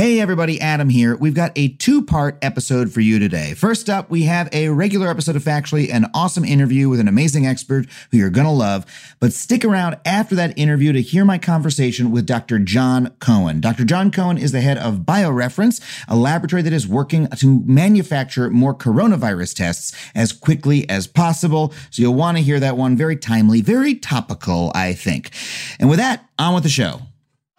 Hey 0.00 0.18
everybody, 0.18 0.58
Adam 0.62 0.88
here. 0.88 1.14
We've 1.14 1.34
got 1.34 1.52
a 1.56 1.68
two 1.74 2.00
part 2.00 2.38
episode 2.40 2.90
for 2.90 3.02
you 3.02 3.18
today. 3.18 3.52
First 3.52 3.90
up, 3.90 4.08
we 4.08 4.22
have 4.22 4.48
a 4.50 4.70
regular 4.70 5.08
episode 5.08 5.36
of 5.36 5.44
Factually, 5.44 5.92
an 5.92 6.06
awesome 6.14 6.42
interview 6.42 6.88
with 6.88 7.00
an 7.00 7.06
amazing 7.06 7.46
expert 7.46 7.86
who 8.10 8.16
you're 8.16 8.30
gonna 8.30 8.50
love. 8.50 8.86
But 9.20 9.34
stick 9.34 9.62
around 9.62 9.98
after 10.06 10.34
that 10.36 10.58
interview 10.58 10.94
to 10.94 11.02
hear 11.02 11.26
my 11.26 11.36
conversation 11.36 12.10
with 12.10 12.24
Dr. 12.24 12.58
Jon 12.58 13.10
Cohen. 13.20 13.60
Dr. 13.60 13.84
Jon 13.84 14.10
Cohen 14.10 14.38
is 14.38 14.52
the 14.52 14.62
head 14.62 14.78
of 14.78 15.00
BioReference, 15.00 15.82
a 16.08 16.16
laboratory 16.16 16.62
that 16.62 16.72
is 16.72 16.88
working 16.88 17.26
to 17.36 17.62
manufacture 17.66 18.48
more 18.48 18.74
coronavirus 18.74 19.54
tests 19.54 19.94
as 20.14 20.32
quickly 20.32 20.88
as 20.88 21.06
possible. 21.06 21.74
So 21.90 22.00
you'll 22.00 22.14
wanna 22.14 22.40
hear 22.40 22.58
that 22.58 22.78
one 22.78 22.96
very 22.96 23.16
timely, 23.16 23.60
very 23.60 23.96
topical, 23.96 24.72
I 24.74 24.94
think. 24.94 25.30
And 25.78 25.90
with 25.90 25.98
that, 25.98 26.24
on 26.38 26.54
with 26.54 26.62
the 26.62 26.70
show. 26.70 27.02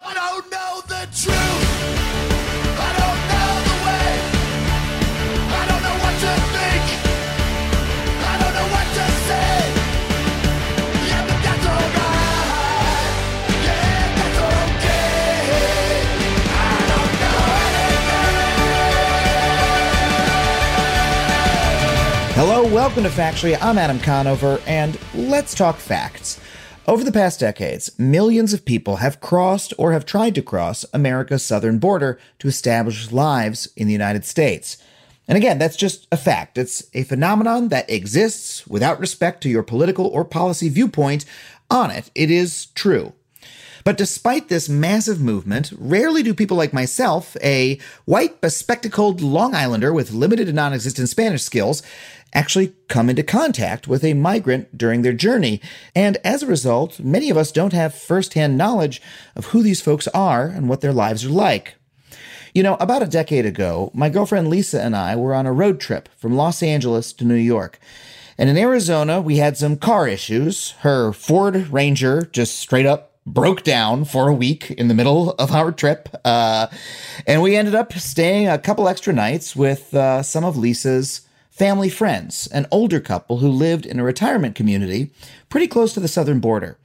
I 0.00 0.12
don't 0.12 0.50
know 0.50 0.80
the 0.88 1.08
truth. 1.14 2.11
Hello, 22.34 22.66
welcome 22.66 23.02
to 23.02 23.10
Factually. 23.10 23.58
I'm 23.60 23.76
Adam 23.76 24.00
Conover, 24.00 24.58
and 24.66 24.98
let's 25.14 25.54
talk 25.54 25.76
facts. 25.76 26.40
Over 26.88 27.04
the 27.04 27.12
past 27.12 27.38
decades, 27.38 27.96
millions 27.98 28.54
of 28.54 28.64
people 28.64 28.96
have 28.96 29.20
crossed 29.20 29.74
or 29.76 29.92
have 29.92 30.06
tried 30.06 30.34
to 30.36 30.42
cross 30.42 30.86
America's 30.94 31.44
southern 31.44 31.78
border 31.78 32.18
to 32.38 32.48
establish 32.48 33.12
lives 33.12 33.68
in 33.76 33.86
the 33.86 33.92
United 33.92 34.24
States. 34.24 34.78
And 35.28 35.36
again, 35.36 35.58
that's 35.58 35.76
just 35.76 36.08
a 36.10 36.16
fact. 36.16 36.56
It's 36.56 36.82
a 36.94 37.04
phenomenon 37.04 37.68
that 37.68 37.90
exists 37.90 38.66
without 38.66 38.98
respect 38.98 39.42
to 39.42 39.50
your 39.50 39.62
political 39.62 40.06
or 40.06 40.24
policy 40.24 40.70
viewpoint 40.70 41.26
on 41.70 41.90
it. 41.90 42.10
It 42.14 42.30
is 42.30 42.66
true. 42.74 43.12
But 43.84 43.98
despite 43.98 44.48
this 44.48 44.68
massive 44.68 45.20
movement, 45.20 45.72
rarely 45.76 46.22
do 46.22 46.34
people 46.34 46.56
like 46.56 46.72
myself, 46.72 47.36
a 47.42 47.78
white, 48.04 48.40
bespectacled 48.40 49.20
Long 49.20 49.54
Islander 49.54 49.92
with 49.92 50.12
limited 50.12 50.48
and 50.48 50.56
non 50.56 50.72
existent 50.72 51.08
Spanish 51.08 51.42
skills, 51.42 51.82
actually 52.32 52.74
come 52.88 53.10
into 53.10 53.22
contact 53.22 53.86
with 53.86 54.04
a 54.04 54.14
migrant 54.14 54.76
during 54.76 55.02
their 55.02 55.12
journey. 55.12 55.60
And 55.94 56.16
as 56.24 56.42
a 56.42 56.46
result, 56.46 56.98
many 57.00 57.30
of 57.30 57.36
us 57.36 57.52
don't 57.52 57.72
have 57.72 57.94
firsthand 57.94 58.56
knowledge 58.56 59.02
of 59.36 59.46
who 59.46 59.62
these 59.62 59.80
folks 59.80 60.08
are 60.08 60.46
and 60.46 60.68
what 60.68 60.80
their 60.80 60.92
lives 60.92 61.24
are 61.24 61.30
like. 61.30 61.74
You 62.54 62.62
know, 62.62 62.76
about 62.80 63.02
a 63.02 63.06
decade 63.06 63.46
ago, 63.46 63.90
my 63.94 64.10
girlfriend 64.10 64.48
Lisa 64.48 64.82
and 64.82 64.94
I 64.94 65.16
were 65.16 65.34
on 65.34 65.46
a 65.46 65.52
road 65.52 65.80
trip 65.80 66.08
from 66.16 66.36
Los 66.36 66.62
Angeles 66.62 67.12
to 67.14 67.24
New 67.24 67.34
York. 67.34 67.78
And 68.36 68.50
in 68.50 68.58
Arizona, 68.58 69.20
we 69.20 69.36
had 69.36 69.56
some 69.56 69.76
car 69.76 70.06
issues. 70.08 70.72
Her 70.80 71.12
Ford 71.12 71.68
Ranger 71.68 72.28
just 72.32 72.58
straight 72.58 72.86
up 72.86 73.12
broke 73.24 73.62
down 73.62 74.04
for 74.04 74.28
a 74.28 74.34
week 74.34 74.70
in 74.72 74.88
the 74.88 74.94
middle 74.94 75.30
of 75.32 75.52
our 75.52 75.70
trip. 75.72 76.08
Uh, 76.24 76.66
and 77.26 77.40
we 77.40 77.56
ended 77.56 77.74
up 77.74 77.92
staying 77.92 78.48
a 78.48 78.58
couple 78.58 78.88
extra 78.88 79.12
nights 79.12 79.54
with 79.54 79.94
uh, 79.94 80.22
some 80.22 80.44
of 80.44 80.56
Lisa's 80.56 81.22
family 81.52 81.90
friends, 81.90 82.48
an 82.48 82.66
older 82.70 82.98
couple 82.98 83.38
who 83.38 83.48
lived 83.48 83.84
in 83.84 84.00
a 84.00 84.04
retirement 84.04 84.54
community 84.54 85.10
pretty 85.50 85.68
close 85.68 85.92
to 85.92 86.00
the 86.00 86.08
southern 86.08 86.40
border. 86.40 86.78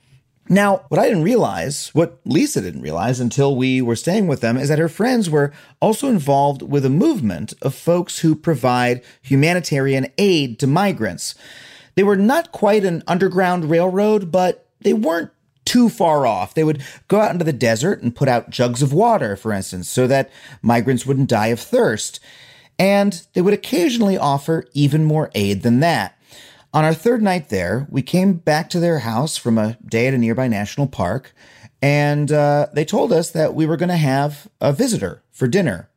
Now, 0.50 0.86
what 0.90 1.00
I 1.00 1.08
didn't 1.08 1.24
realize, 1.24 1.90
what 1.94 2.20
Lisa 2.26 2.62
didn't 2.62 2.82
realize 2.82 3.20
until 3.20 3.56
we 3.56 3.82
were 3.82 3.96
staying 3.96 4.28
with 4.28 4.42
them, 4.42 4.58
is 4.58 4.70
that 4.70 4.80
her 4.80 4.90
friends 4.90 5.30
were 5.30 5.54
also 5.82 6.08
involved 6.08 6.62
with 6.62 6.86
a 6.86 6.90
movement 6.90 7.54
of 7.62 7.74
folks 7.74 8.20
who 8.20 8.36
provide 8.36 9.04
humanitarian 9.22 10.08
aid 10.18 10.60
to 10.60 10.68
migrants. 10.68 11.34
They 11.96 12.04
were 12.04 12.16
not 12.16 12.52
quite 12.52 12.86
an 12.86 13.04
underground 13.08 13.70
railroad, 13.70 14.32
but 14.32 14.68
they 14.82 14.94
weren't 14.94 15.32
too 15.66 15.90
far 15.90 16.26
off. 16.26 16.54
They 16.54 16.64
would 16.64 16.82
go 17.08 17.20
out 17.20 17.32
into 17.32 17.44
the 17.44 17.52
desert 17.54 18.02
and 18.02 18.16
put 18.16 18.30
out 18.30 18.50
jugs 18.50 18.82
of 18.82 18.94
water, 18.94 19.36
for 19.36 19.52
instance, 19.52 19.90
so 19.90 20.08
that 20.08 20.30
migrants 20.62 21.06
wouldn't 21.06 21.30
die 21.30 21.48
of 21.48 21.60
thirst. 21.60 22.22
And 22.80 23.26
they 23.34 23.42
would 23.42 23.54
occasionally 23.54 24.18
offer 24.18 24.66
even 24.74 25.04
more 25.04 25.32
aid 25.34 25.64
than 25.64 25.80
that. 25.80 26.18
On 26.74 26.84
our 26.84 26.94
third 26.94 27.24
night 27.24 27.50
there, 27.50 27.88
we 27.90 28.02
came 28.02 28.34
back 28.34 28.70
to 28.70 28.80
their 28.80 29.00
house 29.00 29.38
from 29.38 29.58
a 29.58 29.78
day 29.86 30.08
at 30.08 30.14
a 30.14 30.18
nearby 30.18 30.48
national 30.48 30.88
park, 30.88 31.34
and 31.82 32.32
uh, 32.32 32.68
they 32.74 32.86
told 32.86 33.12
us 33.12 33.32
that 33.32 33.56
we 33.56 33.66
were 33.66 33.78
going 33.78 33.90
to 33.90 33.98
have 33.98 34.48
a 34.60 34.74
visitor 34.74 35.24
for 35.32 35.48
dinner. 35.48 35.90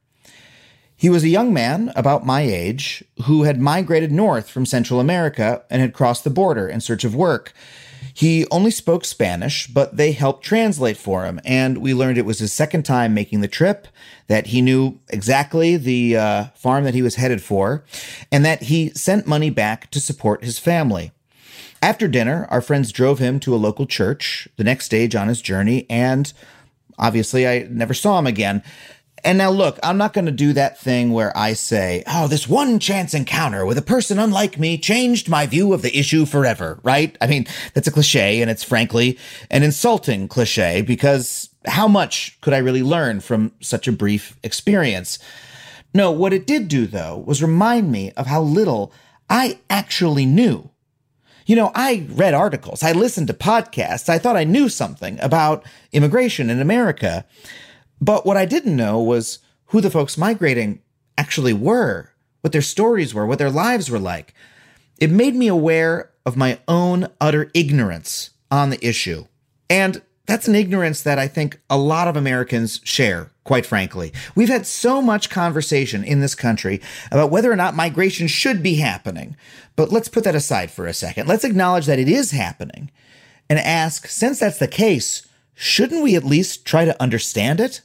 He 0.97 1.11
was 1.11 1.25
a 1.25 1.29
young 1.29 1.53
man 1.53 1.93
about 1.97 2.27
my 2.27 2.43
age 2.43 3.03
who 3.25 3.45
had 3.45 3.59
migrated 3.59 4.13
north 4.13 4.51
from 4.51 4.67
Central 4.67 5.01
America 5.01 5.65
and 5.71 5.81
had 5.81 5.95
crossed 5.95 6.25
the 6.25 6.31
border 6.31 6.69
in 6.69 6.81
search 6.81 7.05
of 7.05 7.15
work. 7.15 7.55
He 8.21 8.47
only 8.51 8.71
spoke 8.71 9.07
Spanish, 9.07 9.67
but 9.67 9.97
they 9.97 10.13
helped 10.13 10.45
translate 10.45 10.99
for 10.99 11.25
him, 11.25 11.41
and 11.43 11.79
we 11.79 11.95
learned 11.95 12.19
it 12.19 12.27
was 12.27 12.41
his 12.41 12.53
second 12.53 12.83
time 12.83 13.15
making 13.15 13.41
the 13.41 13.49
trip, 13.49 13.89
that 14.27 14.49
he 14.49 14.61
knew 14.61 15.01
exactly 15.09 15.79
the 15.79 16.19
uh, 16.19 16.45
farm 16.55 16.85
that 16.85 16.93
he 16.93 17.01
was 17.01 17.15
headed 17.15 17.43
for, 17.43 17.83
and 18.31 18.45
that 18.45 18.65
he 18.65 18.91
sent 18.91 19.27
money 19.27 19.49
back 19.49 19.91
to 19.93 20.01
support 20.01 20.45
his 20.45 20.59
family. 20.59 21.13
After 21.81 22.09
dinner, 22.09 22.47
our 22.51 22.61
friends 22.61 22.93
drove 22.93 23.21
him 23.21 23.41
to 23.41 23.55
a 23.55 23.57
local 23.57 23.87
church, 23.87 24.47
the 24.59 24.65
next 24.65 24.85
stage 24.85 25.15
on 25.15 25.29
his 25.29 25.41
journey, 25.41 25.87
and 25.89 26.31
obviously 26.99 27.49
I 27.49 27.69
never 27.71 27.95
saw 27.95 28.19
him 28.19 28.27
again. 28.27 28.63
And 29.25 29.39
now 29.39 29.51
look, 29.51 29.79
I'm 29.83 29.99
not 29.99 30.13
going 30.13 30.27
to 30.27 30.33
do 30.33 30.53
that 30.55 30.79
thing 30.79 31.13
where 31.13 31.37
I 31.37 31.53
say, 31.53 32.03
oh, 32.07 32.29
this 32.29 32.49
one 32.49 32.79
chance 32.79 33.15
encounter 33.15 33.67
with 33.67 33.79
a 33.79 33.83
person 33.83 34.19
unlike 34.19 34.59
me 34.59 34.79
changed 34.79 35.29
my 35.29 35.47
view 35.47 35.73
of 35.73 35.83
the 35.83 35.97
issue 35.97 36.25
forever, 36.25 36.81
right? 36.83 37.17
I 37.21 37.27
mean, 37.27 37.47
that's 37.75 37.89
a 37.89 37.93
cliche 37.93 38.41
and 38.41 38.51
it's 38.51 38.65
frankly 38.65 39.19
an 39.51 39.63
insulting 39.63 40.29
cliche 40.29 40.83
because 40.83 41.51
how 41.67 41.89
much 41.89 42.39
could 42.41 42.55
I 42.55 42.59
really 42.59 42.83
learn 42.83 43.21
from 43.21 43.53
such 43.61 43.87
a 43.87 43.93
brief 43.93 44.39
experience? 44.43 45.19
No, 45.93 46.11
what 46.11 46.33
it 46.33 46.47
did 46.47 46.69
do 46.69 46.87
though 46.87 47.19
was 47.27 47.43
remind 47.43 47.91
me 47.91 48.13
of 48.13 48.27
how 48.27 48.43
little 48.43 48.93
I 49.29 49.59
actually 49.69 50.27
knew. 50.27 50.71
You 51.47 51.57
know, 51.57 51.73
I 51.75 52.07
read 52.11 52.33
articles, 52.33 52.83
I 52.83 52.93
listened 52.93 53.27
to 53.27 53.35
podcasts, 53.35 54.09
I 54.09 54.19
thought 54.19 54.37
I 54.37 54.45
knew 54.45 54.69
something 54.69 55.19
about 55.21 55.65
immigration 55.93 56.49
in 56.49 56.61
America. 56.61 57.25
But 58.01 58.25
what 58.25 58.37
I 58.37 58.45
didn't 58.45 58.77
know 58.77 59.01
was 59.01 59.41
who 59.67 59.81
the 59.81 59.91
folks 59.91 60.19
migrating 60.19 60.81
actually 61.19 61.53
were, 61.53 62.13
what 62.41 62.53
their 62.53 62.63
stories 62.63 63.13
were, 63.13 63.27
what 63.27 63.39
their 63.39 63.51
lives 63.51 63.91
were 63.91 63.99
like. 63.99 64.35
It 64.99 65.11
made 65.11 65.35
me 65.35 65.49
aware 65.49 66.11
of 66.25 66.37
my 66.37 66.59
own 66.67 67.09
utter 67.21 67.51
ignorance 67.55 68.31
on 68.51 68.71
the 68.71 68.85
issue. 68.87 69.27
And 69.69 70.03
that's 70.27 70.49
an 70.49 70.55
ignorance 70.55 71.03
that 71.03 71.19
I 71.19 71.27
think 71.27 71.61
a 71.69 71.77
lot 71.77 72.09
of 72.09 72.17
Americans 72.17 72.81
share, 72.85 73.31
quite 73.45 73.67
frankly. 73.67 74.13
We've 74.35 74.49
had 74.49 74.67
so 74.67 75.03
much 75.03 75.31
conversation 75.31 76.05
in 76.05 76.21
this 76.21 76.35
country 76.35 76.81
about 77.11 77.31
whether 77.31 77.51
or 77.51 77.57
not 77.57 77.75
migration 77.75 78.29
should 78.29 78.63
be 78.63 78.77
happening. 78.77 79.37
But 79.77 79.91
let's 79.91 80.09
put 80.09 80.25
that 80.25 80.35
aside 80.35 80.71
for 80.71 80.87
a 80.87 80.95
second. 80.95 81.27
Let's 81.27 81.45
acknowledge 81.45 81.87
that 81.87 81.99
it 81.99 82.09
is 82.09 82.31
happening 82.31 82.91
and 83.49 83.59
ask, 83.59 84.07
since 84.07 84.39
that's 84.39 84.59
the 84.59 84.69
case, 84.69 85.27
shouldn't 85.55 86.03
we 86.03 86.15
at 86.15 86.25
least 86.25 86.65
try 86.65 86.85
to 86.85 87.03
understand 87.03 87.61
it? 87.61 87.81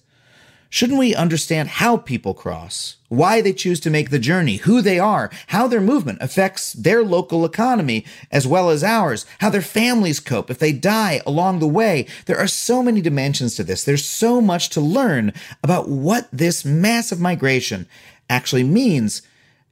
Shouldn't 0.69 0.99
we 0.99 1.15
understand 1.15 1.69
how 1.69 1.97
people 1.97 2.33
cross, 2.33 2.97
why 3.07 3.39
they 3.39 3.53
choose 3.53 3.79
to 3.81 3.89
make 3.89 4.09
the 4.09 4.19
journey, 4.19 4.57
who 4.57 4.81
they 4.81 4.99
are, 4.99 5.29
how 5.47 5.67
their 5.67 5.79
movement 5.79 6.17
affects 6.21 6.73
their 6.73 7.03
local 7.03 7.45
economy 7.45 8.05
as 8.31 8.45
well 8.45 8.69
as 8.69 8.83
ours, 8.83 9.25
how 9.39 9.49
their 9.49 9.61
families 9.61 10.19
cope 10.19 10.49
if 10.49 10.59
they 10.59 10.73
die 10.73 11.21
along 11.25 11.59
the 11.59 11.67
way? 11.67 12.07
There 12.25 12.37
are 12.37 12.47
so 12.47 12.83
many 12.83 12.99
dimensions 12.99 13.55
to 13.55 13.63
this. 13.63 13.83
There's 13.83 14.05
so 14.05 14.41
much 14.41 14.69
to 14.71 14.81
learn 14.81 15.33
about 15.63 15.87
what 15.87 16.27
this 16.31 16.65
massive 16.65 17.19
migration 17.21 17.87
actually 18.29 18.63
means. 18.63 19.21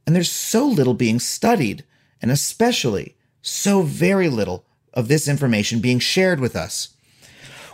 And 0.05 0.15
there's 0.15 0.31
so 0.31 0.65
little 0.65 0.93
being 0.93 1.19
studied, 1.19 1.83
and 2.21 2.31
especially 2.31 3.15
so 3.41 3.81
very 3.81 4.29
little 4.29 4.63
of 4.93 5.07
this 5.07 5.27
information 5.27 5.79
being 5.79 5.99
shared 5.99 6.39
with 6.39 6.55
us. 6.55 6.92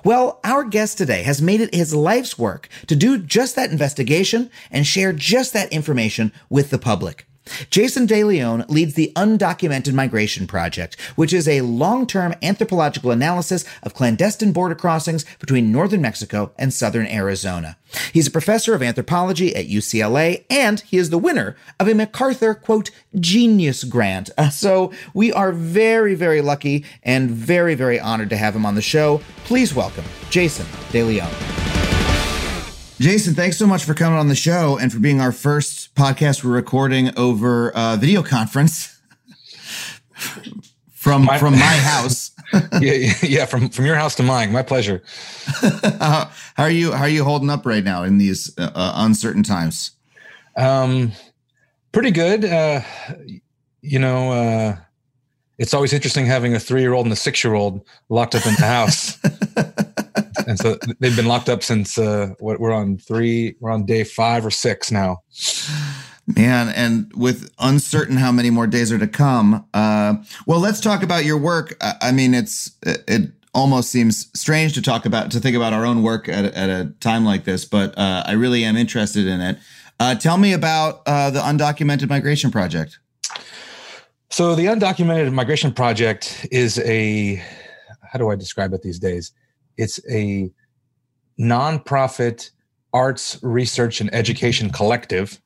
Well, 0.04 0.40
our 0.44 0.64
guest 0.64 0.98
today 0.98 1.24
has 1.24 1.42
made 1.42 1.62
it 1.62 1.74
his 1.74 1.94
life's 1.94 2.38
work 2.38 2.70
to 2.88 2.96
do 2.96 3.18
just 3.18 3.56
that 3.56 3.72
investigation 3.72 4.50
and 4.72 4.86
share 4.86 5.14
just 5.14 5.54
that 5.54 5.72
information 5.72 6.32
with 6.50 6.70
the 6.70 6.80
public. 6.80 7.29
Jason 7.70 8.06
De 8.06 8.22
León 8.22 8.68
leads 8.70 8.94
the 8.94 9.12
Undocumented 9.16 9.94
Migration 9.94 10.48
Project, 10.48 11.00
which 11.16 11.34
is 11.34 11.48
a 11.48 11.62
long 11.62 12.06
term 12.06 12.34
anthropological 12.42 13.12
analysis 13.12 13.66
of 13.84 13.94
clandestine 13.94 14.52
border 14.52 14.76
crossings 14.76 15.26
between 15.40 15.72
northern 15.72 16.02
Mexico 16.02 16.52
and 16.58 16.74
southern 16.74 17.08
Arizona. 17.08 17.78
He's 18.14 18.28
a 18.28 18.32
professor 18.32 18.74
of 18.74 18.84
anthropology 18.84 19.56
at 19.56 19.68
UCLA, 19.68 20.46
and 20.50 20.80
he 20.82 20.98
is 20.98 21.10
the 21.10 21.18
winner 21.18 21.56
of 21.80 21.88
a 21.88 21.96
MacArthur, 21.96 22.54
quote, 22.54 22.92
genius 23.20 23.84
grant. 23.84 24.30
So 24.60 24.92
we 25.14 25.32
are 25.32 25.52
very, 25.54 26.16
very 26.16 26.42
lucky 26.42 26.84
and 27.04 27.32
very, 27.32 27.76
very 27.76 28.00
honored 28.00 28.30
to 28.32 28.38
have 28.38 28.56
him 28.56 28.66
on 28.66 28.76
the 28.76 28.82
show. 28.82 29.22
Please 29.46 29.74
welcome 29.74 30.04
Jason 30.30 30.66
De 30.92 31.00
León. 31.00 31.69
Jason, 33.00 33.34
thanks 33.34 33.56
so 33.56 33.66
much 33.66 33.86
for 33.86 33.94
coming 33.94 34.20
on 34.20 34.28
the 34.28 34.36
show 34.36 34.78
and 34.78 34.92
for 34.92 35.00
being 35.00 35.22
our 35.22 35.32
first 35.32 35.96
podcast 35.96 36.44
we're 36.44 36.52
recording 36.52 37.18
over 37.18 37.72
uh, 37.72 37.96
video 37.96 38.22
conference 38.22 39.00
from 40.92 41.24
my, 41.24 41.38
from 41.38 41.54
my 41.54 41.60
house. 41.60 42.32
yeah, 42.82 43.14
yeah, 43.22 43.46
from 43.46 43.70
from 43.70 43.86
your 43.86 43.96
house 43.96 44.16
to 44.16 44.24
mine. 44.24 44.52
My 44.52 44.64
pleasure. 44.64 45.02
how, 45.62 46.30
how, 46.56 46.64
are 46.64 46.70
you? 46.70 46.92
How 46.92 47.04
are 47.04 47.10
you 47.10 47.24
holding 47.24 47.50
up 47.50 47.66
right 47.66 47.86
now 47.86 48.04
in 48.04 48.18
these 48.18 48.54
uh, 48.58 48.70
uh, 48.76 48.94
uncertain 48.98 49.44
times? 49.44 49.92
Um, 50.58 51.14
pretty 51.94 52.12
good. 52.12 52.44
Uh, 52.44 52.82
you 53.82 54.00
know, 54.00 54.32
uh, 54.34 54.76
it's 55.58 55.74
always 55.74 55.94
interesting 55.94 56.26
having 56.26 56.54
a 56.54 56.60
three 56.60 56.82
year 56.82 56.92
old 56.92 57.06
and 57.06 57.14
a 57.14 57.16
six 57.16 57.46
year 57.46 57.54
old 57.54 57.86
locked 58.10 58.36
up 58.36 58.46
in 58.46 58.56
the 58.56 58.66
house. 58.66 59.18
And 60.50 60.58
so 60.58 60.80
they've 61.00 61.16
been 61.16 61.28
locked 61.28 61.48
up 61.48 61.62
since 61.62 61.98
uh, 62.00 62.34
what 62.40 62.60
we're 62.60 62.74
on 62.74 62.98
three, 62.98 63.56
we're 63.60 63.70
on 63.70 63.86
day 63.86 64.04
five 64.04 64.44
or 64.44 64.50
six 64.50 64.92
now. 64.92 65.22
Man, 66.26 66.70
and 66.70 67.12
with 67.16 67.52
uncertain 67.60 68.18
how 68.18 68.32
many 68.32 68.50
more 68.50 68.66
days 68.66 68.92
are 68.92 68.98
to 68.98 69.08
come. 69.08 69.64
Uh, 69.76 70.16
well, 70.48 70.60
let's 70.60 70.82
talk 70.82 71.04
about 71.04 71.24
your 71.24 71.38
work. 71.38 71.78
I 72.02 72.12
mean, 72.12 72.34
it's 72.34 72.72
it 72.84 73.32
almost 73.54 73.92
seems 73.92 74.30
strange 74.40 74.74
to 74.74 74.82
talk 74.82 75.06
about 75.06 75.30
to 75.32 75.40
think 75.40 75.56
about 75.56 75.72
our 75.74 75.86
own 75.86 76.02
work 76.02 76.28
at, 76.28 76.46
at 76.46 76.70
a 76.70 76.94
time 77.00 77.26
like 77.26 77.44
this, 77.44 77.64
but 77.66 77.96
uh, 77.98 78.24
I 78.26 78.32
really 78.32 78.64
am 78.64 78.76
interested 78.76 79.28
in 79.28 79.42
it. 79.42 79.60
Uh, 80.00 80.16
tell 80.16 80.38
me 80.38 80.54
about 80.54 81.02
uh, 81.06 81.30
the 81.30 81.42
Undocumented 81.42 82.10
Migration 82.10 82.50
Project. 82.50 82.98
So, 84.32 84.56
the 84.56 84.66
Undocumented 84.66 85.32
Migration 85.32 85.74
Project 85.74 86.48
is 86.52 86.80
a 86.80 87.36
how 88.02 88.18
do 88.18 88.30
I 88.30 88.36
describe 88.36 88.74
it 88.74 88.82
these 88.82 88.98
days? 88.98 89.32
It's 89.78 90.00
a 90.10 90.52
nonprofit 91.40 92.52
arts 92.94 93.40
research 93.42 94.02
and 94.02 94.14
education 94.14 94.72
collective 94.72 95.42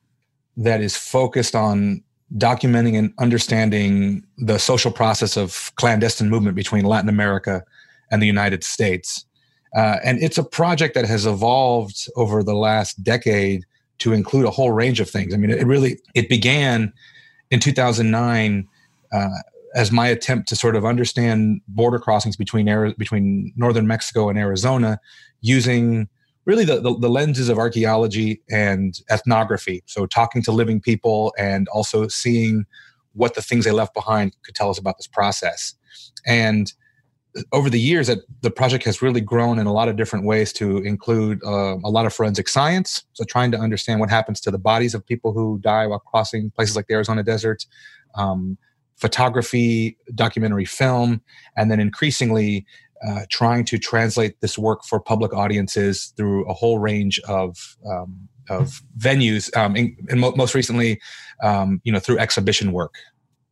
that 0.58 0.82
is 0.82 0.96
focused 0.96 1.56
on 1.56 2.04
documenting 2.38 2.98
and 2.98 3.14
understanding 3.20 4.26
the 4.38 4.58
social 4.58 4.92
process 4.92 5.38
of 5.38 5.72
clandestine 5.76 6.30
movement 6.30 6.56
between 6.56 6.86
Latin 6.86 7.10
America 7.10 7.64
and 8.12 8.22
the 8.22 8.28
United 8.28 8.64
States. 8.64 9.26
Uh, 9.76 9.98
and 10.04 10.22
it's 10.22 10.38
a 10.38 10.44
project 10.44 10.94
that 10.96 11.06
has 11.06 11.26
evolved 11.26 12.08
over 12.16 12.44
the 12.44 12.54
last 12.54 13.04
decade 13.04 13.66
to 14.00 14.14
include 14.14 14.46
a 14.46 14.52
whole 14.52 14.72
range 14.72 15.00
of 15.00 15.10
things. 15.10 15.34
I 15.34 15.38
mean, 15.38 15.50
it 15.50 15.66
really 15.66 16.00
it 16.14 16.30
began 16.30 16.94
in 17.52 17.60
2009 17.60 18.68
uh, 19.12 19.30
as 19.76 19.92
my 19.92 20.08
attempt 20.08 20.48
to 20.50 20.56
sort 20.56 20.76
of 20.76 20.86
understand 20.86 21.62
border 21.68 22.00
crossings 22.00 22.36
between 22.36 22.66
between 22.98 23.54
northern 23.56 23.88
Mexico 23.88 24.30
and 24.30 24.38
Arizona 24.38 25.00
using 25.42 26.08
really 26.46 26.66
the, 26.66 26.80
the, 26.82 26.98
the, 27.00 27.10
lenses 27.10 27.48
of 27.48 27.58
archaeology 27.58 28.42
and 28.52 29.00
ethnography. 29.10 29.82
So 29.86 30.06
talking 30.06 30.42
to 30.44 30.52
living 30.52 30.82
people 30.82 31.34
and 31.38 31.68
also 31.70 32.08
seeing 32.10 32.66
what 33.14 33.36
the 33.36 33.42
things 33.42 33.64
they 33.66 33.72
left 33.72 33.94
behind 33.94 34.36
could 34.44 34.56
tell 34.56 34.70
us 34.70 34.78
about 34.78 34.98
this 34.98 35.08
process. 35.08 35.74
And 36.26 36.74
over 37.52 37.70
the 37.70 37.80
years, 37.80 38.08
that 38.08 38.20
the 38.42 38.52
project 38.52 38.84
has 38.84 39.02
really 39.02 39.22
grown 39.22 39.58
in 39.58 39.66
a 39.66 39.74
lot 39.74 39.88
of 39.88 39.96
different 39.96 40.26
ways 40.26 40.54
to 40.54 40.78
include 40.80 41.40
uh, 41.46 41.78
a 41.84 41.90
lot 41.90 42.06
of 42.06 42.14
forensic 42.14 42.48
science. 42.48 43.04
So 43.14 43.24
trying 43.24 43.52
to 43.52 43.58
understand 43.58 44.00
what 44.00 44.10
happens 44.10 44.40
to 44.42 44.52
the 44.52 44.60
bodies 44.60 44.94
of 44.94 45.06
people 45.06 45.34
who 45.34 45.60
die 45.60 45.88
while 45.88 46.00
crossing 46.00 46.52
places 46.52 46.76
like 46.76 46.88
the 46.88 46.94
Arizona 46.94 47.24
desert. 47.24 47.66
Um, 48.16 48.58
photography, 48.96 49.98
documentary 50.16 50.66
film, 50.66 51.22
and 51.58 51.70
then 51.70 51.80
increasingly 51.80 52.66
uh, 53.06 53.26
trying 53.30 53.66
to 53.66 53.78
translate 53.78 54.40
this 54.40 54.58
work 54.58 54.84
for 54.86 55.00
public 55.00 55.34
audiences 55.34 56.14
through 56.16 56.46
a 56.48 56.54
whole 56.54 56.80
range 56.80 57.20
of 57.28 57.78
um, 57.86 58.30
of 58.50 58.82
venues, 58.98 59.56
um, 59.56 59.76
and, 59.76 60.20
mo- 60.20 60.34
most 60.36 60.54
recently, 60.54 61.00
um, 61.42 61.82
you 61.84 61.92
know, 61.92 62.00
through 62.00 62.20
exhibition 62.20 62.72
work. 62.72 62.96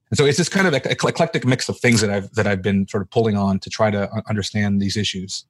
And 0.10 0.18
so 0.18 0.26
it's 0.26 0.38
this 0.38 0.50
kind 0.50 0.68
of 0.68 0.74
eclectic 0.74 1.46
mix 1.46 1.70
of 1.70 1.80
things 1.80 2.02
that 2.02 2.10
I've 2.10 2.32
that 2.34 2.46
I've 2.46 2.62
been 2.62 2.88
sort 2.88 3.02
of 3.02 3.10
pulling 3.10 3.38
on 3.38 3.60
to 3.60 3.70
try 3.70 3.90
to 3.92 4.10
understand 4.28 4.82
these 4.82 4.98
issues. 4.98 5.46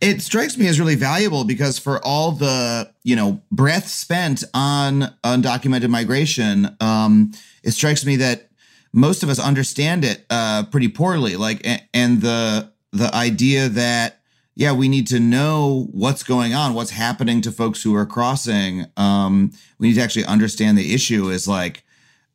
It 0.00 0.22
strikes 0.22 0.56
me 0.56 0.66
as 0.68 0.80
really 0.80 0.94
valuable 0.94 1.44
because 1.44 1.78
for 1.78 2.02
all 2.04 2.32
the 2.32 2.90
you 3.02 3.14
know 3.14 3.42
breath 3.50 3.88
spent 3.88 4.42
on 4.54 5.14
undocumented 5.24 5.90
migration, 5.90 6.74
um, 6.80 7.32
it 7.62 7.72
strikes 7.72 8.06
me 8.06 8.16
that 8.16 8.48
most 8.94 9.24
of 9.24 9.28
us 9.28 9.40
understand 9.40 10.04
it 10.04 10.24
uh, 10.30 10.64
pretty 10.70 10.88
poorly. 10.88 11.36
Like, 11.36 11.66
and 11.92 12.22
the 12.22 12.72
the 12.92 13.12
idea 13.14 13.68
that 13.68 14.20
yeah, 14.54 14.72
we 14.72 14.88
need 14.88 15.08
to 15.08 15.18
know 15.18 15.88
what's 15.90 16.22
going 16.22 16.54
on, 16.54 16.74
what's 16.74 16.92
happening 16.92 17.40
to 17.40 17.50
folks 17.50 17.82
who 17.82 17.94
are 17.96 18.06
crossing. 18.06 18.86
Um, 18.96 19.52
we 19.78 19.88
need 19.88 19.94
to 19.94 20.00
actually 20.00 20.26
understand 20.26 20.78
the 20.78 20.94
issue. 20.94 21.28
Is 21.28 21.48
like 21.48 21.84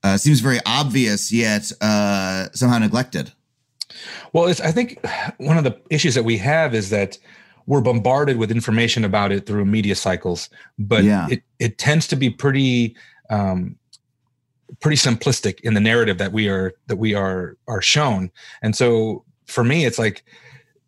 uh, 0.04 0.18
seems 0.18 0.42
very 0.42 0.60
obvious, 0.66 1.32
yet 1.32 1.72
uh, 1.82 2.50
somehow 2.52 2.80
neglected. 2.80 3.32
Well, 4.34 4.48
it's, 4.48 4.62
I 4.62 4.72
think 4.72 5.00
one 5.38 5.58
of 5.58 5.64
the 5.64 5.80
issues 5.90 6.14
that 6.16 6.24
we 6.24 6.38
have 6.38 6.76
is 6.76 6.90
that 6.90 7.18
we're 7.66 7.82
bombarded 7.82 8.38
with 8.38 8.52
information 8.52 9.06
about 9.06 9.32
it 9.32 9.46
through 9.46 9.66
media 9.66 9.96
cycles, 9.96 10.50
but 10.78 11.04
yeah. 11.04 11.28
it, 11.30 11.44
it 11.60 11.78
tends 11.78 12.08
to 12.08 12.16
be 12.16 12.30
pretty 12.30 12.96
um, 13.30 13.76
pretty 14.80 14.98
simplistic 14.98 15.60
in 15.62 15.74
the 15.74 15.80
narrative 15.80 16.18
that 16.18 16.32
we 16.32 16.48
are 16.50 16.74
that 16.88 16.98
we 16.98 17.14
are 17.14 17.58
are 17.68 17.82
shown. 17.82 18.32
And 18.62 18.76
so 18.76 19.26
for 19.46 19.64
me 19.64 19.86
it's 19.86 20.00
like 20.00 20.24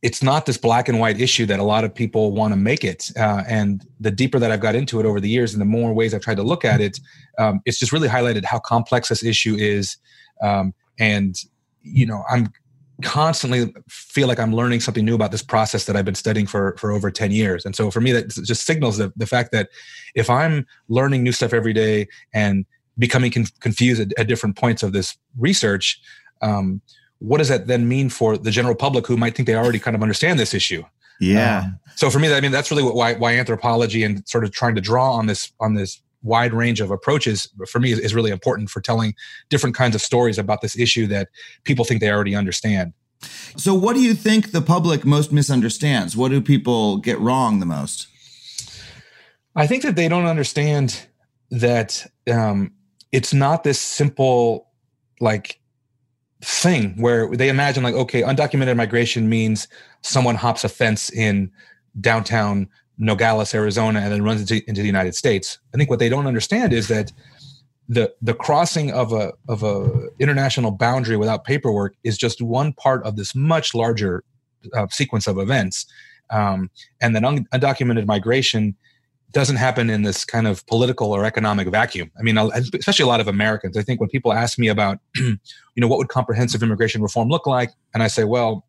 it's 0.02 0.24
not 0.24 0.48
this 0.48 0.58
black 0.58 0.90
and 0.90 1.00
white 1.00 1.22
issue 1.22 1.46
that 1.46 1.60
a 1.60 1.64
lot 1.64 1.84
of 1.84 1.94
people 1.94 2.32
want 2.32 2.52
to 2.52 2.58
make 2.58 2.84
it. 2.84 3.12
Uh, 3.18 3.44
and 3.48 3.86
the 4.00 4.12
deeper 4.12 4.40
that 4.40 4.52
i've 4.52 4.60
got 4.60 4.76
into 4.76 5.00
it 5.00 5.06
over 5.06 5.20
the 5.20 5.30
years 5.30 5.54
and 5.54 5.62
the 5.62 5.66
more 5.66 5.94
ways 5.94 6.14
i've 6.14 6.22
tried 6.22 6.38
to 6.38 6.44
look 6.44 6.66
at 6.66 6.82
it 6.82 7.00
um, 7.38 7.62
it's 7.66 7.80
just 7.80 7.92
really 7.92 8.08
highlighted 8.08 8.46
how 8.46 8.60
complex 8.60 9.10
this 9.10 9.24
issue 9.24 9.56
is. 9.56 9.98
Um, 10.42 10.74
and 11.00 11.36
you 11.84 12.06
know 12.06 12.24
i'm 12.30 12.52
constantly 13.02 13.74
feel 13.90 14.28
like 14.28 14.40
i'm 14.40 14.54
learning 14.54 14.80
something 14.80 15.04
new 15.04 15.16
about 15.16 15.32
this 15.32 15.42
process 15.42 15.86
that 15.86 15.96
i've 15.96 16.06
been 16.06 16.16
studying 16.16 16.46
for 16.46 16.76
for 16.78 16.92
over 16.92 17.10
10 17.10 17.32
years. 17.32 17.66
And 17.66 17.76
so 17.76 17.90
for 17.90 18.02
me 18.02 18.12
that 18.12 18.30
just 18.30 18.66
signals 18.66 18.98
the, 18.98 19.12
the 19.16 19.26
fact 19.26 19.52
that 19.54 19.70
if 20.14 20.30
i'm 20.30 20.68
learning 20.88 21.24
new 21.24 21.32
stuff 21.32 21.54
every 21.54 21.74
day 21.74 22.08
and 22.34 22.66
becoming 22.98 23.32
con- 23.32 23.46
confused 23.60 24.02
at, 24.02 24.12
at, 24.18 24.28
different 24.28 24.58
points 24.58 24.84
of 24.84 24.94
this 24.94 25.18
research 25.38 26.02
um, 26.42 26.82
what 27.20 27.38
does 27.38 27.50
that 27.50 27.68
then 27.68 27.88
mean 27.88 28.10
for 28.10 28.38
the 28.38 28.52
general 28.52 28.76
public 28.76 29.06
who 29.06 29.16
might 29.16 29.36
think 29.36 29.46
they 29.48 29.56
already 29.56 29.80
kind 29.80 29.96
of 29.96 30.02
understand 30.02 30.40
this 30.40 30.54
issue? 30.56 30.84
Yeah. 31.20 31.60
Um, 31.66 31.80
so 31.96 32.10
for 32.10 32.20
me 32.20 32.34
i 32.34 32.42
mean 32.42 32.52
that's 32.52 32.72
really 32.72 32.84
what, 32.84 32.96
why, 32.96 33.14
why 33.14 33.38
anthropology 33.38 34.04
and 34.04 34.28
sort 34.28 34.44
of 34.44 34.52
trying 34.52 34.76
to 34.76 34.82
draw 34.82 35.12
on 35.12 35.28
this 35.28 35.52
on 35.60 35.76
this 35.76 36.02
wide 36.24 36.54
range 36.54 36.80
of 36.82 36.92
approaches 36.92 37.50
for 37.68 37.80
me 37.80 37.92
is, 37.92 38.00
is 38.00 38.14
really 38.14 38.32
important 38.32 38.70
for 38.70 38.82
telling 38.82 39.14
different 39.50 39.76
kinds 39.76 39.96
of 39.96 40.02
stories 40.02 40.38
about 40.38 40.62
this 40.62 40.78
issue 40.78 41.08
that 41.08 41.30
people 41.64 41.86
think 41.86 42.00
they 42.00 42.12
already 42.12 42.36
understand. 42.36 42.94
So 43.58 43.74
what 43.74 43.94
do 43.94 44.02
you 44.02 44.14
think 44.14 44.52
the 44.52 44.62
public 44.62 45.06
most 45.06 45.32
misunderstands? 45.32 46.16
What 46.16 46.30
do 46.30 46.42
people 46.42 46.98
get 46.98 47.20
wrong 47.20 47.60
the 47.60 47.66
most? 47.66 48.08
I 49.56 49.68
think 49.68 49.84
that 49.84 49.96
they 49.96 50.08
don't 50.08 50.26
understand 50.26 51.08
that 51.50 52.08
um, 52.32 52.72
it's 53.12 53.34
not 53.34 53.64
this 53.64 53.80
simple 53.80 54.68
like 55.20 55.60
thing 56.44 57.00
where 57.00 57.30
they 57.36 57.50
imagine 57.50 57.84
like 57.84 57.94
okay 57.94 58.24
undocumented 58.24 58.76
migration 58.76 59.30
means 59.30 59.68
someone 60.02 60.36
hops 60.36 60.64
a 60.64 60.70
fence 60.70 61.12
in 61.12 61.52
downtown 62.00 62.68
nogales 62.98 63.54
arizona 63.54 64.00
and 64.00 64.12
then 64.12 64.24
runs 64.24 64.42
into, 64.42 64.68
into 64.68 64.82
the 64.82 64.88
united 64.88 65.16
states. 65.16 65.60
I 65.74 65.78
think 65.78 65.90
what 65.90 66.00
they 66.00 66.10
don't 66.10 66.28
understand 66.28 66.74
is 66.74 66.88
that 66.88 67.12
the 67.92 68.14
the 68.22 68.34
crossing 68.34 68.92
of 68.92 69.12
a 69.12 69.34
of 69.50 69.64
a 69.64 70.08
international 70.18 70.72
boundary 70.72 71.18
without 71.18 71.44
paperwork 71.44 71.96
is 72.04 72.18
just 72.18 72.42
one 72.42 72.72
part 72.72 73.04
of 73.04 73.18
this 73.18 73.36
much 73.36 73.76
larger 73.76 74.24
uh, 74.74 74.88
sequence 74.90 75.28
of 75.28 75.38
events. 75.38 75.86
Um, 76.30 76.72
and 77.02 77.14
then 77.14 77.26
un- 77.26 77.48
undocumented 77.54 78.06
migration 78.06 78.78
doesn't 79.32 79.56
happen 79.56 79.90
in 79.90 80.02
this 80.02 80.26
kind 80.26 80.48
of 80.48 80.66
political 80.68 81.12
or 81.12 81.26
economic 81.26 81.68
vacuum. 81.70 82.12
I 82.20 82.22
mean, 82.22 82.38
especially 82.38 83.04
a 83.04 83.08
lot 83.08 83.20
of 83.20 83.28
Americans. 83.28 83.78
I 83.78 83.84
think 83.84 84.00
when 84.00 84.10
people 84.10 84.34
ask 84.34 84.60
me 84.60 84.68
about, 84.68 85.00
you 85.16 85.38
know, 85.78 85.88
what 85.88 85.98
would 85.98 86.10
comprehensive 86.10 86.62
immigration 86.62 87.02
reform 87.02 87.30
look 87.30 87.48
like, 87.48 87.72
and 87.94 88.04
I 88.04 88.08
say, 88.08 88.24
well, 88.24 88.66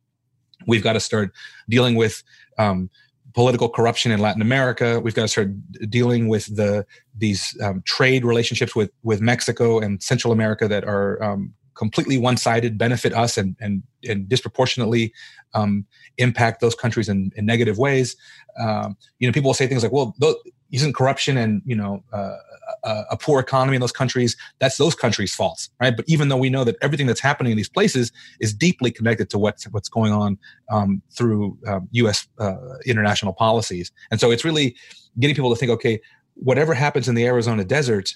we've 0.66 0.82
got 0.82 0.92
to 0.92 1.00
start 1.00 1.32
dealing 1.68 1.96
with 1.96 2.22
um, 2.58 2.90
political 3.34 3.68
corruption 3.68 4.12
in 4.12 4.20
Latin 4.20 4.42
America. 4.42 5.00
We've 5.00 5.14
got 5.14 5.22
to 5.22 5.28
start 5.28 5.50
dealing 5.88 6.28
with 6.28 6.54
the 6.54 6.86
these 7.16 7.56
um, 7.62 7.82
trade 7.84 8.24
relationships 8.24 8.76
with 8.76 8.90
with 9.02 9.20
Mexico 9.20 9.80
and 9.80 10.02
Central 10.02 10.32
America 10.32 10.68
that 10.68 10.84
are 10.84 11.22
um, 11.22 11.54
completely 11.74 12.18
one-sided, 12.18 12.78
benefit 12.78 13.12
us 13.12 13.36
and 13.36 13.56
and 13.60 13.82
and 14.08 14.28
disproportionately 14.28 15.12
um, 15.54 15.86
impact 16.18 16.60
those 16.60 16.74
countries 16.74 17.08
in, 17.08 17.32
in 17.36 17.46
negative 17.46 17.78
ways. 17.78 18.16
Um, 18.58 18.96
you 19.18 19.28
know, 19.28 19.32
people 19.32 19.48
will 19.48 19.54
say 19.54 19.66
things 19.66 19.82
like, 19.82 19.92
"Well, 19.92 20.14
those, 20.18 20.36
isn't 20.70 20.94
corruption 20.94 21.36
and 21.36 21.62
you 21.66 21.76
know 21.76 22.02
uh, 22.12 22.36
a, 22.84 23.04
a, 23.10 23.16
poor 23.16 23.38
economy 23.40 23.74
in 23.76 23.80
those 23.80 23.92
countries 23.92 24.36
that's 24.58 24.78
those 24.78 24.94
countries' 24.94 25.34
faults, 25.34 25.70
right?" 25.80 25.94
But 25.96 26.04
even 26.08 26.28
though 26.28 26.36
we 26.36 26.50
know 26.50 26.64
that 26.64 26.76
everything 26.82 27.06
that's 27.06 27.20
happening 27.20 27.52
in 27.52 27.56
these 27.56 27.68
places 27.68 28.12
is 28.40 28.52
deeply 28.52 28.90
connected 28.90 29.30
to 29.30 29.38
what's 29.38 29.64
what's 29.70 29.88
going 29.88 30.12
on 30.12 30.38
um, 30.70 31.02
through 31.10 31.58
um, 31.66 31.88
U.S. 31.92 32.26
Uh, 32.38 32.56
international 32.86 33.32
policies, 33.32 33.92
and 34.10 34.20
so 34.20 34.30
it's 34.30 34.44
really 34.44 34.76
getting 35.18 35.36
people 35.36 35.50
to 35.50 35.56
think, 35.56 35.70
okay, 35.70 36.00
whatever 36.34 36.74
happens 36.74 37.08
in 37.08 37.14
the 37.14 37.26
Arizona 37.26 37.64
desert, 37.64 38.14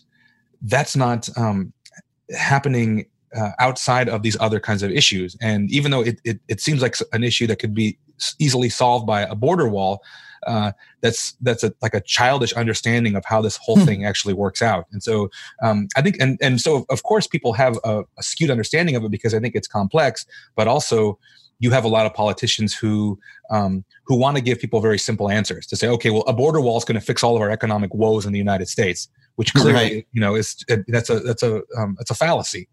that's 0.63 0.97
not 0.97 1.29
um, 1.37 1.73
happening 2.37 3.07
uh, 3.35 3.51
outside 3.59 4.09
of 4.09 4.23
these 4.23 4.37
other 4.41 4.61
kinds 4.61 4.83
of 4.83 4.91
issues. 4.91 5.37
And 5.41 5.71
even 5.71 5.91
though 5.91 6.03
it, 6.03 6.21
it, 6.25 6.41
it, 6.49 6.61
seems 6.61 6.83
like 6.83 6.97
an 7.13 7.25
issue 7.25 7.47
that 7.49 7.59
could 7.59 7.75
be 7.75 7.99
easily 8.39 8.69
solved 8.69 9.07
by 9.07 9.23
a 9.23 9.35
border 9.35 9.69
wall, 9.69 10.03
uh, 10.47 10.73
that's 11.01 11.33
that's 11.41 11.65
a, 11.65 11.73
like 11.83 11.95
a 11.95 12.01
childish 12.01 12.53
understanding 12.53 13.17
of 13.17 13.25
how 13.25 13.41
this 13.41 13.57
whole 13.57 13.77
hmm. 13.77 13.85
thing 13.85 14.05
actually 14.05 14.35
works 14.35 14.63
out. 14.63 14.87
And 14.93 15.03
so 15.03 15.29
um, 15.63 15.89
I 15.97 16.03
think, 16.03 16.17
and 16.21 16.39
and 16.41 16.61
so 16.61 16.87
of 16.89 17.03
course 17.03 17.27
people 17.27 17.53
have 17.55 17.79
a, 17.85 18.05
a 18.19 18.23
skewed 18.23 18.51
understanding 18.51 18.95
of 18.97 19.05
it 19.05 19.11
because 19.11 19.35
I 19.35 19.41
think 19.41 19.55
it's 19.55 19.69
complex, 19.69 20.25
but 20.55 20.69
also 20.69 21.19
you 21.59 21.71
have 21.71 21.85
a 21.85 21.89
lot 21.89 22.07
of 22.07 22.15
politicians 22.15 22.75
who 22.75 23.19
um, 23.51 23.85
who 24.05 24.17
want 24.17 24.37
to 24.37 24.43
give 24.43 24.59
people 24.59 24.81
very 24.81 24.99
simple 24.99 25.31
answers 25.31 25.67
to 25.67 25.77
say, 25.77 25.89
okay, 25.89 26.11
well, 26.11 26.25
a 26.27 26.33
border 26.33 26.61
wall 26.61 26.77
is 26.77 26.85
going 26.85 26.99
to 26.99 27.05
fix 27.05 27.23
all 27.23 27.35
of 27.35 27.43
our 27.43 27.51
economic 27.51 27.93
woes 27.95 28.27
in 28.27 28.33
the 28.33 28.39
United 28.39 28.69
States, 28.69 29.09
which 29.37 29.53
clearly, 29.55 29.73
right. 29.73 30.07
you 30.13 30.21
know, 30.21 30.35
is 30.35 30.65
that's 30.89 31.11
a 31.11 31.21
that's 31.21 31.43
a 31.43 31.63
um, 31.77 31.97
that's 31.99 32.11
a 32.11 32.15
fallacy. 32.15 32.69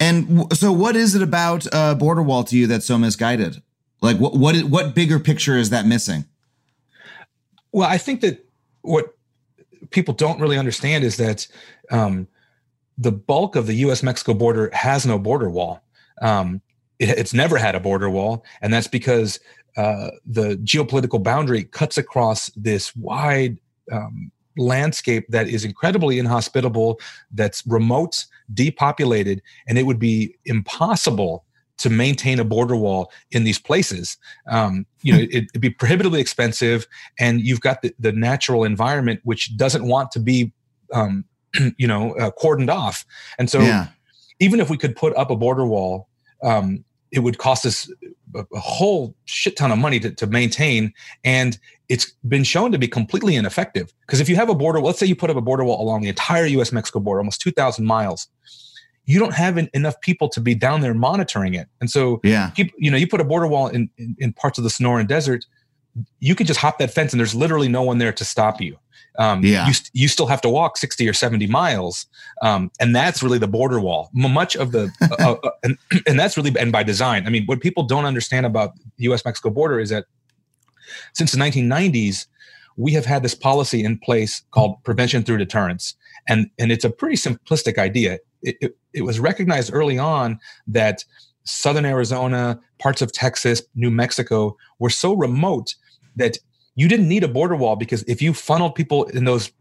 And 0.00 0.52
so, 0.54 0.72
what 0.72 0.96
is 0.96 1.14
it 1.14 1.22
about 1.22 1.66
uh, 1.72 1.94
border 1.94 2.22
wall 2.22 2.44
to 2.44 2.56
you 2.56 2.66
that's 2.66 2.86
so 2.86 2.98
misguided? 2.98 3.62
Like, 4.00 4.18
what 4.18 4.34
what 4.34 4.56
what 4.64 4.94
bigger 4.94 5.18
picture 5.18 5.56
is 5.56 5.70
that 5.70 5.86
missing? 5.86 6.24
Well, 7.72 7.88
I 7.88 7.98
think 7.98 8.20
that 8.20 8.44
what 8.82 9.16
people 9.90 10.14
don't 10.14 10.40
really 10.40 10.58
understand 10.58 11.04
is 11.04 11.16
that 11.16 11.46
um, 11.90 12.26
the 12.98 13.12
bulk 13.12 13.56
of 13.56 13.66
the 13.66 13.74
U.S. 13.74 14.02
Mexico 14.02 14.34
border 14.34 14.70
has 14.72 15.06
no 15.06 15.18
border 15.18 15.50
wall. 15.50 15.82
Um, 16.22 16.60
it, 16.98 17.10
it's 17.10 17.34
never 17.34 17.58
had 17.58 17.74
a 17.74 17.80
border 17.80 18.08
wall, 18.10 18.44
and 18.60 18.72
that's 18.72 18.88
because 18.88 19.40
uh, 19.76 20.10
the 20.24 20.56
geopolitical 20.56 21.22
boundary 21.22 21.64
cuts 21.64 21.98
across 21.98 22.50
this 22.56 22.94
wide 22.96 23.58
um, 23.92 24.30
landscape 24.56 25.26
that 25.28 25.48
is 25.48 25.64
incredibly 25.64 26.18
inhospitable, 26.18 27.00
that's 27.32 27.66
remote, 27.66 28.24
depopulated, 28.52 29.42
and 29.66 29.78
it 29.78 29.84
would 29.84 29.98
be 29.98 30.36
impossible 30.44 31.44
to 31.78 31.90
maintain 31.90 32.40
a 32.40 32.44
border 32.44 32.76
wall 32.76 33.12
in 33.30 33.44
these 33.44 33.58
places. 33.58 34.16
Um, 34.50 34.86
you 35.02 35.12
know, 35.12 35.26
it, 35.30 35.46
would 35.52 35.60
be 35.60 35.70
prohibitively 35.70 36.20
expensive, 36.20 36.86
and 37.18 37.40
you've 37.40 37.60
got 37.60 37.82
the, 37.82 37.94
the 37.98 38.12
natural 38.12 38.64
environment 38.64 39.20
which 39.24 39.56
doesn't 39.56 39.86
want 39.86 40.10
to 40.12 40.20
be, 40.20 40.52
um, 40.92 41.24
you 41.76 41.86
know, 41.86 42.14
uh, 42.14 42.30
cordoned 42.42 42.70
off. 42.70 43.04
And 43.38 43.50
so, 43.50 43.60
yeah. 43.60 43.88
even 44.40 44.60
if 44.60 44.70
we 44.70 44.78
could 44.78 44.96
put 44.96 45.14
up 45.16 45.30
a 45.30 45.36
border 45.36 45.66
wall, 45.66 46.08
um, 46.42 46.84
it 47.12 47.20
would 47.20 47.38
cost 47.38 47.64
us 47.66 47.90
a, 48.34 48.44
a 48.52 48.60
whole 48.60 49.14
shit 49.24 49.56
ton 49.56 49.70
of 49.70 49.78
money 49.78 50.00
to, 50.00 50.10
to 50.10 50.26
maintain, 50.26 50.92
and 51.24 51.58
it's 51.88 52.12
been 52.28 52.44
shown 52.44 52.72
to 52.72 52.78
be 52.78 52.88
completely 52.88 53.36
ineffective. 53.36 53.92
Because 54.00 54.20
if 54.20 54.28
you 54.28 54.36
have 54.36 54.48
a 54.48 54.54
border, 54.54 54.80
let's 54.80 54.98
say 54.98 55.06
you 55.06 55.16
put 55.16 55.30
up 55.30 55.36
a 55.36 55.40
border 55.40 55.64
wall 55.64 55.80
along 55.80 56.02
the 56.02 56.08
entire 56.08 56.46
U.S. 56.46 56.72
Mexico 56.72 57.00
border, 57.00 57.20
almost 57.20 57.40
2,000 57.40 57.84
miles, 57.84 58.28
you 59.04 59.20
don't 59.20 59.34
have 59.34 59.56
enough 59.72 60.00
people 60.00 60.28
to 60.30 60.40
be 60.40 60.54
down 60.54 60.80
there 60.80 60.94
monitoring 60.94 61.54
it. 61.54 61.68
And 61.80 61.90
so, 61.90 62.20
yeah, 62.24 62.50
you, 62.56 62.68
you 62.76 62.90
know, 62.90 62.96
you 62.96 63.06
put 63.06 63.20
a 63.20 63.24
border 63.24 63.46
wall 63.46 63.68
in, 63.68 63.88
in, 63.98 64.16
in 64.18 64.32
parts 64.32 64.58
of 64.58 64.64
the 64.64 64.70
Sonoran 64.70 65.06
Desert, 65.06 65.46
you 66.20 66.34
could 66.34 66.46
just 66.46 66.60
hop 66.60 66.78
that 66.78 66.90
fence 66.90 67.12
and 67.12 67.20
there's 67.20 67.34
literally 67.34 67.68
no 67.68 67.82
one 67.82 67.98
there 67.98 68.12
to 68.12 68.24
stop 68.24 68.60
you. 68.60 68.76
Um, 69.18 69.42
yeah. 69.42 69.66
you, 69.66 69.74
you 69.94 70.08
still 70.08 70.26
have 70.26 70.42
to 70.42 70.50
walk 70.50 70.76
60 70.76 71.08
or 71.08 71.14
70 71.14 71.46
miles. 71.46 72.06
Um, 72.42 72.70
and 72.78 72.94
that's 72.94 73.22
really 73.22 73.38
the 73.38 73.48
border 73.48 73.80
wall. 73.80 74.10
Much 74.12 74.56
of 74.56 74.72
the, 74.72 74.90
uh, 75.18 75.36
uh, 75.42 75.50
and, 75.62 75.78
and 76.06 76.18
that's 76.20 76.36
really, 76.36 76.52
and 76.58 76.70
by 76.70 76.82
design. 76.82 77.26
I 77.26 77.30
mean, 77.30 77.46
what 77.46 77.60
people 77.60 77.84
don't 77.84 78.04
understand 78.04 78.44
about 78.44 78.74
the 78.98 79.04
US 79.04 79.24
Mexico 79.24 79.50
border 79.50 79.80
is 79.80 79.90
that 79.90 80.04
since 81.14 81.32
the 81.32 81.38
1990s, 81.38 82.26
we 82.76 82.92
have 82.92 83.06
had 83.06 83.22
this 83.22 83.34
policy 83.34 83.82
in 83.82 83.98
place 83.98 84.42
called 84.50 84.82
prevention 84.84 85.22
through 85.22 85.38
deterrence. 85.38 85.94
And, 86.28 86.50
and 86.58 86.70
it's 86.70 86.84
a 86.84 86.90
pretty 86.90 87.16
simplistic 87.16 87.78
idea. 87.78 88.18
It, 88.42 88.56
it, 88.60 88.76
it 88.92 89.02
was 89.02 89.18
recognized 89.18 89.72
early 89.72 89.98
on 89.98 90.38
that 90.66 91.04
southern 91.44 91.86
Arizona, 91.86 92.60
parts 92.78 93.00
of 93.00 93.12
Texas, 93.12 93.62
New 93.74 93.90
Mexico 93.90 94.56
were 94.78 94.90
so 94.90 95.14
remote 95.14 95.74
that 96.16 96.38
you 96.74 96.88
didn't 96.88 97.08
need 97.08 97.24
a 97.24 97.28
border 97.28 97.56
wall 97.56 97.76
because 97.76 98.02
if 98.04 98.20
you 98.20 98.34
funneled 98.34 98.74
people 98.74 99.04
in 99.04 99.24
those 99.24 99.52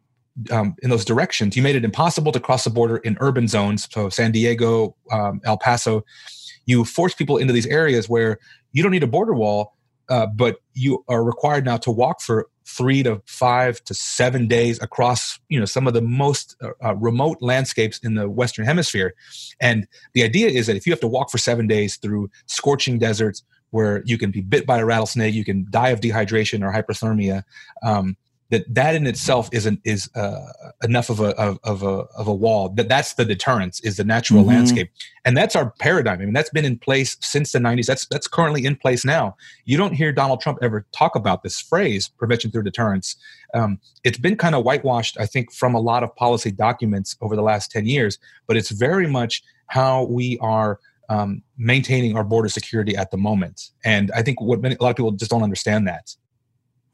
um, 0.51 0.75
in 0.83 0.89
those 0.89 1.05
directions, 1.05 1.55
you 1.55 1.63
made 1.63 1.77
it 1.77 1.85
impossible 1.85 2.33
to 2.33 2.41
cross 2.41 2.65
the 2.65 2.69
border 2.69 2.97
in 2.97 3.15
urban 3.21 3.47
zones. 3.47 3.87
So 3.91 4.09
San 4.09 4.33
Diego, 4.33 4.95
um, 5.09 5.39
El 5.45 5.57
Paso, 5.57 6.03
you 6.65 6.83
force 6.83 7.13
people 7.13 7.37
into 7.37 7.53
these 7.53 7.67
areas 7.67 8.09
where 8.09 8.37
you 8.73 8.83
don't 8.83 8.91
need 8.91 9.03
a 9.03 9.07
border 9.07 9.33
wall 9.33 9.75
uh, 10.09 10.27
but 10.27 10.57
you 10.73 11.03
are 11.07 11.23
required 11.23 11.65
now 11.65 11.77
to 11.77 11.91
walk 11.91 12.21
for 12.21 12.47
three 12.67 13.03
to 13.03 13.21
five 13.25 13.83
to 13.83 13.93
seven 13.93 14.47
days 14.47 14.81
across 14.81 15.39
you 15.49 15.59
know 15.59 15.65
some 15.65 15.87
of 15.87 15.93
the 15.93 16.01
most 16.01 16.55
uh, 16.61 16.69
uh, 16.83 16.95
remote 16.95 17.37
landscapes 17.41 17.99
in 17.99 18.15
the 18.15 18.29
western 18.29 18.65
hemisphere 18.65 19.13
and 19.59 19.87
the 20.13 20.23
idea 20.23 20.47
is 20.47 20.67
that 20.67 20.75
if 20.75 20.85
you 20.85 20.91
have 20.91 20.99
to 20.99 21.07
walk 21.07 21.29
for 21.29 21.37
seven 21.37 21.67
days 21.67 21.97
through 21.97 22.29
scorching 22.47 22.97
deserts 22.97 23.43
where 23.75 24.01
you 24.05 24.17
can 24.17 24.31
be 24.31 24.41
bit 24.41 24.65
by 24.65 24.79
a 24.79 24.85
rattlesnake 24.85 25.33
you 25.33 25.45
can 25.45 25.67
die 25.69 25.89
of 25.89 25.99
dehydration 25.99 26.63
or 26.63 26.71
hyperthermia 26.71 27.43
um, 27.83 28.15
that 28.51 28.73
that 28.73 28.95
in 28.95 29.07
itself 29.07 29.49
isn't 29.51 29.79
is 29.83 30.09
uh, 30.15 30.51
enough 30.83 31.09
of 31.09 31.19
a 31.19 31.29
of, 31.37 31.59
of, 31.63 31.81
a 31.81 32.05
of 32.17 32.27
a 32.27 32.33
wall. 32.33 32.69
That 32.69 32.87
that's 32.87 33.13
the 33.13 33.25
deterrence 33.25 33.79
is 33.81 33.97
the 33.97 34.03
natural 34.03 34.41
mm-hmm. 34.41 34.49
landscape. 34.49 34.91
And 35.23 35.35
that's 35.35 35.55
our 35.55 35.71
paradigm. 35.79 36.21
I 36.21 36.25
mean 36.25 36.33
that's 36.33 36.51
been 36.51 36.65
in 36.65 36.77
place 36.77 37.17
since 37.21 37.51
the 37.51 37.59
90s 37.59 37.87
that's 37.87 38.05
that's 38.05 38.27
currently 38.27 38.65
in 38.65 38.75
place 38.75 39.03
now. 39.03 39.35
You 39.65 39.77
don't 39.77 39.93
hear 39.93 40.11
donald 40.11 40.41
trump 40.41 40.59
ever 40.61 40.85
talk 40.91 41.15
about 41.15 41.43
this 41.43 41.59
phrase 41.59 42.07
prevention 42.07 42.51
through 42.51 42.63
deterrence. 42.63 43.15
Um, 43.53 43.79
it's 44.03 44.17
been 44.17 44.35
kind 44.35 44.53
of 44.53 44.63
whitewashed 44.63 45.17
i 45.19 45.25
think 45.25 45.51
from 45.51 45.75
a 45.75 45.79
lot 45.79 46.03
of 46.03 46.13
policy 46.15 46.51
documents 46.51 47.15
over 47.21 47.35
the 47.35 47.41
last 47.41 47.71
10 47.71 47.85
years 47.85 48.19
but 48.47 48.57
it's 48.57 48.69
very 48.69 49.07
much 49.07 49.43
how 49.67 50.03
we 50.03 50.37
are 50.39 50.79
um, 51.09 51.41
maintaining 51.57 52.15
our 52.15 52.23
border 52.23 52.49
security 52.49 52.95
at 52.95 53.11
the 53.11 53.17
moment 53.17 53.69
and 53.83 54.11
i 54.15 54.21
think 54.21 54.41
what 54.41 54.61
many, 54.61 54.75
a 54.79 54.83
lot 54.83 54.89
of 54.89 54.95
people 54.95 55.11
just 55.11 55.31
don't 55.31 55.43
understand 55.43 55.87
that 55.87 56.15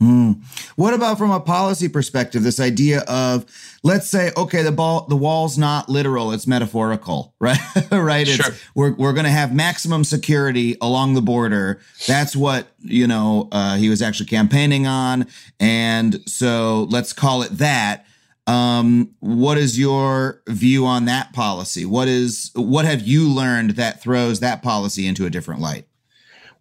Mm. 0.01 0.43
What 0.77 0.95
about 0.95 1.19
from 1.19 1.29
a 1.29 1.39
policy 1.39 1.87
perspective? 1.87 2.41
This 2.41 2.59
idea 2.59 3.01
of, 3.01 3.45
let's 3.83 4.09
say, 4.09 4.31
okay, 4.35 4.63
the 4.63 4.71
ball, 4.71 5.05
the 5.07 5.15
wall's 5.15 5.59
not 5.59 5.89
literal; 5.89 6.31
it's 6.31 6.47
metaphorical, 6.47 7.35
right? 7.39 7.59
right? 7.91 8.27
It's, 8.27 8.43
sure. 8.43 8.55
We're 8.73 8.93
we're 8.93 9.13
going 9.13 9.25
to 9.25 9.31
have 9.31 9.53
maximum 9.53 10.03
security 10.03 10.75
along 10.81 11.13
the 11.13 11.21
border. 11.21 11.81
That's 12.07 12.35
what 12.35 12.67
you 12.79 13.05
know 13.05 13.47
uh, 13.51 13.75
he 13.77 13.89
was 13.89 14.01
actually 14.01 14.25
campaigning 14.25 14.87
on, 14.87 15.27
and 15.59 16.27
so 16.27 16.87
let's 16.89 17.13
call 17.13 17.43
it 17.43 17.59
that. 17.59 18.05
Um, 18.47 19.11
what 19.19 19.57
is 19.57 19.77
your 19.77 20.41
view 20.47 20.85
on 20.85 21.05
that 21.05 21.31
policy? 21.33 21.85
What 21.85 22.07
is 22.07 22.51
what 22.55 22.85
have 22.85 23.01
you 23.01 23.29
learned 23.29 23.71
that 23.71 24.01
throws 24.01 24.39
that 24.39 24.63
policy 24.63 25.07
into 25.07 25.25
a 25.25 25.29
different 25.29 25.61
light? 25.61 25.87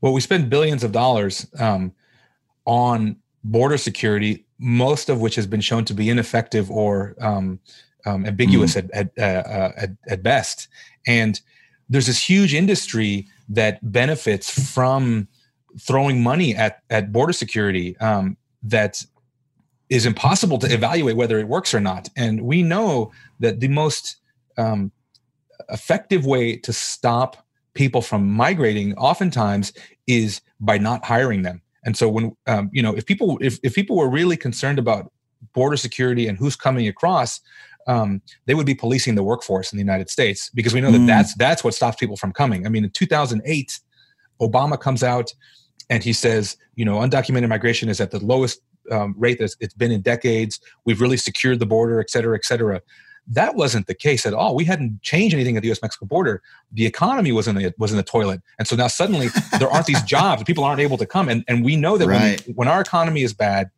Well, 0.00 0.12
we 0.12 0.20
spend 0.20 0.50
billions 0.50 0.84
of 0.84 0.92
dollars 0.92 1.46
um, 1.58 1.92
on 2.64 3.16
border 3.44 3.78
security, 3.78 4.44
most 4.58 5.08
of 5.08 5.20
which 5.20 5.34
has 5.34 5.46
been 5.46 5.60
shown 5.60 5.84
to 5.86 5.94
be 5.94 6.08
ineffective 6.08 6.70
or 6.70 7.14
um, 7.20 7.58
um, 8.06 8.26
ambiguous 8.26 8.74
mm-hmm. 8.74 8.88
at, 8.92 9.18
at, 9.18 9.46
uh, 9.48 9.72
at, 9.76 9.90
at 10.08 10.22
best. 10.22 10.68
And 11.06 11.40
there's 11.88 12.06
this 12.06 12.22
huge 12.22 12.54
industry 12.54 13.26
that 13.48 13.78
benefits 13.90 14.72
from 14.72 15.28
throwing 15.78 16.22
money 16.22 16.54
at, 16.54 16.82
at 16.90 17.12
border 17.12 17.32
security 17.32 17.96
um, 17.98 18.36
that 18.62 19.04
is 19.90 20.06
impossible 20.06 20.58
to 20.58 20.72
evaluate 20.72 21.16
whether 21.16 21.38
it 21.38 21.48
works 21.48 21.74
or 21.74 21.80
not. 21.80 22.08
And 22.16 22.42
we 22.42 22.62
know 22.62 23.12
that 23.40 23.60
the 23.60 23.68
most 23.68 24.16
um, 24.56 24.92
effective 25.68 26.24
way 26.24 26.56
to 26.56 26.72
stop 26.72 27.44
people 27.74 28.00
from 28.00 28.30
migrating 28.30 28.94
oftentimes 28.94 29.72
is 30.06 30.40
by 30.60 30.78
not 30.78 31.04
hiring 31.04 31.42
them 31.42 31.62
and 31.84 31.96
so 31.96 32.08
when 32.08 32.36
um, 32.46 32.70
you 32.72 32.82
know 32.82 32.94
if 32.94 33.06
people 33.06 33.38
if, 33.40 33.58
if 33.62 33.74
people 33.74 33.96
were 33.96 34.08
really 34.08 34.36
concerned 34.36 34.78
about 34.78 35.12
border 35.54 35.76
security 35.76 36.28
and 36.28 36.36
who's 36.36 36.56
coming 36.56 36.86
across, 36.86 37.40
um, 37.86 38.20
they 38.46 38.54
would 38.54 38.66
be 38.66 38.74
policing 38.74 39.14
the 39.14 39.22
workforce 39.22 39.72
in 39.72 39.76
the 39.76 39.82
United 39.82 40.10
States 40.10 40.50
because 40.50 40.74
we 40.74 40.80
know 40.80 40.90
that 40.90 40.98
mm. 40.98 41.06
that's 41.06 41.34
that's 41.34 41.64
what 41.64 41.74
stops 41.74 41.96
people 41.96 42.16
from 42.16 42.32
coming. 42.32 42.66
I 42.66 42.68
mean, 42.68 42.84
in 42.84 42.90
2008, 42.90 43.80
Obama 44.40 44.78
comes 44.78 45.02
out 45.02 45.32
and 45.88 46.04
he 46.04 46.12
says, 46.12 46.56
you 46.74 46.84
know, 46.84 46.98
undocumented 46.98 47.48
migration 47.48 47.88
is 47.88 48.00
at 48.00 48.10
the 48.10 48.24
lowest 48.24 48.60
um, 48.90 49.14
rate 49.18 49.38
that 49.38 49.54
it's 49.60 49.74
been 49.74 49.92
in 49.92 50.00
decades. 50.02 50.60
We've 50.84 51.00
really 51.00 51.16
secured 51.16 51.58
the 51.58 51.66
border, 51.66 52.00
et 52.00 52.10
cetera, 52.10 52.36
et 52.36 52.44
cetera. 52.44 52.82
That 53.26 53.54
wasn't 53.54 53.86
the 53.86 53.94
case 53.94 54.26
at 54.26 54.34
all. 54.34 54.56
We 54.56 54.64
hadn't 54.64 55.02
changed 55.02 55.34
anything 55.34 55.56
at 55.56 55.62
the 55.62 55.68
U.S. 55.68 55.82
Mexico 55.82 56.06
border. 56.06 56.42
The 56.72 56.86
economy 56.86 57.32
was 57.32 57.46
in 57.46 57.54
the 57.54 57.72
was 57.78 57.92
in 57.92 57.96
the 57.96 58.02
toilet, 58.02 58.40
and 58.58 58.66
so 58.66 58.74
now 58.76 58.88
suddenly 58.88 59.28
there 59.58 59.70
aren't 59.70 59.86
these 59.86 60.02
jobs. 60.02 60.42
People 60.44 60.64
aren't 60.64 60.80
able 60.80 60.96
to 60.96 61.06
come, 61.06 61.28
and 61.28 61.44
and 61.46 61.64
we 61.64 61.76
know 61.76 61.96
that 61.96 62.08
Right. 62.08 62.44
when, 62.46 62.56
when 62.56 62.68
our 62.68 62.80
economy 62.80 63.22
is 63.22 63.32
bad, 63.32 63.70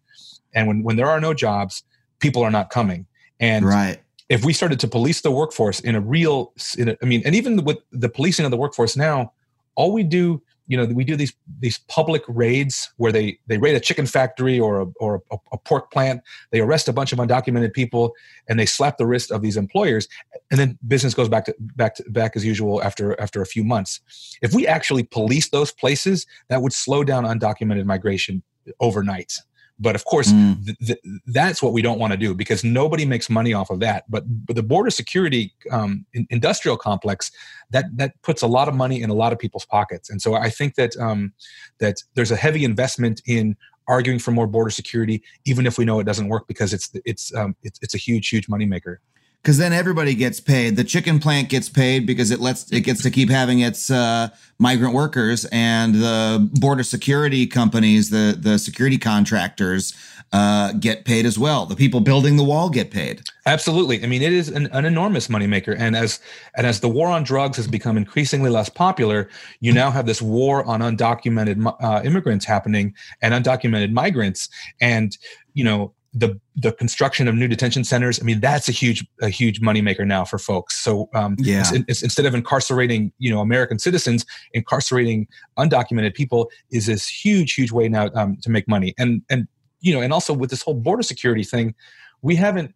and 0.55 0.67
when 0.69 0.83
when 0.83 0.97
there 0.97 1.09
are 1.09 1.21
no 1.21 1.35
jobs, 1.35 1.83
people 2.21 2.43
are 2.43 2.51
not 2.51 2.71
coming. 2.71 3.07
And 3.41 3.67
right. 3.67 4.01
if 4.29 4.45
we 4.45 4.53
started 4.55 4.81
to 4.81 4.89
police 4.89 5.21
the 5.21 5.31
workforce 5.33 5.81
in 5.81 5.97
a 5.97 6.01
real 6.01 6.53
in 6.79 6.89
a, 6.91 6.97
i 7.03 7.05
mean 7.05 7.21
and 7.27 7.35
even 7.35 7.65
with 7.65 7.79
the 7.91 8.09
policing 8.09 8.45
of 8.45 8.51
the 8.51 8.57
workforce 8.57 8.97
now 8.97 9.33
all 9.75 9.93
we 9.93 10.05
do 10.05 10.41
you 10.67 10.77
know 10.77 10.85
we 10.87 11.05
do 11.05 11.17
these 11.17 11.35
these 11.61 11.79
public 11.79 12.23
raids 12.29 12.93
where 12.97 13.13
they 13.13 13.39
they 13.47 13.59
raid 13.59 13.75
a 13.75 13.81
chicken 13.81 14.07
factory 14.07 14.59
or 14.59 14.83
a, 14.83 14.87
or 15.01 15.23
a, 15.31 15.37
a 15.53 15.59
pork 15.59 15.91
plant. 15.91 16.23
They 16.51 16.61
arrest 16.61 16.89
a 16.89 16.93
bunch 16.93 17.13
of 17.13 17.19
undocumented 17.19 17.73
people 17.73 18.13
and 18.49 18.59
they 18.59 18.67
slap 18.67 18.99
the 18.99 19.07
wrist 19.07 19.31
of 19.31 19.43
these 19.43 19.57
employers. 19.57 20.09
And 20.51 20.59
then 20.59 20.79
business 20.87 21.15
goes 21.15 21.29
back 21.29 21.47
to 21.47 21.55
back 21.61 21.97
to 21.97 22.05
back 22.11 22.37
as 22.37 22.45
usual 22.45 22.83
after 22.83 23.19
after 23.21 23.43
a 23.43 23.47
few 23.47 23.65
months. 23.65 24.01
If 24.43 24.55
we 24.55 24.67
actually 24.67 25.05
police 25.05 25.49
those 25.49 25.73
places 25.73 26.27
that 26.49 26.63
would 26.63 26.73
slow 26.73 27.05
down 27.05 27.25
undocumented 27.25 27.85
migration 27.85 28.43
overnight 28.81 29.39
but 29.79 29.95
of 29.95 30.05
course 30.05 30.31
Mm. 30.33 30.65
th- 30.65 30.79
th- 30.87 30.99
that's 31.27 31.63
what 31.63 31.73
we 31.73 31.83
don't 31.83 31.99
want 31.99 32.13
to 32.13 32.17
do 32.17 32.35
because 32.35 32.63
nobody 32.65 33.05
makes 33.05 33.29
money 33.29 33.53
off 33.53 33.71
of 33.71 33.81
that. 33.81 34.05
But, 34.09 34.25
but 34.47 34.57
the 34.57 34.63
border 34.63 34.91
security 34.91 35.53
um, 35.71 36.07
in, 36.13 36.27
industrial 36.31 36.77
complex 36.77 37.31
that 37.71 37.87
that 37.97 38.21
puts 38.23 38.43
a 38.43 38.47
lot 38.47 38.69
of 38.69 38.75
money 38.75 39.03
in 39.03 39.11
a 39.11 39.15
lot 39.15 39.33
of 39.33 39.39
people's 39.39 39.65
pockets, 39.67 40.11
and 40.11 40.21
so 40.23 40.35
I 40.35 40.51
think 40.51 40.75
that 40.77 40.97
um, 40.99 41.33
that 41.79 42.03
there's 42.15 42.31
a 42.31 42.37
heavy 42.37 42.65
investment 42.65 43.23
in 43.27 43.57
arguing 43.89 44.19
for 44.21 44.31
more 44.31 44.47
border 44.47 44.71
security, 44.71 45.23
even 45.45 45.67
if 45.67 45.77
we 45.79 45.85
know 45.85 45.99
it 45.99 46.05
doesn't 46.05 46.29
work 46.29 46.47
because 46.47 46.73
it's 46.73 46.91
it's 47.05 47.35
um, 47.35 47.57
it's, 47.63 47.79
it's 47.83 47.95
a 47.95 47.99
huge 47.99 48.29
huge 48.29 48.47
moneymaker. 48.47 48.99
Because 49.43 49.59
then 49.59 49.73
everybody 49.73 50.15
gets 50.15 50.41
paid. 50.41 50.77
The 50.77 50.85
chicken 50.85 51.19
plant 51.19 51.49
gets 51.49 51.69
paid 51.69 52.07
because 52.07 52.31
it 52.31 52.41
lets 52.41 52.71
it 52.71 52.83
gets 52.83 53.03
to 53.03 53.11
keep 53.11 53.29
having 53.29 53.61
its 53.61 53.91
uh, 53.91 54.29
migrant 54.59 54.95
workers, 54.95 55.45
and 55.47 55.97
the 55.97 56.49
border 56.61 56.85
security 56.85 57.47
companies, 57.47 58.11
the 58.11 58.37
the 58.39 58.59
security 58.59 58.99
contractors, 58.99 59.95
uh, 60.33 60.73
get 60.75 61.05
paid 61.05 61.27
as 61.27 61.39
well. 61.39 61.67
The 61.67 61.75
people 61.75 62.01
building 62.01 62.37
the 62.37 62.45
wall 62.45 62.71
get 62.71 62.91
paid. 62.91 63.23
Absolutely. 63.45 64.03
I 64.03 64.07
mean, 64.07 64.23
it 64.23 64.33
is 64.33 64.49
an, 64.49 64.67
an 64.69 64.85
enormous 64.85 65.27
moneymaker. 65.27 65.77
And 65.77 65.97
as 65.97 66.21
and 66.57 66.67
as 66.67 66.81
the 66.81 66.89
war 66.89 67.09
on 67.09 67.25
drugs 67.25 67.57
has 67.57 67.67
become 67.67 67.97
increasingly 67.97 68.51
less 68.51 68.69
popular, 68.69 69.29
you 69.61 69.73
now 69.73 69.91
have 69.91 70.07
this 70.07 70.23
war 70.23 70.65
on 70.65 70.81
undocumented 70.81 71.75
uh, 71.81 72.01
immigrants 72.05 72.45
happening 72.45 72.95
and 73.21 73.35
undocumented 73.35 73.93
migrants. 73.93 74.49
And 74.81 75.17
you 75.55 75.65
know 75.65 75.93
the 76.15 76.39
the 76.57 76.73
construction 76.73 77.27
of 77.29 77.35
new 77.35 77.49
detention 77.49 77.85
centers. 77.85 78.21
I 78.21 78.25
mean, 78.25 78.41
that's 78.41 78.69
a 78.69 78.73
huge 78.73 79.07
a 79.23 79.29
huge 79.31 79.61
moneymaker 79.63 80.07
now 80.07 80.25
for 80.25 80.39
folks. 80.39 80.79
So 80.79 81.09
um, 81.15 81.37
Yeah. 81.39 81.61
it's- 81.61 81.73
it's- 81.73 82.03
instead 82.03 82.27
of 82.27 82.35
incarcerating 82.35 83.13
you 83.19 83.31
know 83.31 83.41
American 83.41 83.79
citizens, 83.79 84.27
incarcerating 84.53 85.27
undocumented 85.59 86.15
people 86.15 86.51
is 86.71 86.87
this 86.87 87.09
huge 87.09 87.55
huge 87.55 87.73
way 87.73 87.89
now 87.89 88.11
um, 88.15 88.37
to 88.43 88.51
make 88.51 88.69
money. 88.69 88.95
And 88.99 89.23
and 89.31 89.49
you 89.81 89.93
know, 89.95 90.01
and 90.03 90.13
also 90.13 90.33
with 90.35 90.51
this 90.51 90.63
whole 90.63 90.75
border 90.75 91.03
security 91.03 91.45
thing, 91.45 91.75
we 92.21 92.37
haven't 92.37 92.75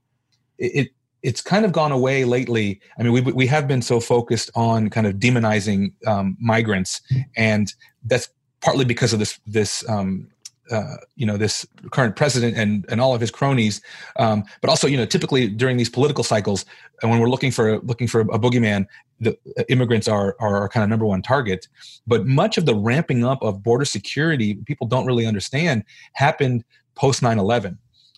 it, 0.58 0.72
it 0.74 0.88
it's 1.22 1.42
kind 1.42 1.64
of 1.64 1.72
gone 1.72 1.92
away 1.92 2.24
lately. 2.24 2.80
I 2.98 3.02
mean, 3.02 3.12
we 3.12 3.20
we 3.20 3.46
have 3.48 3.68
been 3.68 3.82
so 3.82 4.00
focused 4.00 4.50
on 4.54 4.88
kind 4.90 5.06
of 5.06 5.14
demonizing 5.16 5.92
um, 6.06 6.36
migrants, 6.40 7.00
and 7.36 7.72
that's 8.04 8.28
partly 8.62 8.84
because 8.86 9.12
of 9.12 9.18
this 9.18 9.38
this 9.46 9.86
um, 9.90 10.28
uh, 10.70 10.96
you 11.16 11.26
know 11.26 11.36
this 11.36 11.66
current 11.90 12.16
president 12.16 12.56
and 12.56 12.84
and 12.88 13.00
all 13.00 13.14
of 13.14 13.20
his 13.20 13.30
cronies, 13.30 13.80
um, 14.18 14.44
but 14.60 14.70
also 14.70 14.86
you 14.86 14.96
know 14.96 15.06
typically 15.06 15.48
during 15.48 15.76
these 15.76 15.90
political 15.90 16.24
cycles, 16.24 16.64
and 17.02 17.10
when 17.10 17.20
we're 17.20 17.30
looking 17.30 17.50
for 17.50 17.78
looking 17.80 18.08
for 18.08 18.20
a 18.22 18.38
boogeyman, 18.38 18.86
the 19.20 19.36
uh, 19.58 19.62
immigrants 19.68 20.08
are 20.08 20.36
are 20.40 20.56
our 20.56 20.68
kind 20.68 20.84
of 20.84 20.90
number 20.90 21.06
one 21.06 21.22
target. 21.22 21.68
But 22.06 22.26
much 22.26 22.58
of 22.58 22.66
the 22.66 22.74
ramping 22.74 23.24
up 23.24 23.42
of 23.42 23.62
border 23.62 23.84
security, 23.84 24.54
people 24.66 24.86
don't 24.86 25.06
really 25.06 25.26
understand, 25.26 25.84
happened 26.14 26.64
post 26.94 27.20
9-11 27.20 27.76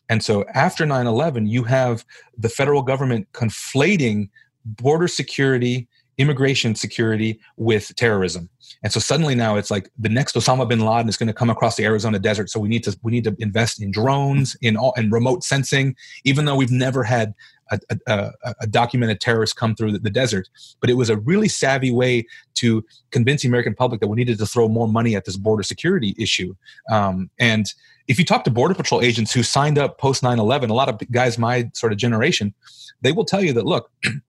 and 0.08 0.22
so 0.22 0.44
after 0.54 0.84
9-11 0.86 1.48
you 1.48 1.64
have 1.64 2.04
the 2.36 2.48
federal 2.48 2.82
government 2.82 3.26
conflating 3.32 4.30
border 4.64 5.08
security 5.08 5.88
immigration 6.18 6.74
security 6.74 7.40
with 7.56 7.94
terrorism. 7.96 8.50
And 8.82 8.92
so 8.92 9.00
suddenly 9.00 9.34
now 9.34 9.56
it's 9.56 9.70
like 9.70 9.90
the 9.98 10.08
next 10.08 10.34
osama 10.34 10.68
bin 10.68 10.80
laden 10.80 11.08
is 11.08 11.16
going 11.16 11.28
to 11.28 11.32
come 11.32 11.48
across 11.48 11.76
the 11.76 11.84
arizona 11.84 12.18
desert. 12.18 12.50
So 12.50 12.60
we 12.60 12.68
need 12.68 12.84
to 12.84 12.98
we 13.02 13.12
need 13.12 13.24
to 13.24 13.34
invest 13.38 13.80
in 13.80 13.90
drones 13.90 14.56
in 14.60 14.76
all 14.76 14.92
and 14.96 15.10
remote 15.12 15.44
sensing 15.44 15.96
even 16.24 16.44
though 16.44 16.56
we've 16.56 16.70
never 16.70 17.04
had 17.04 17.34
a, 17.70 17.78
a, 18.06 18.32
a, 18.62 18.66
documented 18.66 19.20
terrorist 19.20 19.56
come 19.56 19.74
through 19.74 19.92
the, 19.92 19.98
the 19.98 20.08
desert. 20.08 20.48
But 20.80 20.88
it 20.88 20.94
was 20.94 21.10
a 21.10 21.18
really 21.18 21.48
savvy 21.48 21.90
way 21.90 22.26
to 22.54 22.84
convince 23.10 23.42
the 23.42 23.48
american 23.48 23.74
public 23.74 24.00
that 24.00 24.08
we 24.08 24.16
needed 24.16 24.38
to 24.38 24.46
throw 24.46 24.68
more 24.68 24.88
money 24.88 25.14
at 25.14 25.24
this 25.24 25.36
border 25.36 25.62
security 25.62 26.14
issue. 26.18 26.54
Um, 26.90 27.30
and 27.38 27.72
if 28.08 28.18
you 28.18 28.24
talk 28.24 28.44
to 28.44 28.50
border 28.50 28.74
patrol 28.74 29.02
agents 29.02 29.32
who 29.32 29.42
signed 29.42 29.78
up 29.78 29.98
post 29.98 30.22
9-11 30.22 30.70
a 30.70 30.74
lot 30.74 30.88
of 30.88 30.98
guys 31.10 31.38
my 31.38 31.70
sort 31.74 31.92
of 31.92 31.98
generation 31.98 32.54
they 33.02 33.12
will 33.12 33.24
tell 33.24 33.44
you 33.44 33.52
that 33.52 33.66
look 33.66 33.90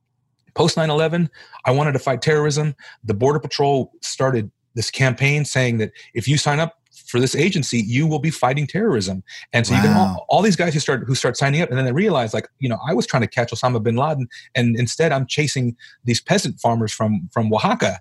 post 0.59 0.75
9-11 0.75 1.29
i 1.65 1.71
wanted 1.71 1.93
to 1.93 1.99
fight 1.99 2.21
terrorism. 2.21 2.75
The 3.09 3.13
border 3.13 3.39
patrol 3.39 3.77
started 4.01 4.51
this 4.75 4.89
campaign 4.91 5.45
saying 5.45 5.77
that 5.81 5.91
if 6.13 6.27
you 6.27 6.37
sign 6.37 6.59
up 6.59 6.71
for 7.11 7.19
this 7.19 7.33
agency 7.45 7.79
you 7.95 8.03
will 8.05 8.19
be 8.19 8.29
fighting 8.29 8.67
terrorism. 8.67 9.23
And 9.53 9.65
so 9.65 9.73
you 9.73 9.81
get 9.81 9.89
Wow. 9.95 10.01
all, 10.01 10.25
all 10.29 10.41
these 10.47 10.55
guys 10.61 10.73
who 10.75 10.79
start 10.81 10.99
who 11.07 11.15
start 11.15 11.37
signing 11.37 11.61
up 11.63 11.69
and 11.69 11.77
then 11.77 11.85
they 11.85 11.91
realize 12.05 12.31
like 12.37 12.47
you 12.63 12.69
know 12.71 12.77
i 12.89 12.93
was 12.93 13.05
trying 13.11 13.23
to 13.27 13.31
catch 13.37 13.49
osama 13.55 13.81
bin 13.81 13.95
laden 13.95 14.27
and 14.57 14.67
instead 14.83 15.09
i'm 15.15 15.25
chasing 15.37 15.75
these 16.03 16.21
peasant 16.31 16.59
farmers 16.59 16.91
from 16.99 17.11
from 17.33 17.45
oaxaca. 17.53 17.93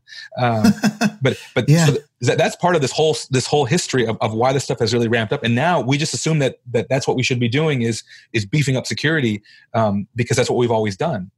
Um, 0.42 0.64
but 1.24 1.34
but 1.54 1.64
Yeah. 1.68 1.86
so 1.86 1.92
th- 1.92 2.04
that, 2.28 2.36
that's 2.42 2.56
part 2.64 2.74
of 2.76 2.82
this 2.82 2.92
whole 2.98 3.14
this 3.36 3.46
whole 3.52 3.66
history 3.76 4.04
of, 4.10 4.16
of 4.20 4.30
why 4.40 4.52
this 4.52 4.64
stuff 4.68 4.80
has 4.80 4.92
really 4.92 5.08
ramped 5.16 5.32
up. 5.32 5.42
And 5.46 5.54
now 5.54 5.80
we 5.90 5.96
just 6.04 6.12
assume 6.18 6.38
that 6.44 6.52
that 6.74 6.84
that's 6.90 7.06
what 7.08 7.16
we 7.16 7.22
should 7.22 7.40
be 7.46 7.48
doing 7.60 7.82
is 7.90 8.02
is 8.32 8.44
beefing 8.54 8.76
up 8.76 8.86
security 8.94 9.34
um, 9.74 9.94
because 10.20 10.36
that's 10.36 10.50
what 10.50 10.58
we've 10.62 10.76
always 10.78 10.96
done 11.08 11.30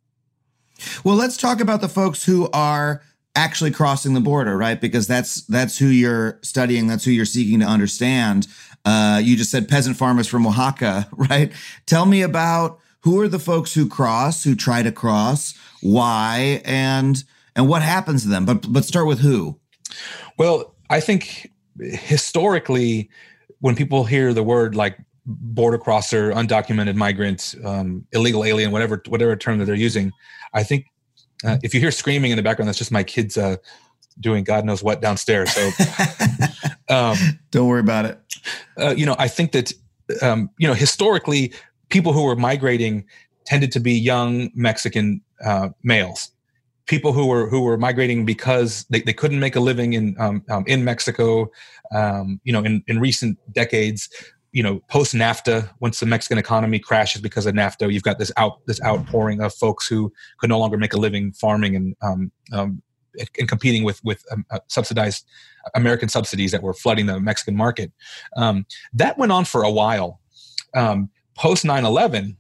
Well, 1.05 1.17
let's 1.17 1.37
talk 1.37 1.61
about 1.61 1.81
the 1.81 1.89
folks 1.89 2.25
who 2.25 2.49
are 2.53 3.03
actually 3.35 3.71
crossing 3.71 4.15
the 4.15 4.21
border, 4.21 4.57
right? 4.57 4.81
Because 4.81 5.07
that's 5.07 5.43
that's 5.47 5.79
who 5.79 5.87
you're 5.87 6.39
studying, 6.43 6.87
that's 6.87 7.05
who 7.05 7.11
you're 7.11 7.25
seeking 7.25 7.61
to 7.61 7.67
understand. 7.67 8.47
Uh, 8.85 9.21
you 9.23 9.37
just 9.37 9.51
said 9.51 9.69
peasant 9.69 9.97
farmers 9.97 10.27
from 10.27 10.47
Oaxaca, 10.47 11.09
right? 11.13 11.53
Tell 11.87 12.07
me 12.07 12.23
about 12.23 12.79
who 13.01 13.21
are 13.21 13.29
the 13.29 13.39
folks 13.39 13.73
who 13.75 13.89
cross, 13.89 14.45
who 14.45 14.55
try 14.55 14.83
to 14.83 14.93
cross, 14.93 15.55
why, 15.81 16.63
and 16.65 17.23
and 17.57 17.69
what 17.69 17.83
happens 17.83 18.23
to 18.23 18.29
them. 18.29 18.45
But 18.45 18.73
but 18.73 18.85
start 18.85 19.07
with 19.07 19.21
who. 19.21 19.59
Well, 20.39 20.75
I 20.89 21.01
think 21.01 21.51
historically, 21.79 23.11
when 23.61 23.77
people 23.77 24.05
hear 24.05 24.33
the 24.33 24.43
word 24.43 24.75
like 24.75 24.99
border 25.27 25.79
crosser, 25.79 26.33
undocumented 26.33 26.97
migrant, 26.97 27.55
um, 27.65 28.07
illegal 28.13 28.45
alien, 28.45 28.71
whatever 28.71 29.03
whatever 29.09 29.37
term 29.37 29.59
that 29.59 29.67
they're 29.67 29.75
using, 29.75 30.13
I 30.53 30.63
think 30.63 30.87
uh, 31.45 31.59
if 31.63 31.75
you 31.75 31.81
hear 31.81 31.91
screaming 31.91 32.31
in 32.31 32.37
the 32.37 32.43
background, 32.43 32.69
that's 32.69 32.79
just 32.79 32.93
my 32.93 33.03
kids 33.03 33.37
uh, 33.39 33.57
doing 34.19 34.45
God 34.45 34.65
knows 34.65 34.83
what 34.83 35.01
downstairs. 35.01 35.53
So, 35.53 35.71
um, 36.89 37.17
Don't 37.51 37.69
worry 37.69 37.81
about 37.81 38.05
it. 38.05 38.19
uh, 38.77 38.95
you 38.97 39.07
know, 39.07 39.17
I 39.19 39.29
think 39.29 39.53
that 39.53 39.73
um, 40.23 40.51
you 40.59 40.69
know 40.69 40.75
historically, 40.75 41.53
people 41.89 42.13
who 42.13 42.25
were 42.25 42.37
migrating 42.37 43.07
tended 43.45 43.73
to 43.73 43.81
be 43.81 43.93
young 43.93 44.51
Mexican 44.55 45.21
uh, 45.45 45.71
males. 45.83 46.31
People 46.87 47.13
who 47.13 47.27
were 47.27 47.49
who 47.49 47.61
were 47.63 47.79
migrating 47.79 48.25
because 48.25 48.85
they, 48.91 49.01
they 49.01 49.13
couldn't 49.13 49.39
make 49.39 49.55
a 49.57 49.61
living 49.61 49.93
in 49.93 50.17
um, 50.19 50.45
um, 50.51 50.65
in 50.67 50.85
Mexico. 50.85 51.51
Um, 51.93 52.41
you 52.45 52.53
know, 52.53 52.63
in, 52.63 52.85
in 52.87 53.01
recent 53.01 53.39
decades, 53.53 54.09
you 54.53 54.63
know, 54.63 54.81
post 54.89 55.15
NAFTA, 55.15 55.71
once 55.81 56.01
the 56.01 56.07
Mexican 56.07 56.39
economy 56.39 56.79
crashes 56.79 57.23
because 57.23 57.47
of 57.47 57.55
NAFTA, 57.55 57.93
you've 57.93 58.03
got 58.03 58.19
this 58.19 58.33
out 58.37 58.65
this 58.67 58.81
outpouring 58.83 59.41
of 59.41 59.55
folks 59.55 59.87
who 59.87 60.13
could 60.39 60.51
no 60.51 60.59
longer 60.59 60.77
make 60.77 60.93
a 60.93 60.99
living 60.99 61.33
farming 61.33 61.77
and 61.77 61.97
um, 62.03 62.33
um, 62.53 62.83
and 63.39 63.49
competing 63.49 63.85
with 63.85 64.03
with 64.05 64.25
um, 64.33 64.45
uh, 64.51 64.59
subsidized 64.69 65.25
American 65.75 66.09
subsidies 66.09 66.53
that 66.53 66.63
were 66.63 66.75
flooding 66.75 67.07
the 67.07 67.21
Mexican 67.21 67.57
market. 67.57 67.93
Um, 68.37 68.67
that 68.93 69.19
went 69.19 69.33
on 69.33 69.45
for 69.45 69.63
a 69.63 69.71
while. 69.71 70.21
Um, 70.75 71.11
Post 71.37 71.65
9 71.65 71.87
11, 71.87 72.37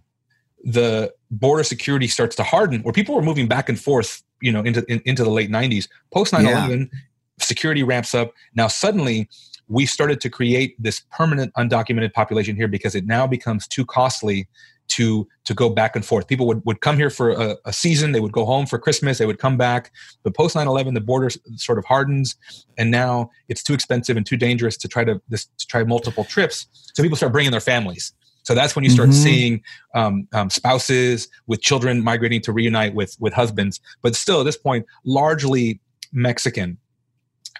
the 0.64 1.12
border 1.30 1.64
security 1.64 2.06
starts 2.06 2.36
to 2.36 2.42
harden, 2.42 2.82
where 2.82 2.92
people 2.92 3.14
were 3.14 3.22
moving 3.22 3.48
back 3.48 3.68
and 3.68 3.80
forth, 3.80 4.22
you 4.42 4.52
know, 4.52 4.60
into 4.60 4.84
in, 4.92 5.00
into 5.06 5.24
the 5.24 5.30
late 5.30 5.50
90s. 5.50 5.88
Post 6.12 6.32
9 6.32 6.44
11, 6.44 6.90
security 7.38 7.82
ramps 7.82 8.14
up. 8.14 8.34
Now, 8.54 8.68
suddenly, 8.68 9.28
we 9.70 9.86
started 9.86 10.20
to 10.20 10.28
create 10.28 10.74
this 10.82 11.00
permanent 11.12 11.54
undocumented 11.54 12.12
population 12.12 12.56
here 12.56 12.68
because 12.68 12.94
it 12.94 13.06
now 13.06 13.26
becomes 13.26 13.68
too 13.68 13.86
costly 13.86 14.48
to 14.88 15.26
to 15.44 15.54
go 15.54 15.70
back 15.70 15.94
and 15.94 16.04
forth. 16.04 16.26
People 16.26 16.46
would, 16.48 16.60
would 16.66 16.80
come 16.80 16.96
here 16.96 17.10
for 17.10 17.30
a, 17.30 17.56
a 17.64 17.72
season, 17.72 18.10
they 18.10 18.18
would 18.18 18.32
go 18.32 18.44
home 18.44 18.66
for 18.66 18.78
Christmas, 18.78 19.18
they 19.18 19.26
would 19.26 19.38
come 19.38 19.56
back. 19.56 19.92
But 20.24 20.34
post 20.34 20.56
9-11, 20.56 20.94
the 20.94 21.00
border 21.00 21.30
sort 21.54 21.78
of 21.78 21.84
hardens, 21.84 22.34
and 22.76 22.90
now 22.90 23.30
it's 23.48 23.62
too 23.62 23.72
expensive 23.72 24.16
and 24.16 24.26
too 24.26 24.36
dangerous 24.36 24.76
to 24.78 24.88
try 24.88 25.04
to 25.04 25.22
this 25.28 25.46
to 25.58 25.66
try 25.68 25.84
multiple 25.84 26.24
trips. 26.24 26.66
So 26.94 27.02
people 27.04 27.16
start 27.16 27.32
bringing 27.32 27.52
their 27.52 27.60
families. 27.60 28.12
So 28.42 28.54
that's 28.54 28.74
when 28.74 28.84
you 28.84 28.90
start 28.90 29.10
mm-hmm. 29.10 29.22
seeing 29.22 29.62
um, 29.94 30.26
um, 30.32 30.50
spouses 30.50 31.28
with 31.46 31.60
children 31.60 32.02
migrating 32.02 32.40
to 32.42 32.52
reunite 32.52 32.94
with 32.94 33.16
with 33.20 33.32
husbands, 33.32 33.80
but 34.02 34.16
still 34.16 34.40
at 34.40 34.44
this 34.44 34.56
point, 34.56 34.84
largely 35.04 35.78
Mexican. 36.12 36.78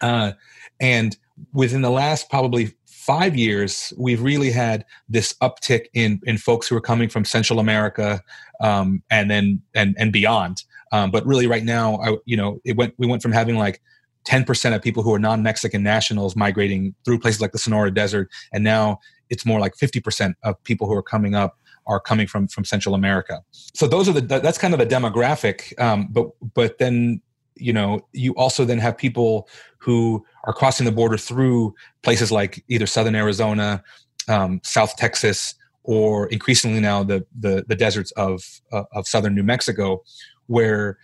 Uh, 0.01 0.33
and 0.81 1.17
within 1.53 1.83
the 1.83 1.91
last 1.91 2.31
probably 2.31 2.75
five 2.87 3.37
years, 3.37 3.93
we've 3.97 4.21
really 4.21 4.51
had 4.51 4.85
this 5.09 5.35
uptick 5.43 5.87
in 5.95 6.21
in 6.25 6.39
folks 6.39 6.69
who 6.69 6.77
are 6.77 6.81
coming 6.81 7.09
from 7.09 7.25
Central 7.25 7.59
America 7.59 8.21
um, 8.61 9.03
and 9.11 9.31
then 9.31 9.63
and 9.75 9.97
and 9.99 10.13
beyond. 10.13 10.65
Um, 10.93 11.11
but 11.11 11.25
really, 11.27 11.47
right 11.47 11.65
now, 11.65 12.01
I, 12.01 12.17
you 12.25 12.37
know, 12.37 12.61
it 12.65 12.77
went 12.77 12.95
we 12.99 13.07
went 13.07 13.23
from 13.23 13.33
having 13.33 13.57
like 13.57 13.81
10% 14.27 14.75
of 14.75 14.83
people 14.83 15.03
who 15.03 15.15
are 15.15 15.19
non-Mexican 15.19 15.83
nationals 15.83 16.37
migrating 16.37 16.95
through 17.05 17.19
places 17.19 17.41
like 17.41 17.53
the 17.53 17.59
Sonora 17.59 17.91
Desert, 17.91 18.29
and 18.53 18.63
now 18.63 18.99
it's 19.31 19.47
more 19.47 19.61
like 19.61 19.75
50% 19.77 20.35
of 20.45 20.63
people 20.65 20.87
who 20.87 20.95
are 20.95 21.03
coming 21.03 21.35
up 21.35 21.57
are 21.87 22.01
coming 22.01 22.27
from 22.27 22.47
from 22.49 22.65
Central 22.65 22.95
America. 22.95 23.43
So 23.53 23.87
those 23.87 24.09
are 24.09 24.13
the 24.13 24.21
that's 24.21 24.59
kind 24.59 24.75
of 24.75 24.81
the 24.81 24.87
demographic. 24.87 25.79
Um, 25.81 26.09
but 26.11 26.31
but 26.55 26.79
then 26.79 27.23
you 27.61 27.73
know 27.73 28.01
you 28.13 28.33
also 28.35 28.65
then 28.65 28.79
have 28.79 28.97
people 28.97 29.49
who 29.79 30.25
are 30.45 30.53
crossing 30.53 30.87
the 30.87 30.93
border 30.93 31.17
through 31.17 31.75
places 32.03 32.33
like 32.33 32.65
either 32.69 32.87
southern 32.87 33.15
arizona 33.15 33.83
um, 34.29 34.61
south 34.63 34.97
texas 34.97 35.55
or 35.85 36.27
increasingly 36.29 36.81
now 36.81 37.03
the 37.03 37.25
the, 37.39 37.65
the 37.69 37.75
deserts 37.75 38.11
of 38.13 38.43
uh, 38.73 38.85
of 38.93 39.07
southern 39.07 39.35
new 39.35 39.43
mexico 39.43 40.03
where 40.47 40.99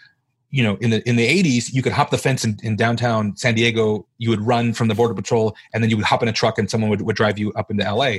you 0.50 0.62
know 0.62 0.76
in 0.76 0.90
the 0.90 1.06
in 1.08 1.16
the 1.16 1.42
80s 1.42 1.72
you 1.72 1.82
could 1.82 1.92
hop 1.92 2.10
the 2.10 2.18
fence 2.18 2.44
in, 2.44 2.56
in, 2.62 2.76
downtown 2.76 3.36
san 3.36 3.54
diego 3.54 4.06
you 4.18 4.30
would 4.30 4.42
run 4.42 4.72
from 4.72 4.88
the 4.88 4.94
border 4.94 5.14
patrol 5.14 5.56
and 5.72 5.82
then 5.82 5.90
you 5.90 5.96
would 5.96 6.06
hop 6.06 6.22
in 6.22 6.28
a 6.28 6.32
truck 6.32 6.58
and 6.58 6.70
someone 6.70 6.90
would, 6.90 7.02
would 7.02 7.16
drive 7.16 7.38
you 7.38 7.52
up 7.54 7.70
into 7.70 7.84
la 7.92 8.12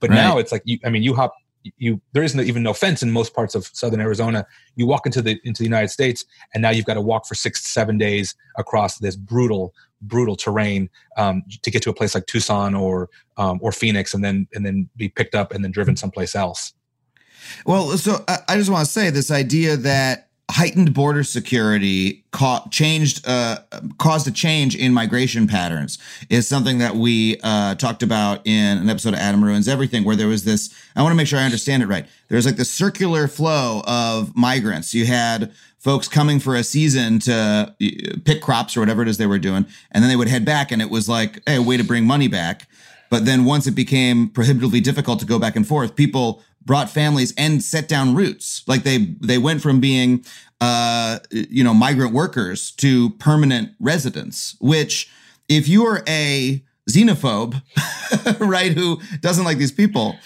but 0.00 0.10
right. 0.10 0.16
now 0.16 0.38
it's 0.38 0.52
like 0.52 0.62
you, 0.64 0.78
i 0.84 0.90
mean 0.90 1.02
you 1.02 1.14
hop 1.14 1.34
you 1.76 2.00
there 2.12 2.22
isn't 2.22 2.40
even 2.40 2.62
no 2.62 2.72
fence 2.72 3.02
in 3.02 3.10
most 3.10 3.34
parts 3.34 3.54
of 3.54 3.66
southern 3.72 4.00
Arizona. 4.00 4.46
You 4.76 4.86
walk 4.86 5.06
into 5.06 5.22
the 5.22 5.40
into 5.44 5.58
the 5.58 5.66
United 5.66 5.88
States, 5.88 6.24
and 6.54 6.62
now 6.62 6.70
you've 6.70 6.86
got 6.86 6.94
to 6.94 7.00
walk 7.00 7.26
for 7.26 7.34
six 7.34 7.62
to 7.62 7.68
seven 7.68 7.98
days 7.98 8.34
across 8.56 8.98
this 8.98 9.16
brutal 9.16 9.74
brutal 10.02 10.36
terrain 10.36 10.90
um, 11.16 11.42
to 11.62 11.70
get 11.70 11.82
to 11.82 11.90
a 11.90 11.94
place 11.94 12.14
like 12.14 12.26
Tucson 12.26 12.74
or 12.74 13.08
um, 13.36 13.58
or 13.62 13.72
Phoenix, 13.72 14.14
and 14.14 14.24
then 14.24 14.48
and 14.54 14.64
then 14.64 14.88
be 14.96 15.08
picked 15.08 15.34
up 15.34 15.52
and 15.52 15.64
then 15.64 15.70
driven 15.70 15.96
someplace 15.96 16.34
else. 16.34 16.74
Well, 17.66 17.96
so 17.98 18.24
I 18.28 18.56
just 18.56 18.70
want 18.70 18.86
to 18.86 18.90
say 18.90 19.10
this 19.10 19.30
idea 19.30 19.76
that 19.76 20.28
heightened 20.50 20.92
border 20.92 21.24
security 21.24 22.24
ca- 22.30 22.66
changed 22.70 23.26
uh, 23.26 23.58
caused 23.98 24.26
a 24.28 24.30
change 24.30 24.76
in 24.76 24.92
migration 24.92 25.46
patterns 25.46 25.98
is 26.28 26.46
something 26.46 26.78
that 26.78 26.94
we 26.94 27.38
uh, 27.42 27.74
talked 27.76 28.02
about 28.02 28.46
in 28.46 28.78
an 28.78 28.90
episode 28.90 29.14
of 29.14 29.20
Adam 29.20 29.42
Ruins 29.42 29.68
Everything, 29.68 30.04
where 30.04 30.16
there 30.16 30.28
was 30.28 30.44
this. 30.44 30.74
I 30.94 31.02
want 31.02 31.12
to 31.12 31.16
make 31.16 31.26
sure 31.26 31.38
I 31.38 31.44
understand 31.44 31.82
it 31.82 31.86
right. 31.86 32.06
There's 32.28 32.44
like 32.44 32.56
the 32.56 32.64
circular 32.64 33.28
flow 33.28 33.82
of 33.86 34.36
migrants. 34.36 34.92
You 34.94 35.06
had 35.06 35.52
folks 35.78 36.06
coming 36.06 36.38
for 36.38 36.54
a 36.54 36.62
season 36.62 37.18
to 37.20 37.74
pick 38.24 38.42
crops 38.42 38.76
or 38.76 38.80
whatever 38.80 39.02
it 39.02 39.08
is 39.08 39.18
they 39.18 39.26
were 39.26 39.38
doing, 39.38 39.66
and 39.90 40.02
then 40.02 40.08
they 40.08 40.16
would 40.16 40.28
head 40.28 40.44
back, 40.44 40.70
and 40.70 40.82
it 40.82 40.90
was 40.90 41.08
like, 41.08 41.40
hey, 41.46 41.56
a 41.56 41.62
way 41.62 41.76
to 41.76 41.84
bring 41.84 42.04
money 42.04 42.28
back. 42.28 42.68
But 43.10 43.26
then 43.26 43.44
once 43.44 43.66
it 43.66 43.72
became 43.72 44.28
prohibitively 44.28 44.80
difficult 44.80 45.20
to 45.20 45.26
go 45.26 45.38
back 45.38 45.54
and 45.54 45.66
forth, 45.66 45.96
people 45.96 46.42
brought 46.64 46.90
families 46.90 47.34
and 47.36 47.62
set 47.62 47.88
down 47.88 48.14
roots. 48.14 48.62
Like 48.66 48.82
they 48.82 48.98
they 49.20 49.38
went 49.38 49.62
from 49.62 49.80
being 49.80 50.24
uh, 50.60 51.18
you 51.30 51.64
know 51.64 51.74
migrant 51.74 52.12
workers 52.12 52.70
to 52.72 53.10
permanent 53.10 53.72
residents. 53.80 54.56
Which, 54.60 55.10
if 55.48 55.68
you 55.68 55.84
are 55.86 56.02
a 56.08 56.62
xenophobe, 56.90 57.60
right, 58.40 58.72
who 58.72 59.00
doesn't 59.20 59.44
like 59.44 59.58
these 59.58 59.72
people, 59.72 60.16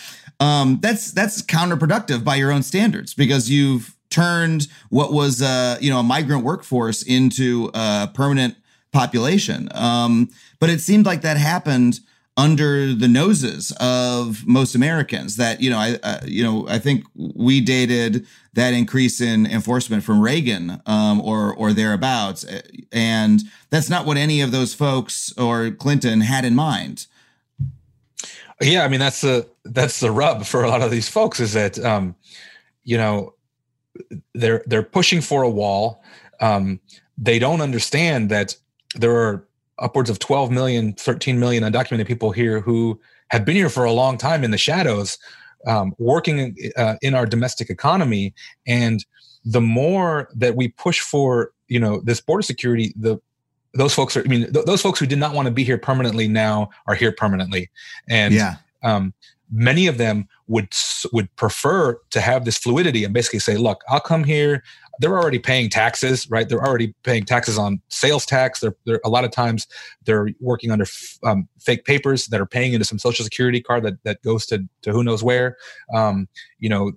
um, 0.41 0.79
that's 0.81 1.13
that's 1.13 1.43
counterproductive 1.43 2.25
by 2.25 2.37
your 2.37 2.53
own 2.53 2.63
standards 2.63 3.15
because 3.15 3.51
you've 3.51 3.97
turned 4.11 4.69
what 4.91 5.13
was 5.13 5.43
uh, 5.43 5.79
you 5.81 5.91
know 5.91 6.01
a 6.01 6.05
migrant 6.05 6.45
workforce 6.45 7.03
into 7.03 7.71
a 7.75 8.11
permanent 8.13 8.57
population. 8.93 9.69
Um, 9.73 10.31
but 10.59 10.71
it 10.71 10.81
seemed 10.81 11.07
like 11.07 11.23
that 11.23 11.37
happened 11.37 12.01
under 12.37 12.95
the 12.95 13.09
noses 13.09 13.73
of 13.81 14.47
most 14.47 14.75
Americans. 14.75 15.37
That 15.37 15.61
you 15.61 15.71
know, 15.71 15.79
I 15.79 15.99
uh, 16.03 16.21
you 16.25 16.43
know, 16.43 16.67
I 16.69 16.79
think 16.79 17.05
we 17.15 17.61
dated 17.61 18.27
that 18.55 18.75
increase 18.75 19.21
in 19.21 19.47
enforcement 19.47 20.05
from 20.05 20.21
Reagan 20.21 20.81
um, 20.87 21.21
or 21.21 21.55
or 21.55 21.73
thereabouts, 21.73 22.45
and 22.93 23.43
that's 23.71 23.91
not 23.91 24.07
what 24.07 24.17
any 24.17 24.41
of 24.41 24.53
those 24.53 24.75
folks 24.75 25.33
or 25.39 25.71
Clinton 25.71 26.21
had 26.21 26.45
in 26.45 26.55
mind. 26.55 27.07
Yeah, 28.61 28.85
I 28.85 28.89
mean 28.89 29.01
that's 29.01 29.21
the 29.21 29.49
that's 29.65 30.01
the 30.01 30.11
rub 30.11 30.45
for 30.45 30.65
a 30.65 30.69
lot 30.69 30.83
of 30.83 30.91
these 30.91 31.09
folks 31.09 31.41
is 31.41 31.53
that 31.53 31.79
um, 31.79 32.15
you 32.85 32.97
know 32.97 33.35
they're 34.35 34.63
they're 34.67 34.83
pushing 34.83 35.21
for 35.21 35.43
a 35.43 35.51
wall. 35.51 36.03
Um, 36.41 36.81
they 37.19 37.39
don't 37.39 37.61
understand 37.61 38.31
that 38.31 38.57
there 38.95 39.15
are 39.15 39.46
upwards 39.79 40.11
of 40.11 40.19
12 40.19 40.51
million, 40.51 40.93
13 40.95 41.39
million 41.39 41.63
undocumented 41.63 42.07
people 42.07 42.31
here 42.31 42.61
who 42.61 42.99
have 43.29 43.45
been 43.45 43.57
here 43.57 43.69
for 43.69 43.85
a 43.85 43.93
long 43.93 44.17
time 44.17 44.45
in 44.45 44.51
the 44.51 44.59
shadows, 44.59 45.19
um, 45.67 45.95
working 45.99 46.57
uh, 46.77 46.95
in 47.03 47.15
our 47.15 47.27
domestic 47.27 47.71
economy. 47.71 48.35
And 48.67 49.05
the 49.45 49.61
more 49.61 50.29
that 50.35 50.57
we 50.57 50.69
push 50.69 51.01
for, 51.01 51.53
you 51.69 51.81
know, 51.81 52.01
this 52.01 52.21
border 52.21 52.43
security, 52.43 52.93
the 52.97 53.19
those 53.75 53.95
folks 53.95 54.17
are. 54.17 54.21
I 54.21 54.25
mean, 54.25 54.53
th- 54.53 54.65
those 54.65 54.81
folks 54.81 54.99
who 54.99 55.07
did 55.07 55.19
not 55.19 55.35
want 55.35 55.47
to 55.47 55.53
be 55.53 55.63
here 55.63 55.79
permanently 55.79 56.29
now 56.29 56.71
are 56.87 56.95
here 56.95 57.13
permanently, 57.13 57.71
and 58.09 58.35
yeah. 58.35 58.57
Um, 58.83 59.13
many 59.51 59.87
of 59.87 59.99
them 59.99 60.29
would 60.49 60.73
would 61.13 61.35
prefer 61.37 61.99
to 62.11 62.21
have 62.21 62.45
this 62.45 62.59
fluidity 62.59 63.05
and 63.05 63.15
basically 63.15 63.41
say, 63.41 63.57
"Look, 63.57 63.83
I'll 63.89 64.01
come 64.01 64.25
here 64.25 64.63
they're 64.99 65.19
already 65.19 65.39
paying 65.39 65.69
taxes, 65.69 66.31
right? 66.31 66.49
They're 66.49 66.65
already 66.65 66.95
paying 67.03 67.25
taxes 67.25 67.59
on 67.59 67.81
sales 67.89 68.25
tax. 68.25 68.61
They're, 68.61 68.75
they're 68.85 69.01
a 69.05 69.09
lot 69.09 69.25
of 69.25 69.31
times 69.31 69.67
they're 70.05 70.29
working 70.41 70.71
under 70.71 70.87
um, 71.25 71.49
fake 71.61 71.85
papers 71.85 72.27
that 72.27 72.41
are 72.41 72.47
paying 72.47 72.73
into 72.73 72.85
some 72.85 72.99
social 72.99 73.25
security 73.25 73.61
card 73.61 73.83
that, 73.85 74.03
that 74.05 74.23
goes 74.23 74.47
to, 74.47 74.67
to 74.83 74.93
who 74.93 75.05
knows 75.05 75.23
where. 75.23 75.57
Um, 75.95 76.29
you 76.59 76.69
know, 76.69 76.93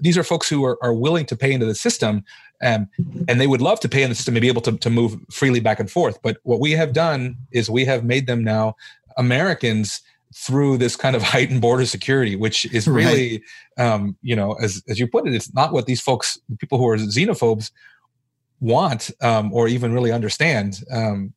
these 0.00 0.16
are 0.16 0.22
folks 0.22 0.48
who 0.48 0.64
are, 0.64 0.78
are 0.82 0.94
willing 0.94 1.26
to 1.26 1.36
pay 1.36 1.52
into 1.52 1.66
the 1.66 1.74
system 1.74 2.24
um, 2.62 2.88
and 3.28 3.40
they 3.40 3.46
would 3.46 3.62
love 3.62 3.80
to 3.80 3.88
pay 3.88 4.02
in 4.02 4.10
the 4.10 4.14
system 4.14 4.36
and 4.36 4.42
be 4.42 4.48
able 4.48 4.62
to, 4.62 4.76
to 4.76 4.90
move 4.90 5.18
freely 5.30 5.60
back 5.60 5.80
and 5.80 5.90
forth. 5.90 6.20
But 6.22 6.38
what 6.42 6.60
we 6.60 6.72
have 6.72 6.92
done 6.92 7.36
is 7.52 7.70
we 7.70 7.84
have 7.86 8.04
made 8.04 8.26
them 8.26 8.44
now 8.44 8.76
Americans 9.16 10.02
through 10.34 10.78
this 10.78 10.96
kind 10.96 11.16
of 11.16 11.22
heightened 11.34 11.60
border 11.60 11.86
security, 11.86 12.36
which 12.36 12.64
is 12.72 12.86
really, 12.86 13.42
right. 13.78 13.86
um, 13.86 14.16
you 14.22 14.36
know, 14.36 14.52
as 14.54 14.82
as 14.88 14.98
you 14.98 15.06
put 15.06 15.26
it, 15.26 15.34
it's 15.34 15.52
not 15.54 15.72
what 15.72 15.86
these 15.86 16.00
folks, 16.00 16.38
people 16.58 16.78
who 16.78 16.88
are 16.88 16.96
xenophobes, 16.96 17.70
want 18.60 19.10
um, 19.22 19.52
or 19.52 19.68
even 19.68 19.92
really 19.92 20.12
understand. 20.12 20.82
Um, 20.92 21.32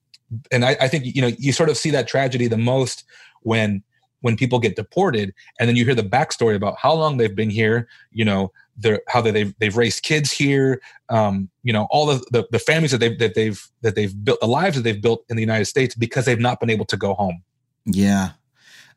and 0.52 0.66
I, 0.66 0.76
I 0.82 0.88
think 0.88 1.06
you 1.06 1.22
know 1.22 1.32
you 1.38 1.52
sort 1.54 1.70
of 1.70 1.78
see 1.78 1.90
that 1.92 2.08
tragedy 2.08 2.48
the 2.48 2.58
most 2.58 3.04
when 3.42 3.84
when 4.22 4.38
people 4.38 4.58
get 4.58 4.78
deported, 4.78 5.34
and 5.60 5.68
then 5.68 5.76
you 5.76 5.84
hear 5.84 5.96
the 5.96 6.02
backstory 6.02 6.56
about 6.56 6.78
how 6.78 6.94
long 6.94 7.18
they've 7.18 7.36
been 7.36 7.50
here. 7.50 7.90
You 8.12 8.24
know, 8.24 8.52
they're, 8.78 9.02
how 9.10 9.22
they, 9.22 9.32
they've 9.32 9.54
they've 9.60 9.76
raised 9.76 10.04
kids 10.04 10.32
here. 10.32 10.82
Um, 11.10 11.50
you 11.64 11.74
know, 11.74 11.88
all 11.92 12.06
the, 12.06 12.26
the 12.32 12.48
the 12.52 12.60
families 12.60 12.92
that 12.92 13.00
they've 13.00 13.18
that 13.20 13.36
they've 13.36 13.62
that 13.82 13.96
they've 13.96 14.24
built, 14.24 14.40
the 14.40 14.48
lives 14.48 14.76
that 14.76 14.84
they've 14.84 15.02
built 15.02 15.24
in 15.30 15.36
the 15.36 15.42
United 15.42 15.66
States 15.66 15.94
because 15.94 16.26
they've 16.26 16.40
not 16.40 16.60
been 16.60 16.70
able 16.70 16.86
to 16.86 16.98
go 16.98 17.14
home. 17.14 17.44
Yeah, 17.86 18.32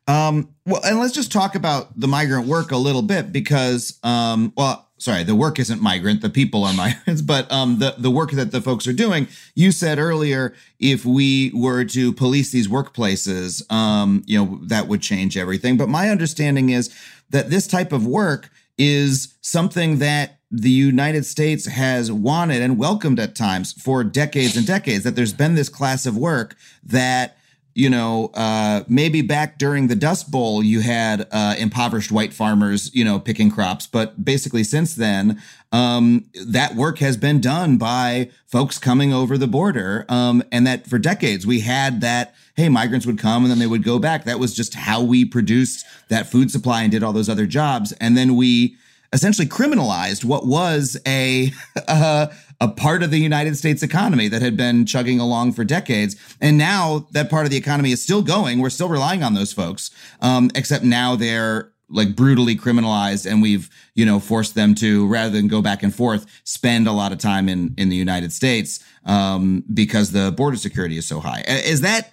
um, 0.07 0.53
well, 0.65 0.81
and 0.83 0.99
let's 0.99 1.13
just 1.13 1.31
talk 1.31 1.55
about 1.55 1.99
the 1.99 2.07
migrant 2.07 2.47
work 2.47 2.71
a 2.71 2.77
little 2.77 3.01
bit 3.01 3.31
because, 3.31 3.99
um, 4.03 4.53
well, 4.55 4.87
sorry, 4.97 5.23
the 5.23 5.35
work 5.35 5.59
isn't 5.59 5.81
migrant, 5.81 6.21
the 6.21 6.29
people 6.29 6.63
are 6.63 6.73
migrants, 6.75 7.21
but 7.21 7.51
um, 7.51 7.79
the 7.79 7.95
the 7.97 8.11
work 8.11 8.31
that 8.31 8.51
the 8.51 8.61
folks 8.61 8.87
are 8.87 8.93
doing. 8.93 9.27
You 9.53 9.71
said 9.71 9.99
earlier, 9.99 10.53
if 10.79 11.05
we 11.05 11.51
were 11.53 11.83
to 11.85 12.13
police 12.13 12.51
these 12.51 12.67
workplaces, 12.67 13.69
um, 13.71 14.23
you 14.25 14.43
know, 14.43 14.59
that 14.63 14.87
would 14.87 15.01
change 15.01 15.37
everything. 15.37 15.77
But 15.77 15.89
my 15.89 16.09
understanding 16.09 16.69
is 16.69 16.93
that 17.29 17.49
this 17.49 17.67
type 17.67 17.91
of 17.91 18.07
work 18.07 18.49
is 18.77 19.35
something 19.41 19.99
that 19.99 20.39
the 20.49 20.69
United 20.69 21.25
States 21.25 21.65
has 21.65 22.09
wanted 22.11 22.61
and 22.61 22.77
welcomed 22.77 23.19
at 23.19 23.35
times 23.35 23.73
for 23.73 24.03
decades 24.03 24.55
and 24.55 24.65
decades. 24.65 25.03
That 25.03 25.15
there's 25.15 25.33
been 25.33 25.55
this 25.55 25.69
class 25.69 26.05
of 26.05 26.15
work 26.15 26.55
that 26.83 27.36
you 27.77 27.91
know, 27.91 28.31
uh, 28.33 28.81
maybe 28.87 29.21
back 29.21 29.59
during 29.59 29.85
the 29.85 29.95
Dust 29.95 30.31
Bowl, 30.31 30.63
you 30.63 30.79
had 30.79 31.27
uh, 31.31 31.53
impoverished 31.59 32.11
white 32.11 32.33
farmers, 32.33 32.89
you 32.95 33.05
know, 33.05 33.19
picking 33.19 33.51
crops. 33.51 33.85
But 33.85 34.25
basically, 34.25 34.63
since 34.63 34.95
then, 34.95 35.39
um, 35.71 36.25
that 36.43 36.73
work 36.73 36.97
has 36.97 37.17
been 37.17 37.39
done 37.39 37.77
by 37.77 38.31
folks 38.47 38.79
coming 38.79 39.13
over 39.13 39.37
the 39.37 39.45
border. 39.45 40.05
Um, 40.09 40.43
and 40.51 40.65
that 40.65 40.87
for 40.87 40.97
decades, 40.97 41.45
we 41.45 41.59
had 41.59 42.01
that, 42.01 42.33
hey, 42.55 42.67
migrants 42.67 43.05
would 43.05 43.19
come 43.19 43.43
and 43.43 43.51
then 43.51 43.59
they 43.59 43.67
would 43.67 43.83
go 43.83 43.99
back. 43.99 44.23
That 44.23 44.39
was 44.39 44.55
just 44.55 44.73
how 44.73 45.03
we 45.03 45.23
produced 45.23 45.85
that 46.09 46.25
food 46.25 46.49
supply 46.49 46.81
and 46.81 46.91
did 46.91 47.03
all 47.03 47.13
those 47.13 47.29
other 47.29 47.45
jobs. 47.45 47.91
And 48.01 48.17
then 48.17 48.35
we, 48.35 48.75
essentially 49.13 49.47
criminalized 49.47 50.25
what 50.25 50.45
was 50.45 50.97
a 51.07 51.51
uh, 51.87 52.27
a 52.59 52.67
part 52.67 53.03
of 53.03 53.11
the 53.11 53.19
United 53.19 53.55
States 53.55 53.83
economy 53.83 54.27
that 54.27 54.41
had 54.41 54.57
been 54.57 54.85
chugging 54.85 55.19
along 55.19 55.53
for 55.53 55.63
decades, 55.63 56.15
and 56.41 56.57
now 56.57 57.07
that 57.11 57.29
part 57.29 57.45
of 57.45 57.51
the 57.51 57.57
economy 57.57 57.91
is 57.91 58.01
still 58.01 58.21
going. 58.21 58.59
We're 58.59 58.69
still 58.69 58.89
relying 58.89 59.23
on 59.23 59.33
those 59.33 59.53
folks, 59.53 59.91
um, 60.21 60.49
except 60.55 60.83
now 60.83 61.15
they're 61.15 61.71
like 61.89 62.15
brutally 62.15 62.55
criminalized, 62.55 63.29
and 63.29 63.41
we've 63.41 63.69
you 63.93 64.05
know 64.05 64.19
forced 64.19 64.55
them 64.55 64.75
to 64.75 65.07
rather 65.07 65.29
than 65.29 65.47
go 65.47 65.61
back 65.61 65.83
and 65.83 65.93
forth, 65.93 66.25
spend 66.43 66.87
a 66.87 66.91
lot 66.91 67.11
of 67.11 67.19
time 67.19 67.47
in 67.47 67.73
in 67.77 67.89
the 67.89 67.95
United 67.95 68.33
States 68.33 68.83
um, 69.05 69.63
because 69.73 70.11
the 70.11 70.31
border 70.31 70.57
security 70.57 70.97
is 70.97 71.07
so 71.07 71.19
high. 71.19 71.43
Is 71.47 71.81
that 71.81 72.11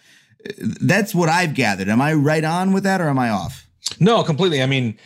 that's 0.81 1.15
what 1.15 1.29
I've 1.29 1.55
gathered? 1.55 1.89
Am 1.89 2.01
I 2.01 2.13
right 2.13 2.45
on 2.45 2.73
with 2.73 2.85
that, 2.85 3.01
or 3.01 3.09
am 3.09 3.19
I 3.19 3.31
off? 3.31 3.67
No, 3.99 4.23
completely. 4.23 4.63
I 4.63 4.67
mean, 4.67 4.99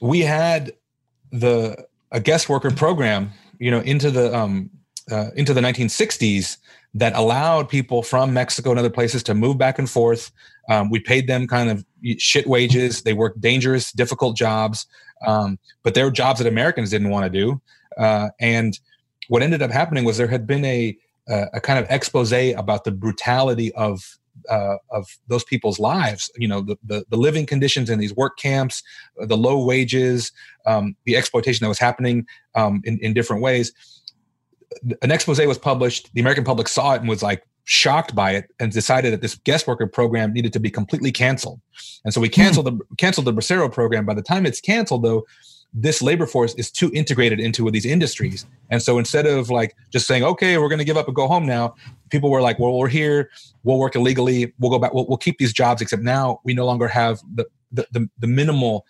we 0.00 0.20
had 0.20 0.72
the 1.30 1.86
a 2.12 2.20
guest 2.20 2.48
worker 2.48 2.70
program, 2.70 3.30
you 3.60 3.70
know, 3.70 3.80
into 3.80 4.10
the 4.10 4.36
um, 4.36 4.70
uh, 5.10 5.30
into 5.36 5.54
the 5.54 5.60
1960s 5.60 6.56
that 6.94 7.14
allowed 7.14 7.68
people 7.68 8.02
from 8.02 8.32
Mexico 8.32 8.70
and 8.70 8.78
other 8.78 8.90
places 8.90 9.22
to 9.22 9.34
move 9.34 9.58
back 9.58 9.78
and 9.78 9.88
forth. 9.88 10.32
Um, 10.68 10.90
we 10.90 10.98
paid 10.98 11.28
them 11.28 11.46
kind 11.46 11.70
of 11.70 11.84
shit 12.18 12.46
wages. 12.46 13.02
They 13.02 13.12
worked 13.12 13.40
dangerous, 13.40 13.92
difficult 13.92 14.36
jobs, 14.36 14.86
um, 15.26 15.58
but 15.82 15.94
they 15.94 16.02
were 16.02 16.10
jobs 16.10 16.40
that 16.40 16.48
Americans 16.48 16.90
didn't 16.90 17.10
want 17.10 17.24
to 17.24 17.30
do. 17.30 17.60
Uh, 17.96 18.30
and 18.40 18.78
what 19.28 19.42
ended 19.42 19.62
up 19.62 19.70
happening 19.70 20.04
was 20.04 20.16
there 20.16 20.26
had 20.26 20.46
been 20.46 20.64
a 20.64 20.96
a 21.52 21.60
kind 21.60 21.78
of 21.78 21.86
expose 21.90 22.32
about 22.32 22.82
the 22.82 22.90
brutality 22.90 23.72
of 23.74 24.18
uh, 24.48 24.76
of 24.90 25.06
those 25.28 25.44
people's 25.44 25.78
lives. 25.78 26.30
You 26.36 26.48
know, 26.48 26.60
the, 26.60 26.76
the, 26.84 27.04
the 27.08 27.16
living 27.16 27.46
conditions 27.46 27.90
in 27.90 27.98
these 27.98 28.14
work 28.14 28.38
camps, 28.38 28.82
the 29.16 29.36
low 29.36 29.64
wages, 29.64 30.32
um, 30.66 30.96
the 31.04 31.16
exploitation 31.16 31.64
that 31.64 31.68
was 31.68 31.78
happening 31.78 32.26
um, 32.54 32.80
in 32.84 32.98
in 33.00 33.12
different 33.12 33.42
ways. 33.42 33.72
An 35.02 35.10
expose 35.10 35.40
was 35.40 35.58
published. 35.58 36.10
The 36.14 36.20
American 36.20 36.44
public 36.44 36.68
saw 36.68 36.94
it 36.94 37.00
and 37.00 37.08
was 37.08 37.22
like 37.22 37.42
shocked 37.64 38.14
by 38.14 38.32
it, 38.32 38.50
and 38.58 38.72
decided 38.72 39.12
that 39.12 39.20
this 39.20 39.36
guest 39.36 39.66
worker 39.66 39.86
program 39.86 40.32
needed 40.32 40.52
to 40.52 40.60
be 40.60 40.70
completely 40.70 41.12
canceled. 41.12 41.60
And 42.04 42.14
so 42.14 42.20
we 42.20 42.28
canceled 42.28 42.68
hmm. 42.68 42.78
the 42.78 42.96
canceled 42.96 43.26
the 43.26 43.32
Bracero 43.32 43.72
program. 43.72 44.06
By 44.06 44.14
the 44.14 44.22
time 44.22 44.46
it's 44.46 44.60
canceled, 44.60 45.04
though, 45.04 45.24
this 45.72 46.02
labor 46.02 46.26
force 46.26 46.54
is 46.54 46.70
too 46.70 46.90
integrated 46.94 47.38
into 47.38 47.70
these 47.70 47.86
industries. 47.86 48.46
And 48.70 48.82
so 48.82 48.98
instead 48.98 49.26
of 49.26 49.50
like 49.50 49.76
just 49.90 50.06
saying, 50.06 50.24
okay, 50.24 50.58
we're 50.58 50.68
going 50.68 50.80
to 50.80 50.84
give 50.84 50.96
up 50.96 51.06
and 51.06 51.14
go 51.14 51.28
home 51.28 51.46
now, 51.46 51.74
people 52.10 52.30
were 52.30 52.42
like, 52.42 52.58
well, 52.58 52.76
we're 52.76 52.88
here, 52.88 53.30
we'll 53.62 53.78
work 53.78 53.94
illegally, 53.94 54.52
we'll 54.58 54.70
go 54.70 54.78
back, 54.78 54.92
we'll, 54.92 55.06
we'll 55.06 55.18
keep 55.18 55.38
these 55.38 55.52
jobs, 55.52 55.80
except 55.80 56.02
now 56.02 56.40
we 56.44 56.54
no 56.54 56.66
longer 56.66 56.88
have 56.88 57.20
the, 57.34 57.46
the, 57.70 57.86
the, 57.92 58.10
the 58.18 58.26
minimal, 58.26 58.84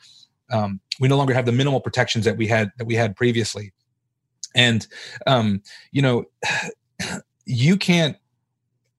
um, 0.51 0.81
we 1.01 1.09
no 1.09 1.17
longer 1.17 1.35
have 1.35 1.47
the 1.47 1.53
minimal 1.53 1.81
protections 1.81 2.25
that 2.25 2.37
we 2.37 2.47
had, 2.47 2.73
that 2.79 2.87
we 2.87 2.95
had 2.95 3.15
previously. 3.15 3.73
And, 4.55 4.87
um, 5.27 5.63
you 5.93 6.03
know, 6.03 6.25
you 7.45 7.77
can't 7.77 8.17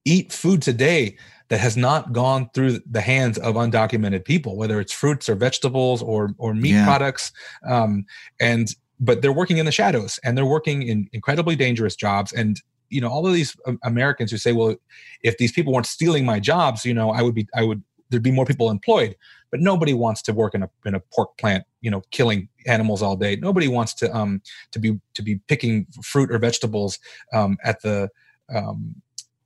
eat 0.04 0.32
food 0.32 0.62
today 0.62 1.16
that 1.52 1.60
has 1.60 1.76
not 1.76 2.14
gone 2.14 2.48
through 2.54 2.80
the 2.90 3.02
hands 3.02 3.36
of 3.36 3.56
undocumented 3.56 4.24
people, 4.24 4.56
whether 4.56 4.80
it's 4.80 4.90
fruits 4.90 5.28
or 5.28 5.34
vegetables 5.34 6.02
or 6.02 6.34
or 6.38 6.54
meat 6.54 6.70
yeah. 6.70 6.86
products. 6.86 7.30
Um, 7.68 8.06
and 8.40 8.74
but 8.98 9.20
they're 9.20 9.34
working 9.34 9.58
in 9.58 9.66
the 9.66 9.72
shadows 9.72 10.18
and 10.24 10.34
they're 10.34 10.46
working 10.46 10.82
in 10.82 11.10
incredibly 11.12 11.54
dangerous 11.54 11.94
jobs. 11.94 12.32
And 12.32 12.58
you 12.88 13.02
know, 13.02 13.08
all 13.08 13.26
of 13.26 13.34
these 13.34 13.54
Americans 13.84 14.30
who 14.30 14.38
say, 14.38 14.52
"Well, 14.52 14.76
if 15.22 15.36
these 15.36 15.52
people 15.52 15.74
weren't 15.74 15.84
stealing 15.84 16.24
my 16.24 16.40
jobs, 16.40 16.86
you 16.86 16.94
know, 16.94 17.10
I 17.10 17.20
would 17.20 17.34
be, 17.34 17.46
I 17.54 17.64
would, 17.64 17.82
there'd 18.08 18.22
be 18.22 18.30
more 18.30 18.46
people 18.46 18.70
employed." 18.70 19.14
But 19.50 19.60
nobody 19.60 19.92
wants 19.92 20.22
to 20.22 20.32
work 20.32 20.54
in 20.54 20.62
a 20.62 20.70
in 20.86 20.94
a 20.94 21.00
pork 21.00 21.36
plant, 21.36 21.64
you 21.82 21.90
know, 21.90 22.00
killing 22.12 22.48
animals 22.66 23.02
all 23.02 23.14
day. 23.14 23.36
Nobody 23.36 23.68
wants 23.68 23.92
to 23.96 24.16
um 24.16 24.40
to 24.70 24.78
be 24.78 24.98
to 25.12 25.22
be 25.22 25.36
picking 25.48 25.86
fruit 26.02 26.30
or 26.32 26.38
vegetables 26.38 26.98
um, 27.34 27.58
at 27.62 27.82
the 27.82 28.08
um, 28.48 28.94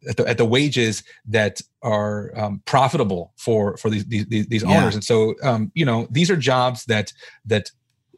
at 0.09 0.17
the, 0.17 0.27
at 0.27 0.39
the 0.39 0.45
wages 0.45 1.03
that 1.27 1.61
are 1.83 2.33
um, 2.39 2.63
profitable 2.65 3.33
for 3.37 3.77
for 3.77 3.91
these 3.91 4.05
these, 4.07 4.47
these 4.47 4.63
yeah. 4.63 4.77
owners 4.77 4.95
and 4.95 5.05
so 5.05 5.35
um, 5.43 5.71
you 5.75 5.85
know 5.85 6.07
these 6.11 6.31
are 6.31 6.37
jobs 6.37 6.85
that 6.87 7.13
that 7.45 7.71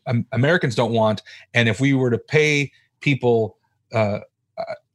um, 0.07 0.27
Americans 0.33 0.75
don't 0.75 0.93
want 0.93 1.23
and 1.55 1.69
if 1.69 1.81
we 1.81 1.93
were 1.93 2.11
to 2.11 2.19
pay 2.19 2.71
people 3.01 3.57
uh, 3.93 4.21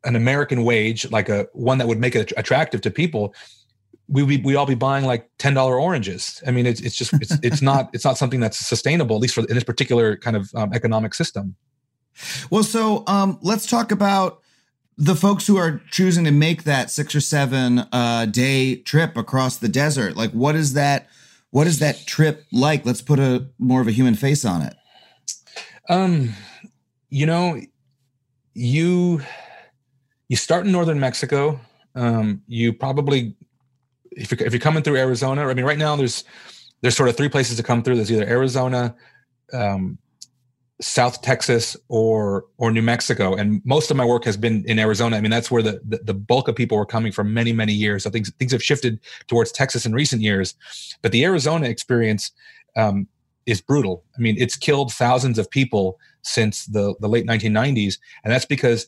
an 0.04 0.16
American 0.16 0.64
wage 0.64 1.10
like 1.12 1.30
a 1.30 1.48
one 1.54 1.78
that 1.78 1.88
would 1.88 2.00
make 2.00 2.16
it 2.16 2.34
attractive 2.38 2.82
to 2.82 2.92
people 2.92 3.34
we 4.08 4.24
we 4.24 4.38
we 4.38 4.56
all 4.56 4.66
be 4.66 4.76
buying 4.76 5.06
like 5.06 5.30
ten 5.38 5.54
dollar 5.54 5.80
oranges. 5.80 6.44
I 6.46 6.52
mean, 6.52 6.66
it's 6.66 6.82
it's 6.82 6.96
just 6.96 7.14
it's 7.14 7.38
it's 7.44 7.62
not 7.62 7.90
it's 7.94 8.06
not 8.06 8.18
something 8.18 8.40
that's 8.40 8.58
sustainable, 8.58 9.16
at 9.16 9.22
least 9.22 9.36
for 9.36 9.42
in 9.42 9.56
this 9.56 9.64
particular 9.64 10.18
kind 10.18 10.36
of 10.36 10.52
um, 10.56 10.74
economic 10.74 11.14
system. 11.14 11.56
Well, 12.50 12.64
so 12.64 13.04
um, 13.08 13.40
let's 13.42 13.66
talk 13.66 13.92
about 13.92 14.43
the 14.98 15.16
folks 15.16 15.48
who 15.48 15.58
are 15.58 15.82
choosing 15.90 16.24
to 16.26 16.32
make 16.32 16.64
that 16.64 16.92
six 16.92 17.16
or 17.16 17.22
seven 17.22 17.80
uh, 17.92 18.26
day 18.26 18.76
trip 18.76 19.18
across 19.18 19.58
the 19.58 19.68
desert 19.68 20.16
like 20.16 20.32
what 20.32 20.56
is 20.56 20.74
that 20.74 21.08
what 21.52 21.68
is 21.68 21.78
that 21.80 22.08
trip 22.08 22.46
like? 22.52 22.84
Let's 22.84 23.02
put 23.02 23.20
a 23.20 23.48
more 23.60 23.80
of 23.80 23.88
a 23.88 23.92
human 23.92 24.16
face 24.16 24.44
on 24.44 24.64
it. 24.64 24.76
Um 25.90 26.34
you 27.10 27.26
know 27.26 27.60
you 28.54 29.22
you 30.30 30.36
start 30.36 30.66
in 30.66 30.72
northern 30.72 31.00
mexico 31.00 31.60
um 31.96 32.42
you 32.48 32.72
probably 32.72 33.36
if 34.12 34.32
you're, 34.32 34.48
if 34.48 34.54
you're 34.54 34.60
coming 34.60 34.84
through 34.84 34.96
arizona 34.96 35.48
i 35.48 35.54
mean 35.54 35.66
right 35.66 35.78
now 35.78 35.96
there's 35.96 36.24
there's 36.84 36.98
sort 36.98 37.10
of 37.10 37.18
three 37.18 37.30
places 37.30 37.58
to 37.58 37.64
come 37.64 37.82
through. 37.82 37.96
There's 37.96 38.12
either 38.12 38.28
arizona 38.28 38.94
um, 39.54 39.98
South 40.82 41.22
Texas 41.22 41.78
or 41.88 42.46
or 42.58 42.72
New 42.72 42.82
Mexico, 42.82 43.36
and 43.36 43.62
most 43.64 43.92
of 43.92 43.98
my 43.98 44.06
work 44.06 44.26
has 44.26 44.38
been 44.38 44.64
in 44.66 44.80
Arizona. 44.80 45.18
I 45.18 45.22
mean, 45.22 45.32
that's 45.32 45.52
where 45.52 45.62
the, 45.62 45.80
the, 45.88 45.98
the 45.98 46.14
bulk 46.14 46.48
of 46.48 46.56
people 46.56 46.78
were 46.78 46.86
coming 46.86 47.12
from 47.12 47.34
many 47.34 47.54
many 47.54 47.74
years. 47.74 48.06
I 48.06 48.10
think 48.10 48.28
things 48.38 48.52
have 48.52 48.64
shifted 48.64 49.00
towards 49.28 49.52
Texas 49.52 49.86
in 49.86 49.94
recent 49.94 50.22
years, 50.22 50.56
but 51.02 51.12
the 51.12 51.24
Arizona 51.24 51.68
experience 51.68 52.32
um, 52.76 53.08
is 53.46 53.62
brutal. 53.62 54.04
I 54.18 54.22
mean, 54.22 54.36
it's 54.40 54.56
killed 54.56 54.92
thousands 54.92 55.38
of 55.38 55.50
people 55.50 56.00
since 56.24 56.66
the 56.66 56.96
the 57.00 57.08
late 57.08 57.28
1990s, 57.28 58.00
and 58.24 58.34
that's 58.34 58.46
because 58.46 58.88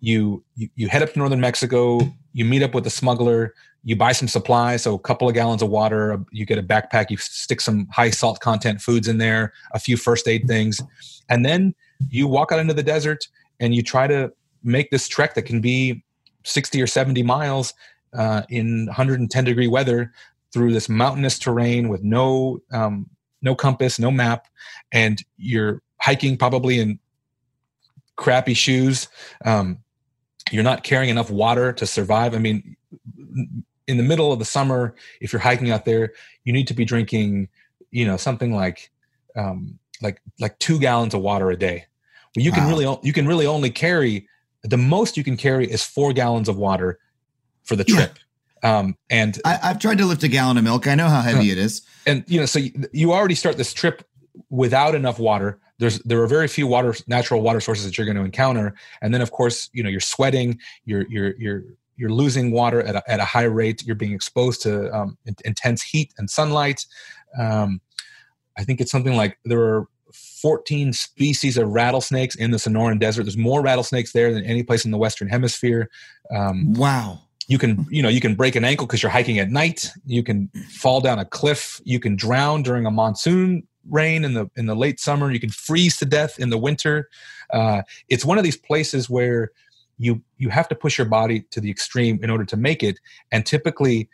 you 0.00 0.44
you, 0.54 0.68
you 0.74 0.88
head 0.88 1.02
up 1.02 1.12
to 1.14 1.18
northern 1.18 1.40
Mexico, 1.40 2.00
you 2.34 2.44
meet 2.44 2.62
up 2.62 2.74
with 2.74 2.86
a 2.86 2.90
smuggler, 2.90 3.54
you 3.84 3.96
buy 3.96 4.12
some 4.12 4.28
supplies 4.28 4.82
so 4.82 4.94
a 4.94 4.98
couple 4.98 5.28
of 5.28 5.34
gallons 5.34 5.62
of 5.62 5.68
water 5.68 6.18
you 6.30 6.46
get 6.46 6.58
a 6.58 6.62
backpack 6.62 7.10
you 7.10 7.16
stick 7.16 7.60
some 7.60 7.86
high 7.90 8.10
salt 8.10 8.40
content 8.40 8.80
foods 8.80 9.08
in 9.08 9.18
there 9.18 9.52
a 9.72 9.78
few 9.78 9.96
first 9.96 10.28
aid 10.28 10.46
things 10.46 10.80
and 11.28 11.44
then 11.44 11.74
you 12.10 12.26
walk 12.26 12.52
out 12.52 12.58
into 12.58 12.74
the 12.74 12.82
desert 12.82 13.26
and 13.60 13.74
you 13.74 13.82
try 13.82 14.06
to 14.06 14.32
make 14.62 14.90
this 14.90 15.08
trek 15.08 15.34
that 15.34 15.42
can 15.42 15.60
be 15.60 16.02
60 16.44 16.80
or 16.80 16.86
70 16.86 17.22
miles 17.22 17.74
uh, 18.14 18.42
in 18.48 18.86
110 18.86 19.44
degree 19.44 19.68
weather 19.68 20.12
through 20.52 20.72
this 20.72 20.88
mountainous 20.88 21.38
terrain 21.38 21.88
with 21.88 22.02
no 22.02 22.60
um, 22.72 23.08
no 23.40 23.54
compass 23.54 23.98
no 23.98 24.10
map 24.10 24.46
and 24.92 25.24
you're 25.36 25.82
hiking 26.00 26.36
probably 26.36 26.78
in 26.78 26.98
crappy 28.16 28.54
shoes 28.54 29.08
um, 29.44 29.78
you're 30.50 30.62
not 30.62 30.82
carrying 30.82 31.10
enough 31.10 31.30
water 31.30 31.72
to 31.72 31.86
survive. 31.86 32.34
I 32.34 32.38
mean 32.38 32.76
in 33.86 33.96
the 33.96 34.02
middle 34.02 34.32
of 34.32 34.38
the 34.38 34.44
summer, 34.44 34.94
if 35.20 35.32
you're 35.32 35.40
hiking 35.40 35.70
out 35.70 35.84
there, 35.84 36.12
you 36.44 36.52
need 36.52 36.66
to 36.68 36.74
be 36.74 36.84
drinking, 36.84 37.48
you 37.90 38.06
know, 38.06 38.16
something 38.16 38.54
like 38.54 38.90
um, 39.36 39.78
like 40.00 40.20
like 40.40 40.58
two 40.58 40.78
gallons 40.78 41.14
of 41.14 41.20
water 41.20 41.50
a 41.50 41.56
day. 41.56 41.86
Well, 42.36 42.44
you 42.44 42.50
wow. 42.50 42.56
can 42.56 42.68
really 42.68 42.98
you 43.02 43.12
can 43.12 43.26
really 43.26 43.46
only 43.46 43.70
carry 43.70 44.28
the 44.62 44.76
most 44.76 45.16
you 45.16 45.24
can 45.24 45.36
carry 45.36 45.70
is 45.70 45.82
four 45.82 46.12
gallons 46.12 46.48
of 46.48 46.56
water 46.56 46.98
for 47.64 47.76
the 47.76 47.84
trip. 47.84 48.18
Yeah. 48.62 48.78
Um, 48.78 48.96
and 49.10 49.40
I, 49.44 49.54
have 49.56 49.80
tried 49.80 49.98
to 49.98 50.06
lift 50.06 50.22
a 50.22 50.28
gallon 50.28 50.56
of 50.56 50.64
milk. 50.64 50.86
I 50.86 50.94
know 50.94 51.08
how 51.08 51.20
heavy 51.20 51.50
uh, 51.50 51.52
it 51.52 51.58
is. 51.58 51.82
And 52.06 52.24
you 52.28 52.38
know, 52.38 52.46
so 52.46 52.60
you, 52.60 52.72
you 52.92 53.12
already 53.12 53.34
start 53.34 53.56
this 53.56 53.72
trip 53.72 54.06
without 54.50 54.94
enough 54.94 55.18
water. 55.18 55.58
There's 55.78 55.98
there 56.00 56.22
are 56.22 56.28
very 56.28 56.46
few 56.46 56.68
water 56.68 56.94
natural 57.08 57.40
water 57.40 57.60
sources 57.60 57.84
that 57.84 57.98
you're 57.98 58.04
going 58.04 58.16
to 58.16 58.22
encounter, 58.22 58.74
and 59.00 59.12
then 59.12 59.20
of 59.20 59.32
course 59.32 59.68
you 59.72 59.82
know 59.82 59.88
you're 59.88 59.98
sweating, 60.00 60.60
you're 60.84 61.06
you're 61.08 61.34
you're 61.38 61.62
you're 61.96 62.10
losing 62.10 62.50
water 62.50 62.82
at 62.82 62.96
a, 62.96 63.10
at 63.10 63.20
a 63.20 63.24
high 63.24 63.44
rate. 63.44 63.82
You're 63.84 63.96
being 63.96 64.12
exposed 64.12 64.62
to 64.62 64.92
um, 64.94 65.18
intense 65.44 65.82
heat 65.82 66.12
and 66.18 66.28
sunlight. 66.28 66.86
Um, 67.38 67.80
I 68.56 68.64
think 68.64 68.80
it's 68.80 68.90
something 68.90 69.16
like 69.16 69.38
there 69.44 69.62
are 69.62 69.86
14 70.12 70.92
species 70.92 71.56
of 71.56 71.68
rattlesnakes 71.68 72.34
in 72.34 72.50
the 72.50 72.58
Sonoran 72.58 72.98
Desert. 72.98 73.24
There's 73.24 73.36
more 73.36 73.62
rattlesnakes 73.62 74.12
there 74.12 74.32
than 74.32 74.44
any 74.44 74.62
place 74.62 74.84
in 74.84 74.90
the 74.90 74.98
Western 74.98 75.28
Hemisphere. 75.28 75.88
Um, 76.34 76.74
wow. 76.74 77.20
You 77.48 77.58
can, 77.58 77.86
you 77.90 78.02
know, 78.02 78.08
you 78.08 78.20
can 78.20 78.34
break 78.34 78.56
an 78.56 78.64
ankle 78.64 78.86
because 78.86 79.02
you're 79.02 79.10
hiking 79.10 79.38
at 79.38 79.50
night. 79.50 79.90
You 80.06 80.22
can 80.22 80.48
fall 80.70 81.00
down 81.00 81.18
a 81.18 81.24
cliff. 81.24 81.80
You 81.84 82.00
can 82.00 82.16
drown 82.16 82.62
during 82.62 82.86
a 82.86 82.90
monsoon 82.90 83.66
rain 83.90 84.24
in 84.24 84.34
the 84.34 84.48
in 84.56 84.66
the 84.66 84.76
late 84.76 85.00
summer. 85.00 85.30
You 85.30 85.40
can 85.40 85.50
freeze 85.50 85.96
to 85.98 86.04
death 86.04 86.38
in 86.38 86.50
the 86.50 86.58
winter. 86.58 87.08
Uh, 87.52 87.82
it's 88.08 88.24
one 88.24 88.38
of 88.38 88.44
these 88.44 88.56
places 88.56 89.10
where 89.10 89.50
you 89.98 90.22
you 90.38 90.48
have 90.48 90.68
to 90.68 90.74
push 90.74 90.98
your 90.98 91.06
body 91.06 91.40
to 91.50 91.60
the 91.60 91.70
extreme 91.70 92.18
in 92.22 92.30
order 92.30 92.44
to 92.44 92.56
make 92.56 92.82
it 92.82 92.98
and 93.30 93.46
typically 93.46 94.08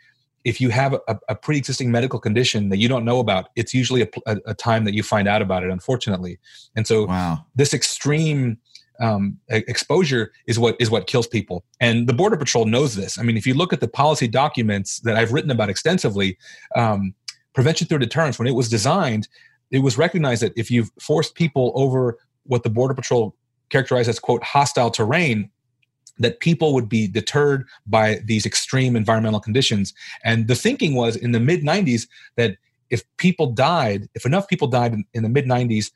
if 0.45 0.61
you 0.61 0.69
have 0.69 0.93
a, 0.93 1.19
a 1.27 1.35
pre-existing 1.35 1.91
medical 1.91 2.19
condition 2.19 2.69
that 2.69 2.77
you 2.77 2.87
don't 2.87 3.03
know 3.03 3.19
about, 3.19 3.49
it's 3.55 3.73
usually 3.73 4.01
a, 4.03 4.07
a, 4.25 4.37
a 4.47 4.53
time 4.53 4.85
that 4.85 4.93
you 4.93 5.03
find 5.03 5.27
out 5.27 5.41
about 5.41 5.63
it, 5.63 5.69
unfortunately. 5.69 6.39
And 6.75 6.87
so 6.87 7.07
Wow. 7.07 7.45
this 7.55 7.73
extreme 7.73 8.57
um, 9.01 9.37
exposure 9.49 10.31
is 10.45 10.59
what 10.59 10.75
is 10.79 10.89
what 10.89 11.07
kills 11.07 11.27
people. 11.27 11.63
And 11.79 12.07
the 12.07 12.13
Border 12.13 12.35
Patrol 12.35 12.65
knows 12.65 12.95
this. 12.95 13.17
I 13.17 13.23
mean, 13.23 13.37
if 13.37 13.47
you 13.47 13.53
look 13.53 13.71
at 13.71 13.79
the 13.79 13.87
policy 13.87 14.27
documents 14.27 14.99
that 15.01 15.15
I've 15.15 15.31
written 15.31 15.51
about 15.51 15.69
extensively, 15.69 16.37
um, 16.75 17.13
prevention 17.53 17.87
through 17.87 17.99
deterrence, 17.99 18.37
when 18.37 18.47
it 18.47 18.55
was 18.55 18.69
designed, 18.69 19.27
it 19.71 19.79
was 19.79 19.97
recognized 19.97 20.41
that 20.41 20.53
if 20.57 20.69
you've 20.69 20.91
forced 20.99 21.35
people 21.35 21.71
over 21.75 22.17
what 22.43 22.63
the 22.63 22.69
Border 22.69 22.93
Patrol 22.93 23.35
characterized 23.69 24.09
as 24.09 24.19
quote 24.19 24.43
hostile 24.43 24.91
terrain, 24.91 25.49
that 26.17 26.39
people 26.39 26.73
would 26.73 26.89
be 26.89 27.07
deterred 27.07 27.65
by 27.87 28.19
these 28.25 28.45
extreme 28.45 28.95
environmental 28.95 29.39
conditions. 29.39 29.93
And 30.23 30.47
the 30.47 30.55
thinking 30.55 30.95
was 30.95 31.15
in 31.15 31.31
the 31.31 31.39
mid 31.39 31.61
90s 31.61 32.07
that 32.35 32.57
if 32.89 33.03
people 33.17 33.47
died, 33.47 34.09
if 34.15 34.25
enough 34.25 34.47
people 34.47 34.67
died 34.67 34.93
in, 34.93 35.05
in 35.13 35.23
the 35.23 35.29
mid 35.29 35.45
90s, 35.45 35.91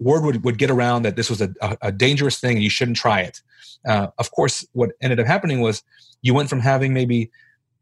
word 0.00 0.24
would, 0.24 0.44
would 0.44 0.58
get 0.58 0.70
around 0.70 1.02
that 1.02 1.16
this 1.16 1.28
was 1.28 1.40
a, 1.40 1.52
a, 1.82 1.90
dangerous 1.90 2.38
thing 2.38 2.56
and 2.56 2.62
you 2.62 2.70
shouldn't 2.70 2.96
try 2.96 3.20
it. 3.20 3.42
Uh, 3.86 4.08
of 4.18 4.30
course, 4.30 4.66
what 4.72 4.90
ended 5.00 5.18
up 5.18 5.26
happening 5.26 5.60
was 5.60 5.82
you 6.22 6.34
went 6.34 6.48
from 6.48 6.60
having 6.60 6.92
maybe 6.92 7.30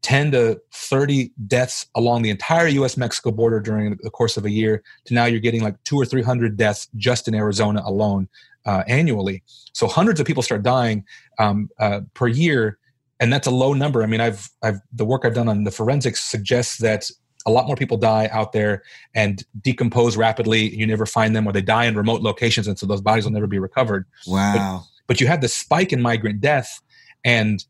10 0.01 0.31
to 0.31 0.61
30 0.71 1.31
deaths 1.47 1.87
along 1.95 2.21
the 2.21 2.29
entire 2.29 2.67
US 2.67 2.97
Mexico 2.97 3.31
border 3.31 3.59
during 3.59 3.97
the 4.01 4.09
course 4.09 4.37
of 4.37 4.45
a 4.45 4.49
year 4.49 4.83
to 5.05 5.13
now 5.13 5.25
you're 5.25 5.39
getting 5.39 5.61
like 5.61 5.75
two 5.83 5.97
or 5.97 6.05
300 6.05 6.55
deaths 6.55 6.87
just 6.95 7.27
in 7.27 7.35
Arizona 7.35 7.81
alone 7.85 8.27
uh, 8.67 8.83
annually. 8.87 9.41
So 9.73 9.87
hundreds 9.87 10.19
of 10.19 10.27
people 10.27 10.43
start 10.43 10.61
dying 10.61 11.05
um, 11.39 11.69
uh, 11.79 12.01
per 12.13 12.27
year. 12.27 12.77
And 13.19 13.33
that's 13.33 13.47
a 13.47 13.51
low 13.51 13.73
number. 13.73 14.03
I 14.03 14.05
mean, 14.05 14.21
I've, 14.21 14.47
I've, 14.61 14.79
the 14.93 15.05
work 15.05 15.25
I've 15.25 15.33
done 15.33 15.49
on 15.49 15.63
the 15.63 15.71
forensics 15.71 16.23
suggests 16.23 16.77
that 16.77 17.09
a 17.47 17.51
lot 17.51 17.65
more 17.65 17.75
people 17.75 17.97
die 17.97 18.29
out 18.31 18.51
there 18.51 18.83
and 19.15 19.43
decompose 19.61 20.17
rapidly. 20.17 20.75
You 20.75 20.85
never 20.85 21.07
find 21.07 21.35
them, 21.35 21.47
or 21.47 21.53
they 21.53 21.61
die 21.63 21.85
in 21.85 21.95
remote 21.95 22.21
locations, 22.21 22.67
and 22.67 22.77
so 22.77 22.85
those 22.85 23.01
bodies 23.01 23.23
will 23.23 23.31
never 23.31 23.47
be 23.47 23.57
recovered. 23.57 24.05
Wow. 24.27 24.83
But 25.07 25.19
you 25.19 25.27
have 25.27 25.41
the 25.41 25.47
spike 25.47 25.93
in 25.93 26.01
migrant 26.01 26.41
death, 26.41 26.79
and 27.23 27.63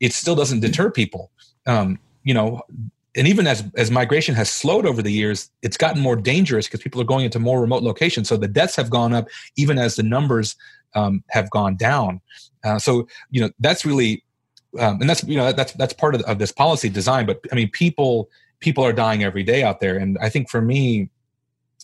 it 0.00 0.12
still 0.12 0.36
doesn't 0.36 0.60
deter 0.60 0.90
people. 0.90 1.32
Um, 1.66 1.98
you 2.22 2.32
know, 2.32 2.62
and 3.16 3.28
even 3.28 3.46
as 3.46 3.64
as 3.76 3.90
migration 3.90 4.34
has 4.34 4.50
slowed 4.50 4.86
over 4.86 5.02
the 5.02 5.12
years, 5.12 5.50
it's 5.62 5.76
gotten 5.76 6.02
more 6.02 6.16
dangerous 6.16 6.66
because 6.66 6.80
people 6.80 7.00
are 7.00 7.04
going 7.04 7.24
into 7.24 7.38
more 7.38 7.60
remote 7.60 7.82
locations. 7.82 8.28
So 8.28 8.36
the 8.36 8.48
deaths 8.48 8.76
have 8.76 8.90
gone 8.90 9.14
up, 9.14 9.28
even 9.56 9.78
as 9.78 9.96
the 9.96 10.02
numbers 10.02 10.56
um, 10.94 11.22
have 11.28 11.50
gone 11.50 11.76
down. 11.76 12.20
Uh, 12.64 12.78
so 12.78 13.06
you 13.30 13.40
know 13.40 13.50
that's 13.60 13.84
really, 13.84 14.24
um, 14.78 15.00
and 15.00 15.08
that's 15.08 15.22
you 15.24 15.36
know 15.36 15.52
that's 15.52 15.72
that's 15.74 15.92
part 15.92 16.14
of, 16.14 16.22
of 16.22 16.38
this 16.38 16.52
policy 16.52 16.88
design. 16.88 17.26
But 17.26 17.40
I 17.52 17.54
mean, 17.54 17.70
people 17.70 18.30
people 18.60 18.84
are 18.84 18.92
dying 18.92 19.22
every 19.22 19.42
day 19.42 19.62
out 19.62 19.80
there, 19.80 19.96
and 19.96 20.18
I 20.20 20.28
think 20.28 20.50
for 20.50 20.60
me, 20.60 21.10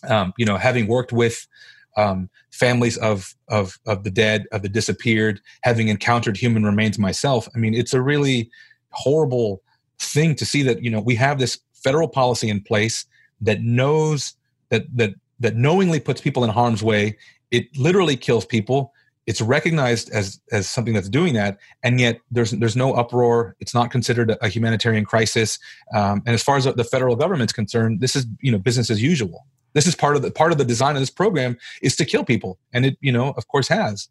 um, 0.07 0.33
you 0.37 0.45
know, 0.45 0.57
having 0.57 0.87
worked 0.87 1.13
with 1.13 1.47
um, 1.95 2.29
families 2.51 2.97
of 2.97 3.35
of 3.47 3.79
of 3.85 4.03
the 4.03 4.11
dead, 4.11 4.47
of 4.51 4.63
the 4.63 4.69
disappeared, 4.69 5.39
having 5.63 5.87
encountered 5.87 6.35
human 6.35 6.63
remains 6.63 6.99
myself, 6.99 7.47
I 7.55 7.59
mean, 7.59 7.73
it's 7.73 7.93
a 7.93 8.01
really 8.01 8.49
horrible 8.89 9.61
thing 10.01 10.35
to 10.35 10.45
see 10.45 10.63
that 10.63 10.83
you 10.83 10.89
know 10.89 10.99
we 10.99 11.15
have 11.15 11.39
this 11.39 11.59
federal 11.73 12.07
policy 12.07 12.49
in 12.49 12.61
place 12.61 13.05
that 13.41 13.61
knows 13.61 14.35
that 14.69 14.83
that 14.95 15.13
that 15.39 15.55
knowingly 15.55 15.99
puts 15.99 16.21
people 16.21 16.43
in 16.43 16.49
harm's 16.49 16.83
way. 16.83 17.17
It 17.49 17.75
literally 17.77 18.15
kills 18.15 18.45
people. 18.45 18.93
It's 19.27 19.41
recognized 19.41 20.09
as 20.11 20.39
as 20.51 20.69
something 20.69 20.93
that's 20.93 21.09
doing 21.09 21.33
that, 21.35 21.59
and 21.83 21.99
yet 21.99 22.19
there's 22.31 22.51
there's 22.51 22.75
no 22.75 22.93
uproar. 22.93 23.55
It's 23.59 23.73
not 23.73 23.91
considered 23.91 24.35
a, 24.41 24.47
humanitarian 24.47 25.05
crisis. 25.05 25.59
Um, 25.93 26.23
and 26.25 26.33
as 26.33 26.43
far 26.43 26.57
as 26.57 26.65
the 26.65 26.83
federal 26.83 27.15
government's 27.15 27.53
concerned, 27.53 28.01
this 28.01 28.15
is 28.15 28.25
you 28.41 28.51
know 28.51 28.57
business 28.57 28.89
as 28.89 29.01
usual. 29.01 29.45
This 29.73 29.87
is 29.87 29.95
part 29.95 30.15
of 30.15 30.21
the 30.21 30.31
part 30.31 30.51
of 30.51 30.57
the 30.57 30.65
design 30.65 30.95
of 30.95 31.01
this 31.01 31.09
program 31.09 31.57
is 31.81 31.95
to 31.97 32.05
kill 32.05 32.23
people, 32.23 32.57
and 32.73 32.85
it 32.85 32.97
you 33.01 33.11
know 33.11 33.31
of 33.31 33.47
course 33.47 33.67
has. 33.67 34.09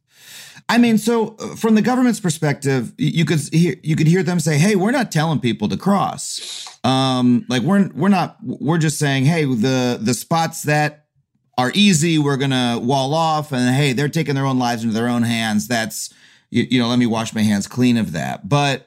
I 0.68 0.78
mean, 0.78 0.98
so 0.98 1.36
uh, 1.38 1.56
from 1.56 1.74
the 1.74 1.82
government's 1.82 2.20
perspective, 2.20 2.92
you 2.96 3.24
could 3.24 3.40
hear 3.52 3.76
you 3.82 3.96
could 3.96 4.06
hear 4.06 4.22
them 4.22 4.40
say, 4.40 4.58
"Hey, 4.58 4.76
we're 4.76 4.90
not 4.90 5.12
telling 5.12 5.40
people 5.40 5.68
to 5.68 5.76
cross. 5.76 6.66
Um, 6.84 7.44
like 7.48 7.62
we're 7.62 7.88
we're 7.94 8.08
not 8.08 8.38
we're 8.42 8.78
just 8.78 8.98
saying, 8.98 9.24
hey, 9.24 9.44
the 9.44 9.98
the 10.00 10.14
spots 10.14 10.62
that 10.62 11.06
are 11.58 11.72
easy, 11.74 12.18
we're 12.18 12.38
gonna 12.38 12.78
wall 12.82 13.12
off, 13.14 13.52
and 13.52 13.74
hey, 13.74 13.92
they're 13.92 14.08
taking 14.08 14.34
their 14.34 14.46
own 14.46 14.58
lives 14.58 14.82
into 14.82 14.94
their 14.94 15.08
own 15.08 15.22
hands. 15.22 15.68
That's 15.68 16.12
you, 16.48 16.66
you 16.70 16.80
know, 16.80 16.88
let 16.88 16.98
me 16.98 17.06
wash 17.06 17.34
my 17.34 17.42
hands 17.42 17.66
clean 17.66 17.96
of 17.98 18.12
that. 18.12 18.48
But 18.48 18.86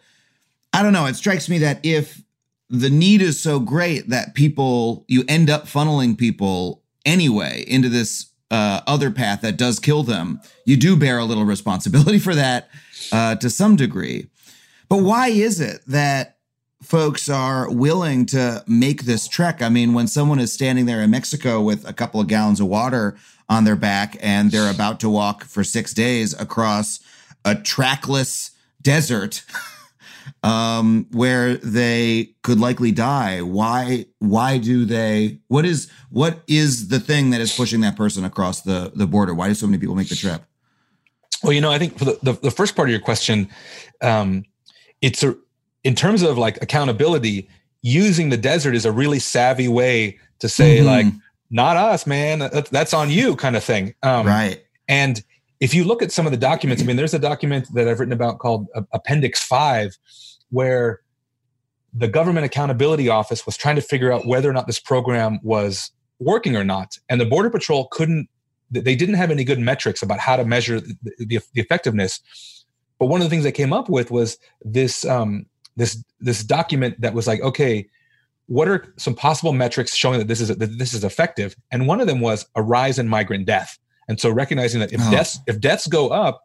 I 0.73 0.81
don't 0.81 0.93
know. 0.93 1.05
It 1.05 1.15
strikes 1.15 1.47
me 1.49 1.59
that 1.59 1.79
if 1.83 2.22
the 2.69 2.89
need 2.89 3.21
is 3.21 3.39
so 3.39 3.59
great 3.59 4.09
that 4.09 4.33
people 4.33 5.05
you 5.07 5.23
end 5.27 5.49
up 5.49 5.65
funneling 5.65 6.17
people 6.17 6.81
anyway 7.05 7.63
into 7.67 7.89
this 7.89 8.27
uh, 8.51 8.81
other 8.85 9.09
path 9.09 9.41
that 9.41 9.57
does 9.57 9.79
kill 9.79 10.03
them, 10.03 10.39
you 10.65 10.77
do 10.77 10.95
bear 10.95 11.17
a 11.17 11.25
little 11.25 11.45
responsibility 11.45 12.19
for 12.19 12.35
that 12.35 12.69
uh, 13.11 13.35
to 13.35 13.49
some 13.49 13.75
degree. 13.75 14.27
But 14.89 14.97
why 14.97 15.29
is 15.29 15.59
it 15.59 15.81
that 15.87 16.37
folks 16.83 17.29
are 17.29 17.71
willing 17.71 18.27
to 18.27 18.63
make 18.67 19.03
this 19.03 19.27
trek? 19.27 19.61
I 19.61 19.69
mean, 19.69 19.93
when 19.93 20.07
someone 20.07 20.39
is 20.39 20.53
standing 20.53 20.85
there 20.85 21.01
in 21.01 21.09
Mexico 21.09 21.61
with 21.61 21.87
a 21.87 21.93
couple 21.93 22.21
of 22.21 22.27
gallons 22.27 22.59
of 22.59 22.67
water 22.67 23.17
on 23.49 23.63
their 23.63 23.75
back 23.75 24.17
and 24.21 24.51
they're 24.51 24.71
about 24.71 24.99
to 24.99 25.09
walk 25.09 25.43
for 25.45 25.63
six 25.63 25.93
days 25.93 26.39
across 26.39 26.99
a 27.43 27.55
trackless 27.55 28.51
desert. 28.81 29.43
um, 30.43 31.07
where 31.11 31.55
they 31.57 32.35
could 32.43 32.59
likely 32.59 32.91
die. 32.91 33.41
Why? 33.41 34.05
Why 34.19 34.57
do 34.57 34.85
they? 34.85 35.39
What 35.47 35.65
is 35.65 35.89
what 36.09 36.43
is 36.47 36.89
the 36.89 36.99
thing 36.99 37.29
that 37.31 37.41
is 37.41 37.55
pushing 37.55 37.81
that 37.81 37.95
person 37.95 38.25
across 38.25 38.61
the 38.61 38.91
the 38.93 39.07
border? 39.07 39.33
Why 39.33 39.47
do 39.47 39.53
so 39.53 39.67
many 39.67 39.77
people 39.79 39.95
make 39.95 40.09
the 40.09 40.15
trip? 40.15 40.43
Well, 41.43 41.53
you 41.53 41.61
know, 41.61 41.71
I 41.71 41.79
think 41.79 41.97
for 41.97 42.05
the, 42.05 42.19
the, 42.23 42.33
the 42.33 42.51
first 42.51 42.75
part 42.75 42.87
of 42.87 42.91
your 42.91 43.01
question, 43.01 43.49
um, 44.01 44.45
it's 45.01 45.23
a 45.23 45.35
in 45.83 45.95
terms 45.95 46.21
of 46.21 46.37
like 46.37 46.61
accountability, 46.61 47.49
using 47.81 48.29
the 48.29 48.37
desert 48.37 48.75
is 48.75 48.85
a 48.85 48.91
really 48.91 49.19
savvy 49.19 49.67
way 49.67 50.17
to 50.39 50.47
say 50.47 50.79
Mhm. 50.79 50.85
like, 50.85 51.05
not 51.51 51.75
us, 51.75 52.07
man. 52.07 52.39
That's, 52.71 52.93
on 52.93 53.09
you, 53.09 53.35
kind 53.35 53.55
of 53.57 53.63
thing. 53.63 53.93
Um, 54.01 54.25
right. 54.25 54.63
And 54.87 55.21
if 55.59 55.73
you 55.73 55.83
look 55.83 56.01
at 56.01 56.11
some 56.11 56.25
of 56.25 56.31
the 56.31 56.37
documents, 56.37 56.81
I 56.81 56.85
mean, 56.85 56.95
there's 56.95 57.13
a 57.13 57.19
document 57.19 57.67
that 57.73 57.87
I've 57.87 57.99
written 57.99 58.13
about 58.13 58.39
called 58.39 58.67
Appendix 58.93 59.43
Five, 59.43 59.97
where 60.53 61.01
the 61.93 62.07
Government 62.07 62.45
Accountability 62.45 63.09
Office 63.09 63.45
was 63.45 63.57
trying 63.57 63.75
to 63.75 63.81
figure 63.81 64.11
out 64.11 64.25
whether 64.25 64.49
or 64.49 64.53
not 64.53 64.67
this 64.67 64.79
program 64.79 65.39
was 65.43 65.91
working 66.19 66.55
or 66.55 66.63
not, 66.63 66.97
and 67.09 67.19
the 67.19 67.25
Border 67.25 67.49
Patrol 67.49 67.87
couldn't. 67.91 68.29
They 68.71 68.95
didn't 68.95 69.15
have 69.15 69.29
any 69.29 69.43
good 69.43 69.59
metrics 69.59 70.01
about 70.01 70.19
how 70.19 70.35
to 70.35 70.45
measure 70.45 70.79
the, 70.79 70.95
the, 71.19 71.39
the 71.53 71.61
effectiveness. 71.61 72.19
But 72.97 73.07
one 73.07 73.21
of 73.21 73.25
the 73.25 73.29
things 73.29 73.43
they 73.43 73.51
came 73.51 73.73
up 73.73 73.89
with 73.89 74.09
was 74.09 74.37
this 74.63 75.05
um, 75.05 75.45
this 75.75 76.03
this 76.19 76.43
document 76.43 77.01
that 77.01 77.13
was 77.13 77.27
like, 77.27 77.41
okay, 77.41 77.87
what 78.47 78.67
are 78.67 78.93
some 78.97 79.15
possible 79.15 79.53
metrics 79.53 79.95
showing 79.95 80.19
that 80.19 80.27
this 80.27 80.41
is 80.41 80.49
that 80.49 80.77
this 80.77 80.93
is 80.93 81.03
effective? 81.03 81.55
And 81.71 81.87
one 81.87 82.01
of 82.01 82.07
them 82.07 82.19
was 82.19 82.45
a 82.55 82.61
rise 82.61 82.97
in 82.99 83.07
migrant 83.07 83.45
death. 83.45 83.77
And 84.07 84.19
so 84.19 84.29
recognizing 84.31 84.79
that 84.81 84.91
if 84.91 85.01
Oh. 85.01 85.11
deaths 85.11 85.39
if 85.47 85.59
deaths 85.59 85.87
go 85.87 86.09
up, 86.09 86.41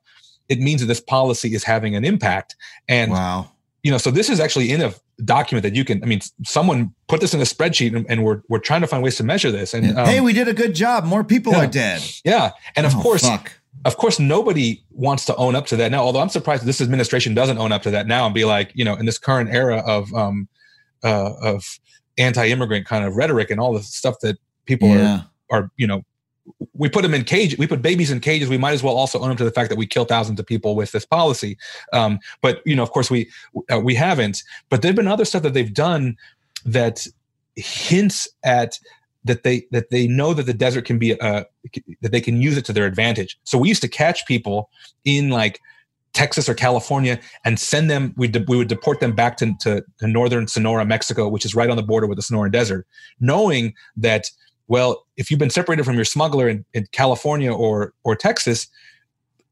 it 0.49 0.59
means 0.61 0.81
that 0.81 0.87
this 0.87 1.01
policy 1.01 1.55
is 1.55 1.65
having 1.65 1.97
an 1.97 2.05
impact. 2.05 2.57
And 2.89 3.13
wow. 3.13 3.51
You 3.83 3.91
know, 3.91 3.99
so 3.99 4.11
this 4.11 4.29
is 4.29 4.41
actually 4.41 4.73
in 4.73 4.81
a 4.81 4.93
document 5.25 5.63
that 5.63 5.75
you 5.75 5.85
can. 5.85 6.03
I 6.03 6.07
mean, 6.07 6.21
someone 6.45 6.93
put 7.07 7.21
this 7.21 7.33
in 7.35 7.41
a 7.41 7.45
spreadsheet, 7.45 7.95
and, 7.97 8.07
and 8.09 8.25
we're 8.25 8.43
we're 8.49 8.59
trying 8.59 8.81
to 8.81 8.87
find 8.87 9.03
ways 9.03 9.17
to 9.17 9.25
measure 9.25 9.51
this. 9.51 9.75
And 9.75 9.97
um, 9.97 10.07
hey, 10.07 10.21
we 10.21 10.33
did 10.33 10.49
a 10.49 10.55
good 10.55 10.75
job. 10.75 11.05
More 11.05 11.23
people 11.25 11.53
yeah. 11.53 11.65
are 11.65 11.67
dead. 11.67 12.03
yeah, 12.25 12.51
and 12.77 12.87
of 12.87 12.95
Oh, 12.97 13.01
course, 13.03 13.23
fuck. 13.23 13.53
of 13.85 13.97
course, 13.97 14.19
nobody 14.19 14.83
wants 14.91 15.25
to 15.27 15.37
own 15.37 15.55
up 15.55 15.67
to 15.67 15.77
that 15.77 15.91
now. 15.91 16.01
Although 16.03 16.21
I'm 16.21 16.29
surprised 16.29 16.65
this 16.65 16.81
administration 16.81 17.35
doesn't 17.35 17.59
own 17.59 17.71
up 17.73 17.83
to 17.83 17.91
that 17.91 18.07
now 18.07 18.27
and 18.27 18.35
be 18.35 18.45
like, 18.45 18.73
you 18.75 18.85
know, 18.85 18.95
in 18.95 19.07
this 19.07 19.19
current 19.19 19.51
era 19.55 19.79
of 19.87 20.13
um, 20.13 20.49
uh, 21.05 21.33
of 21.41 21.79
anti-immigrant 22.19 22.85
kind 22.87 23.05
of 23.05 23.15
rhetoric 23.15 23.49
and 23.51 23.61
all 23.61 23.73
the 23.73 23.83
stuff 23.83 24.17
that 24.23 24.37
people 24.67 24.89
yeah. 24.89 25.23
are 25.51 25.59
are 25.63 25.71
you 25.77 25.87
know 25.87 26.03
we 26.75 26.89
put 26.89 27.03
them 27.03 27.15
in 27.15 27.25
cages. 27.25 27.59
we 27.59 27.67
put 27.67 27.83
babies 27.83 28.11
in 28.11 28.21
cages 28.21 28.49
we 28.49 28.59
might 28.59 28.73
as 28.73 28.83
well 28.83 28.97
also 28.97 29.21
own 29.21 29.31
up 29.31 29.37
to 29.37 29.45
the 29.45 29.51
fact 29.51 29.69
that 29.69 29.79
we 29.79 29.87
kill 29.87 30.05
thousands 30.05 30.39
of 30.39 30.47
people 30.47 30.75
with 30.77 30.93
this 30.93 31.05
policy 31.05 31.57
um, 31.93 32.19
but 32.41 32.61
you 32.65 32.75
know 32.75 32.83
of 32.83 32.91
course 32.91 33.11
we 33.11 33.29
uh, 33.73 33.79
we 33.79 33.95
haven't 33.95 34.43
but 34.69 34.83
there've 34.83 34.97
been 34.97 35.09
other 35.09 35.25
stuff 35.25 35.43
that 35.43 35.55
they've 35.55 35.75
done 35.75 36.17
that 36.65 37.07
hints 37.57 38.29
at 38.45 38.79
that 39.25 39.43
they 39.43 39.67
that 39.71 39.91
they 39.91 40.07
know 40.07 40.33
that 40.33 40.45
the 40.45 40.55
desert 40.55 40.85
can 40.85 40.99
be 40.99 41.19
uh 41.21 41.45
that 42.01 42.13
they 42.13 42.21
can 42.21 42.41
use 42.41 42.57
it 42.57 42.65
to 42.65 42.73
their 42.73 42.87
advantage 42.87 43.39
so 43.45 43.59
we 43.59 43.69
used 43.69 43.83
to 43.83 43.89
catch 43.89 44.27
people 44.27 44.71
in 45.05 45.31
like 45.31 45.61
Texas 46.15 46.49
or 46.49 46.55
California 46.55 47.21
and 47.45 47.61
send 47.61 47.91
them 47.91 48.15
we 48.17 48.29
de- 48.29 48.45
we 48.49 48.57
would 48.57 48.69
deport 48.69 49.01
them 49.01 49.15
back 49.15 49.37
to, 49.37 49.53
to 49.61 49.85
to 49.99 50.07
northern 50.07 50.47
Sonora 50.47 50.85
Mexico 50.85 51.29
which 51.29 51.45
is 51.45 51.55
right 51.55 51.69
on 51.69 51.77
the 51.77 51.83
border 51.83 52.07
with 52.07 52.17
the 52.17 52.23
Sonoran 52.23 52.53
desert 52.53 52.87
knowing 53.21 53.75
that 53.97 54.31
well, 54.69 55.07
if 55.17 55.31
you've 55.31 55.41
been 55.41 55.51
separated 55.51 55.85
from 55.85 55.97
your 55.97 56.05
smuggler 56.05 56.49
in, 56.49 56.65
in 56.75 56.87
California 56.93 57.53
or 57.53 57.95
or 58.05 58.15
Texas, 58.15 58.69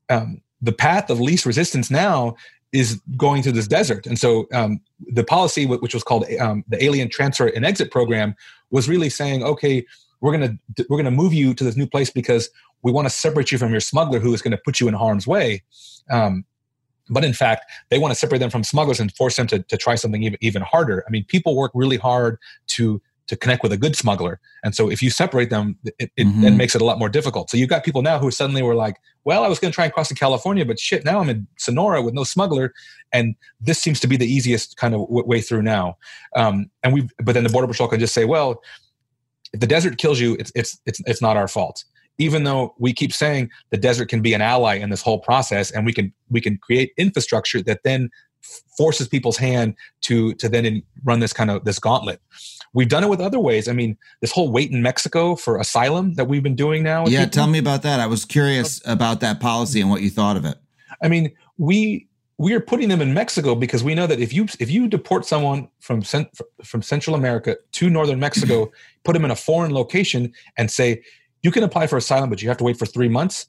um, 0.08 0.40
the 0.60 0.72
path 0.72 1.10
of 1.10 1.20
least 1.20 1.46
resistance 1.46 1.90
now 1.90 2.36
is 2.72 3.00
going 3.16 3.42
to 3.42 3.52
this 3.52 3.66
desert. 3.66 4.06
And 4.06 4.18
so, 4.18 4.46
um, 4.52 4.80
the 5.12 5.24
policy, 5.24 5.66
which 5.66 5.94
was 5.94 6.04
called 6.04 6.26
um, 6.40 6.64
the 6.68 6.82
Alien 6.82 7.08
Transfer 7.08 7.46
and 7.46 7.64
Exit 7.64 7.90
Program, 7.90 8.34
was 8.70 8.88
really 8.88 9.08
saying, 9.08 9.42
okay, 9.42 9.84
we're 10.20 10.32
gonna 10.32 10.56
we're 10.88 10.98
gonna 10.98 11.10
move 11.10 11.32
you 11.32 11.54
to 11.54 11.64
this 11.64 11.76
new 11.76 11.86
place 11.86 12.10
because 12.10 12.50
we 12.82 12.92
want 12.92 13.06
to 13.06 13.10
separate 13.10 13.50
you 13.50 13.58
from 13.58 13.70
your 13.70 13.80
smuggler 13.80 14.18
who 14.18 14.32
is 14.34 14.42
going 14.42 14.52
to 14.52 14.62
put 14.64 14.80
you 14.80 14.86
in 14.86 14.94
harm's 14.94 15.26
way. 15.26 15.62
Um, 16.10 16.44
but 17.08 17.24
in 17.24 17.32
fact, 17.32 17.70
they 17.90 17.98
want 17.98 18.12
to 18.12 18.18
separate 18.18 18.38
them 18.38 18.50
from 18.50 18.64
smugglers 18.64 19.00
and 19.00 19.14
force 19.14 19.36
them 19.36 19.46
to, 19.48 19.60
to 19.60 19.76
try 19.76 19.94
something 19.94 20.22
even, 20.22 20.38
even 20.40 20.62
harder. 20.62 21.04
I 21.06 21.10
mean, 21.10 21.24
people 21.24 21.56
work 21.56 21.70
really 21.74 21.96
hard 21.96 22.38
to 22.68 23.00
to 23.29 23.37
connect 23.37 23.62
with 23.62 23.72
a 23.72 23.77
good 23.77 23.97
smuggler. 23.97 24.39
And 24.62 24.74
so 24.74 24.91
if 24.91 25.03
you 25.03 25.11
separate 25.11 25.51
them, 25.51 25.77
it, 25.99 26.11
it 26.16 26.27
Mhm. 26.27 26.43
then 26.43 26.57
makes 26.57 26.74
it 26.74 26.81
a 26.81 26.85
lot 26.85 26.99
more 26.99 27.09
difficult. 27.09 27.51
So 27.51 27.57
you've 27.57 27.68
got 27.68 27.85
people 27.85 28.03
now 28.03 28.18
who 28.18 28.31
suddenly 28.31 28.62
were 28.62 28.74
like, 28.74 28.97
well, 29.24 29.43
I 29.43 29.49
was 29.49 29.59
going 29.59 29.72
to 29.72 29.74
try 29.74 29.85
and 29.85 29.93
cross 29.93 30.09
to 30.09 30.14
California, 30.14 30.64
but 30.64 30.79
shit, 30.79 31.05
now 31.05 31.18
I'm 31.20 31.29
in 31.29 31.47
Sonora 31.59 32.03
with 32.03 32.14
no 32.14 32.22
smuggler. 32.24 32.72
And 33.12 33.35
this 33.61 33.79
seems 33.81 33.99
to 34.01 34.07
be 34.07 34.16
the 34.16 34.27
easiest 34.33 34.77
kind 34.77 34.95
of 34.95 35.01
w- 35.03 35.27
way 35.27 35.41
through 35.41 35.62
now. 35.62 35.97
Um, 36.37 36.70
and 36.85 36.95
we, 36.95 37.09
but 37.22 37.33
then 37.33 37.43
the 37.43 37.51
border 37.51 37.66
patrol 37.66 37.89
can 37.89 37.99
just 37.99 38.14
say, 38.14 38.24
well, 38.24 38.62
if 39.53 39.61
the 39.61 39.66
desert 39.66 39.99
kills 39.99 40.20
you, 40.20 40.35
it's, 40.39 40.53
it's, 40.55 40.79
it's, 40.87 41.01
it's 41.07 41.22
not 41.22 41.37
our 41.37 41.49
fault. 41.49 41.85
Even 42.18 42.45
though 42.45 42.74
we 42.79 42.93
keep 42.93 43.12
saying 43.12 43.51
the 43.70 43.77
desert 43.77 44.09
can 44.09 44.22
be 44.22 44.35
an 44.35 44.41
ally 44.41 44.77
in 44.77 44.91
this 44.91 45.03
whole 45.03 45.18
process 45.18 45.70
and 45.70 45.85
we 45.85 45.93
can, 45.93 46.12
we 46.31 46.41
can 46.41 46.59
create 46.59 46.93
infrastructure 46.97 47.61
that 47.62 47.83
then 47.83 48.09
forces 48.79 49.09
people's 49.09 49.37
hand 49.37 49.74
to, 50.03 50.33
to 50.35 50.49
then 50.49 50.64
in, 50.64 50.83
run 51.05 51.18
this 51.20 51.33
kind 51.33 51.51
of, 51.51 51.64
this 51.64 51.79
gauntlet. 51.81 52.20
We've 52.72 52.88
done 52.88 53.04
it 53.04 53.08
with 53.08 53.20
other 53.20 53.40
ways. 53.40 53.68
I 53.68 53.72
mean, 53.72 53.96
this 54.20 54.32
whole 54.32 54.50
wait 54.50 54.70
in 54.70 54.82
Mexico 54.82 55.36
for 55.36 55.58
asylum 55.58 56.14
that 56.14 56.26
we've 56.26 56.42
been 56.42 56.56
doing 56.56 56.82
now. 56.82 57.06
Yeah, 57.06 57.20
people. 57.20 57.30
tell 57.30 57.46
me 57.46 57.58
about 57.58 57.82
that. 57.82 58.00
I 58.00 58.06
was 58.06 58.24
curious 58.24 58.80
about 58.84 59.20
that 59.20 59.40
policy 59.40 59.80
and 59.80 59.90
what 59.90 60.02
you 60.02 60.10
thought 60.10 60.36
of 60.36 60.44
it. 60.44 60.56
I 61.02 61.08
mean, 61.08 61.32
we 61.58 62.08
we 62.38 62.52
are 62.52 62.60
putting 62.60 62.88
them 62.88 63.00
in 63.00 63.14
Mexico 63.14 63.54
because 63.54 63.82
we 63.82 63.94
know 63.94 64.06
that 64.06 64.20
if 64.20 64.32
you 64.32 64.46
if 64.60 64.70
you 64.70 64.88
deport 64.88 65.24
someone 65.24 65.68
from 65.80 66.02
from 66.62 66.82
Central 66.82 67.16
America 67.16 67.56
to 67.72 67.90
northern 67.90 68.20
Mexico, 68.20 68.70
put 69.04 69.14
them 69.14 69.24
in 69.24 69.30
a 69.30 69.36
foreign 69.36 69.72
location, 69.72 70.32
and 70.58 70.70
say 70.70 71.02
you 71.42 71.50
can 71.50 71.62
apply 71.62 71.86
for 71.86 71.96
asylum, 71.96 72.28
but 72.28 72.42
you 72.42 72.48
have 72.48 72.58
to 72.58 72.64
wait 72.64 72.78
for 72.78 72.86
three 72.86 73.08
months. 73.08 73.46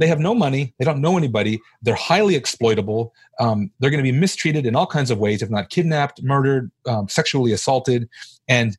They 0.00 0.06
have 0.06 0.18
no 0.18 0.34
money. 0.34 0.74
They 0.78 0.86
don't 0.86 1.02
know 1.02 1.18
anybody. 1.18 1.60
They're 1.82 1.94
highly 1.94 2.34
exploitable. 2.34 3.12
Um, 3.38 3.70
they're 3.78 3.90
going 3.90 4.02
to 4.02 4.10
be 4.10 4.18
mistreated 4.18 4.64
in 4.64 4.74
all 4.74 4.86
kinds 4.86 5.10
of 5.10 5.18
ways, 5.18 5.42
if 5.42 5.50
not 5.50 5.68
kidnapped, 5.68 6.22
murdered, 6.22 6.70
um, 6.86 7.06
sexually 7.06 7.52
assaulted, 7.52 8.08
and 8.48 8.78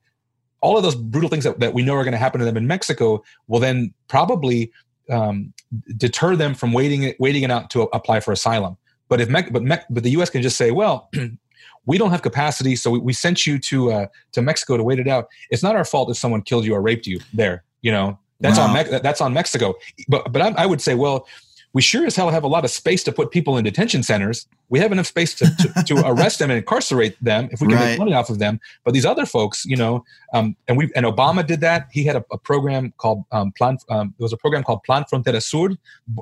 all 0.62 0.78
of 0.78 0.84
those 0.84 0.96
brutal 0.96 1.30
things 1.30 1.44
that, 1.44 1.60
that 1.60 1.76
we 1.76 1.84
know 1.84 1.94
are 1.94 2.04
going 2.04 2.12
to 2.14 2.18
happen 2.18 2.40
to 2.40 2.46
them 2.46 2.58
in 2.58 2.66
Mexico 2.66 3.24
will 3.48 3.60
then 3.60 3.94
probably 4.08 4.72
um, 5.12 5.54
deter 5.96 6.36
them 6.36 6.56
from 6.56 6.74
waiting 6.74 7.14
waiting 7.20 7.44
it 7.44 7.52
out 7.52 7.70
to 7.70 7.84
apply 7.94 8.20
for 8.20 8.32
asylum. 8.32 8.76
But 9.08 9.22
if 9.22 9.30
Me- 9.30 9.50
but 9.52 9.62
Me- 9.62 9.78
but 9.92 10.02
the 10.02 10.12
U.S. 10.12 10.32
can 10.32 10.42
just 10.42 10.58
say, 10.58 10.72
well, 10.72 11.12
we 11.86 12.00
don't 12.00 12.10
have 12.10 12.24
capacity, 12.24 12.76
so 12.76 12.90
we, 12.90 13.00
we 13.00 13.14
sent 13.14 13.46
you 13.46 13.60
to 13.60 13.92
uh, 13.92 14.08
to 14.32 14.42
Mexico 14.42 14.76
to 14.76 14.84
wait 14.84 14.98
it 14.98 15.08
out. 15.08 15.28
It's 15.52 15.62
not 15.62 15.76
our 15.76 15.86
fault 15.86 16.10
if 16.10 16.18
someone 16.18 16.42
killed 16.42 16.66
you 16.66 16.74
or 16.74 16.82
raped 16.82 17.06
you 17.06 17.20
there. 17.32 17.64
You 17.84 17.92
know 17.92 18.18
that's 18.42 18.60
on 18.60 18.74
Me- 18.74 19.00
that's 19.00 19.22
on 19.22 19.34
Mexico. 19.34 19.76
But 20.08 20.32
but 20.32 20.42
I, 20.42 20.50
I 20.64 20.66
would 20.66 20.82
say, 20.82 20.96
well, 20.96 21.28
we 21.74 21.82
sure 21.82 22.06
as 22.06 22.18
hell 22.18 22.30
have 22.30 22.44
a 22.44 22.48
lot 22.50 22.66
of 22.66 22.72
space 22.72 23.02
to 23.06 23.14
put 23.14 23.32
people 23.32 23.58
in 23.58 23.64
detention 23.64 24.04
centers. 24.04 24.46
We 24.68 24.80
have 24.80 24.92
enough 24.92 25.08
space 25.08 25.34
to, 25.36 25.46
to, 25.46 25.84
to 25.86 26.06
arrest 26.06 26.40
them 26.40 26.50
and 26.52 26.58
incarcerate 26.58 27.16
them 27.24 27.48
if 27.52 27.62
we 27.62 27.68
can 27.68 27.78
Right. 27.78 27.86
make 27.92 28.00
money 28.00 28.14
off 28.14 28.30
of 28.30 28.40
them. 28.40 28.60
But 28.84 28.94
these 28.94 29.06
other 29.06 29.26
folks, 29.26 29.64
you 29.66 29.78
know, 29.78 30.04
um, 30.34 30.58
and 30.68 30.78
we 30.78 30.92
and 30.96 31.06
Obama 31.06 31.46
did 31.48 31.62
that. 31.62 31.88
He 31.92 32.04
had 32.04 32.18
a, 32.18 32.26
a 32.32 32.38
program 32.38 32.94
called 32.98 33.24
um, 33.32 33.54
Plan. 33.58 33.78
Um, 33.90 34.14
there 34.18 34.26
was 34.26 34.34
a 34.34 34.38
program 34.38 34.64
called 34.64 34.84
Plan 34.84 35.06
Frontera 35.10 35.42
Sur, 35.42 35.78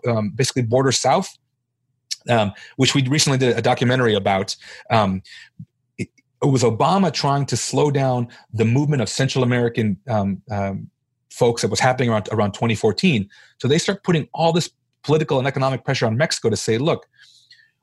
um, 0.07 0.29
basically 0.35 0.61
Border 0.63 0.91
South, 0.91 1.35
um, 2.29 2.53
which 2.75 2.93
we 2.93 3.01
recently 3.07 3.39
did 3.39 3.57
a 3.57 3.61
documentary 3.61 4.13
about. 4.13 4.55
Um, 4.91 5.23
it, 5.97 6.09
it 6.43 6.47
was 6.47 6.61
Obama 6.63 7.11
trying 7.11 7.47
to 7.47 7.57
slow 7.57 7.89
down 7.89 8.27
the 8.53 8.65
movement 8.65 9.01
of 9.01 9.09
Central 9.09 9.43
American 9.43 9.97
um, 10.07 10.41
um, 10.51 10.91
folks 11.29 11.61
that 11.61 11.69
was 11.69 11.79
happening 11.79 12.09
around 12.09 12.29
around 12.31 12.53
2014. 12.53 13.29
So 13.59 13.67
they 13.67 13.77
start 13.77 14.03
putting 14.03 14.27
all 14.33 14.51
this 14.51 14.69
political 15.03 15.39
and 15.39 15.47
economic 15.47 15.85
pressure 15.85 16.05
on 16.05 16.17
Mexico 16.17 16.49
to 16.49 16.57
say, 16.57 16.77
look, 16.77 17.07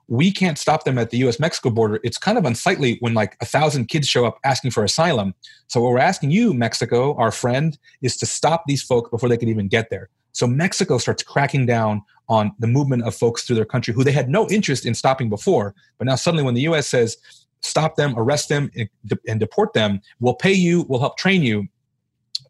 we 0.09 0.31
can't 0.31 0.59
stop 0.59 0.85
them 0.85 0.99
at 0.99 1.11
the 1.11 1.19
U.S. 1.19 1.41
Mexico 1.41 1.71
border. 1.71 1.99
It's 2.05 2.19
kind 2.19 2.39
of 2.39 2.45
unsightly 2.45 2.97
when 3.01 3.15
like 3.15 3.37
a 3.41 3.45
thousand 3.45 3.87
kids 3.87 4.07
show 4.07 4.25
up 4.25 4.39
asking 4.45 4.71
for 4.71 4.85
asylum. 4.85 5.35
So 5.67 5.81
what 5.81 5.91
we're 5.91 5.99
asking 5.99 6.31
you, 6.31 6.55
Mexico, 6.55 7.15
our 7.17 7.33
friend, 7.33 7.77
is 8.03 8.17
to 8.19 8.27
stop 8.27 8.65
these 8.67 8.83
folks 8.83 9.11
before 9.11 9.29
they 9.29 9.37
can 9.37 9.49
even 9.49 9.69
get 9.69 9.91
there. 9.91 10.09
So 10.33 10.47
Mexico 10.47 10.99
starts 10.99 11.23
cracking 11.23 11.67
down 11.67 12.03
on 12.29 12.53
the 12.59 12.67
movement 12.67 13.05
of 13.05 13.15
folks 13.15 13.43
through 13.43 13.57
their 13.57 13.65
country 13.65 13.95
who 13.95 14.05
they 14.05 14.13
had 14.13 14.29
no 14.29 14.49
interest 14.49 14.85
in 14.85 14.95
stopping 14.95 15.29
before. 15.29 15.75
But 15.99 16.07
now 16.07 16.17
suddenly, 16.17 16.45
when 16.45 16.55
the 16.55 16.63
U.S. 16.63 16.89
says 16.89 17.17
stop 17.63 17.97
them, 17.97 18.15
arrest 18.17 18.49
them, 18.49 18.71
and, 18.77 18.89
and 19.27 19.41
deport 19.41 19.73
them, 19.73 20.01
we'll 20.21 20.35
pay 20.35 20.53
you, 20.53 20.83
we'll 20.89 21.01
help 21.01 21.17
train 21.17 21.43
you. 21.43 21.67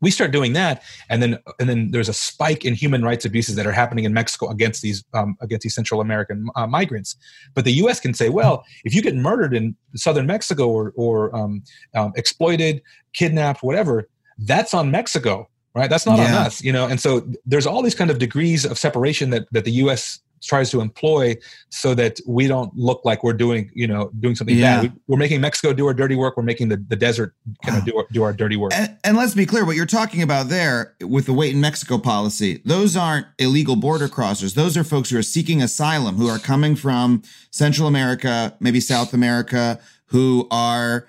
We 0.01 0.11
start 0.11 0.31
doing 0.31 0.53
that, 0.55 0.83
and 1.09 1.23
then 1.23 1.39
and 1.59 1.69
then 1.69 1.91
there's 1.91 2.09
a 2.09 2.13
spike 2.13 2.65
in 2.65 2.75
human 2.75 3.03
rights 3.03 3.25
abuses 3.25 3.57
that 3.57 3.67
are 3.67 3.73
happening 3.73 4.05
in 4.05 4.13
Mexico 4.13 4.49
against 4.49 4.83
these 4.83 5.05
um, 5.15 5.37
against 5.41 5.63
these 5.63 5.75
Central 5.75 6.01
American 6.01 6.49
uh, 6.57 6.67
migrants. 6.67 7.17
But 7.55 7.65
the 7.65 7.73
U.S. 7.73 8.01
can 8.01 8.15
say, 8.15 8.29
well, 8.29 8.65
if 8.85 8.95
you 8.95 9.03
get 9.03 9.15
murdered 9.15 9.55
in 9.55 9.77
southern 9.95 10.27
Mexico 10.27 10.69
or 10.69 10.93
or 10.97 11.35
um, 11.35 11.63
um, 11.95 12.13
exploited, 12.17 12.83
kidnapped, 13.13 13.63
whatever, 13.63 14.09
that's 14.39 14.75
on 14.75 14.91
Mexico, 14.91 15.49
right? 15.75 15.91
That's 15.91 16.07
not 16.07 16.19
on 16.19 16.27
us, 16.27 16.63
you 16.63 16.73
know. 16.73 16.87
And 16.87 17.01
so 17.01 17.27
there's 17.45 17.67
all 17.67 17.83
these 17.83 17.95
kind 17.95 18.11
of 18.11 18.19
degrees 18.19 18.65
of 18.65 18.79
separation 18.79 19.31
that 19.31 19.47
that 19.53 19.65
the 19.65 19.73
U.S. 19.73 20.21
tries 20.47 20.71
to 20.71 20.81
employ 20.81 21.37
so 21.71 21.95
that 21.95 22.19
we 22.27 22.47
don't 22.47 22.75
look 22.77 23.05
like 23.05 23.23
we're 23.25 23.33
doing, 23.33 23.71
you 23.75 23.87
know, 23.87 24.11
doing 24.21 24.35
something 24.35 24.57
Yeah. 24.57 24.83
bad. 24.83 24.93
We, 24.93 25.01
we're 25.09 25.19
making 25.19 25.41
Mexico 25.41 25.73
do 25.73 25.87
our 25.87 25.95
dirty 25.95 26.15
work. 26.15 26.37
We're 26.37 26.43
making 26.43 26.69
the, 26.69 26.77
the 26.77 26.97
desert 26.97 27.35
kind 27.65 27.77
of 27.77 27.83
ah. 27.83 27.87
do 27.87 27.97
our, 27.99 28.07
do 28.13 28.23
our 28.23 28.33
dirty 28.33 28.57
work. 28.57 28.73
And, 28.75 28.97
and 29.05 29.17
let's 29.17 29.35
be 29.35 29.47
clear, 29.47 29.65
what 29.65 29.77
you're 29.77 29.87
talking 29.87 30.23
about 30.23 30.49
there 30.49 30.95
with 31.01 31.27
the 31.27 31.33
wait 31.33 31.55
in 31.55 31.61
Mexico 31.61 31.99
policy, 31.99 32.63
those 32.65 32.97
aren't 32.97 33.27
illegal 33.39 33.77
border 33.77 34.09
crossers. 34.09 34.55
Those 34.55 34.77
are 34.77 34.85
folks 34.85 35.11
who 35.11 35.19
are 35.19 35.23
seeking 35.23 35.63
asylum, 35.63 36.17
who 36.17 36.29
are 36.29 36.39
coming 36.39 36.77
from 36.77 37.23
Central 37.51 37.89
America, 37.89 38.57
maybe 38.61 38.81
South 38.81 39.13
America, 39.13 39.81
who 40.07 40.47
are 40.51 41.07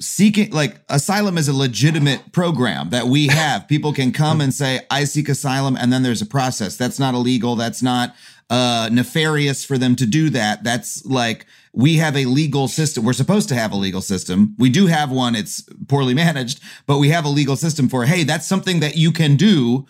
seeking 0.00 0.50
like 0.50 0.80
asylum 0.88 1.36
is 1.36 1.46
a 1.46 1.52
legitimate 1.52 2.32
program 2.32 2.90
that 2.90 3.06
we 3.06 3.26
have. 3.28 3.68
People 3.68 3.92
can 3.92 4.12
come 4.12 4.40
and 4.40 4.52
say, 4.52 4.80
I 4.90 5.04
seek 5.04 5.28
asylum, 5.28 5.76
and 5.76 5.92
then 5.92 6.02
there's 6.02 6.22
a 6.22 6.26
process. 6.26 6.76
That's 6.76 6.98
not 6.98 7.14
illegal. 7.14 7.54
That's 7.54 7.82
not 7.82 8.14
uh, 8.50 8.88
nefarious 8.92 9.64
for 9.64 9.78
them 9.78 9.96
to 9.96 10.06
do 10.06 10.28
that. 10.30 10.64
That's 10.64 11.06
like 11.06 11.46
we 11.72 11.96
have 11.96 12.16
a 12.16 12.24
legal 12.24 12.66
system. 12.66 13.04
We're 13.04 13.12
supposed 13.12 13.48
to 13.50 13.54
have 13.54 13.72
a 13.72 13.76
legal 13.76 14.02
system. 14.02 14.56
We 14.58 14.70
do 14.70 14.86
have 14.86 15.12
one. 15.12 15.36
It's 15.36 15.62
poorly 15.86 16.14
managed, 16.14 16.60
but 16.86 16.98
we 16.98 17.10
have 17.10 17.24
a 17.24 17.28
legal 17.28 17.56
system 17.56 17.88
for, 17.88 18.04
hey, 18.04 18.24
that's 18.24 18.46
something 18.46 18.80
that 18.80 18.96
you 18.96 19.12
can 19.12 19.36
do. 19.36 19.86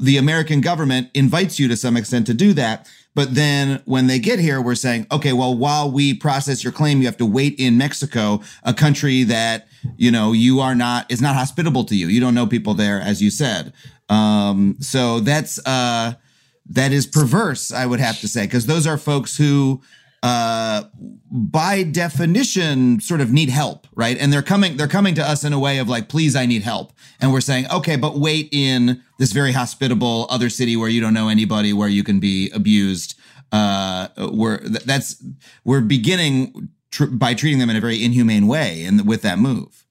The 0.00 0.16
American 0.16 0.60
government 0.60 1.10
invites 1.12 1.58
you 1.58 1.68
to 1.68 1.76
some 1.76 1.96
extent 1.96 2.26
to 2.28 2.34
do 2.34 2.52
that. 2.54 2.88
But 3.16 3.34
then 3.34 3.82
when 3.84 4.06
they 4.06 4.18
get 4.18 4.38
here, 4.38 4.60
we're 4.60 4.74
saying, 4.74 5.06
okay, 5.10 5.32
well, 5.32 5.54
while 5.56 5.90
we 5.90 6.14
process 6.14 6.64
your 6.64 6.72
claim, 6.72 7.00
you 7.00 7.06
have 7.06 7.16
to 7.18 7.26
wait 7.26 7.54
in 7.58 7.76
Mexico, 7.76 8.40
a 8.62 8.72
country 8.72 9.24
that, 9.24 9.66
you 9.96 10.10
know, 10.10 10.32
you 10.32 10.60
are 10.60 10.74
not, 10.74 11.10
is 11.10 11.20
not 11.20 11.34
hospitable 11.34 11.84
to 11.84 11.96
you. 11.96 12.08
You 12.08 12.20
don't 12.20 12.34
know 12.34 12.46
people 12.46 12.74
there, 12.74 13.00
as 13.00 13.20
you 13.20 13.30
said. 13.30 13.72
Um, 14.08 14.76
so 14.80 15.20
that's, 15.20 15.64
uh, 15.66 16.14
that 16.66 16.92
is 16.92 17.06
perverse, 17.06 17.72
I 17.72 17.86
would 17.86 18.00
have 18.00 18.20
to 18.20 18.28
say, 18.28 18.44
because 18.46 18.66
those 18.66 18.86
are 18.86 18.96
folks 18.96 19.36
who, 19.36 19.82
uh, 20.22 20.84
by 21.30 21.82
definition, 21.82 23.00
sort 23.00 23.20
of 23.20 23.30
need 23.30 23.50
help, 23.50 23.86
right? 23.94 24.16
And 24.18 24.32
they're 24.32 24.42
coming, 24.42 24.76
they're 24.76 24.88
coming 24.88 25.14
to 25.16 25.22
us 25.22 25.44
in 25.44 25.52
a 25.52 25.58
way 25.58 25.78
of 25.78 25.88
like, 25.88 26.08
please, 26.08 26.34
I 26.34 26.46
need 26.46 26.62
help. 26.62 26.92
And 27.20 27.32
we're 27.32 27.42
saying, 27.42 27.66
okay, 27.70 27.96
but 27.96 28.18
wait 28.18 28.48
in 28.52 29.02
this 29.18 29.32
very 29.32 29.52
hospitable 29.52 30.26
other 30.30 30.48
city 30.48 30.76
where 30.76 30.88
you 30.88 31.00
don't 31.00 31.14
know 31.14 31.28
anybody, 31.28 31.72
where 31.72 31.88
you 31.88 32.02
can 32.02 32.20
be 32.20 32.50
abused. 32.50 33.18
Uh, 33.52 34.08
we're 34.32 34.58
that's 34.58 35.22
we're 35.64 35.80
beginning 35.80 36.68
tr- 36.90 37.06
by 37.06 37.34
treating 37.34 37.60
them 37.60 37.70
in 37.70 37.76
a 37.76 37.80
very 37.80 38.02
inhumane 38.02 38.46
way, 38.48 38.84
and 38.84 39.06
with 39.06 39.22
that 39.22 39.38
move. 39.38 39.84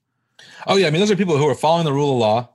Oh 0.67 0.75
yeah, 0.75 0.87
I 0.87 0.89
mean 0.89 0.99
those 0.99 1.11
are 1.11 1.15
people 1.15 1.37
who 1.37 1.47
are 1.47 1.55
following 1.55 1.85
the 1.85 1.93
rule 1.93 2.11
of 2.13 2.17
law. 2.17 2.49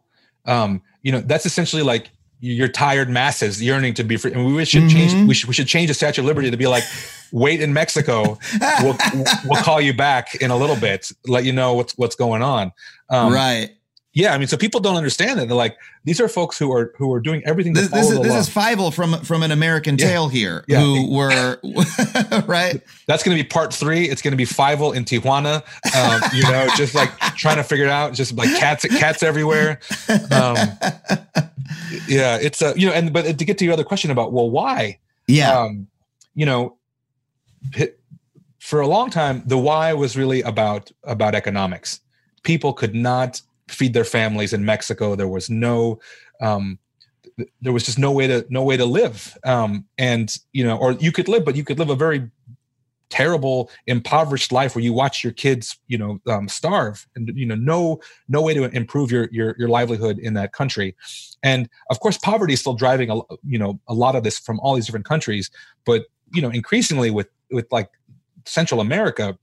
Um, 0.45 0.83
you 1.03 1.13
know, 1.13 1.21
that's 1.21 1.47
essentially 1.47 1.83
like 1.83 2.11
your 2.41 2.69
tired 2.69 3.09
masses 3.11 3.63
yearning 3.63 3.95
to 3.95 4.05
be 4.05 4.17
free. 4.17 4.33
And 4.33 4.55
we 4.55 4.65
should 4.65 4.89
change. 4.89 5.13
Mhm. 5.13 5.27
We 5.29 5.35
should 5.35 5.49
we 5.49 5.55
should 5.55 5.67
change 5.69 5.89
the 5.89 5.95
Statue 5.95 6.23
of 6.23 6.27
Liberty 6.27 6.51
to 6.51 6.57
be 6.57 6.67
like, 6.67 6.85
wait 7.33 7.61
in 7.61 7.73
Mexico. 7.73 8.39
we'll 8.83 8.97
we'll 9.45 9.63
call 9.63 9.81
you 9.81 9.93
back 9.93 10.35
in 10.37 10.51
a 10.51 10.57
little 10.57 10.77
bit, 10.77 11.11
let 11.27 11.45
you 11.45 11.53
know 11.53 11.75
what's 11.75 11.97
what's 11.99 12.15
going 12.17 12.43
on. 12.43 12.73
Um, 13.11 13.33
right. 13.33 13.71
Yeah, 14.15 14.35
I 14.35 14.39
mean, 14.39 14.49
so 14.49 14.57
people 14.57 14.81
don't 14.81 14.97
understand 14.97 15.39
that. 15.39 15.47
They're 15.47 15.57
like, 15.57 15.77
these 16.05 16.21
are 16.21 16.29
folks 16.29 16.59
who 16.59 16.73
are 16.73 16.93
who 16.99 17.13
are 17.13 17.21
doing 17.21 17.41
everything 17.45 17.73
This, 17.75 17.89
this 17.89 18.11
is 18.11 18.19
this 18.21 18.29
law. 18.33 18.39
is 18.39 18.49
Fievel 18.49 18.93
from 18.93 19.21
from 19.23 19.45
an 19.45 19.53
American 19.53 19.97
Yeah. 19.97 20.07
Tale 20.09 20.29
here, 20.29 20.65
Yeah. 20.67 20.81
who 20.81 21.15
were 21.15 21.59
right. 22.47 22.81
That's 23.07 23.23
going 23.23 23.37
to 23.37 23.43
be 23.43 23.47
part 23.47 23.73
three. 23.73 24.09
It's 24.09 24.21
going 24.23 24.33
to 24.33 24.37
be 24.37 24.47
Fievel 24.47 24.95
in 24.95 25.05
Tijuana. 25.05 25.63
Um, 25.95 26.21
you 26.35 26.43
know, 26.45 26.67
just 26.77 26.95
like 26.97 27.17
trying 27.37 27.59
to 27.59 27.63
figure 27.63 27.85
it 27.85 27.91
out. 27.93 28.13
Just 28.15 28.35
like 28.35 28.49
cats, 28.59 28.85
cats 28.99 29.23
everywhere. 29.23 29.79
Um, 30.33 30.57
yeah, 32.07 32.39
it's 32.41 32.63
a 32.63 32.75
you 32.77 32.87
know, 32.87 32.93
and 32.93 33.13
but 33.13 33.39
to 33.39 33.45
get 33.45 33.59
to 33.59 33.65
your 33.65 33.75
other 33.75 33.85
question 33.85 34.11
about 34.11 34.33
well, 34.33 34.51
why? 34.51 34.99
Yeah. 35.27 35.59
Um, 35.59 35.89
you 36.35 36.47
know, 36.47 36.77
for 38.59 38.81
a 38.81 38.87
long 38.87 39.11
time, 39.11 39.43
the 39.47 39.59
why 39.59 39.93
was 39.93 40.17
really 40.17 40.43
about 40.43 40.91
about 41.05 41.35
economics. 41.35 42.01
People 42.43 42.73
could 42.73 42.95
not 42.95 43.43
feed 43.69 43.93
their 43.93 44.05
families 44.05 44.53
in 44.53 44.65
Mexico. 44.65 45.15
There 45.15 45.29
was 45.29 45.51
no 45.51 46.01
um, 46.41 46.79
there 47.61 47.73
was 47.73 47.85
just 47.85 47.99
no 47.99 48.13
way 48.13 48.27
to 48.27 48.47
no 48.49 48.63
way 48.63 48.77
to 48.77 48.85
live 48.85 49.37
um, 49.45 49.85
and 49.97 50.39
you 50.53 50.65
know 50.65 50.77
or 50.77 50.93
you 50.93 51.13
could 51.13 51.29
live 51.29 51.45
but 51.45 51.57
you 51.57 51.65
could 51.65 51.79
live 51.79 51.91
a 51.91 51.97
very 51.97 52.31
terrible 53.11 53.71
impoverished 53.87 54.53
life 54.53 54.75
where 54.75 54.85
you 54.85 54.93
watch 54.93 55.25
your 55.25 55.33
kids 55.33 55.79
you 55.89 55.97
know 55.97 56.21
um, 56.27 56.49
starve 56.49 57.07
and 57.17 57.31
you 57.35 57.47
know 57.47 57.55
no 57.55 58.01
no 58.29 58.43
way 58.43 58.55
to 58.55 58.65
improve 58.65 59.11
your, 59.11 59.29
your 59.33 59.55
your 59.59 59.69
livelihood 59.69 60.19
in 60.19 60.35
that 60.35 60.53
country. 60.53 60.95
And 61.43 61.69
of 61.91 62.01
course 62.01 62.19
poverty 62.19 62.55
is 62.55 62.61
still 62.61 62.75
driving 62.75 63.11
a 63.11 63.21
you 63.47 63.59
know 63.59 63.81
a 63.89 63.95
lot 63.95 64.15
of 64.15 64.25
this 64.25 64.39
from 64.39 64.61
all 64.61 64.75
these 64.75 64.87
different 64.87 65.07
countries. 65.07 65.51
But 65.85 66.05
you 66.33 66.43
know 66.43 66.51
increasingly 66.51 67.11
with 67.11 67.29
with 67.51 67.67
like 67.71 67.91
central 68.45 68.81
america 68.81 69.39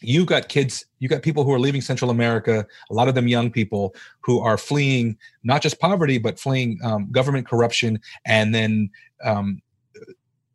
you 0.00 0.24
got 0.24 0.48
kids 0.48 0.86
you 1.00 1.08
got 1.08 1.22
people 1.22 1.44
who 1.44 1.52
are 1.52 1.58
leaving 1.58 1.80
central 1.80 2.10
america 2.10 2.66
a 2.90 2.94
lot 2.94 3.08
of 3.08 3.14
them 3.14 3.28
young 3.28 3.50
people 3.50 3.94
who 4.20 4.40
are 4.40 4.56
fleeing 4.56 5.16
not 5.42 5.62
just 5.62 5.80
poverty 5.80 6.18
but 6.18 6.38
fleeing 6.38 6.78
um, 6.84 7.10
government 7.10 7.46
corruption 7.46 7.98
and 8.24 8.54
then 8.54 8.90
um, 9.24 9.60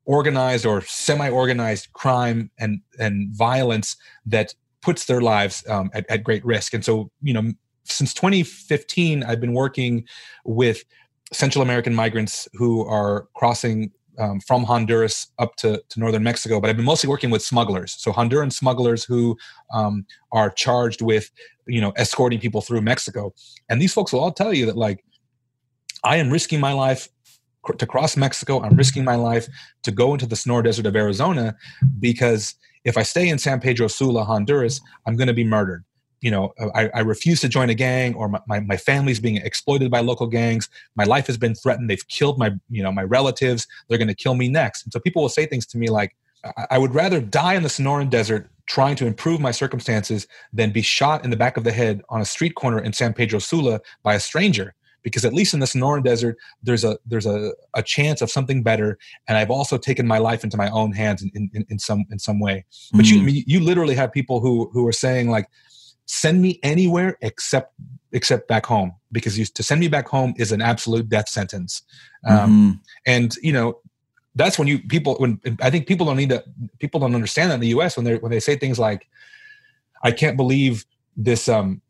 organized 0.06 0.66
or 0.66 0.82
semi-organized 0.82 1.92
crime 1.94 2.52
and 2.60 2.82
and 3.00 3.34
violence 3.36 3.96
that 4.26 4.54
puts 4.82 5.06
their 5.06 5.22
lives 5.22 5.64
um, 5.70 5.90
at, 5.94 6.06
at 6.10 6.24
great 6.24 6.44
risk 6.46 6.74
and 6.74 6.84
so 6.84 7.10
you 7.22 7.34
know 7.34 7.52
since 7.86 8.14
2015 8.14 9.24
i've 9.24 9.40
been 9.40 9.54
working 9.54 10.06
with 10.46 10.84
central 11.32 11.62
american 11.62 11.94
migrants 11.94 12.48
who 12.54 12.86
are 12.86 13.28
crossing 13.34 13.92
um, 14.20 14.40
from 14.42 14.64
Honduras 14.64 15.28
up 15.40 15.56
to, 15.58 15.82
to 15.90 16.00
northern 16.00 16.24
Mexico, 16.24 16.60
but 16.60 16.70
I've 16.70 16.76
been 16.76 16.86
mostly 16.86 17.10
working 17.10 17.30
with 17.30 17.42
smugglers. 17.42 17.96
So 17.98 18.12
Honduran 18.12 18.54
smugglers 18.54 19.04
who 19.04 19.38
um, 19.74 20.06
are 20.32 20.50
charged 20.52 21.02
with, 21.02 21.32
you 21.66 21.82
know, 21.82 21.92
escorting 21.96 22.40
people 22.40 22.62
through 22.62 22.82
Mexico. 22.82 23.34
And 23.70 23.82
these 23.82 23.94
folks 23.94 24.14
will 24.14 24.20
all 24.20 24.32
tell 24.32 24.54
you 24.54 24.66
that, 24.68 24.78
like, 24.78 25.04
I 26.04 26.18
am 26.18 26.30
risking 26.30 26.60
my 26.60 26.74
life 26.74 27.08
to 27.78 27.86
cross 27.86 28.18
Mexico. 28.18 28.62
I'm 28.62 28.76
risking 28.76 29.04
my 29.04 29.16
life 29.16 29.48
to 29.84 29.92
go 29.92 30.14
into 30.14 30.26
the 30.26 30.36
Sonora 30.36 30.64
Desert 30.64 30.86
of 30.86 30.96
Arizona 30.96 31.56
because 32.00 32.56
if 32.84 32.98
I 32.98 33.04
stay 33.04 33.30
in 33.30 33.38
San 33.38 33.60
Pedro 33.60 33.88
Sula, 33.88 34.24
Honduras, 34.24 34.82
I'm 35.06 35.16
going 35.16 35.28
to 35.28 35.34
be 35.34 35.44
murdered. 35.44 35.84
You 36.22 36.32
know 36.32 36.54
I, 36.74 36.90
I, 36.94 37.00
refuse 37.02 37.42
to 37.42 37.50
join 37.50 37.70
a 37.70 37.74
gang 37.74 38.16
or 38.16 38.30
my, 38.30 38.40
my, 38.48 38.62
my, 38.62 38.78
family's 38.78 39.20
being 39.20 39.36
exploited 39.36 39.92
by 39.92 40.00
local 40.00 40.26
gangs. 40.26 40.70
My 40.96 41.04
life 41.04 41.28
has 41.28 41.38
been 41.38 41.54
threatened. 41.54 41.90
They've 41.90 42.08
killed 42.08 42.40
my 42.40 42.52
you 42.70 42.82
know 42.82 42.94
my 42.94 43.04
relatives. 43.04 43.68
They're 43.90 43.98
going 43.98 44.08
to 44.08 44.16
kill 44.16 44.36
me 44.36 44.48
next. 44.48 44.86
And 44.86 44.94
so 44.94 45.02
people 45.02 45.22
will 45.22 45.28
say 45.28 45.46
things 45.46 45.66
to 45.66 45.78
me 45.78 45.90
like 45.90 46.16
I, 46.46 46.68
I 46.72 46.78
would 46.78 46.96
rather 46.96 47.20
die 47.20 47.56
in 47.56 47.64
the 47.64 47.68
sonoran 47.68 48.10
desert 48.10 48.50
trying 48.68 48.96
to 48.96 49.06
improve 49.06 49.42
my 49.42 49.52
circumstances 49.52 50.26
than 50.54 50.72
be 50.72 50.82
shot 50.82 51.26
in 51.26 51.30
the 51.30 51.36
back 51.36 51.58
of 51.58 51.66
the 51.66 51.74
head 51.74 52.02
on 52.08 52.22
a 52.22 52.26
street 52.26 52.56
corner 52.56 52.80
in 52.80 52.94
san 52.94 53.14
pedro 53.14 53.38
sula 53.38 53.82
by 54.04 54.14
a 54.14 54.20
stranger 54.20 54.74
because 55.04 55.26
at 55.26 55.34
least 55.34 55.54
in 55.54 55.60
the 55.60 55.66
Sonoran 55.66 56.04
Desert, 56.04 56.38
there's 56.62 56.84
a 56.84 56.98
there's 57.06 57.26
a, 57.26 57.54
a 57.76 57.84
chance 57.84 58.22
of 58.22 58.32
something 58.32 58.64
better, 58.64 58.98
and 59.28 59.38
I've 59.38 59.52
also 59.52 59.78
taken 59.78 60.08
my 60.08 60.18
life 60.18 60.44
into 60.44 60.58
my 60.58 60.70
own 60.70 60.94
hands 60.94 61.22
in, 61.22 61.50
in, 61.54 61.66
in 61.70 61.80
some 61.80 62.06
in 62.10 62.20
some 62.20 62.40
way. 62.40 62.66
But 62.92 63.06
mm-hmm. 63.06 63.28
you 63.28 63.44
you 63.46 63.60
literally 63.60 63.96
have 63.96 64.12
people 64.12 64.40
who 64.40 64.70
who 64.72 64.88
are 64.88 64.94
saying 64.94 65.30
like, 65.30 65.48
send 66.06 66.42
me 66.42 66.60
anywhere 66.64 67.18
except 67.22 67.74
except 68.12 68.48
back 68.48 68.66
home 68.66 68.94
because 69.12 69.38
you, 69.38 69.46
to 69.46 69.64
send 69.64 69.80
me 69.80 69.88
back 69.88 70.08
home 70.08 70.34
is 70.38 70.52
an 70.52 70.62
absolute 70.62 71.10
death 71.10 71.28
sentence 71.28 71.82
um, 72.28 72.38
mm-hmm. 72.38 72.72
and 73.06 73.36
you 73.42 73.52
know 73.52 73.80
that's 74.36 74.60
when 74.60 74.68
you 74.68 74.80
people 74.80 75.16
when 75.16 75.40
i 75.62 75.70
think 75.70 75.88
people 75.88 76.06
don't 76.06 76.18
need 76.18 76.30
to 76.30 76.44
people 76.80 77.00
don't 77.00 77.16
understand 77.16 77.50
that 77.50 77.56
in 77.56 77.62
the 77.62 77.70
us 77.70 77.96
when 77.96 78.06
they 78.06 78.16
when 78.18 78.32
they 78.32 78.40
say 78.40 78.56
things 78.56 78.78
like 78.78 79.08
i 80.04 80.12
can't 80.12 80.38
believe 80.38 80.86
this 81.16 81.48
um 81.48 81.82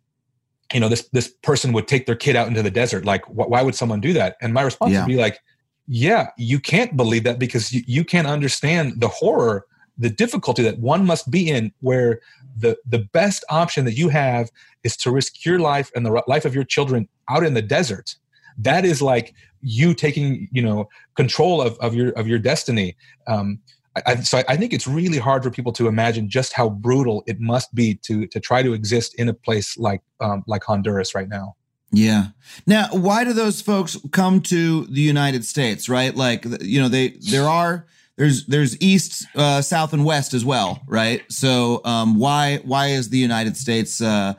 you 0.74 0.80
know 0.80 0.90
this 0.90 1.08
this 1.10 1.30
person 1.44 1.74
would 1.74 1.88
take 1.88 2.06
their 2.06 2.16
kid 2.16 2.36
out 2.36 2.48
into 2.48 2.64
the 2.64 2.72
desert. 2.72 3.06
Like 3.06 3.24
wh- 3.26 3.50
why 3.50 3.62
would 3.62 3.76
someone 3.76 4.02
do 4.02 4.14
that? 4.14 4.38
And 4.42 4.54
my 4.54 4.62
response 4.62 4.94
yeah. 4.94 5.02
would 5.02 5.12
be 5.12 5.18
like 5.18 5.40
yeah 5.88 6.30
you 6.38 6.60
can't 6.60 6.96
believe 6.96 7.26
that 7.26 7.38
because 7.38 7.74
you, 7.74 7.82
you 7.86 8.06
can't 8.06 8.28
understand 8.28 9.02
the 9.02 9.08
horror 9.10 9.66
the 9.98 10.10
difficulty 10.10 10.64
that 10.64 10.80
one 10.80 11.06
must 11.06 11.30
be 11.30 11.50
in 11.50 11.72
where 11.82 12.20
the 12.58 12.78
the 12.86 13.00
best 13.00 13.44
option 13.50 13.86
that 13.86 13.94
you 13.94 14.10
have 14.10 14.50
is 14.84 14.98
to 14.98 15.12
risk 15.12 15.46
your 15.46 15.60
life 15.60 15.92
and 15.96 16.06
the 16.06 16.24
life 16.28 16.46
of 16.46 16.56
your 16.56 16.64
children 16.64 17.08
out 17.30 17.44
in 17.44 17.54
the 17.54 17.62
desert. 17.62 18.16
That 18.58 18.86
is 18.86 19.02
like 19.02 19.34
you 19.62 19.94
taking 19.94 20.48
you 20.52 20.62
know 20.62 20.90
control 21.16 21.62
of, 21.62 21.78
of 21.80 21.94
your 21.94 22.10
of 22.12 22.28
your 22.28 22.40
destiny. 22.40 22.96
Um, 23.28 23.60
I, 23.96 24.16
so 24.22 24.42
I 24.48 24.58
think 24.58 24.74
it's 24.74 24.88
really 24.88 25.20
hard 25.20 25.44
for 25.44 25.52
people 25.52 25.72
to 25.74 25.88
imagine 25.88 26.30
just 26.30 26.54
how 26.54 26.70
brutal 26.70 27.24
it 27.28 27.40
must 27.40 27.74
be 27.76 27.96
to 28.04 28.28
to 28.28 28.40
try 28.40 28.64
to 28.64 28.74
exist 28.74 29.14
in 29.16 29.30
a 29.30 29.34
place 29.34 29.78
like 29.78 30.02
um, 30.20 30.44
like 30.48 30.64
Honduras 30.64 31.14
right 31.14 31.30
now. 31.30 31.56
Yeah. 31.92 32.30
Now, 32.66 32.88
why 32.92 33.24
do 33.24 33.34
those 33.34 33.62
folks 33.62 33.98
come 34.12 34.42
to 34.42 34.86
the 34.86 35.02
United 35.02 35.46
States? 35.46 35.88
Right, 35.88 36.16
like 36.16 36.46
you 36.62 36.82
know, 36.82 36.90
they 36.90 37.10
there 37.30 37.48
are 37.48 37.86
there's 38.18 38.46
there's 38.46 38.80
east, 38.82 39.26
uh, 39.36 39.62
south, 39.62 39.94
and 39.94 40.06
west 40.06 40.34
as 40.34 40.46
well, 40.46 40.82
right? 40.88 41.24
So 41.32 41.82
um, 41.86 42.18
why 42.18 42.58
why 42.64 42.88
is 42.88 43.10
the 43.10 43.18
United 43.18 43.58
States 43.58 44.02
uh, 44.02 44.34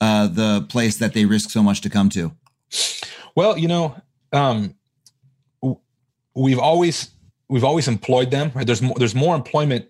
uh, 0.00 0.28
the 0.28 0.66
place 0.68 0.98
that 0.98 1.14
they 1.14 1.24
risk 1.24 1.50
so 1.50 1.62
much 1.62 1.80
to 1.82 1.90
come 1.90 2.08
to? 2.10 2.32
Well, 3.36 3.56
you 3.56 3.68
know, 3.68 3.96
um, 4.32 4.74
we've 6.34 6.58
always 6.58 7.10
we've 7.50 7.64
always 7.64 7.88
employed 7.88 8.30
them. 8.30 8.50
Right? 8.54 8.66
There's 8.66 8.80
more, 8.80 8.94
there's 8.96 9.14
more 9.14 9.34
employment 9.34 9.86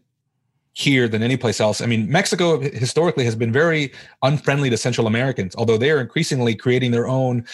here 0.73 1.09
than 1.09 1.23
any 1.23 1.37
place 1.37 1.61
else. 1.61 1.81
I 1.81 1.87
mean, 1.87 2.11
Mexico 2.11 2.59
historically 2.61 3.25
has 3.25 3.37
been 3.37 3.53
very 3.53 3.93
unfriendly 4.23 4.71
to 4.71 4.77
Central 4.77 5.07
Americans, 5.07 5.55
although 5.57 5.77
they 5.77 5.91
are 5.91 6.01
increasingly 6.01 6.55
creating 6.55 6.91
their 6.93 7.07
own 7.07 7.45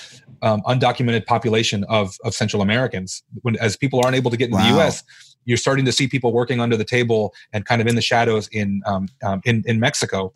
um, 0.43 0.63
undocumented 0.63 1.27
population 1.27 1.85
of, 1.85 2.17
of 2.25 2.35
Central 2.35 2.63
Americans. 2.63 3.23
When 3.43 3.57
as 3.57 3.77
people 3.77 4.01
aren't 4.05 4.17
able 4.17 4.31
to 4.31 4.37
get 4.37 4.47
in 4.47 4.55
wow. 4.55 4.63
the 4.63 4.77
U.S., 4.77 5.03
you're 5.45 5.57
starting 5.57 5.85
to 5.85 5.93
see 5.93 6.09
people 6.09 6.33
working 6.33 6.61
under 6.61 6.77
the 6.77 6.85
table 6.85 7.35
and 7.53 7.65
kind 7.65 7.81
of 7.81 7.87
in 7.87 7.95
the 7.95 8.03
shadows 8.03 8.49
in 8.49 8.83
um, 8.87 9.09
um, 9.23 9.41
in, 9.45 9.63
in 9.67 9.81
Mexico. 9.81 10.33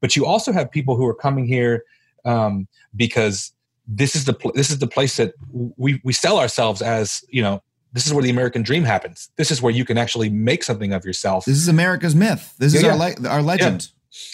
But 0.00 0.16
you 0.16 0.26
also 0.26 0.52
have 0.52 0.70
people 0.70 0.96
who 0.96 1.06
are 1.06 1.14
coming 1.14 1.46
here 1.46 1.84
um, 2.24 2.66
because 2.94 3.52
this 3.86 4.16
is 4.16 4.24
the 4.24 4.32
pl- 4.32 4.52
this 4.54 4.70
is 4.70 4.78
the 4.78 4.86
place 4.86 5.16
that 5.16 5.34
we 5.76 6.00
we 6.04 6.12
sell 6.12 6.38
ourselves 6.38 6.82
as 6.82 7.22
you 7.28 7.42
know 7.42 7.62
this 7.96 8.06
is 8.06 8.12
where 8.12 8.22
the 8.22 8.28
American 8.28 8.60
dream 8.60 8.84
happens. 8.84 9.30
This 9.36 9.50
is 9.50 9.62
where 9.62 9.72
you 9.72 9.86
can 9.86 9.96
actually 9.96 10.28
make 10.28 10.62
something 10.62 10.92
of 10.92 11.06
yourself. 11.06 11.46
This 11.46 11.56
is 11.56 11.66
America's 11.66 12.14
myth. 12.14 12.54
This 12.58 12.74
yeah, 12.74 12.80
is 12.80 12.84
our 12.84 12.96
le- 12.96 13.28
our 13.28 13.40
legend. 13.40 13.88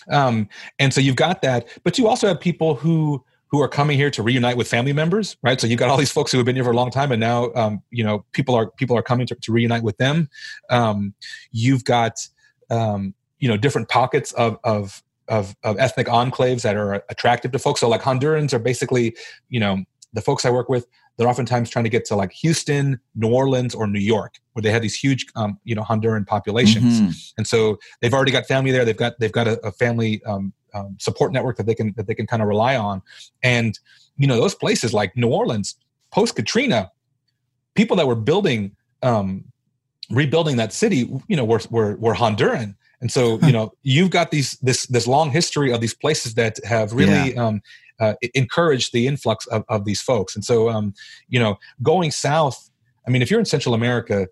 Yeah. 0.09 0.27
Um, 0.27 0.49
and 0.81 0.93
so 0.93 1.01
you've 1.01 1.15
got 1.15 1.43
that, 1.43 1.69
but 1.85 1.97
you 1.97 2.09
also 2.09 2.27
have 2.27 2.41
people 2.41 2.75
who 2.75 3.25
who 3.53 3.63
are 3.63 3.69
coming 3.69 3.97
here 3.97 4.11
to 4.11 4.21
reunite 4.21 4.57
with 4.57 4.67
family 4.67 4.93
members, 4.93 5.37
right? 5.45 5.61
So 5.61 5.69
you've 5.69 5.79
got 5.79 5.91
all 5.91 5.97
these 5.97 6.11
folks 6.11 6.33
who 6.33 6.39
have 6.39 6.45
been 6.45 6.57
here 6.57 6.65
for 6.65 6.73
a 6.73 6.77
long 6.77 6.91
time, 6.91 7.13
and 7.13 7.21
now 7.21 7.53
um, 7.55 7.81
you 7.93 8.03
know 8.03 8.25
people 8.33 8.57
are 8.57 8.69
people 8.73 8.97
are 8.99 9.03
coming 9.03 9.29
to, 9.29 9.37
to 9.37 9.53
reunite 9.53 9.85
with 9.85 9.97
them. 9.99 10.29
Um, 10.69 11.15
you've 11.53 11.85
got 11.85 12.27
um, 12.69 13.15
you 13.39 13.47
know 13.47 13.57
different 13.57 13.89
pockets 13.89 14.33
of 14.33 14.59
of 14.65 15.05
of, 15.29 15.55
of 15.63 15.79
ethnic 15.79 16.09
enclaves 16.09 16.63
that 16.63 16.75
are 16.75 17.05
attractive 17.09 17.53
to 17.53 17.61
folks. 17.61 17.79
So 17.79 17.89
like 17.89 18.03
Hondurans 18.03 18.53
are 18.53 18.59
basically 18.59 19.15
you 19.51 19.61
know 19.61 19.85
the 20.13 20.21
folks 20.21 20.45
I 20.45 20.51
work 20.51 20.69
with 20.69 20.89
they're 21.17 21.29
oftentimes 21.29 21.71
trying 21.71 21.85
to 21.85 21.91
get 21.91 22.05
to 22.07 22.17
like 22.17 22.33
Houston, 22.33 22.99
New 23.15 23.33
Orleans, 23.33 23.75
or 23.75 23.87
New 23.87 24.01
York, 24.01 24.41
where 24.53 24.63
they 24.63 24.71
have 24.71 24.83
these 24.83 24.95
huge, 24.95 25.27
um, 25.37 25.59
you 25.65 25.75
know, 25.75 25.83
Honduran 25.83 26.27
populations, 26.27 27.01
mm-hmm. 27.01 27.11
and 27.37 27.47
so 27.47 27.79
they've 28.01 28.15
already 28.15 28.33
got 28.33 28.47
family 28.47 28.71
there. 28.71 28.85
They've 28.85 28.97
got 28.97 29.19
they've 29.19 29.33
got 29.33 29.47
a, 29.47 29.61
a 29.67 29.73
family 29.73 30.23
um, 30.25 30.53
um, 30.75 30.97
support 30.99 31.33
network 31.33 31.57
that 31.59 31.67
they 31.67 31.75
can 31.75 31.93
that 31.97 32.07
they 32.07 32.15
can 32.15 32.27
kind 32.27 32.43
of 32.43 32.49
rely 32.49 32.77
on, 32.77 33.03
and 33.43 33.79
you 34.17 34.27
know 34.27 34.37
those 34.37 34.55
places 34.55 34.93
like 34.95 35.17
New 35.17 35.29
Orleans, 35.29 35.77
post 36.11 36.35
Katrina, 36.35 36.91
people 37.75 37.97
that 37.97 38.07
were 38.07 38.15
building, 38.15 38.77
um, 39.03 39.45
rebuilding 40.11 40.57
that 40.57 40.73
city, 40.73 41.11
you 41.29 41.37
know, 41.37 41.45
were 41.45 41.61
were, 41.71 41.97
were 41.97 42.15
Honduran. 42.15 42.75
And 43.01 43.11
so, 43.11 43.41
you 43.41 43.51
know, 43.51 43.73
you've 43.83 44.11
got 44.11 44.31
these 44.31 44.53
this 44.63 44.87
this 44.87 45.09
long 45.09 45.31
history 45.31 45.73
of 45.73 45.81
these 45.81 45.93
places 45.95 46.35
that 46.35 46.65
have 46.65 46.93
really 46.93 47.35
yeah. 47.35 47.47
um, 47.47 47.61
uh, 48.01 48.14
encourage 48.34 48.90
the 48.90 49.07
influx 49.07 49.47
of, 49.47 49.64
of 49.68 49.84
these 49.84 50.01
folks. 50.01 50.34
And 50.34 50.45
so, 50.45 50.68
um, 50.68 50.95
you 51.28 51.38
know, 51.38 51.59
going 51.82 52.11
south, 52.11 52.70
I 53.07 53.11
mean, 53.11 53.22
if 53.22 53.30
you're 53.30 53.40
in 53.40 53.47
Central 53.47 53.74
America, 53.74 54.28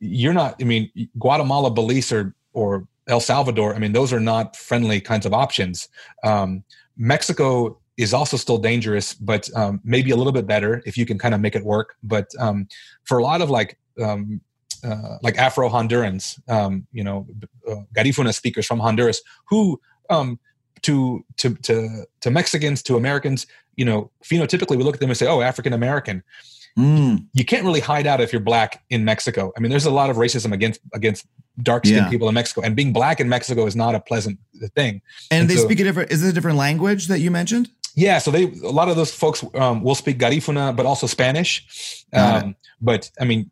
you're 0.00 0.32
not, 0.32 0.56
I 0.60 0.64
mean, 0.64 0.90
Guatemala, 1.18 1.70
Belize, 1.70 2.12
or, 2.12 2.34
or 2.52 2.86
El 3.08 3.20
Salvador, 3.20 3.74
I 3.74 3.78
mean, 3.78 3.92
those 3.92 4.12
are 4.12 4.20
not 4.20 4.56
friendly 4.56 5.00
kinds 5.00 5.26
of 5.26 5.34
options. 5.34 5.88
Um, 6.22 6.64
Mexico 6.96 7.78
is 7.96 8.14
also 8.14 8.36
still 8.36 8.58
dangerous, 8.58 9.14
but 9.14 9.48
um, 9.54 9.80
maybe 9.84 10.10
a 10.10 10.16
little 10.16 10.32
bit 10.32 10.46
better 10.46 10.82
if 10.86 10.96
you 10.96 11.06
can 11.06 11.18
kind 11.18 11.34
of 11.34 11.40
make 11.40 11.54
it 11.54 11.64
work. 11.64 11.96
But 12.02 12.28
um, 12.38 12.66
for 13.04 13.18
a 13.18 13.22
lot 13.22 13.40
of 13.40 13.50
like, 13.50 13.78
um, 14.02 14.40
uh, 14.82 15.16
like 15.22 15.36
Afro 15.38 15.68
Hondurans, 15.68 16.40
um, 16.48 16.86
you 16.92 17.04
know, 17.04 17.26
uh, 17.68 17.76
Garifuna 17.96 18.34
speakers 18.34 18.66
from 18.66 18.80
Honduras 18.80 19.22
who 19.48 19.80
um, 20.10 20.38
to 20.84 21.24
to 21.38 21.54
to 21.68 22.06
to 22.20 22.30
Mexicans 22.30 22.82
to 22.84 22.96
Americans, 22.96 23.46
you 23.76 23.84
know, 23.84 24.10
phenotypically 24.24 24.76
we 24.76 24.84
look 24.84 24.94
at 24.96 25.00
them 25.00 25.10
and 25.10 25.16
say, 25.16 25.26
"Oh, 25.26 25.40
African 25.40 25.72
American." 25.72 26.22
Mm, 26.78 27.26
you 27.34 27.44
can't 27.44 27.64
really 27.64 27.78
hide 27.80 28.04
out 28.06 28.20
if 28.20 28.32
you're 28.32 28.40
black 28.42 28.82
in 28.90 29.04
Mexico. 29.04 29.52
I 29.56 29.60
mean, 29.60 29.70
there's 29.70 29.86
a 29.86 29.92
lot 29.92 30.10
of 30.10 30.16
racism 30.16 30.52
against 30.52 30.80
against 30.92 31.24
dark 31.62 31.86
skinned 31.86 32.06
Yeah. 32.06 32.10
people 32.10 32.28
in 32.28 32.34
Mexico, 32.34 32.62
and 32.62 32.74
being 32.74 32.92
black 32.92 33.20
in 33.20 33.28
Mexico 33.28 33.64
is 33.66 33.76
not 33.76 33.94
a 33.94 34.00
pleasant 34.00 34.38
thing. 34.74 35.00
and, 35.30 35.42
And 35.42 35.50
they 35.50 35.54
so- 35.56 35.64
speak 35.64 35.80
a 35.80 35.84
different. 35.84 36.10
Is 36.10 36.22
it 36.24 36.30
a 36.30 36.32
different 36.32 36.58
language 36.58 37.06
that 37.08 37.20
you 37.20 37.30
mentioned? 37.30 37.70
Yeah, 37.96 38.18
so 38.18 38.32
they 38.32 38.44
a 38.64 38.70
lot 38.80 38.88
of 38.88 38.96
those 38.96 39.12
folks 39.14 39.44
um, 39.54 39.82
will 39.84 39.94
speak 39.94 40.18
Garifuna, 40.18 40.74
but 40.74 40.84
also 40.84 41.06
Spanish. 41.06 42.04
Um, 42.12 42.56
but 42.80 43.08
I 43.20 43.24
mean, 43.24 43.50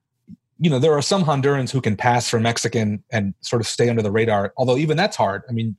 you 0.59 0.69
know, 0.69 0.81
there 0.81 0.93
are 0.99 1.03
some 1.03 1.23
Hondurans 1.25 1.71
who 1.71 1.81
can 1.81 1.97
pass 1.97 2.29
for 2.29 2.41
Mexican 2.41 3.05
and 3.13 3.35
sort 3.41 3.63
of 3.63 3.69
stay 3.69 3.89
under 3.89 4.03
the 4.03 4.11
radar. 4.11 4.53
Although 4.57 4.79
even 4.79 4.97
that's 4.97 5.17
hard. 5.17 5.43
I 5.49 5.53
mean, 5.53 5.77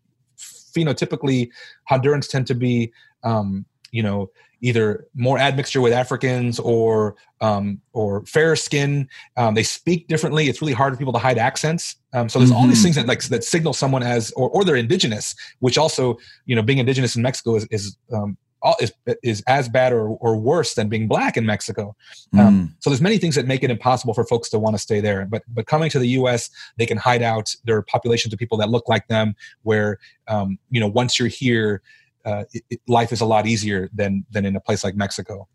phenotypically, 0.73 1.49
Hondurans 1.89 2.29
tend 2.29 2.47
to 2.47 2.55
be, 2.55 2.91
um, 3.23 3.65
you 3.91 4.03
know, 4.03 4.29
either 4.61 5.05
more 5.13 5.37
admixture 5.37 5.81
with 5.81 5.91
Africans 5.91 6.57
or 6.59 7.15
um, 7.41 7.81
or 7.91 8.25
fairer 8.25 8.55
skin. 8.55 9.09
Um, 9.35 9.55
they 9.55 9.63
speak 9.63 10.07
differently. 10.07 10.47
It's 10.47 10.61
really 10.61 10.73
hard 10.73 10.93
for 10.93 10.97
people 10.97 11.11
to 11.13 11.19
hide 11.19 11.37
accents. 11.37 11.97
Um, 12.13 12.29
so 12.29 12.39
there's 12.39 12.51
all 12.51 12.65
these 12.67 12.79
Mhm. 12.79 12.83
things 12.83 12.95
that 12.95 13.05
like 13.05 13.21
that 13.23 13.43
signal 13.43 13.73
someone 13.73 14.03
as 14.03 14.31
or 14.31 14.49
or 14.49 14.63
they're 14.63 14.77
indigenous, 14.77 15.35
which 15.59 15.77
also 15.77 16.17
you 16.45 16.55
know 16.55 16.61
being 16.61 16.77
indigenous 16.79 17.15
in 17.15 17.21
Mexico 17.21 17.55
is 17.55 17.65
is 17.71 17.97
um, 18.13 18.37
all, 18.63 18.75
is 18.81 18.91
is 19.21 19.43
as 19.47 19.69
bad 19.69 19.93
or, 19.93 20.07
or 20.21 20.35
worse 20.37 20.73
than 20.73 20.89
being 20.89 21.07
black 21.07 21.37
in 21.37 21.45
Mexico. 21.45 21.95
Um, 22.33 22.39
Mm. 22.39 22.73
so 22.79 22.89
there's 22.89 23.01
many 23.01 23.17
things 23.17 23.35
that 23.35 23.45
make 23.45 23.61
it 23.63 23.69
impossible 23.69 24.13
for 24.13 24.23
folks 24.25 24.49
to 24.49 24.57
want 24.59 24.73
to 24.75 24.79
stay 24.79 24.99
there. 25.01 25.25
But 25.25 25.43
but 25.47 25.67
coming 25.67 25.89
to 25.91 25.99
the 25.99 26.07
U.S., 26.19 26.49
they 26.77 26.85
can 26.85 26.97
hide 26.97 27.21
out. 27.21 27.53
There 27.65 27.75
are 27.77 27.83
populations 27.83 28.33
of 28.33 28.39
people 28.39 28.57
that 28.59 28.69
look 28.69 28.87
like 28.87 29.07
them. 29.07 29.35
Where 29.63 29.99
um, 30.27 30.57
you 30.69 30.79
know 30.79 30.87
once 30.87 31.19
you're 31.19 31.27
here, 31.27 31.81
uh, 32.25 32.45
it, 32.53 32.63
it- 32.69 32.81
life 32.87 33.11
is 33.11 33.21
a 33.21 33.25
lot 33.25 33.45
easier 33.45 33.89
than 33.93 34.25
than 34.31 34.45
in 34.45 34.55
a 34.55 34.59
place 34.61 34.83
like 34.83 34.95
Mexico. 34.95 35.47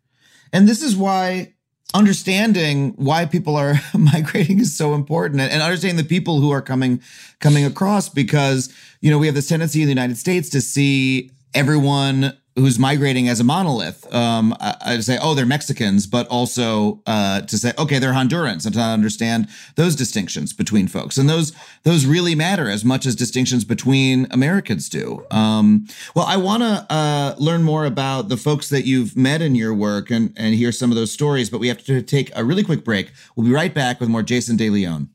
And 0.53 0.69
this 0.69 0.83
is 0.83 0.97
why 0.97 1.55
understanding 1.95 2.93
why 2.97 3.25
people 3.27 3.57
are 3.57 3.75
migrating 3.99 4.59
is 4.61 4.77
so 4.77 4.95
important 4.95 5.41
and, 5.41 5.51
and 5.51 5.63
understanding 5.63 5.97
the 5.97 6.05
people 6.09 6.41
who 6.41 6.51
are 6.51 6.63
coming 6.63 7.01
coming 7.41 7.65
across 7.65 8.09
because 8.09 8.73
you 9.01 9.11
know 9.11 9.19
we 9.19 9.27
have 9.27 9.35
this 9.35 9.49
tendency 9.49 9.81
in 9.81 9.87
the 9.87 9.93
United 9.93 10.17
States 10.19 10.49
to 10.51 10.61
see 10.61 11.31
everyone 11.55 12.37
who's 12.59 12.79
migrating 12.79 13.29
as 13.29 13.41
a 13.41 13.45
monolith 13.45 14.13
um 14.15 14.55
I, 14.61 14.77
I 14.81 15.01
say 15.01 15.19
oh 15.21 15.35
they're 15.35 15.47
Mexicans 15.47 16.07
but 16.07 16.27
also 16.29 17.03
uh 17.07 17.41
to 17.43 17.59
say 17.59 17.73
okay 17.79 17.99
they're 17.99 18.13
Hondurans 18.13 18.67
and 18.67 18.75
to 18.75 18.81
understand 18.81 19.49
those 19.77 19.95
distinctions 19.95 20.53
between 20.53 20.89
folks. 20.89 21.17
And 21.17 21.29
those 21.29 21.53
those 21.85 22.07
really 22.07 22.35
matter 22.35 22.69
as 22.69 22.85
much 22.85 23.07
as 23.07 23.15
distinctions 23.15 23.65
between 23.65 24.27
Americans 24.31 24.89
do. 24.89 25.25
Um 25.31 25.87
well 26.15 26.27
I 26.27 26.37
want 26.37 26.63
to 26.63 26.87
uh 26.91 27.35
learn 27.39 27.63
more 27.63 27.85
about 27.85 28.29
the 28.29 28.37
folks 28.37 28.69
that 28.69 28.85
you've 28.85 29.17
met 29.17 29.41
in 29.43 29.55
your 29.55 29.75
work 29.75 30.11
and 30.11 30.33
and 30.37 30.55
hear 30.55 30.73
some 30.73 30.91
of 30.91 30.97
those 30.97 31.13
stories 31.13 31.51
but 31.51 31.61
we 31.61 31.69
have 31.69 31.83
to 31.85 32.03
take 32.03 32.31
a 32.35 32.45
really 32.45 32.65
quick 32.65 32.85
break. 32.85 33.13
We'll 33.35 33.47
be 33.47 33.53
right 33.53 33.73
back 33.73 34.01
with 34.01 34.09
more 34.09 34.23
Jason 34.23 34.57
De 34.57 34.69
León 34.69 35.09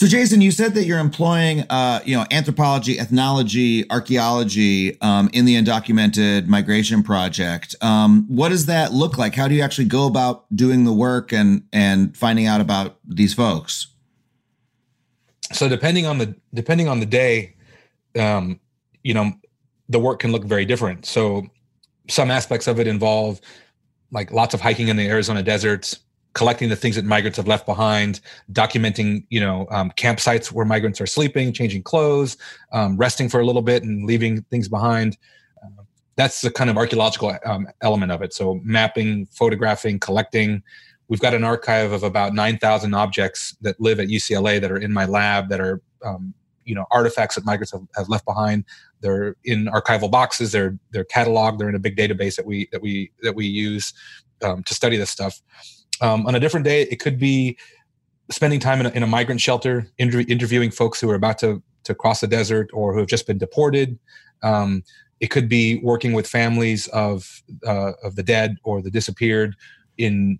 So, 0.00 0.06
Jason, 0.06 0.40
you 0.40 0.50
said 0.50 0.72
that 0.76 0.84
you're 0.84 0.98
employing, 0.98 1.60
uh, 1.68 2.00
you 2.06 2.16
know, 2.16 2.24
anthropology, 2.30 2.98
ethnology, 2.98 3.84
archaeology 3.90 4.98
um, 5.02 5.28
in 5.34 5.44
the 5.44 5.56
undocumented 5.56 6.46
migration 6.46 7.02
project. 7.02 7.74
Um, 7.82 8.24
what 8.26 8.48
does 8.48 8.64
that 8.64 8.94
look 8.94 9.18
like? 9.18 9.34
How 9.34 9.46
do 9.46 9.54
you 9.54 9.60
actually 9.60 9.88
go 9.88 10.06
about 10.06 10.46
doing 10.56 10.84
the 10.84 10.92
work 10.94 11.34
and 11.34 11.64
and 11.70 12.16
finding 12.16 12.46
out 12.46 12.62
about 12.62 12.96
these 13.06 13.34
folks? 13.34 13.88
So 15.52 15.68
depending 15.68 16.06
on 16.06 16.16
the 16.16 16.34
depending 16.54 16.88
on 16.88 17.00
the 17.00 17.04
day, 17.04 17.56
um, 18.18 18.58
you 19.02 19.12
know, 19.12 19.34
the 19.90 19.98
work 19.98 20.20
can 20.20 20.32
look 20.32 20.44
very 20.44 20.64
different. 20.64 21.04
So 21.04 21.46
some 22.08 22.30
aspects 22.30 22.66
of 22.68 22.80
it 22.80 22.86
involve 22.86 23.38
like 24.12 24.32
lots 24.32 24.54
of 24.54 24.62
hiking 24.62 24.88
in 24.88 24.96
the 24.96 25.06
Arizona 25.06 25.42
desert, 25.42 25.94
collecting 26.32 26.68
the 26.68 26.76
things 26.76 26.96
that 26.96 27.04
migrants 27.04 27.36
have 27.36 27.48
left 27.48 27.66
behind, 27.66 28.20
documenting, 28.52 29.24
you 29.30 29.40
know, 29.40 29.66
um, 29.70 29.90
campsites 29.92 30.52
where 30.52 30.64
migrants 30.64 31.00
are 31.00 31.06
sleeping, 31.06 31.52
changing 31.52 31.82
clothes, 31.82 32.36
um, 32.72 32.96
resting 32.96 33.28
for 33.28 33.40
a 33.40 33.46
little 33.46 33.62
bit, 33.62 33.82
and 33.82 34.06
leaving 34.06 34.42
things 34.42 34.68
behind. 34.68 35.16
Uh, 35.62 35.82
that's 36.16 36.40
the 36.40 36.50
kind 36.50 36.70
of 36.70 36.76
archaeological 36.76 37.36
um, 37.44 37.66
element 37.82 38.12
of 38.12 38.22
it. 38.22 38.32
So 38.32 38.60
mapping, 38.62 39.26
photographing, 39.26 39.98
collecting. 39.98 40.62
We've 41.08 41.20
got 41.20 41.34
an 41.34 41.42
archive 41.42 41.90
of 41.90 42.04
about 42.04 42.34
nine 42.34 42.58
thousand 42.58 42.94
objects 42.94 43.56
that 43.62 43.80
live 43.80 43.98
at 43.98 44.08
UCLA 44.08 44.60
that 44.60 44.70
are 44.70 44.78
in 44.78 44.92
my 44.92 45.06
lab 45.06 45.48
that 45.48 45.60
are, 45.60 45.82
um, 46.04 46.32
you 46.64 46.76
know, 46.76 46.86
artifacts 46.92 47.34
that 47.34 47.44
migrants 47.44 47.72
have, 47.72 47.82
have 47.96 48.08
left 48.08 48.24
behind. 48.24 48.64
They're 49.00 49.34
in 49.44 49.66
archival 49.66 50.08
boxes. 50.08 50.52
They're 50.52 50.78
they're 50.92 51.04
cataloged. 51.04 51.58
They're 51.58 51.68
in 51.68 51.74
a 51.74 51.80
big 51.80 51.96
database 51.96 52.36
that 52.36 52.46
we 52.46 52.68
that 52.70 52.80
we 52.80 53.10
that 53.22 53.34
we 53.34 53.46
use 53.46 53.92
um, 54.42 54.62
to 54.62 54.74
study 54.74 54.96
this 54.96 55.10
stuff. 55.10 55.42
Um, 56.00 56.26
on 56.26 56.34
a 56.34 56.40
different 56.40 56.64
day, 56.64 56.82
it 56.82 57.00
could 57.00 57.18
be 57.18 57.58
spending 58.30 58.60
time 58.60 58.80
in 58.80 58.86
a, 58.86 58.90
in 58.90 59.02
a 59.02 59.06
migrant 59.06 59.40
shelter, 59.40 59.86
inter- 59.98 60.24
interviewing 60.28 60.70
folks 60.70 61.00
who 61.00 61.10
are 61.10 61.14
about 61.14 61.38
to 61.38 61.62
to 61.84 61.94
cross 61.94 62.20
the 62.20 62.26
desert 62.26 62.68
or 62.72 62.92
who 62.92 62.98
have 62.98 63.08
just 63.08 63.26
been 63.26 63.38
deported. 63.38 63.98
Um, 64.42 64.82
it 65.18 65.28
could 65.28 65.48
be 65.48 65.80
working 65.82 66.12
with 66.12 66.26
families 66.26 66.86
of 66.88 67.42
uh, 67.66 67.92
of 68.02 68.16
the 68.16 68.22
dead 68.22 68.56
or 68.62 68.82
the 68.82 68.90
disappeared 68.90 69.56
in 69.98 70.38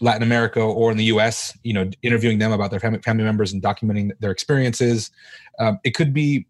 Latin 0.00 0.22
America 0.22 0.60
or 0.60 0.90
in 0.90 0.96
the 0.96 1.04
U.S. 1.04 1.56
You 1.62 1.72
know, 1.72 1.90
interviewing 2.02 2.38
them 2.38 2.52
about 2.52 2.70
their 2.70 2.80
family 2.80 3.00
family 3.00 3.24
members 3.24 3.52
and 3.52 3.62
documenting 3.62 4.12
their 4.20 4.30
experiences. 4.30 5.10
Um, 5.58 5.78
it 5.84 5.90
could 5.90 6.12
be 6.12 6.46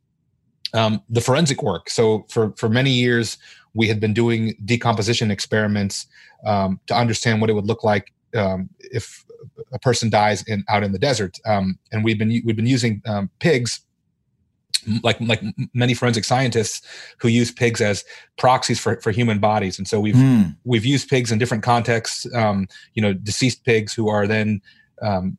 um, 0.75 1.03
the 1.09 1.21
forensic 1.21 1.63
work. 1.63 1.89
So 1.89 2.27
for 2.29 2.53
for 2.57 2.69
many 2.69 2.91
years, 2.91 3.39
we 3.75 3.89
had 3.89 4.01
been 4.01 4.13
doing 4.13 4.55
decomposition 4.65 5.31
experiments 5.31 6.07
um, 6.45 6.81
to 6.87 6.95
understand 6.95 7.41
what 7.41 7.49
it 7.49 7.55
would 7.55 7.67
look 7.67 7.85
like 7.85 8.13
um, 8.37 8.69
if 8.79 9.25
a 9.73 9.79
person 9.79 10.11
dies 10.11 10.43
in 10.45 10.65
out 10.69 10.83
in 10.85 10.93
the 10.93 10.99
desert. 10.99 11.39
Um, 11.47 11.79
and 11.91 12.05
we've 12.05 12.19
been 12.19 12.43
we've 12.45 12.57
been 12.57 12.67
using 12.67 13.03
um, 13.07 13.31
pigs, 13.39 13.81
like 15.03 15.21
like 15.21 15.43
many 15.75 15.95
forensic 15.95 16.25
scientists 16.25 16.83
who 17.19 17.29
use 17.29 17.51
pigs 17.51 17.81
as 17.81 18.05
proxies 18.39 18.81
for 18.81 19.01
for 19.01 19.11
human 19.11 19.39
bodies. 19.39 19.79
And 19.79 19.87
so 19.87 20.01
we've 20.01 20.15
Hmm. 20.17 20.43
we've 20.65 20.85
used 20.85 21.09
pigs 21.09 21.31
in 21.33 21.39
different 21.39 21.63
contexts. 21.63 22.27
Um, 22.35 22.69
you 22.95 23.03
know, 23.03 23.13
deceased 23.13 23.65
pigs 23.65 23.93
who 23.95 24.09
are 24.09 24.27
then 24.27 24.61
um, 25.01 25.37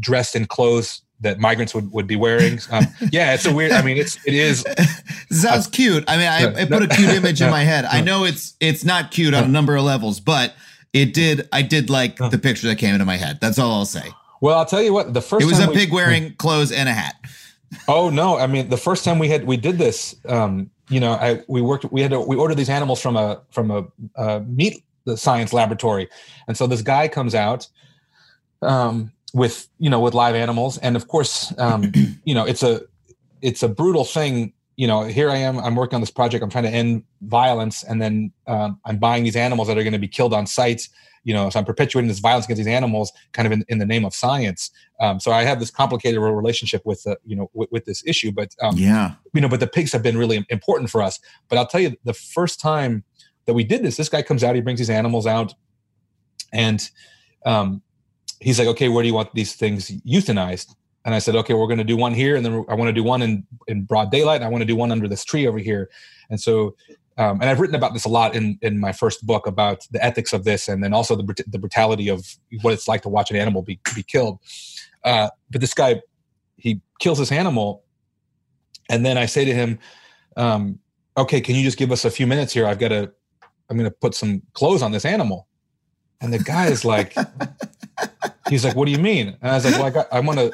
dressed 0.00 0.36
in 0.36 0.46
clothes 0.46 1.02
that 1.20 1.38
migrants 1.38 1.74
would, 1.74 1.90
would 1.92 2.06
be 2.06 2.16
wearing. 2.16 2.60
Um, 2.70 2.86
yeah, 3.10 3.32
it's 3.32 3.46
a 3.46 3.54
weird. 3.54 3.72
I 3.72 3.82
mean, 3.82 3.96
it's 3.96 4.18
it 4.26 4.34
is. 4.34 4.64
Sounds 5.30 5.66
cute. 5.66 6.04
I 6.08 6.16
mean, 6.16 6.28
I, 6.28 6.40
No, 6.50 6.60
I 6.60 6.64
put 6.66 6.82
a 6.82 6.94
cute 6.94 7.08
image 7.20 7.40
in 7.40 7.50
my 7.50 7.62
head. 7.64 7.84
I 7.86 8.00
know 8.02 8.24
it's 8.24 8.54
it's 8.60 8.84
not 8.84 9.10
cute 9.10 9.32
on 9.34 9.44
a 9.44 9.48
number 9.48 9.76
of 9.76 9.84
levels, 9.84 10.20
but 10.20 10.54
it 10.92 11.12
did. 11.14 11.48
I 11.52 11.62
did 11.62 11.90
like 11.90 12.16
the 12.16 12.38
picture 12.38 12.66
that 12.68 12.76
came 12.76 12.94
into 12.94 13.04
my 13.04 13.16
head. 13.16 13.38
That's 13.40 13.58
all 13.58 13.72
I'll 13.72 13.84
say. 13.84 14.10
Well, 14.40 14.58
I'll 14.58 14.66
tell 14.66 14.82
you 14.82 14.92
what. 14.92 15.14
The 15.14 15.20
first 15.22 15.42
It 15.42 15.46
was 15.46 15.58
a 15.60 15.68
we- 15.68 15.74
pig 15.74 15.92
wearing 15.92 16.34
clothes 16.36 16.72
and 16.72 16.88
a 16.88 16.92
hat. 16.92 17.14
Oh 17.88 18.10
no! 18.10 18.38
I 18.38 18.46
mean, 18.46 18.68
the 18.68 18.76
first 18.76 19.04
time 19.04 19.18
we 19.18 19.28
had 19.28 19.44
we 19.44 19.56
did 19.56 19.76
this, 19.76 20.14
um, 20.28 20.70
you 20.88 21.00
know, 21.00 21.12
I 21.14 21.42
we 21.48 21.60
worked 21.60 21.84
we 21.90 22.00
had 22.00 22.12
to, 22.12 22.20
we 22.20 22.36
ordered 22.36 22.54
these 22.56 22.70
animals 22.70 23.00
from 23.00 23.16
a 23.16 23.42
from 23.50 23.70
a, 23.70 23.84
a 24.14 24.40
meat 24.40 24.84
science 25.16 25.52
laboratory, 25.52 26.08
and 26.46 26.56
so 26.56 26.66
this 26.68 26.80
guy 26.82 27.08
comes 27.08 27.34
out 27.34 27.66
um, 28.62 29.12
with 29.34 29.68
you 29.78 29.90
know 29.90 30.00
with 30.00 30.14
live 30.14 30.34
animals, 30.36 30.78
and 30.78 30.94
of 30.96 31.08
course, 31.08 31.52
um, 31.58 31.92
you 32.24 32.34
know, 32.34 32.44
it's 32.44 32.62
a 32.62 32.82
it's 33.42 33.62
a 33.62 33.68
brutal 33.68 34.04
thing. 34.04 34.52
You 34.76 34.86
know, 34.86 35.04
here 35.04 35.30
I 35.30 35.36
am. 35.36 35.58
I'm 35.58 35.74
working 35.74 35.94
on 35.94 36.02
this 36.02 36.10
project. 36.10 36.44
I'm 36.44 36.50
trying 36.50 36.64
to 36.64 36.70
end 36.70 37.04
violence, 37.22 37.82
and 37.82 38.00
then 38.00 38.32
um, 38.46 38.78
I'm 38.84 38.98
buying 38.98 39.24
these 39.24 39.36
animals 39.36 39.68
that 39.68 39.78
are 39.78 39.82
going 39.82 39.94
to 39.94 39.98
be 39.98 40.08
killed 40.08 40.34
on 40.34 40.46
site. 40.46 40.88
You 41.24 41.34
know, 41.34 41.50
so 41.50 41.58
I'm 41.58 41.64
perpetuating 41.64 42.08
this 42.08 42.20
violence 42.20 42.44
against 42.44 42.58
these 42.58 42.72
animals, 42.72 43.10
kind 43.32 43.46
of 43.46 43.52
in, 43.52 43.64
in 43.68 43.78
the 43.78 43.86
name 43.86 44.04
of 44.04 44.14
science. 44.14 44.70
Um, 45.00 45.18
so 45.18 45.32
I 45.32 45.42
have 45.42 45.58
this 45.58 45.72
complicated 45.72 46.20
relationship 46.20 46.82
with 46.84 47.02
the, 47.02 47.18
you 47.24 47.34
know, 47.34 47.50
with, 47.52 47.68
with 47.72 47.84
this 47.84 48.06
issue. 48.06 48.30
But 48.30 48.54
um, 48.62 48.76
Yeah. 48.76 49.14
you 49.34 49.40
know, 49.40 49.48
but 49.48 49.58
the 49.58 49.66
pigs 49.66 49.92
have 49.92 50.04
been 50.04 50.16
really 50.16 50.46
important 50.50 50.88
for 50.88 51.02
us. 51.02 51.18
But 51.48 51.58
I'll 51.58 51.66
tell 51.66 51.80
you, 51.80 51.96
the 52.04 52.14
first 52.14 52.60
time 52.60 53.02
that 53.46 53.54
we 53.54 53.64
did 53.64 53.82
this, 53.82 53.96
this 53.96 54.08
guy 54.08 54.22
comes 54.22 54.44
out, 54.44 54.54
he 54.54 54.60
brings 54.60 54.78
these 54.78 54.90
animals 54.90 55.26
out, 55.26 55.54
and 56.52 56.88
um, 57.44 57.82
he's 58.40 58.58
like, 58.58 58.68
"Okay, 58.68 58.88
where 58.88 59.02
do 59.02 59.08
you 59.08 59.14
want 59.14 59.34
these 59.34 59.54
things 59.54 59.90
euthanized?" 60.06 60.76
And 61.06 61.14
I 61.14 61.20
said, 61.20 61.36
"Okay, 61.36 61.54
we're 61.54 61.68
going 61.68 61.78
to 61.78 61.84
do 61.84 61.96
one 61.96 62.12
here, 62.12 62.34
and 62.34 62.44
then 62.44 62.64
I 62.68 62.74
want 62.74 62.88
to 62.88 62.92
do 62.92 63.04
one 63.04 63.22
in 63.22 63.46
in 63.68 63.84
broad 63.84 64.10
daylight. 64.10 64.36
And 64.36 64.44
I 64.44 64.48
want 64.48 64.62
to 64.62 64.66
do 64.66 64.74
one 64.76 64.90
under 64.90 65.06
this 65.06 65.24
tree 65.24 65.46
over 65.46 65.58
here." 65.58 65.88
And 66.30 66.40
so, 66.40 66.74
um, 67.16 67.40
and 67.40 67.44
I've 67.44 67.60
written 67.60 67.76
about 67.76 67.94
this 67.94 68.04
a 68.04 68.08
lot 68.08 68.34
in 68.34 68.58
in 68.60 68.80
my 68.80 68.90
first 68.90 69.24
book 69.24 69.46
about 69.46 69.86
the 69.92 70.04
ethics 70.04 70.32
of 70.32 70.42
this, 70.42 70.66
and 70.68 70.82
then 70.82 70.92
also 70.92 71.14
the 71.14 71.44
the 71.46 71.58
brutality 71.58 72.08
of 72.08 72.26
what 72.60 72.74
it's 72.74 72.88
like 72.88 73.02
to 73.02 73.08
watch 73.08 73.30
an 73.30 73.36
animal 73.36 73.62
be 73.62 73.78
be 73.94 74.02
killed. 74.02 74.40
Uh, 75.04 75.30
but 75.50 75.60
this 75.60 75.74
guy, 75.74 76.02
he 76.56 76.80
kills 76.98 77.18
this 77.18 77.30
animal, 77.30 77.84
and 78.90 79.06
then 79.06 79.16
I 79.16 79.26
say 79.26 79.44
to 79.44 79.54
him, 79.54 79.78
um, 80.36 80.80
"Okay, 81.16 81.40
can 81.40 81.54
you 81.54 81.62
just 81.62 81.78
give 81.78 81.92
us 81.92 82.04
a 82.04 82.10
few 82.10 82.26
minutes 82.26 82.52
here? 82.52 82.66
I've 82.66 82.80
got 82.80 82.88
to, 82.88 83.12
I'm 83.70 83.76
going 83.76 83.88
to 83.88 83.96
put 83.96 84.16
some 84.16 84.42
clothes 84.54 84.82
on 84.82 84.90
this 84.90 85.04
animal." 85.04 85.46
And 86.20 86.32
the 86.32 86.40
guy 86.40 86.66
is 86.66 86.84
like, 86.84 87.14
he's 88.48 88.64
like, 88.64 88.74
"What 88.74 88.86
do 88.86 88.90
you 88.90 88.98
mean?" 88.98 89.36
And 89.40 89.52
I 89.52 89.54
was 89.54 89.64
like, 89.64 89.74
"Well, 89.74 89.84
I, 89.84 89.90
got, 89.90 90.12
I 90.12 90.18
want 90.18 90.40
to, 90.40 90.50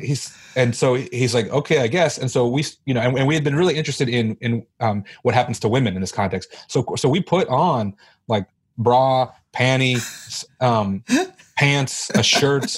he's 0.00 0.36
and 0.56 0.74
so 0.74 0.94
he's 0.94 1.34
like 1.34 1.48
okay 1.48 1.80
i 1.80 1.86
guess. 1.86 2.18
And 2.18 2.30
so 2.30 2.46
we 2.46 2.64
you 2.84 2.94
know 2.94 3.00
and, 3.00 3.18
and 3.18 3.28
we 3.28 3.34
had 3.34 3.44
been 3.44 3.56
really 3.56 3.76
interested 3.76 4.08
in 4.08 4.36
in 4.40 4.66
um, 4.80 5.04
what 5.22 5.34
happens 5.34 5.58
to 5.60 5.68
women 5.68 5.94
in 5.94 6.00
this 6.00 6.12
context. 6.12 6.54
So 6.68 6.84
so 6.96 7.08
we 7.08 7.20
put 7.20 7.48
on 7.48 7.94
like 8.28 8.46
bra 8.78 9.32
panty 9.52 10.00
um, 10.60 11.02
pants 11.56 12.10
a 12.10 12.22
shirt 12.22 12.76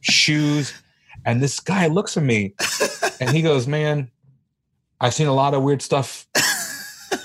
shoes 0.00 0.74
and 1.24 1.42
this 1.42 1.60
guy 1.60 1.86
looks 1.86 2.16
at 2.16 2.22
me 2.22 2.54
and 3.20 3.30
he 3.30 3.42
goes 3.42 3.66
man 3.66 4.10
i've 5.00 5.14
seen 5.14 5.26
a 5.26 5.34
lot 5.34 5.54
of 5.54 5.62
weird 5.62 5.82
stuff 5.82 6.26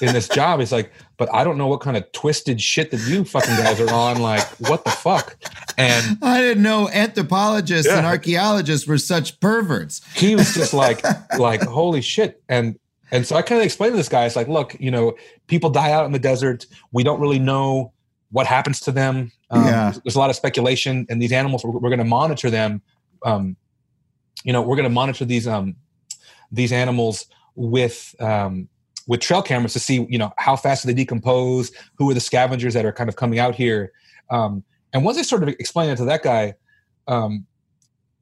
in 0.01 0.13
this 0.13 0.27
job 0.29 0.59
he's 0.59 0.71
like 0.71 0.91
but 1.17 1.33
i 1.33 1.43
don't 1.43 1.57
know 1.57 1.67
what 1.67 1.81
kind 1.81 1.97
of 1.97 2.09
twisted 2.13 2.61
shit 2.61 2.89
that 2.91 3.01
you 3.07 3.23
fucking 3.25 3.55
guys 3.57 3.79
are 3.81 3.91
on 3.93 4.21
like 4.21 4.43
what 4.69 4.83
the 4.85 4.91
fuck? 4.91 5.35
And 5.77 6.17
I 6.21 6.39
didn't 6.39 6.61
know 6.63 6.87
anthropologists 6.89 7.91
and 7.91 8.05
archaeologists 8.05 8.87
were 8.87 8.97
such 8.99 9.39
perverts. 9.39 10.01
he 10.15 10.35
was 10.35 10.53
just 10.53 10.73
like 10.85 11.03
like 11.37 11.61
holy 11.63 12.01
shit. 12.01 12.41
And 12.47 12.77
and 13.11 13.25
so 13.27 13.35
i 13.35 13.41
kind 13.41 13.59
of 13.59 13.65
explained 13.65 13.93
to 13.93 13.97
this 13.97 14.09
guy 14.09 14.25
it's 14.25 14.35
like 14.35 14.47
look 14.47 14.75
you 14.79 14.91
know 14.91 15.15
people 15.47 15.69
die 15.69 15.91
out 15.91 16.05
in 16.05 16.11
the 16.11 16.19
desert. 16.19 16.65
We 16.91 17.03
don't 17.03 17.19
really 17.19 17.39
know 17.39 17.91
what 18.31 18.45
happens 18.47 18.79
to 18.81 18.91
them. 18.91 19.31
Um, 19.49 19.65
Yeah. 19.65 19.83
there's, 19.91 20.01
there's 20.03 20.15
a 20.15 20.19
lot 20.19 20.29
of 20.29 20.35
speculation 20.35 21.05
and 21.09 21.21
these 21.21 21.31
animals 21.31 21.63
we're, 21.63 21.71
we're 21.71 21.89
going 21.89 21.97
to 21.99 22.05
monitor 22.05 22.49
them. 22.49 22.81
Um, 23.25 23.55
you 24.43 24.53
know 24.53 24.61
we're 24.61 24.75
going 24.75 24.83
to 24.89 24.89
monitor 24.93 25.25
these 25.25 25.47
um, 25.47 25.75
these 26.51 26.71
animals 26.71 27.25
with 27.55 28.15
um, 28.19 28.67
with 29.07 29.19
trail 29.19 29.41
cameras 29.41 29.73
to 29.73 29.79
see 29.79 30.05
you 30.09 30.17
know 30.17 30.31
how 30.37 30.55
fast 30.55 30.83
do 30.83 30.87
they 30.87 30.93
decompose 30.93 31.71
who 31.97 32.09
are 32.09 32.13
the 32.13 32.19
scavengers 32.19 32.73
that 32.73 32.85
are 32.85 32.93
kind 32.93 33.09
of 33.09 33.15
coming 33.15 33.39
out 33.39 33.55
here 33.55 33.91
um, 34.29 34.63
and 34.93 35.03
once 35.03 35.17
i 35.17 35.21
sort 35.21 35.43
of 35.43 35.49
explained 35.49 35.91
it 35.91 35.97
to 35.97 36.05
that 36.05 36.23
guy 36.23 36.53
um, 37.07 37.45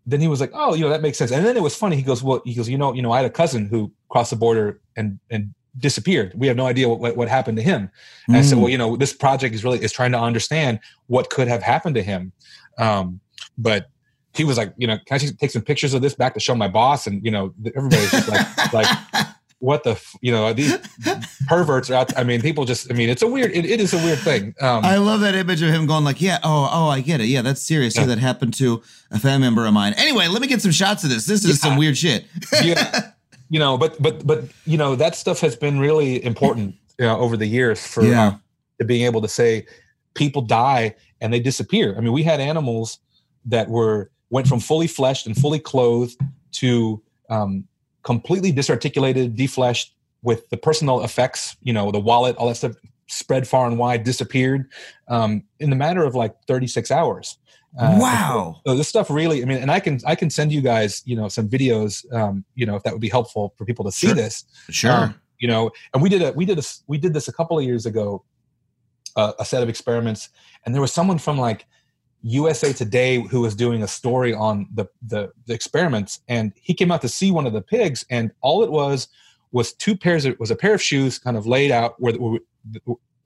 then 0.05 0.19
he 0.19 0.27
was 0.27 0.41
like, 0.41 0.51
"Oh, 0.53 0.73
you 0.73 0.81
know 0.81 0.89
that 0.89 1.01
makes 1.01 1.17
sense." 1.17 1.31
And 1.31 1.45
then 1.45 1.55
it 1.55 1.63
was 1.63 1.75
funny. 1.75 1.95
He 1.95 2.01
goes, 2.01 2.23
"Well, 2.23 2.41
he 2.45 2.53
goes, 2.53 2.67
you 2.67 2.77
know, 2.77 2.93
you 2.93 3.01
know, 3.01 3.11
I 3.11 3.17
had 3.17 3.25
a 3.25 3.29
cousin 3.29 3.67
who 3.67 3.91
crossed 4.09 4.31
the 4.31 4.35
border 4.35 4.81
and 4.95 5.19
and 5.29 5.53
disappeared. 5.77 6.33
We 6.35 6.47
have 6.47 6.57
no 6.57 6.65
idea 6.65 6.89
what 6.89 6.99
what, 6.99 7.15
what 7.15 7.27
happened 7.27 7.57
to 7.57 7.63
him." 7.63 7.89
And 8.27 8.37
I 8.37 8.41
said, 8.41 8.57
Mm. 8.57 8.61
"Well, 8.61 8.69
you 8.69 8.77
know, 8.77 8.95
this 8.97 9.13
project 9.13 9.53
is 9.53 9.63
really 9.63 9.83
is 9.83 9.91
trying 9.91 10.11
to 10.13 10.19
understand 10.19 10.79
what 11.07 11.29
could 11.29 11.47
have 11.47 11.61
happened 11.61 11.95
to 11.95 12.03
him." 12.03 12.31
Um, 12.77 13.19
but 13.57 13.89
he 14.33 14.43
was 14.43 14.57
like, 14.57 14.73
"You 14.77 14.87
know, 14.87 14.97
can 15.05 15.15
I 15.15 15.19
take 15.19 15.51
some 15.51 15.61
pictures 15.61 15.93
of 15.93 16.01
this 16.01 16.15
back 16.15 16.33
to 16.33 16.39
show 16.39 16.55
my 16.55 16.67
boss?" 16.67 17.05
And 17.05 17.23
you 17.23 17.31
know, 17.31 17.53
everybody's 17.75 18.27
like, 18.27 18.73
like. 18.73 18.87
What 19.61 19.83
the 19.83 19.91
f- 19.91 20.15
you 20.21 20.31
know 20.31 20.51
these 20.53 20.75
perverts 21.47 21.91
are 21.91 21.93
out. 21.93 22.17
I 22.17 22.23
mean, 22.23 22.41
people 22.41 22.65
just. 22.65 22.91
I 22.91 22.95
mean, 22.95 23.09
it's 23.09 23.21
a 23.21 23.27
weird. 23.27 23.51
It, 23.51 23.63
it 23.63 23.79
is 23.79 23.93
a 23.93 23.97
weird 23.97 24.17
thing. 24.17 24.55
Um, 24.59 24.83
I 24.83 24.97
love 24.97 25.21
that 25.21 25.35
image 25.35 25.61
of 25.61 25.69
him 25.69 25.85
going 25.85 26.03
like, 26.03 26.19
"Yeah, 26.19 26.39
oh, 26.43 26.67
oh, 26.73 26.87
I 26.89 27.01
get 27.01 27.21
it. 27.21 27.25
Yeah, 27.27 27.43
that's 27.43 27.61
serious. 27.61 27.95
Yeah, 27.95 28.01
Yeah. 28.01 28.07
that 28.07 28.17
happened 28.17 28.55
to 28.55 28.81
a 29.11 29.19
family 29.19 29.45
member 29.45 29.65
of 29.67 29.73
mine." 29.73 29.93
Anyway, 29.97 30.27
let 30.27 30.41
me 30.41 30.47
get 30.47 30.63
some 30.63 30.71
shots 30.71 31.03
of 31.03 31.11
this. 31.11 31.27
This 31.27 31.45
is 31.45 31.61
some 31.61 31.77
weird 31.77 31.95
shit. 31.95 32.25
yeah, 32.63 33.11
you 33.49 33.59
know, 33.59 33.77
but 33.77 34.01
but 34.01 34.25
but 34.25 34.45
you 34.65 34.77
know 34.77 34.95
that 34.95 35.15
stuff 35.15 35.39
has 35.41 35.55
been 35.55 35.79
really 35.79 36.23
important 36.25 36.73
you 36.97 37.05
know, 37.05 37.19
over 37.19 37.37
the 37.37 37.45
years 37.47 37.85
for 37.85 38.03
Yeah. 38.03 38.27
um, 38.29 38.41
to 38.79 38.85
being 38.85 39.05
able 39.05 39.21
to 39.21 39.27
say 39.27 39.67
people 40.15 40.41
die 40.41 40.95
and 41.21 41.31
they 41.31 41.39
disappear. 41.39 41.95
I 41.95 42.01
mean, 42.01 42.13
we 42.13 42.23
had 42.23 42.39
animals 42.39 42.97
that 43.45 43.69
were 43.69 44.09
went 44.31 44.47
from 44.47 44.59
fully 44.59 44.87
fleshed 44.87 45.27
and 45.27 45.35
fully 45.37 45.59
clothed 45.59 46.19
to 46.53 47.01
um, 47.29 47.65
completely 48.03 48.51
disarticulated, 48.51 49.35
defleshed, 49.35 49.91
with 50.23 50.49
the 50.49 50.57
personal 50.57 51.03
effects, 51.03 51.57
you 51.63 51.73
know, 51.73 51.91
the 51.91 51.99
wallet, 51.99 52.35
all 52.35 52.47
that 52.47 52.55
stuff 52.55 52.73
spread 53.07 53.47
far 53.47 53.67
and 53.67 53.77
wide, 53.77 54.03
disappeared 54.03 54.69
um, 55.07 55.43
in 55.59 55.69
the 55.69 55.75
matter 55.75 56.03
of 56.03 56.15
like 56.15 56.35
36 56.47 56.91
hours. 56.91 57.37
Uh, 57.79 57.97
wow. 57.99 58.61
so 58.67 58.75
this 58.75 58.87
stuff 58.87 59.09
really, 59.09 59.41
I 59.41 59.45
mean, 59.45 59.57
and 59.57 59.71
I 59.71 59.79
can 59.79 59.99
I 60.05 60.13
can 60.15 60.29
send 60.29 60.51
you 60.51 60.61
guys, 60.61 61.01
you 61.05 61.15
know, 61.15 61.29
some 61.29 61.47
videos, 61.47 62.11
um, 62.13 62.43
you 62.53 62.65
know, 62.65 62.75
if 62.75 62.83
that 62.83 62.91
would 62.91 63.01
be 63.01 63.09
helpful 63.09 63.53
for 63.57 63.65
people 63.65 63.85
to 63.85 63.91
see 63.91 64.07
Sure. 64.07 64.15
this. 64.15 64.45
Sure. 64.69 64.91
Um, 64.91 65.15
you 65.39 65.47
know, 65.47 65.71
and 65.93 66.03
we 66.03 66.09
did 66.09 66.21
a 66.21 66.31
we 66.33 66.45
did 66.45 66.59
a 66.59 66.63
we 66.87 66.97
did 66.97 67.13
this 67.13 67.27
a 67.27 67.33
couple 67.33 67.57
of 67.57 67.63
years 67.63 67.85
ago, 67.85 68.23
uh, 69.15 69.33
a 69.39 69.45
set 69.45 69.63
of 69.63 69.69
experiments, 69.69 70.29
and 70.65 70.75
there 70.75 70.81
was 70.81 70.91
someone 70.91 71.17
from 71.17 71.37
like 71.37 71.65
USA 72.23 72.73
Today 72.73 73.21
who 73.21 73.41
was 73.41 73.55
doing 73.55 73.83
a 73.83 73.87
story 73.87 74.33
on 74.33 74.67
the, 74.73 74.85
the 75.01 75.31
the 75.45 75.53
experiments, 75.53 76.19
and 76.27 76.53
he 76.55 76.73
came 76.73 76.91
out 76.91 77.01
to 77.01 77.09
see 77.09 77.31
one 77.31 77.47
of 77.47 77.53
the 77.53 77.61
pigs, 77.61 78.05
and 78.09 78.31
all 78.41 78.63
it 78.63 78.71
was 78.71 79.07
was 79.51 79.73
two 79.73 79.97
pairs 79.97 80.25
of 80.25 80.39
was 80.39 80.51
a 80.51 80.55
pair 80.55 80.73
of 80.73 80.81
shoes 80.81 81.19
kind 81.19 81.35
of 81.35 81.45
laid 81.45 81.71
out 81.71 81.99
where, 81.99 82.13
where 82.13 82.39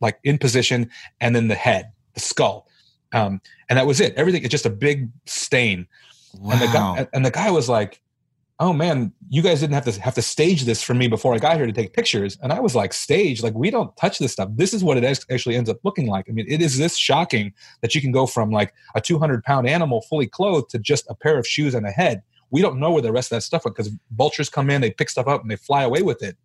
like 0.02 0.20
in 0.24 0.38
position, 0.38 0.90
and 1.20 1.36
then 1.36 1.48
the 1.48 1.56
head, 1.56 1.92
the 2.14 2.20
skull, 2.20 2.68
um, 3.14 3.42
and 3.70 3.78
that 3.78 3.88
was 3.88 4.00
it. 4.00 4.16
Everything 4.16 4.44
it's 4.44 4.52
just 4.52 4.66
a 4.66 4.70
big 4.70 5.10
stain. 5.26 5.88
And 6.34 6.60
the 6.60 6.66
wow. 6.68 6.96
guy 6.96 7.08
and 7.14 7.26
the 7.26 7.32
guy 7.32 7.50
was 7.52 7.70
like, 7.70 8.02
"Oh 8.60 8.74
man, 8.74 9.12
you 9.30 9.42
guys 9.42 9.60
didn't 9.60 9.74
have 9.74 9.86
to 9.86 10.02
have 10.02 10.16
to 10.16 10.22
stage 10.22 10.64
this 10.64 10.82
for 10.82 10.94
me 10.94 11.08
before 11.08 11.34
I 11.34 11.38
got 11.38 11.58
here 11.58 11.66
to 11.66 11.72
take 11.72 11.94
pictures." 11.94 12.38
And 12.42 12.52
I 12.52 12.60
was 12.60 12.76
like, 12.76 12.94
"Stage? 12.94 13.44
Like 13.44 13.54
we 13.54 13.70
don't 13.70 13.96
touch 13.98 14.20
this 14.20 14.32
stuff. 14.32 14.50
This 14.54 14.74
is 14.74 14.84
what 14.84 14.98
it 14.98 15.04
actually 15.30 15.56
ends 15.56 15.70
up 15.70 15.78
looking 15.84 16.08
like. 16.08 16.26
I 16.30 16.32
mean, 16.32 16.46
it 16.48 16.62
is 16.62 16.78
this 16.78 16.98
shocking 16.98 17.54
that 17.82 17.96
you 17.96 18.02
can 18.02 18.12
go 18.12 18.26
from 18.26 18.52
like 18.52 18.74
a 18.96 19.02
200 19.02 19.44
pound 19.44 19.68
animal 19.68 20.02
fully 20.02 20.28
clothed 20.28 20.70
to 20.72 20.80
just 20.80 21.06
a 21.10 21.16
pair 21.16 21.38
of 21.38 21.48
shoes 21.48 21.74
and 21.74 21.86
a 21.86 21.92
head. 21.92 22.22
We 22.52 22.62
don't 22.62 22.80
know 22.80 22.92
where 22.92 23.02
the 23.02 23.12
rest 23.12 23.32
of 23.32 23.38
that 23.38 23.42
stuff 23.42 23.66
went 23.66 23.76
because 23.76 23.92
vultures 24.12 24.50
come 24.50 24.70
in, 24.70 24.82
they 24.82 24.92
pick 24.92 25.10
stuff 25.10 25.28
up, 25.28 25.42
and 25.42 25.50
they 25.50 25.56
fly 25.56 25.84
away 25.84 26.02
with 26.02 26.24
it. 26.24 26.38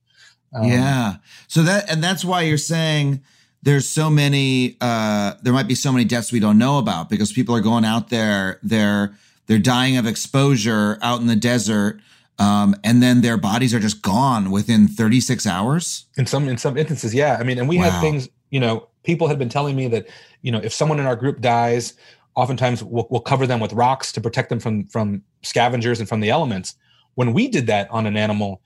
Um, 0.55 0.65
yeah. 0.65 1.17
So 1.49 1.63
that 1.63 1.91
and 1.91 2.03
that's 2.03 2.25
why 2.25 2.43
you're 2.43 2.59
saying 2.59 3.23
there's 3.63 3.89
so 3.89 4.11
many 4.11 4.77
uh 4.81 5.35
there 5.43 5.53
might 5.53 5.69
be 5.69 5.75
so 5.75 5.93
many 5.93 6.05
deaths 6.05 6.33
we 6.33 6.41
don't 6.41 6.59
know 6.59 6.79
about 6.79 7.09
because 7.09 7.33
people 7.33 7.55
are 7.55 7.61
going 7.61 7.85
out 7.85 8.09
there 8.09 8.59
they're 8.63 9.15
they're 9.51 9.59
dying 9.59 9.97
of 9.97 10.07
exposure 10.07 10.97
out 11.03 11.21
in 11.21 11.27
the 11.27 11.35
desert 11.37 12.01
um 12.39 12.75
and 12.85 13.03
then 13.03 13.21
their 13.21 13.37
bodies 13.37 13.75
are 13.75 13.81
just 13.81 14.01
gone 14.01 14.51
within 14.53 14.87
36 14.89 15.45
hours. 15.47 16.07
in 16.17 16.25
some 16.25 16.49
in 16.49 16.57
some 16.57 16.77
instances 16.79 17.13
yeah 17.13 17.37
i 17.41 17.43
mean 17.43 17.59
and 17.59 17.69
we 17.69 17.77
Wow. 17.77 17.91
had 17.91 18.01
things 18.01 18.29
you 18.51 18.61
know 18.61 18.89
people 19.03 19.27
had 19.29 19.39
been 19.39 19.49
telling 19.49 19.75
me 19.77 19.89
that 19.89 20.07
you 20.43 20.53
know 20.53 20.61
if 20.63 20.73
someone 20.73 21.01
in 21.01 21.07
our 21.07 21.17
group 21.17 21.41
dies 21.41 21.95
oftentimes 22.37 22.83
we'll, 22.85 23.09
we'll 23.11 23.21
cover 23.33 23.45
them 23.47 23.59
with 23.61 23.73
rocks 23.73 24.13
to 24.13 24.21
protect 24.21 24.49
them 24.51 24.61
from 24.61 24.87
from 24.87 25.23
scavengers 25.43 25.99
and 26.01 26.09
from 26.09 26.21
the 26.21 26.31
elements 26.31 26.75
when 27.17 27.33
we 27.33 27.49
did 27.49 27.67
that 27.67 27.91
on 27.91 28.07
an 28.07 28.17
animal 28.17 28.63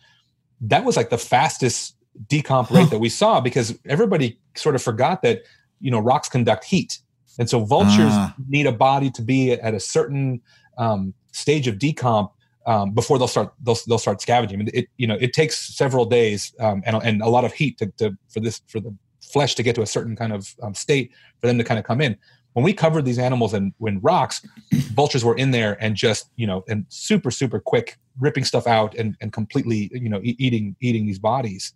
that 0.60 0.84
was 0.84 0.96
like 0.98 1.08
the 1.10 1.18
fastest 1.18 1.96
decomp 2.28 2.70
rate 2.70 2.90
that 2.90 3.00
we 3.00 3.08
saw 3.08 3.40
because 3.40 3.76
everybody 3.86 4.38
sort 4.54 4.74
of 4.74 4.82
forgot 4.82 5.22
that 5.22 5.42
you 5.80 5.90
know 5.90 5.98
rocks 5.98 6.28
conduct 6.28 6.64
heat 6.64 6.98
and 7.38 7.50
so 7.50 7.64
vultures 7.64 8.12
Ah. 8.12 8.32
need 8.48 8.66
a 8.66 8.72
body 8.72 9.10
to 9.10 9.22
be 9.22 9.50
at 9.52 9.74
a 9.74 9.80
certain 9.80 10.40
um, 10.78 11.14
stage 11.32 11.66
of 11.66 11.76
decomp 11.76 12.30
um, 12.66 12.92
before 12.92 13.18
they'll 13.18 13.28
start 13.28 13.52
they'll, 13.62 13.76
they'll 13.86 13.98
start 13.98 14.20
scavenging. 14.20 14.56
I 14.56 14.62
mean, 14.64 14.70
it 14.72 14.88
you 14.96 15.06
know 15.06 15.16
it 15.20 15.32
takes 15.32 15.76
several 15.76 16.04
days 16.04 16.54
um, 16.60 16.82
and 16.86 16.96
and 16.96 17.22
a 17.22 17.28
lot 17.28 17.44
of 17.44 17.52
heat 17.52 17.78
to, 17.78 17.86
to 17.98 18.16
for 18.28 18.40
this 18.40 18.62
for 18.66 18.80
the 18.80 18.94
flesh 19.22 19.54
to 19.56 19.62
get 19.62 19.74
to 19.74 19.82
a 19.82 19.86
certain 19.86 20.16
kind 20.16 20.32
of 20.32 20.54
um, 20.62 20.74
state 20.74 21.10
for 21.40 21.46
them 21.46 21.58
to 21.58 21.64
kind 21.64 21.78
of 21.78 21.84
come 21.84 22.00
in. 22.00 22.16
When 22.52 22.64
we 22.64 22.72
covered 22.72 23.04
these 23.04 23.18
animals 23.18 23.52
and 23.52 23.74
when 23.78 24.00
rocks, 24.00 24.46
vultures 24.92 25.24
were 25.24 25.36
in 25.36 25.50
there 25.50 25.76
and 25.82 25.96
just 25.96 26.30
you 26.36 26.46
know 26.46 26.64
and 26.68 26.86
super 26.88 27.30
super 27.30 27.58
quick 27.58 27.98
ripping 28.18 28.44
stuff 28.44 28.66
out 28.66 28.94
and 28.94 29.16
and 29.20 29.32
completely 29.32 29.90
you 29.92 30.08
know 30.08 30.20
e- 30.22 30.36
eating 30.38 30.76
eating 30.80 31.06
these 31.06 31.18
bodies. 31.18 31.74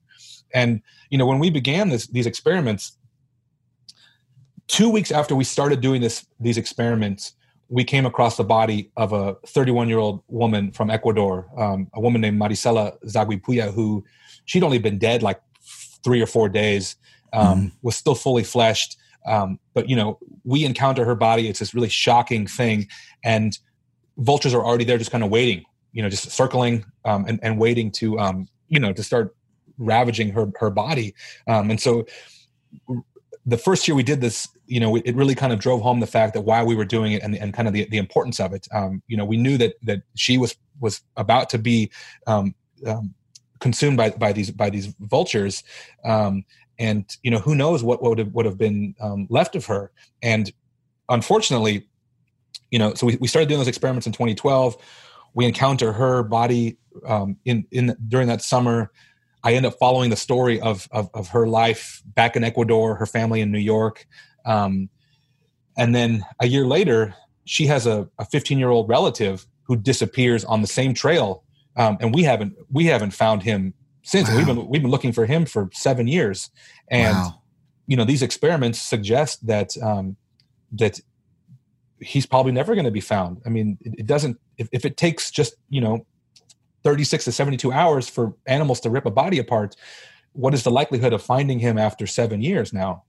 And 0.55 0.81
you 1.11 1.19
know 1.19 1.27
when 1.27 1.39
we 1.39 1.51
began 1.51 1.91
this 1.91 2.07
these 2.07 2.27
experiments, 2.27 2.97
two 4.69 4.89
weeks 4.89 5.11
after 5.11 5.35
we 5.35 5.45
started 5.45 5.81
doing 5.81 6.01
this 6.01 6.27
these 6.41 6.57
experiments, 6.57 7.35
we 7.69 7.85
came 7.85 8.07
across 8.07 8.37
the 8.37 8.45
body 8.45 8.91
of 8.97 9.13
a 9.13 9.35
31 9.47 9.89
year 9.89 9.99
old 9.99 10.23
woman 10.29 10.73
from 10.73 10.91
Ecuador, 10.91 11.49
um, 11.57 11.89
a 11.93 12.01
woman 12.01 12.21
named 12.21 12.41
Maricela 12.41 12.99
Zaguipuya, 13.05 13.73
who 13.73 14.05
she'd 14.47 14.63
only 14.63 14.79
been 14.79 14.99
dead 14.99 15.23
like 15.23 15.41
three 16.03 16.23
or 16.23 16.27
four 16.27 16.49
days, 16.49 16.97
um, 17.33 17.73
was 17.83 17.97
still 17.97 18.15
fully 18.15 18.43
fleshed. 18.43 18.97
Um, 19.27 19.59
but 19.75 19.89
you 19.89 19.97
know, 19.97 20.19
we 20.45 20.65
encounter 20.65 21.05
her 21.05 21.15
body. 21.15 21.49
It's 21.49 21.59
this 21.59 21.75
really 21.75 21.91
shocking 21.91 22.47
thing, 22.47 22.89
and 23.23 23.59
vultures 24.17 24.55
are 24.55 24.65
already 24.65 24.85
there, 24.85 24.97
just 24.97 25.11
kind 25.11 25.23
of 25.23 25.31
waiting. 25.31 25.65
You 25.93 26.03
know, 26.03 26.09
just 26.09 26.31
circling 26.31 26.85
um, 27.05 27.27
and, 27.27 27.39
and 27.43 27.59
waiting 27.59 27.91
to 27.93 28.19
um, 28.19 28.49
you 28.69 28.81
know 28.81 28.93
to 28.95 29.03
start 29.03 29.37
ravaging 29.77 30.31
her 30.31 30.51
her 30.59 30.71
body. 30.71 31.15
Um, 31.47 31.71
and 31.71 31.81
so, 31.81 32.07
the 33.49 33.57
first 33.57 33.89
year 33.89 33.95
we 33.95 34.03
did 34.03 34.21
this, 34.21 34.47
you 34.67 34.79
know, 34.79 34.97
it 34.97 35.15
really 35.15 35.35
kind 35.35 35.55
of 35.55 35.59
drove 35.59 35.81
home 35.81 36.01
the 36.01 36.07
fact 36.07 36.35
that 36.35 36.43
why 36.43 36.63
we 36.63 36.77
were 36.77 36.85
doing 36.85 37.13
it 37.13 37.23
and, 37.23 37.35
and 37.35 37.55
kind 37.55 37.67
of 37.67 37.73
the, 37.73 37.89
the 37.89 37.97
importance 37.97 38.39
of 38.41 38.53
it. 38.53 38.69
Um, 38.75 39.03
you 39.09 39.17
know, 39.17 39.25
we 39.25 39.39
knew 39.39 39.57
that 39.57 39.75
that 39.85 40.03
she 40.15 40.37
was 40.37 40.55
was 40.81 41.01
about 41.17 41.49
to 41.51 41.59
be 41.59 41.91
um, 42.27 42.55
um, 42.87 43.15
consumed 43.59 43.97
by 43.97 44.11
by 44.11 44.33
these 44.35 44.51
by 44.51 44.69
these 44.69 44.89
vultures, 45.01 45.65
um, 46.05 46.45
and 46.79 47.17
you 47.23 47.31
know, 47.31 47.39
who 47.39 47.55
knows 47.55 47.83
what 47.83 48.03
would 48.03 48.19
have, 48.19 48.35
would 48.35 48.45
have 48.45 48.59
been 48.59 48.95
um, 49.01 49.27
left 49.31 49.57
of 49.57 49.65
her. 49.65 49.93
And 50.23 50.53
unfortunately, 51.09 51.89
you 52.71 52.79
know, 52.79 52.93
so 52.93 53.07
we, 53.07 53.17
we 53.17 53.29
started 53.29 53.49
doing 53.49 53.61
those 53.61 53.69
experiments 53.69 54.07
in 54.07 54.13
2012. 54.13 54.77
We 55.33 55.47
encounter 55.47 55.95
her 55.95 56.23
body 56.23 56.77
um, 57.07 57.39
in 57.47 57.67
in 57.71 57.97
during 58.09 58.29
that 58.29 58.43
summer. 58.43 58.93
I 59.45 59.55
end 59.55 59.67
up 59.67 59.75
following 59.79 60.11
the 60.11 60.17
story 60.17 60.61
of, 60.61 60.89
of, 60.91 61.09
of 61.15 61.29
her 61.29 61.47
life 61.47 62.03
back 62.05 62.37
in 62.37 62.45
Ecuador, 62.45 62.97
her 62.97 63.07
family 63.07 63.41
in 63.41 63.53
New 63.53 63.59
York, 63.59 64.07
um, 64.45 64.89
and 65.79 65.95
then 65.95 66.25
a 66.41 66.49
year 66.49 66.67
later, 66.67 67.15
she 67.45 67.67
has 67.67 67.87
a 67.87 68.09
15 68.31 68.59
year 68.59 68.69
old 68.69 68.89
relative 68.89 69.47
who 69.63 69.77
disappears 69.77 70.45
on 70.45 70.61
the 70.61 70.67
same 70.67 70.93
trail, 70.93 71.45
um, 71.77 71.97
and 72.01 72.15
we 72.15 72.25
haven't 72.25 72.55
we 72.71 72.87
haven't 72.87 73.13
found 73.13 73.43
him 73.43 73.75
since. 74.03 74.29
Wow. 74.29 74.37
We've 74.37 74.47
been 74.47 74.69
we've 74.69 74.83
been 74.83 74.91
looking 74.91 75.13
for 75.13 75.25
him 75.25 75.47
for 75.47 75.71
seven 75.73 76.09
years, 76.09 76.51
and 76.89 77.17
wow. 77.17 77.43
you 77.87 77.97
know 77.97 78.05
these 78.05 78.23
experiments 78.23 78.83
suggest 78.83 79.47
that 79.47 79.77
um, 79.81 80.17
that 80.73 81.01
he's 82.01 82.27
probably 82.27 82.53
never 82.53 82.75
going 82.75 82.85
to 82.85 82.91
be 82.91 83.01
found. 83.01 83.41
I 83.47 83.51
mean, 83.51 83.79
it, 83.81 84.01
it 84.01 84.07
doesn't 84.07 84.39
if, 84.57 84.69
if 84.73 84.85
it 84.85 84.97
takes 84.97 85.31
just 85.31 85.55
you 85.69 85.81
know 85.81 86.05
36 86.89 87.27
to 87.27 87.33
72 87.33 87.71
hours 87.71 88.09
for 88.09 88.35
animals 88.47 88.81
to 88.81 88.89
rip 88.89 89.05
a 89.05 89.11
body 89.11 89.39
apart. 89.39 89.77
What 90.33 90.55
is 90.55 90.63
the 90.63 90.71
likelihood 90.71 91.13
of 91.13 91.23
finding 91.23 91.59
him 91.59 91.77
after 91.77 92.07
seven 92.07 92.41
years 92.41 92.73
now? 92.73 93.05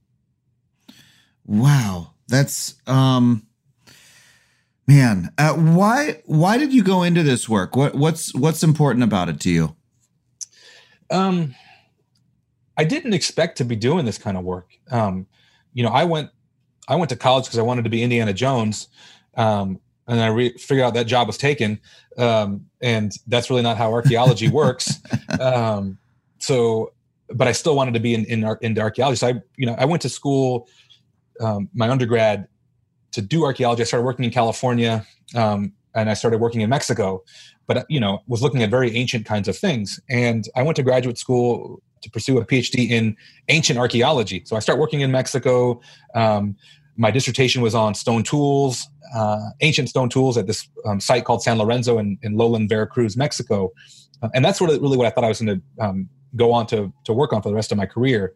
Wow. 1.46 2.12
That's 2.28 2.76
um 2.88 3.48
man, 4.86 5.32
uh, 5.38 5.54
why 5.54 6.22
why 6.26 6.58
did 6.58 6.74
you 6.74 6.84
go 6.84 7.04
into 7.04 7.24
this 7.24 7.48
work? 7.48 7.78
What 7.78 7.96
what's 7.96 8.36
what's 8.36 8.64
important 8.64 9.06
about 9.06 9.30
it 9.30 9.40
to 9.42 9.50
you? 9.50 9.78
Um, 11.10 11.56
I 12.76 12.84
didn't 12.84 13.14
expect 13.14 13.58
to 13.60 13.64
be 13.64 13.78
doing 13.78 14.04
this 14.04 14.18
kind 14.18 14.36
of 14.36 14.44
work. 14.44 14.72
Um, 14.92 15.26
you 15.74 15.84
know, 15.84 15.90
I 15.90 16.04
went 16.04 16.32
I 16.90 16.98
went 16.98 17.12
to 17.12 17.16
college 17.16 17.46
because 17.46 17.60
I 17.60 17.62
wanted 17.62 17.86
to 17.86 17.90
be 17.90 18.04
Indiana 18.04 18.34
Jones, 18.34 18.90
um, 19.38 19.80
and 20.10 20.20
I 20.20 20.28
re- 20.28 20.58
figured 20.58 20.86
out 20.86 20.96
that 20.96 21.06
job 21.06 21.28
was 21.28 21.38
taken, 21.38 21.80
um, 22.18 22.66
and 22.82 23.14
that's 23.28 23.50
really 23.50 23.62
not 23.62 23.78
how 23.78 23.94
archaeology 23.94 24.48
works. 24.62 25.00
Um, 25.40 26.00
so, 26.40 26.94
but 27.30 27.48
I 27.48 27.52
still 27.52 27.76
wanted 27.76 27.94
to 27.94 28.00
be 28.00 28.16
in 28.16 28.26
in 28.26 28.44
ar- 28.44 28.60
into 28.62 28.82
archaeology. 28.82 29.18
So 29.18 29.28
I, 29.28 29.34
you 29.56 29.66
know, 29.66 29.76
I 29.78 29.86
went 29.86 30.02
to 30.02 30.10
school, 30.10 30.68
um, 31.40 31.70
my 31.74 31.90
undergrad, 31.90 32.48
to 33.12 33.22
do 33.22 33.46
archaeology. 33.46 33.84
I 33.84 33.86
started 33.86 34.06
working 34.06 34.26
in 34.26 34.32
California, 34.32 35.06
um, 35.36 35.74
and 35.94 36.10
I 36.10 36.16
started 36.16 36.40
working 36.40 36.62
in 36.62 36.70
Mexico. 36.70 37.24
But 37.68 37.86
you 37.88 38.00
know, 38.00 38.24
was 38.28 38.42
looking 38.42 38.64
at 38.64 38.72
very 38.72 38.96
ancient 38.96 39.28
kinds 39.28 39.48
of 39.48 39.56
things. 39.56 40.00
And 40.10 40.50
I 40.56 40.64
went 40.64 40.76
to 40.78 40.84
graduate 40.84 41.20
school 41.20 41.84
to 42.02 42.10
pursue 42.10 42.40
a 42.40 42.46
PhD 42.46 42.90
in 42.90 43.16
ancient 43.50 43.78
archaeology. 43.78 44.42
So 44.46 44.56
I 44.56 44.60
started 44.60 44.80
working 44.80 45.02
in 45.02 45.12
Mexico. 45.12 45.82
Um, 46.16 46.56
my 47.00 47.12
dissertation 47.12 47.62
was 47.62 47.74
on 47.74 47.96
stone 47.96 48.24
tools, 48.24 48.88
uh, 49.16 49.40
ancient 49.62 49.88
stone 49.88 50.10
tools 50.10 50.38
at 50.38 50.48
this 50.48 50.68
um, 50.86 51.00
site 51.00 51.24
called 51.24 51.42
San 51.42 51.58
Lorenzo 51.58 51.98
in, 51.98 52.20
in 52.22 52.36
lowland 52.36 52.68
Veracruz, 52.68 53.16
Mexico. 53.16 53.72
Uh, 54.22 54.28
and 54.36 54.44
that's 54.44 54.60
really, 54.60 54.78
really 54.80 54.98
what 54.98 55.08
I 55.08 55.10
thought 55.10 55.24
I 55.24 55.30
was 55.30 55.42
going 55.42 55.62
to 55.62 55.84
um, 55.84 56.10
go 56.36 56.52
on 56.52 56.68
to, 56.68 56.92
to 57.06 57.14
work 57.14 57.32
on 57.32 57.42
for 57.42 57.48
the 57.48 57.56
rest 57.56 57.72
of 57.72 57.78
my 57.78 57.86
career. 57.86 58.36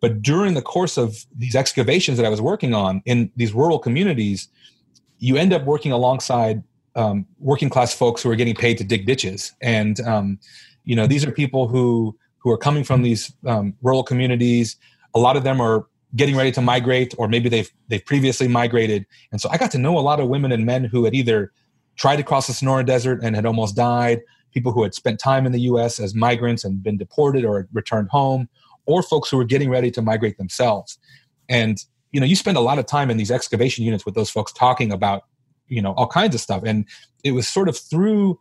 But 0.00 0.22
during 0.22 0.54
the 0.54 0.60
course 0.60 0.98
of 0.98 1.24
these 1.38 1.54
excavations 1.54 2.18
that 2.18 2.26
I 2.26 2.28
was 2.28 2.40
working 2.40 2.74
on 2.74 3.00
in 3.06 3.30
these 3.36 3.52
rural 3.52 3.78
communities, 3.78 4.48
you 5.20 5.36
end 5.36 5.52
up 5.52 5.64
working 5.64 5.92
alongside 5.92 6.64
um, 6.96 7.26
working 7.38 7.70
class 7.70 7.94
folks 7.94 8.22
who 8.22 8.30
are 8.30 8.36
getting 8.36 8.56
paid 8.56 8.76
to 8.78 8.84
dig 8.84 9.06
ditches. 9.06 9.52
And, 9.62 10.00
um, 10.00 10.40
you 10.82 10.96
know, 10.96 11.06
these 11.06 11.24
are 11.24 11.30
people 11.30 11.68
who, 11.68 12.18
who 12.38 12.50
are 12.50 12.58
coming 12.58 12.82
from 12.82 13.02
these 13.02 13.32
um, 13.46 13.74
rural 13.82 14.02
communities. 14.02 14.76
A 15.14 15.20
lot 15.20 15.36
of 15.36 15.44
them 15.44 15.60
are 15.60 15.86
getting 16.16 16.36
ready 16.36 16.52
to 16.52 16.60
migrate 16.60 17.14
or 17.18 17.28
maybe 17.28 17.48
they've 17.48 17.70
they've 17.88 18.04
previously 18.04 18.48
migrated. 18.48 19.06
And 19.32 19.40
so 19.40 19.48
i 19.50 19.56
got 19.56 19.70
to 19.72 19.78
know 19.78 19.98
a 19.98 20.00
lot 20.00 20.20
of 20.20 20.28
women 20.28 20.52
and 20.52 20.64
men 20.64 20.84
who 20.84 21.04
had 21.04 21.14
either 21.14 21.52
tried 21.96 22.16
to 22.16 22.22
cross 22.22 22.46
the 22.46 22.52
sonora 22.52 22.84
desert 22.84 23.20
and 23.22 23.36
had 23.36 23.46
almost 23.46 23.76
died 23.76 24.20
people 24.52 24.72
who 24.72 24.82
had 24.82 24.94
spent 24.94 25.18
time 25.18 25.46
in 25.46 25.52
the 25.52 25.60
us 25.60 25.98
as 25.98 26.14
migrants 26.14 26.64
and 26.64 26.82
been 26.82 26.96
deported 26.96 27.44
or 27.44 27.68
returned 27.72 28.08
home 28.10 28.48
or 28.86 29.02
folks 29.02 29.28
who 29.28 29.36
were 29.36 29.44
getting 29.44 29.68
ready 29.68 29.90
to 29.90 30.02
migrate 30.02 30.38
themselves. 30.38 30.98
And 31.48 31.78
you 32.12 32.20
know 32.20 32.26
you 32.26 32.36
spend 32.36 32.56
a 32.56 32.60
lot 32.60 32.78
of 32.78 32.86
time 32.86 33.10
in 33.10 33.16
these 33.16 33.30
excavation 33.30 33.84
units 33.84 34.06
with 34.06 34.14
those 34.14 34.30
folks 34.30 34.52
talking 34.52 34.92
about 34.92 35.24
you 35.68 35.82
know 35.82 35.92
all 35.92 36.06
kinds 36.06 36.34
of 36.34 36.40
stuff. 36.40 36.62
And 36.64 36.86
it 37.24 37.32
was 37.32 37.48
sort 37.48 37.68
of 37.68 37.76
through 37.76 38.38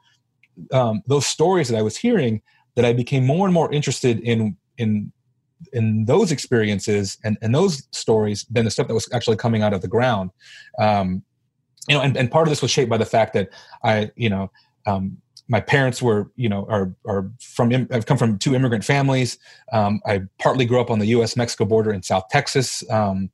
um, 0.71 1.01
those 1.07 1.25
stories 1.25 1.67
that 1.69 1.77
i 1.77 1.81
was 1.81 1.97
hearing 1.97 2.41
that 2.75 2.85
i 2.85 2.93
became 2.93 3.25
more 3.25 3.47
and 3.47 3.53
more 3.53 3.71
interested 3.73 4.19
in 4.19 4.55
in 4.77 5.11
in 5.71 6.05
those 6.05 6.31
experiences 6.31 7.17
and, 7.23 7.37
and 7.41 7.53
those 7.53 7.87
stories 7.91 8.45
than 8.49 8.65
the 8.65 8.71
stuff 8.71 8.87
that 8.87 8.93
was 8.93 9.07
actually 9.13 9.37
coming 9.37 9.63
out 9.63 9.73
of 9.73 9.81
the 9.81 9.87
ground. 9.87 10.31
Um, 10.79 11.23
you 11.87 11.95
know, 11.95 12.01
and, 12.01 12.15
and 12.15 12.31
part 12.31 12.47
of 12.47 12.49
this 12.49 12.61
was 12.61 12.71
shaped 12.71 12.89
by 12.89 12.97
the 12.97 13.05
fact 13.05 13.33
that 13.33 13.49
I, 13.83 14.11
you 14.15 14.29
know, 14.29 14.51
um, 14.85 15.17
my 15.49 15.59
parents 15.59 16.01
were, 16.01 16.31
you 16.35 16.47
know, 16.47 16.65
are 16.69 16.95
are 17.05 17.29
from. 17.41 17.87
I've 17.91 18.05
come 18.05 18.17
from 18.17 18.39
two 18.39 18.55
immigrant 18.55 18.85
families. 18.85 19.37
Um, 19.73 20.01
I 20.05 20.21
partly 20.39 20.65
grew 20.65 20.79
up 20.79 20.89
on 20.89 20.99
the 20.99 21.07
U.S. 21.07 21.35
Mexico 21.35 21.65
border 21.65 21.91
in 21.91 22.01
South 22.01 22.23
Texas. 22.29 22.89
Um, 22.89 23.29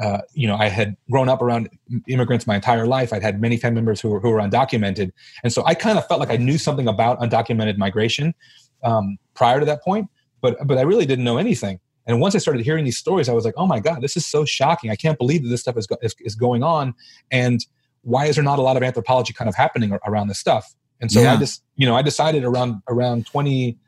uh, 0.00 0.18
you 0.34 0.46
know, 0.46 0.56
I 0.56 0.68
had 0.68 0.96
grown 1.10 1.28
up 1.28 1.40
around 1.40 1.70
immigrants 2.06 2.46
my 2.46 2.56
entire 2.56 2.86
life. 2.86 3.12
I'd 3.12 3.22
had 3.22 3.40
many 3.40 3.56
family 3.56 3.76
members 3.76 4.00
who 4.00 4.10
were 4.10 4.20
who 4.20 4.30
were 4.30 4.40
undocumented, 4.40 5.12
and 5.42 5.52
so 5.52 5.64
I 5.64 5.74
kind 5.74 5.96
of 5.96 6.06
felt 6.06 6.20
like 6.20 6.30
I 6.30 6.36
knew 6.36 6.58
something 6.58 6.86
about 6.86 7.18
undocumented 7.20 7.78
migration 7.78 8.34
um, 8.82 9.16
prior 9.34 9.58
to 9.58 9.66
that 9.66 9.82
point 9.82 10.08
but 10.44 10.58
but 10.66 10.76
I 10.76 10.82
really 10.82 11.06
didn't 11.06 11.24
know 11.24 11.38
anything. 11.38 11.80
And 12.06 12.20
once 12.20 12.34
I 12.34 12.38
started 12.38 12.62
hearing 12.62 12.84
these 12.84 12.98
stories, 12.98 13.30
I 13.30 13.32
was 13.32 13.46
like, 13.46 13.54
oh 13.56 13.66
my 13.66 13.80
god, 13.80 14.02
this 14.02 14.14
is 14.14 14.26
so 14.26 14.44
shocking! 14.44 14.90
I 14.90 14.94
can't 14.96 15.16
believe 15.16 15.42
that 15.42 15.48
this 15.48 15.62
stuff 15.62 15.78
is 15.78 15.86
go- 15.86 15.96
is, 16.02 16.14
is, 16.20 16.34
going 16.34 16.62
on, 16.62 16.94
and 17.30 17.64
why 18.02 18.26
is 18.26 18.34
there 18.36 18.44
not 18.44 18.58
a 18.58 18.62
lot 18.62 18.76
of 18.76 18.82
anthropology 18.82 19.32
kind 19.32 19.48
of 19.48 19.54
happening 19.54 19.98
around 20.06 20.28
this 20.28 20.38
stuff? 20.38 20.74
And 21.00 21.10
so 21.10 21.22
Yeah. 21.22 21.32
I 21.32 21.36
just 21.38 21.62
you 21.76 21.86
know 21.86 21.96
I 21.96 22.02
decided 22.02 22.44
around 22.44 22.82
around 22.88 23.24
20, 23.26 23.78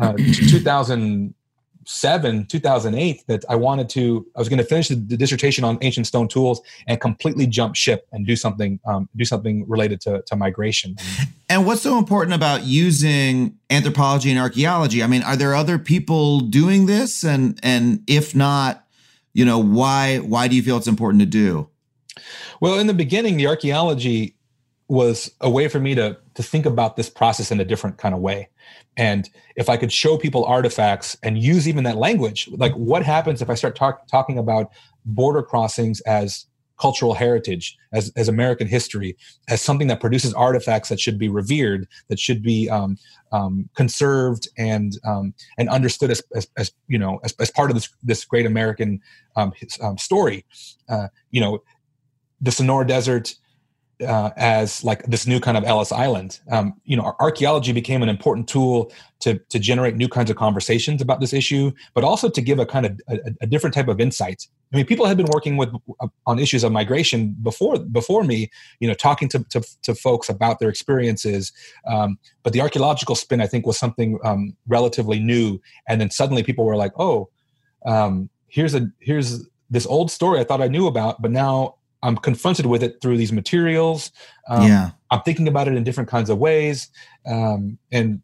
uh, 0.00 0.14
2007 1.84 2.46
2008 2.46 3.26
that 3.26 3.44
I 3.48 3.56
wanted 3.56 3.88
to 3.90 4.26
I 4.36 4.38
was 4.38 4.48
going 4.48 4.58
to 4.58 4.64
finish 4.64 4.88
the, 4.88 4.94
the 4.94 5.16
dissertation 5.16 5.64
on 5.64 5.78
ancient 5.80 6.06
stone 6.06 6.28
tools 6.28 6.60
and 6.86 7.00
completely 7.00 7.46
jump 7.46 7.74
ship 7.74 8.06
and 8.12 8.26
do 8.26 8.36
something 8.36 8.78
um, 8.84 9.08
do 9.16 9.24
something 9.24 9.68
related 9.68 10.00
to, 10.02 10.22
to 10.26 10.36
migration. 10.36 10.96
And 11.48 11.66
what's 11.66 11.82
so 11.82 11.98
important 11.98 12.34
about 12.34 12.64
using 12.64 13.58
anthropology 13.68 14.30
and 14.30 14.38
archaeology? 14.38 15.02
I 15.02 15.06
mean, 15.06 15.22
are 15.22 15.36
there 15.36 15.54
other 15.54 15.78
people 15.78 16.40
doing 16.40 16.86
this? 16.86 17.24
And 17.24 17.58
and 17.62 18.02
if 18.06 18.34
not, 18.34 18.86
you 19.34 19.44
know, 19.44 19.58
why 19.58 20.18
why 20.18 20.48
do 20.48 20.56
you 20.56 20.62
feel 20.62 20.76
it's 20.76 20.86
important 20.86 21.20
to 21.20 21.26
do? 21.26 21.68
Well, 22.60 22.78
in 22.78 22.86
the 22.86 22.94
beginning, 22.94 23.36
the 23.36 23.48
archaeology 23.48 24.36
was 24.88 25.30
a 25.40 25.50
way 25.50 25.68
for 25.68 25.80
me 25.80 25.94
to 25.94 26.16
to 26.34 26.42
think 26.42 26.66
about 26.66 26.96
this 26.96 27.10
process 27.10 27.50
in 27.50 27.60
a 27.60 27.64
different 27.64 27.98
kind 27.98 28.14
of 28.14 28.20
way. 28.20 28.48
And 28.96 29.28
if 29.56 29.68
I 29.68 29.76
could 29.76 29.92
show 29.92 30.16
people 30.18 30.44
artifacts 30.44 31.16
and 31.22 31.42
use 31.42 31.68
even 31.68 31.84
that 31.84 31.96
language, 31.96 32.48
like 32.52 32.72
what 32.74 33.02
happens 33.02 33.42
if 33.42 33.50
I 33.50 33.54
start 33.54 33.76
talk, 33.76 34.06
talking 34.08 34.38
about 34.38 34.70
border 35.04 35.42
crossings 35.42 36.00
as 36.02 36.46
cultural 36.82 37.14
heritage, 37.14 37.76
as, 37.92 38.12
as 38.16 38.28
American 38.28 38.66
history, 38.66 39.16
as 39.48 39.62
something 39.62 39.86
that 39.86 40.00
produces 40.00 40.34
artifacts 40.34 40.88
that 40.88 40.98
should 40.98 41.16
be 41.16 41.28
revered, 41.28 41.86
that 42.08 42.18
should 42.18 42.42
be 42.42 42.68
um, 42.68 42.98
um, 43.30 43.68
conserved 43.76 44.48
and 44.58 44.98
um, 45.04 45.32
and 45.58 45.68
understood 45.68 46.10
as, 46.10 46.22
as, 46.34 46.48
as 46.56 46.72
you 46.88 46.98
know 46.98 47.20
as, 47.22 47.34
as 47.38 47.50
part 47.50 47.70
of 47.70 47.76
this 47.76 47.88
this 48.02 48.24
great 48.24 48.46
American 48.46 49.00
um, 49.36 49.52
um, 49.80 49.96
story. 49.96 50.44
Uh, 50.88 51.06
you 51.30 51.40
know, 51.40 51.62
the 52.40 52.50
Sonora 52.50 52.86
Desert 52.86 53.34
uh, 54.02 54.30
as 54.36 54.84
like 54.84 55.02
this 55.04 55.26
new 55.26 55.40
kind 55.40 55.56
of 55.56 55.64
Ellis 55.64 55.92
Island. 55.92 56.40
Um, 56.50 56.74
you 56.84 56.96
know, 56.96 57.14
archaeology 57.20 57.72
became 57.72 58.02
an 58.02 58.08
important 58.08 58.48
tool 58.48 58.92
to 59.20 59.38
to 59.50 59.58
generate 59.58 59.96
new 59.96 60.08
kinds 60.08 60.30
of 60.30 60.36
conversations 60.36 61.00
about 61.00 61.20
this 61.20 61.32
issue, 61.32 61.72
but 61.94 62.04
also 62.04 62.28
to 62.28 62.40
give 62.40 62.58
a 62.58 62.66
kind 62.66 62.86
of 62.86 63.00
a, 63.08 63.18
a 63.42 63.46
different 63.46 63.74
type 63.74 63.88
of 63.88 64.00
insight. 64.00 64.46
I 64.72 64.76
mean, 64.76 64.86
people 64.86 65.06
had 65.06 65.16
been 65.16 65.28
working 65.32 65.56
with 65.56 65.70
uh, 66.00 66.08
on 66.26 66.38
issues 66.38 66.64
of 66.64 66.72
migration 66.72 67.36
before 67.42 67.78
before 67.78 68.24
me. 68.24 68.50
You 68.80 68.88
know, 68.88 68.94
talking 68.94 69.28
to 69.30 69.44
to, 69.50 69.62
to 69.82 69.94
folks 69.94 70.28
about 70.28 70.58
their 70.58 70.68
experiences, 70.68 71.52
um, 71.86 72.18
but 72.42 72.52
the 72.52 72.60
archaeological 72.60 73.14
spin, 73.14 73.40
I 73.40 73.46
think, 73.46 73.66
was 73.66 73.78
something 73.78 74.18
um, 74.24 74.56
relatively 74.66 75.20
new. 75.20 75.60
And 75.88 76.00
then 76.00 76.10
suddenly, 76.10 76.42
people 76.42 76.64
were 76.64 76.76
like, 76.76 76.92
"Oh, 76.98 77.28
um, 77.86 78.30
here's 78.48 78.74
a 78.74 78.88
here's 79.00 79.46
this 79.70 79.86
old 79.86 80.10
story 80.10 80.40
I 80.40 80.44
thought 80.44 80.60
I 80.60 80.68
knew 80.68 80.86
about, 80.86 81.22
but 81.22 81.30
now." 81.30 81.76
I'm 82.02 82.16
confronted 82.16 82.66
with 82.66 82.82
it 82.82 83.00
through 83.00 83.16
these 83.16 83.32
materials. 83.32 84.10
Um, 84.48 84.66
yeah. 84.66 84.90
I'm 85.10 85.22
thinking 85.22 85.46
about 85.46 85.68
it 85.68 85.74
in 85.74 85.84
different 85.84 86.08
kinds 86.08 86.30
of 86.30 86.38
ways, 86.38 86.88
um, 87.26 87.78
and 87.90 88.22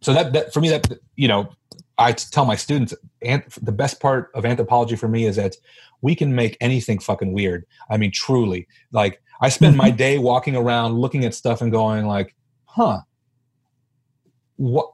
so 0.00 0.12
that, 0.12 0.32
that 0.34 0.52
for 0.52 0.60
me, 0.60 0.68
that 0.68 0.92
you 1.16 1.28
know, 1.28 1.50
I 1.96 2.12
tell 2.12 2.44
my 2.44 2.56
students, 2.56 2.94
the 3.20 3.72
best 3.72 4.00
part 4.00 4.30
of 4.34 4.44
anthropology 4.44 4.96
for 4.96 5.08
me 5.08 5.26
is 5.26 5.36
that 5.36 5.56
we 6.02 6.14
can 6.14 6.34
make 6.34 6.56
anything 6.60 6.98
fucking 6.98 7.32
weird. 7.32 7.64
I 7.88 7.96
mean, 7.96 8.10
truly, 8.12 8.68
like 8.92 9.22
I 9.40 9.48
spend 9.48 9.76
my 9.76 9.90
day 9.90 10.18
walking 10.18 10.56
around 10.56 10.94
looking 10.94 11.24
at 11.24 11.34
stuff 11.34 11.62
and 11.62 11.72
going 11.72 12.06
like, 12.06 12.34
huh, 12.66 13.00
what? 14.56 14.90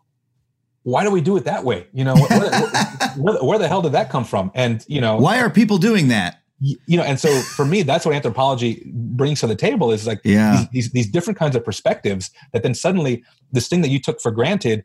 Why 0.82 1.04
do 1.04 1.10
we 1.10 1.20
do 1.20 1.36
it 1.36 1.44
that 1.44 1.64
way? 1.64 1.86
You 1.92 2.04
know, 2.04 2.14
where, 2.30 2.40
where, 2.40 2.70
where, 3.16 3.44
where 3.44 3.58
the 3.58 3.68
hell 3.68 3.82
did 3.82 3.92
that 3.92 4.10
come 4.10 4.24
from? 4.24 4.50
And 4.54 4.84
you 4.88 5.00
know, 5.00 5.16
Why 5.16 5.40
are 5.40 5.50
people 5.50 5.78
doing 5.78 6.08
that? 6.08 6.39
You 6.60 6.96
know 6.96 7.02
and 7.02 7.18
so 7.18 7.40
for 7.40 7.64
me 7.64 7.82
that's 7.82 8.04
what 8.04 8.14
anthropology 8.14 8.82
brings 8.92 9.40
to 9.40 9.46
the 9.46 9.56
table 9.56 9.90
is 9.90 10.06
like 10.06 10.20
Yeah. 10.24 10.56
these, 10.56 10.68
these, 10.70 10.92
these 10.92 11.10
different 11.10 11.38
kinds 11.38 11.56
of 11.56 11.64
perspectives 11.64 12.30
that 12.52 12.62
then 12.62 12.74
suddenly 12.74 13.24
this 13.50 13.68
thing 13.68 13.80
that 13.80 13.88
you 13.88 13.98
took 13.98 14.20
for 14.20 14.30
granted 14.30 14.84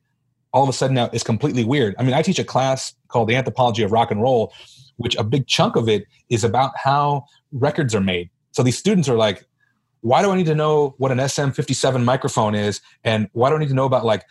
all 0.54 0.64
of 0.64 0.70
a 0.70 0.74
sudden 0.74 0.96
now 0.96 1.10
is 1.12 1.24
completely 1.24 1.64
weird 1.66 1.94
i 2.00 2.04
mean 2.04 2.14
i 2.14 2.22
teach 2.22 2.40
a 2.40 2.44
class 2.46 2.94
called 3.10 3.28
the 3.28 3.36
anthropology 3.36 3.84
of 3.84 3.92
rock 3.92 4.10
and 4.10 4.22
roll 4.22 4.54
which 4.98 5.16
a 5.18 5.24
big 5.24 5.48
chunk 5.48 5.76
of 5.76 5.90
it 5.90 6.06
is 6.30 6.44
about 6.46 6.72
how 6.78 7.26
records 7.52 7.94
are 7.94 8.02
made 8.02 8.30
so 8.52 8.64
these 8.64 8.78
students 8.78 9.10
are 9.10 9.18
like 9.18 9.46
why 10.06 10.22
do 10.22 10.30
I 10.30 10.36
need 10.36 10.46
to 10.46 10.54
know 10.54 10.94
what 11.00 11.12
an 11.12 11.18
SM57 11.18 12.04
microphone 12.04 12.54
is? 12.54 12.80
And 13.04 13.28
why 13.34 13.50
do 13.50 13.56
I 13.56 13.58
need 13.58 13.70
to 13.70 13.74
know 13.74 13.86
about 13.86 14.06
like 14.06 14.24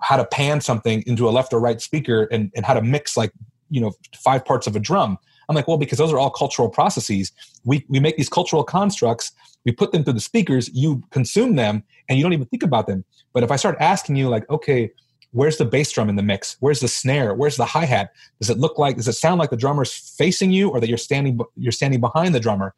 how 0.00 0.16
to 0.16 0.24
pan 0.24 0.60
something 0.60 1.02
into 1.04 1.28
a 1.28 1.30
left 1.30 1.52
or 1.52 1.58
right 1.58 1.80
speaker 1.80 2.28
and, 2.30 2.52
and 2.54 2.64
how 2.64 2.74
to 2.74 2.80
mix 2.80 3.16
like, 3.16 3.32
you 3.68 3.80
know, 3.80 3.90
five 4.14 4.44
parts 4.44 4.68
of 4.68 4.76
a 4.76 4.78
drum? 4.78 5.18
I'm 5.48 5.56
like, 5.56 5.68
well, 5.68 5.78
because 5.78 5.98
those 5.98 6.12
are 6.12 6.18
all 6.18 6.30
cultural 6.30 6.68
processes. 6.68 7.32
We, 7.64 7.84
we 7.88 8.00
make 8.00 8.16
these 8.16 8.28
cultural 8.28 8.64
constructs, 8.64 9.32
we 9.64 9.72
put 9.72 9.92
them 9.92 10.04
through 10.04 10.14
the 10.14 10.20
speakers, 10.20 10.70
you 10.72 11.02
consume 11.10 11.56
them, 11.56 11.82
and 12.08 12.18
you 12.18 12.24
don't 12.24 12.32
even 12.32 12.46
think 12.46 12.62
about 12.62 12.86
them. 12.86 13.04
But 13.32 13.42
if 13.42 13.50
I 13.50 13.56
start 13.56 13.76
asking 13.80 14.16
you, 14.16 14.28
like, 14.28 14.48
okay, 14.50 14.90
where's 15.32 15.56
the 15.56 15.64
bass 15.64 15.90
drum 15.92 16.08
in 16.08 16.16
the 16.16 16.22
mix? 16.22 16.56
Where's 16.60 16.80
the 16.80 16.88
snare? 16.88 17.34
Where's 17.34 17.56
the 17.56 17.64
hi 17.64 17.84
hat? 17.84 18.12
Does 18.40 18.50
it 18.50 18.58
look 18.58 18.78
like? 18.78 18.96
Does 18.96 19.08
it 19.08 19.14
sound 19.14 19.38
like 19.38 19.50
the 19.50 19.56
drummer's 19.56 19.92
facing 19.92 20.52
you, 20.52 20.70
or 20.70 20.80
that 20.80 20.88
you're 20.88 20.98
standing 20.98 21.38
you're 21.56 21.72
standing 21.72 22.00
behind 22.00 22.34
the 22.34 22.40
drummer? 22.40 22.74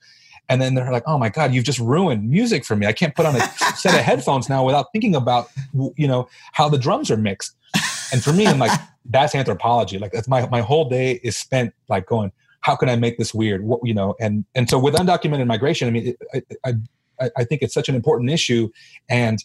and 0.48 0.62
then 0.62 0.74
they're 0.74 0.90
like 0.90 1.02
oh 1.06 1.18
my 1.18 1.28
god 1.28 1.52
you've 1.52 1.64
just 1.64 1.78
ruined 1.78 2.28
music 2.28 2.64
for 2.64 2.76
me 2.76 2.86
i 2.86 2.92
can't 2.92 3.14
put 3.14 3.26
on 3.26 3.36
a 3.36 3.40
set 3.76 3.94
of 3.94 4.00
headphones 4.00 4.48
now 4.48 4.64
without 4.64 4.86
thinking 4.92 5.14
about 5.14 5.50
you 5.96 6.08
know 6.08 6.28
how 6.52 6.68
the 6.68 6.78
drums 6.78 7.10
are 7.10 7.16
mixed 7.16 7.56
and 8.12 8.22
for 8.22 8.32
me 8.32 8.46
i'm 8.46 8.58
like 8.58 8.78
that's 9.06 9.34
anthropology 9.34 9.98
like 9.98 10.12
that's 10.12 10.28
my 10.28 10.46
my 10.48 10.60
whole 10.60 10.88
day 10.88 11.20
is 11.22 11.36
spent 11.36 11.72
like 11.88 12.06
going 12.06 12.32
how 12.60 12.76
can 12.76 12.88
i 12.88 12.96
make 12.96 13.18
this 13.18 13.32
weird 13.32 13.64
what 13.64 13.80
you 13.84 13.94
know 13.94 14.14
and 14.20 14.44
and 14.54 14.68
so 14.68 14.78
with 14.78 14.94
undocumented 14.94 15.46
migration 15.46 15.88
i 15.88 15.90
mean 15.90 16.08
it, 16.08 16.46
I, 16.64 16.74
I 17.20 17.30
i 17.36 17.44
think 17.44 17.62
it's 17.62 17.74
such 17.74 17.88
an 17.88 17.94
important 17.94 18.30
issue 18.30 18.68
and 19.08 19.42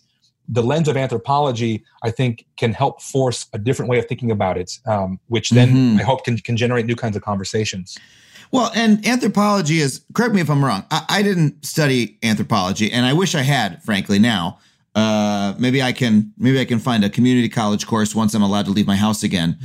the 0.47 0.61
lens 0.61 0.87
of 0.87 0.97
anthropology, 0.97 1.83
I 2.03 2.11
think, 2.11 2.45
can 2.57 2.73
help 2.73 3.01
force 3.01 3.47
a 3.53 3.57
different 3.57 3.89
way 3.89 3.99
of 3.99 4.07
thinking 4.07 4.31
about 4.31 4.57
it, 4.57 4.77
um, 4.85 5.19
which 5.27 5.51
then 5.51 5.69
mm-hmm. 5.69 5.99
I 5.99 6.03
hope 6.03 6.25
can, 6.25 6.37
can 6.37 6.57
generate 6.57 6.85
new 6.85 6.95
kinds 6.95 7.15
of 7.15 7.21
conversations. 7.21 7.97
Well, 8.51 8.71
and 8.75 9.05
anthropology 9.07 9.79
is, 9.79 10.03
correct 10.13 10.35
me 10.35 10.41
if 10.41 10.49
I'm 10.49 10.63
wrong, 10.63 10.85
I, 10.91 11.05
I 11.09 11.23
didn't 11.23 11.65
study 11.65 12.19
anthropology, 12.21 12.91
and 12.91 13.05
I 13.05 13.13
wish 13.13 13.35
I 13.35 13.41
had, 13.41 13.81
frankly, 13.83 14.19
now. 14.19 14.59
Uh, 14.95 15.55
maybe 15.57 15.81
I 15.81 15.91
can 15.91 16.33
maybe 16.37 16.59
I 16.59 16.65
can 16.65 16.77
find 16.77 17.03
a 17.03 17.09
community 17.09 17.49
college 17.49 17.87
course 17.87 18.13
once 18.13 18.35
I'm 18.35 18.43
allowed 18.43 18.65
to 18.65 18.71
leave 18.71 18.85
my 18.85 18.95
house 18.95 19.23
again. 19.23 19.57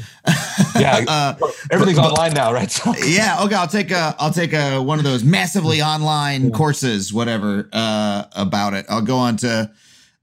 yeah, 0.78 1.04
uh, 1.08 1.34
everything's 1.70 1.98
but, 1.98 2.12
online 2.12 2.32
now, 2.32 2.52
right? 2.52 2.70
So. 2.78 2.94
yeah, 3.04 3.42
okay. 3.42 3.54
I'll 3.54 3.68
take 3.68 3.90
a 3.90 4.14
I'll 4.18 4.32
take 4.32 4.52
a 4.52 4.80
one 4.80 4.98
of 4.98 5.04
those 5.04 5.24
massively 5.24 5.82
online 5.82 6.44
yeah. 6.44 6.50
courses, 6.50 7.12
whatever, 7.12 7.68
uh, 7.72 8.24
about 8.36 8.72
it. 8.72 8.86
I'll 8.88 9.02
go 9.02 9.16
on 9.16 9.36
to 9.38 9.70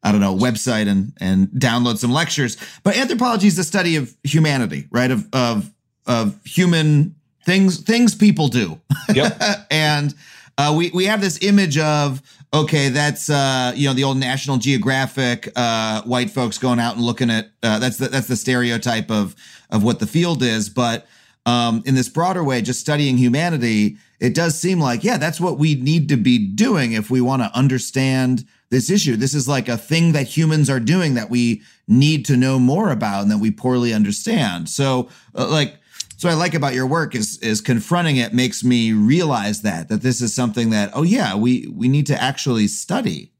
I 0.01 0.11
don't 0.11 0.21
know 0.21 0.35
website 0.35 0.87
and 0.87 1.13
and 1.19 1.47
download 1.49 1.97
some 1.97 2.11
lectures. 2.11 2.57
But 2.83 2.97
anthropology 2.97 3.47
is 3.47 3.57
the 3.57 3.63
study 3.63 3.97
of 3.97 4.15
humanity, 4.23 4.87
right? 4.91 5.11
Of 5.11 5.27
of 5.33 5.71
of 6.07 6.43
human 6.45 7.15
things 7.43 7.81
things 7.81 8.15
people 8.15 8.47
do. 8.47 8.79
Yep. 9.13 9.39
and 9.71 10.13
uh, 10.57 10.73
we 10.77 10.91
we 10.91 11.05
have 11.05 11.21
this 11.21 11.43
image 11.43 11.77
of 11.77 12.21
okay, 12.55 12.89
that's 12.89 13.29
uh, 13.29 13.73
you 13.75 13.87
know 13.87 13.93
the 13.93 14.03
old 14.03 14.17
National 14.17 14.57
Geographic 14.57 15.51
uh, 15.55 16.01
white 16.03 16.29
folks 16.29 16.57
going 16.57 16.79
out 16.79 16.95
and 16.95 17.03
looking 17.03 17.29
at 17.29 17.51
uh, 17.61 17.79
that's 17.79 17.97
the, 17.97 18.07
that's 18.07 18.27
the 18.27 18.35
stereotype 18.35 19.11
of 19.11 19.35
of 19.69 19.83
what 19.83 19.99
the 19.99 20.07
field 20.07 20.41
is, 20.43 20.69
but 20.69 21.05
um, 21.45 21.83
in 21.85 21.95
this 21.95 22.09
broader 22.09 22.43
way, 22.43 22.61
just 22.61 22.79
studying 22.79 23.17
humanity, 23.17 23.97
it 24.19 24.33
does 24.33 24.59
seem 24.59 24.79
like 24.79 25.03
yeah, 25.03 25.17
that's 25.17 25.39
what 25.39 25.57
we 25.57 25.75
need 25.75 26.09
to 26.09 26.17
be 26.17 26.37
doing 26.37 26.93
if 26.93 27.09
we 27.09 27.21
want 27.21 27.41
to 27.41 27.51
understand 27.57 28.45
this 28.69 28.89
issue. 28.89 29.15
This 29.15 29.33
is 29.33 29.47
like 29.47 29.67
a 29.67 29.77
thing 29.77 30.13
that 30.13 30.27
humans 30.27 30.69
are 30.69 30.79
doing 30.79 31.13
that 31.15 31.29
we 31.29 31.61
need 31.87 32.25
to 32.25 32.37
know 32.37 32.57
more 32.57 32.89
about 32.89 33.23
and 33.23 33.31
that 33.31 33.37
we 33.37 33.51
poorly 33.51 33.93
understand. 33.93 34.69
So, 34.69 35.09
uh, 35.35 35.47
like 35.47 35.75
so 36.17 36.29
I 36.29 36.33
like 36.33 36.53
about 36.53 36.73
your 36.73 36.87
work 36.87 37.15
is 37.15 37.37
is 37.39 37.61
confronting 37.61 38.17
it 38.17 38.33
makes 38.33 38.63
me 38.63 38.93
realize 38.93 39.61
that 39.61 39.89
that 39.89 40.01
this 40.01 40.21
is 40.21 40.33
something 40.33 40.69
that 40.69 40.91
oh 40.93 41.03
yeah 41.03 41.35
we 41.35 41.67
we 41.73 41.87
need 41.87 42.07
to 42.07 42.21
actually 42.21 42.67
study. 42.67 43.31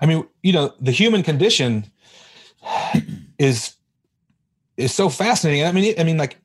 I 0.00 0.06
mean, 0.06 0.26
you 0.42 0.52
know, 0.52 0.74
the 0.80 0.92
human 0.92 1.22
condition 1.22 1.86
is 3.38 3.74
is 4.76 4.94
so 4.94 5.08
fascinating. 5.08 5.66
I 5.66 5.72
mean, 5.72 5.94
I 5.98 6.04
mean, 6.04 6.18
like 6.18 6.36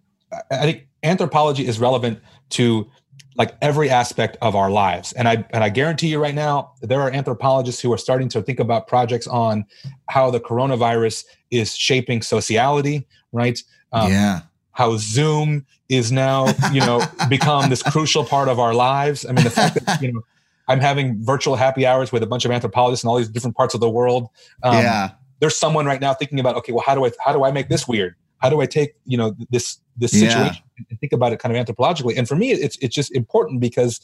I 0.51 0.62
think 0.62 0.88
anthropology 1.04 1.68
is 1.68 1.80
relevant 1.80 2.20
to 2.51 2.89
like 3.36 3.56
every 3.62 3.89
aspect 3.89 4.38
of 4.41 4.56
our 4.56 4.70
lives 4.70 5.12
and 5.14 5.28
i 5.28 5.43
and 5.49 5.64
i 5.64 5.70
guarantee 5.70 6.08
you 6.08 6.22
right 6.22 6.36
now 6.36 6.72
there 6.82 7.01
are 7.01 7.12
anthropologists 7.12 7.82
who 7.82 7.91
are 7.91 7.97
starting 7.97 8.30
to 8.30 8.41
think 8.43 8.60
about 8.60 8.88
projects 8.88 9.26
on 9.28 9.66
how 10.10 10.30
the 10.30 10.39
coronavirus 10.39 11.26
is 11.49 11.76
shaping 11.76 12.22
sociality 12.22 13.08
right 13.32 13.60
um, 13.91 14.12
yeah 14.12 14.41
how 14.74 14.97
Zoom 14.97 15.65
is 15.88 16.11
now, 16.11 16.47
you 16.71 16.82
know, 16.82 17.01
become 17.30 17.69
this 17.69 17.82
crucial 17.82 18.26
part 18.26 18.49
of 18.49 18.59
our 18.59 18.74
lives. 18.74 19.26
I 19.26 19.32
mean, 19.32 19.43
the 19.43 19.49
fact 19.49 19.84
that, 19.86 20.01
you 20.01 20.11
know, 20.11 20.21
I'm 20.67 20.80
having 20.80 21.24
virtual 21.24 21.55
happy 21.55 21.86
hours 21.86 22.11
with 22.11 22.24
a 22.24 22.28
bunch 22.28 22.45
of 22.45 22.51
anthropologists 22.51 23.03
in 23.03 23.09
all 23.09 23.17
these 23.17 23.30
different 23.30 23.55
parts 23.55 23.74
of 23.74 23.80
the 23.80 23.89
world. 23.89 24.30
Um, 24.63 24.76
yeah. 24.76 25.11
There's 25.39 25.57
someone 25.57 25.86
right 25.86 26.01
now 26.01 26.13
thinking 26.13 26.39
about, 26.39 26.55
okay, 26.57 26.71
well, 26.71 26.84
how 26.86 26.95
do 26.95 27.05
I, 27.05 27.11
how 27.24 27.34
do 27.34 27.43
I 27.43 27.51
make 27.51 27.69
this 27.69 27.88
weird? 27.88 28.15
How 28.38 28.49
do 28.49 28.61
I 28.61 28.65
take, 28.65 28.95
you 29.05 29.17
know, 29.17 29.36
this, 29.49 29.80
this 29.95 30.11
situation 30.11 30.63
yeah. 30.78 30.86
and 30.89 30.99
think 30.99 31.13
about 31.13 31.34
it 31.34 31.39
kind 31.39 31.55
of 31.55 31.65
anthropologically? 31.65 32.17
And 32.17 32.28
for 32.28 32.36
me, 32.36 32.51
it's, 32.51 32.78
it's 32.78 32.95
just 32.95 33.13
important 33.15 33.61
because 33.61 33.99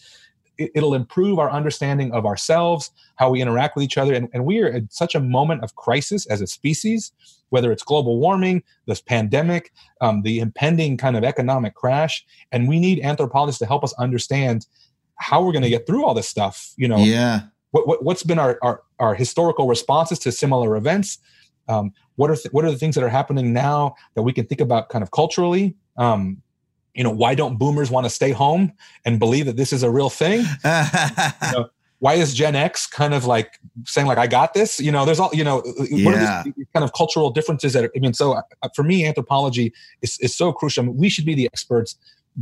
it, 0.59 0.81
will 0.81 0.93
improve 0.93 1.39
our 1.39 1.49
understanding 1.49 2.11
of 2.11 2.25
ourselves, 2.25 2.91
how 3.15 3.29
we 3.29 3.41
interact 3.41 3.75
with 3.75 3.83
each 3.83 3.97
other. 3.97 4.13
And, 4.13 4.29
and 4.33 4.45
we 4.45 4.59
are 4.59 4.67
at 4.67 4.91
such 4.91 5.15
a 5.15 5.19
moment 5.19 5.63
of 5.63 5.75
crisis 5.75 6.25
as 6.27 6.41
a 6.41 6.47
species, 6.47 7.11
whether 7.49 7.71
it's 7.71 7.83
global 7.83 8.19
warming, 8.19 8.63
this 8.85 9.01
pandemic, 9.01 9.71
um, 10.01 10.21
the 10.21 10.39
impending 10.39 10.97
kind 10.97 11.15
of 11.15 11.23
economic 11.23 11.75
crash. 11.75 12.25
And 12.51 12.67
we 12.67 12.79
need 12.79 12.99
anthropologists 13.01 13.59
to 13.59 13.65
help 13.65 13.83
us 13.83 13.93
understand 13.93 14.67
how 15.15 15.43
we're 15.43 15.53
going 15.53 15.63
to 15.63 15.69
get 15.69 15.87
through 15.87 16.05
all 16.05 16.13
this 16.13 16.27
stuff. 16.27 16.73
You 16.77 16.87
know, 16.87 16.97
yeah. 16.97 17.41
What, 17.71 18.03
what, 18.03 18.17
has 18.17 18.23
been 18.23 18.39
our, 18.39 18.57
our, 18.61 18.81
our 18.99 19.13
historical 19.13 19.67
responses 19.67 20.19
to 20.19 20.31
similar 20.31 20.75
events? 20.75 21.19
Um, 21.67 21.93
what 22.15 22.31
are 22.31 22.35
th- 22.35 22.51
what 22.51 22.65
are 22.65 22.71
the 22.71 22.77
things 22.77 22.95
that 22.95 23.03
are 23.03 23.09
happening 23.09 23.53
now 23.53 23.95
that 24.15 24.23
we 24.23 24.33
can 24.33 24.47
think 24.47 24.59
about 24.59 24.89
kind 24.89 25.03
of 25.03 25.11
culturally? 25.11 25.75
Um, 25.97 26.41
you 26.99 27.03
know, 27.05 27.11
why 27.11 27.33
don't 27.33 27.57
boomers 27.57 27.89
want 27.89 28.05
to 28.05 28.09
stay 28.09 28.31
home 28.31 28.73
and 29.05 29.19
believe 29.19 29.45
that 29.45 29.55
this 29.55 29.71
is 29.71 29.83
a 29.83 29.89
real 29.89 30.09
thing? 30.09 30.39
you 30.65 31.51
know, 31.53 31.69
why 31.99 32.15
is 32.15 32.33
Gen 32.33 32.57
X 32.57 32.87
kind 32.87 33.13
of 33.13 33.25
like 33.25 33.57
saying 33.85 34.05
like 34.05 34.17
I 34.17 34.27
got 34.27 34.53
this? 34.53 34.81
You 34.81 34.91
know, 34.91 35.05
there's 35.05 35.17
all 35.17 35.29
you 35.31 35.45
know. 35.45 35.63
Yeah. 35.89 36.05
What 36.05 36.15
are 36.15 36.43
these 36.43 36.65
kind 36.73 36.83
of 36.83 36.91
cultural 36.91 37.29
differences 37.29 37.71
that 37.71 37.85
are, 37.85 37.91
I 37.95 37.99
mean, 37.99 38.13
so 38.13 38.33
uh, 38.33 38.41
uh, 38.63 38.67
for 38.75 38.83
me, 38.83 39.05
anthropology 39.05 39.71
is 40.01 40.19
is 40.19 40.35
so 40.35 40.51
crucial. 40.51 40.83
I 40.83 40.87
mean, 40.87 40.97
we 40.97 41.07
should 41.07 41.23
be 41.23 41.35
the 41.35 41.45
experts 41.45 41.95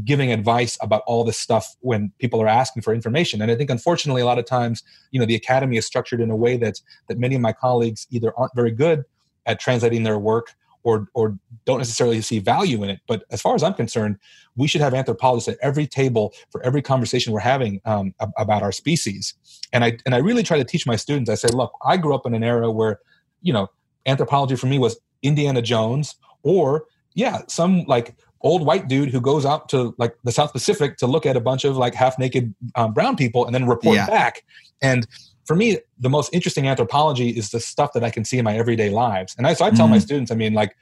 giving 0.03 0.31
advice 0.31 0.75
about 0.81 1.03
all 1.05 1.23
this 1.23 1.37
stuff 1.37 1.75
when 1.81 2.11
people 2.17 2.41
are 2.41 2.47
asking 2.47 2.81
for 2.81 2.95
information. 2.95 3.43
And 3.43 3.51
I 3.51 3.55
think 3.55 3.69
unfortunately, 3.69 4.23
a 4.23 4.25
lot 4.25 4.39
of 4.39 4.45
times, 4.45 4.81
you 5.11 5.19
know, 5.19 5.27
the 5.27 5.35
academy 5.35 5.77
is 5.77 5.85
structured 5.85 6.19
in 6.19 6.31
a 6.31 6.35
way 6.35 6.57
that 6.57 6.81
that 7.09 7.19
many 7.19 7.35
of 7.35 7.41
my 7.41 7.53
colleagues 7.53 8.07
either 8.09 8.33
aren't 8.35 8.55
very 8.55 8.71
good 8.71 9.05
at 9.45 9.59
translating 9.59 10.01
their 10.01 10.17
work 10.17 10.55
or 10.87 11.09
or 11.13 11.37
don't 11.65 11.79
necessarily 11.79 12.21
see 12.21 12.39
value 12.39 12.81
in 12.81 12.89
it. 12.89 13.01
But 13.07 13.25
as 13.29 13.41
far 13.41 13.55
as 13.55 13.61
I'm 13.61 13.73
concerned, 13.73 14.17
we 14.55 14.67
should 14.67 14.79
have 14.79 14.93
anthropologists 14.93 15.49
at 15.49 15.57
every 15.61 15.85
table 15.85 16.33
for 16.49 16.63
every 16.63 16.81
conversation 16.81 17.33
we're 17.33 17.41
having 17.41 17.81
um, 17.83 18.15
about 18.37 18.63
our 18.63 18.71
species. 18.71 19.33
And 19.73 19.83
I 19.83 19.97
and 20.05 20.15
I 20.15 20.19
really 20.19 20.43
try 20.43 20.57
to 20.57 20.63
teach 20.63 20.87
my 20.87 20.95
students. 20.95 21.29
I 21.29 21.35
say, 21.35 21.49
look, 21.49 21.73
I 21.85 21.97
grew 21.97 22.15
up 22.15 22.25
in 22.25 22.33
an 22.33 22.41
era 22.41 22.71
where, 22.71 23.01
you 23.41 23.51
know, 23.51 23.67
anthropology 24.05 24.55
for 24.55 24.67
me 24.67 24.79
was 24.79 24.97
Indiana 25.21 25.61
Jones, 25.61 26.15
or 26.43 26.85
yeah, 27.15 27.41
some 27.47 27.83
like 27.83 28.15
old 28.39 28.65
white 28.65 28.87
dude 28.87 29.09
who 29.09 29.19
goes 29.19 29.45
out 29.45 29.67
to 29.69 29.93
like 29.97 30.15
the 30.23 30.31
South 30.31 30.53
Pacific 30.53 30.95
to 30.97 31.07
look 31.07 31.25
at 31.25 31.35
a 31.35 31.41
bunch 31.41 31.65
of 31.65 31.75
like 31.75 31.93
half 31.93 32.17
naked 32.17 32.55
um, 32.75 32.93
brown 32.93 33.17
people 33.17 33.45
and 33.45 33.53
then 33.53 33.67
report 33.67 33.97
yeah. 33.97 34.07
back. 34.07 34.43
And 34.81 35.05
for 35.47 35.55
me, 35.55 35.77
the 35.97 36.09
most 36.09 36.33
interesting 36.33 36.67
anthropology 36.67 37.29
is 37.29 37.49
the 37.51 37.59
stuff 37.59 37.93
that 37.93 38.03
I 38.03 38.09
can 38.09 38.25
see 38.25 38.37
in 38.37 38.43
my 38.43 38.57
everyday 38.57 38.89
lives. 38.89 39.33
And 39.37 39.47
I, 39.47 39.53
so 39.53 39.65
I 39.65 39.69
tell 39.69 39.85
mm-hmm. 39.85 39.93
my 39.93 39.99
students, 39.99 40.29
I 40.29 40.35
mean, 40.35 40.53
like 40.53 40.75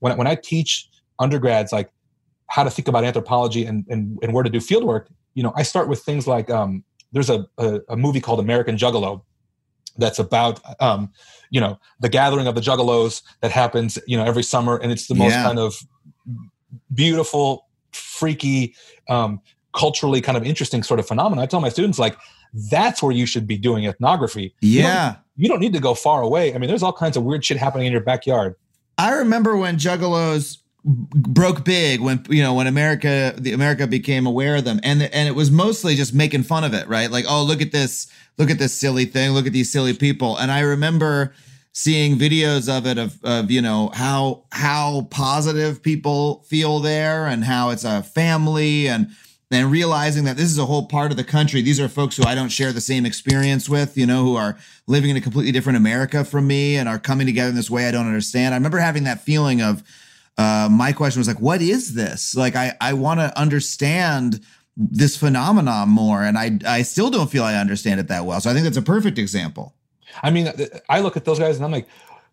when, 0.00 0.16
when 0.18 0.26
I 0.26 0.34
teach 0.34 0.88
undergrads, 1.20 1.72
like 1.72 1.90
how 2.48 2.64
to 2.64 2.70
think 2.70 2.88
about 2.88 3.04
anthropology 3.04 3.64
and, 3.64 3.86
and, 3.88 4.18
and 4.22 4.34
where 4.34 4.42
to 4.42 4.50
do 4.50 4.60
field 4.60 4.84
work, 4.84 5.08
you 5.34 5.42
know, 5.42 5.52
I 5.56 5.62
start 5.62 5.88
with 5.88 6.00
things 6.00 6.26
like, 6.26 6.50
um, 6.50 6.82
there's 7.12 7.30
a, 7.30 7.46
a, 7.58 7.80
a, 7.90 7.96
movie 7.96 8.20
called 8.20 8.40
American 8.40 8.76
Juggalo 8.76 9.22
that's 9.96 10.18
about, 10.18 10.60
um, 10.82 11.12
you 11.50 11.60
know, 11.60 11.78
the 12.00 12.08
gathering 12.08 12.46
of 12.46 12.54
the 12.54 12.60
juggalos 12.60 13.22
that 13.40 13.50
happens, 13.50 13.98
you 14.06 14.16
know, 14.16 14.24
every 14.24 14.42
summer. 14.42 14.76
And 14.76 14.90
it's 14.90 15.06
the 15.06 15.14
most 15.14 15.32
yeah. 15.32 15.44
kind 15.44 15.58
of 15.58 15.80
beautiful, 16.92 17.68
freaky, 17.92 18.74
um, 19.08 19.40
culturally 19.74 20.20
kind 20.20 20.36
of 20.36 20.44
interesting 20.44 20.82
sort 20.82 20.98
of 20.98 21.06
phenomenon. 21.06 21.42
I 21.42 21.46
tell 21.46 21.60
my 21.60 21.68
students 21.68 21.98
like 21.98 22.16
that's 22.52 23.02
where 23.02 23.12
you 23.12 23.26
should 23.26 23.46
be 23.46 23.58
doing 23.58 23.84
ethnography. 23.84 24.54
Yeah. 24.60 24.80
You 24.80 24.84
don't, 24.84 25.18
you 25.36 25.48
don't 25.48 25.60
need 25.60 25.72
to 25.74 25.80
go 25.80 25.94
far 25.94 26.22
away. 26.22 26.54
I 26.54 26.58
mean, 26.58 26.68
there's 26.68 26.82
all 26.82 26.92
kinds 26.92 27.16
of 27.16 27.24
weird 27.24 27.44
shit 27.44 27.56
happening 27.56 27.86
in 27.86 27.92
your 27.92 28.02
backyard. 28.02 28.54
I 28.96 29.14
remember 29.14 29.56
when 29.56 29.76
Juggalos 29.76 30.58
broke 30.84 31.64
big 31.64 32.00
when 32.00 32.24
you 32.30 32.42
know 32.42 32.54
when 32.54 32.66
America 32.66 33.34
the 33.36 33.52
America 33.52 33.86
became 33.86 34.26
aware 34.26 34.56
of 34.56 34.64
them 34.64 34.80
and 34.82 35.02
and 35.02 35.28
it 35.28 35.34
was 35.34 35.50
mostly 35.50 35.94
just 35.94 36.14
making 36.14 36.42
fun 36.42 36.62
of 36.62 36.72
it 36.72 36.86
right 36.88 37.10
like 37.10 37.24
oh 37.28 37.42
look 37.42 37.60
at 37.60 37.72
this 37.72 38.06
look 38.38 38.48
at 38.48 38.58
this 38.58 38.72
silly 38.72 39.04
thing 39.04 39.32
look 39.32 39.46
at 39.46 39.52
these 39.52 39.70
silly 39.70 39.92
people 39.92 40.36
and 40.36 40.52
I 40.52 40.60
remember 40.60 41.34
seeing 41.72 42.16
videos 42.16 42.74
of 42.74 42.86
it 42.86 42.96
of 42.96 43.22
of 43.24 43.50
you 43.50 43.60
know 43.60 43.90
how 43.92 44.44
how 44.52 45.08
positive 45.10 45.82
people 45.82 46.44
feel 46.44 46.78
there 46.78 47.26
and 47.26 47.44
how 47.44 47.70
it's 47.70 47.84
a 47.84 48.02
family 48.02 48.88
and 48.88 49.10
and 49.50 49.70
realizing 49.70 50.24
that 50.24 50.36
this 50.36 50.50
is 50.50 50.58
a 50.58 50.66
whole 50.66 50.86
part 50.86 51.10
of 51.10 51.16
the 51.16 51.24
country. 51.24 51.62
These 51.62 51.80
are 51.80 51.88
folks 51.88 52.16
who 52.16 52.24
I 52.24 52.34
don't 52.34 52.50
share 52.50 52.72
the 52.72 52.80
same 52.80 53.06
experience 53.06 53.68
with, 53.68 53.96
you 53.96 54.06
know, 54.06 54.22
who 54.22 54.36
are 54.36 54.58
living 54.86 55.10
in 55.10 55.16
a 55.16 55.20
completely 55.20 55.52
different 55.52 55.78
America 55.78 56.24
from 56.24 56.46
me 56.46 56.76
and 56.76 56.88
are 56.88 56.98
coming 56.98 57.26
together 57.26 57.48
in 57.48 57.56
this 57.56 57.70
way 57.70 57.88
I 57.88 57.90
don't 57.90 58.06
understand. 58.06 58.54
I 58.54 58.58
remember 58.58 58.78
having 58.78 59.04
that 59.04 59.22
feeling 59.22 59.62
of 59.62 59.82
uh, 60.36 60.68
my 60.70 60.92
question 60.92 61.20
was 61.20 61.28
like, 61.28 61.40
what 61.40 61.62
is 61.62 61.94
this? 61.94 62.36
Like, 62.36 62.56
I, 62.56 62.74
I 62.80 62.92
want 62.92 63.20
to 63.20 63.36
understand 63.38 64.40
this 64.76 65.16
phenomenon 65.16 65.88
more. 65.88 66.22
And 66.22 66.38
I, 66.38 66.58
I 66.66 66.82
still 66.82 67.10
don't 67.10 67.30
feel 67.30 67.42
I 67.42 67.54
understand 67.56 68.00
it 68.00 68.08
that 68.08 68.24
well. 68.24 68.40
So 68.40 68.50
I 68.50 68.52
think 68.52 68.64
that's 68.64 68.76
a 68.76 68.82
perfect 68.82 69.18
example. 69.18 69.74
I 70.22 70.30
mean, 70.30 70.52
I 70.88 71.00
look 71.00 71.16
at 71.16 71.24
those 71.24 71.38
guys 71.38 71.56
and 71.56 71.64
I'm 71.64 71.72
like, 71.72 71.88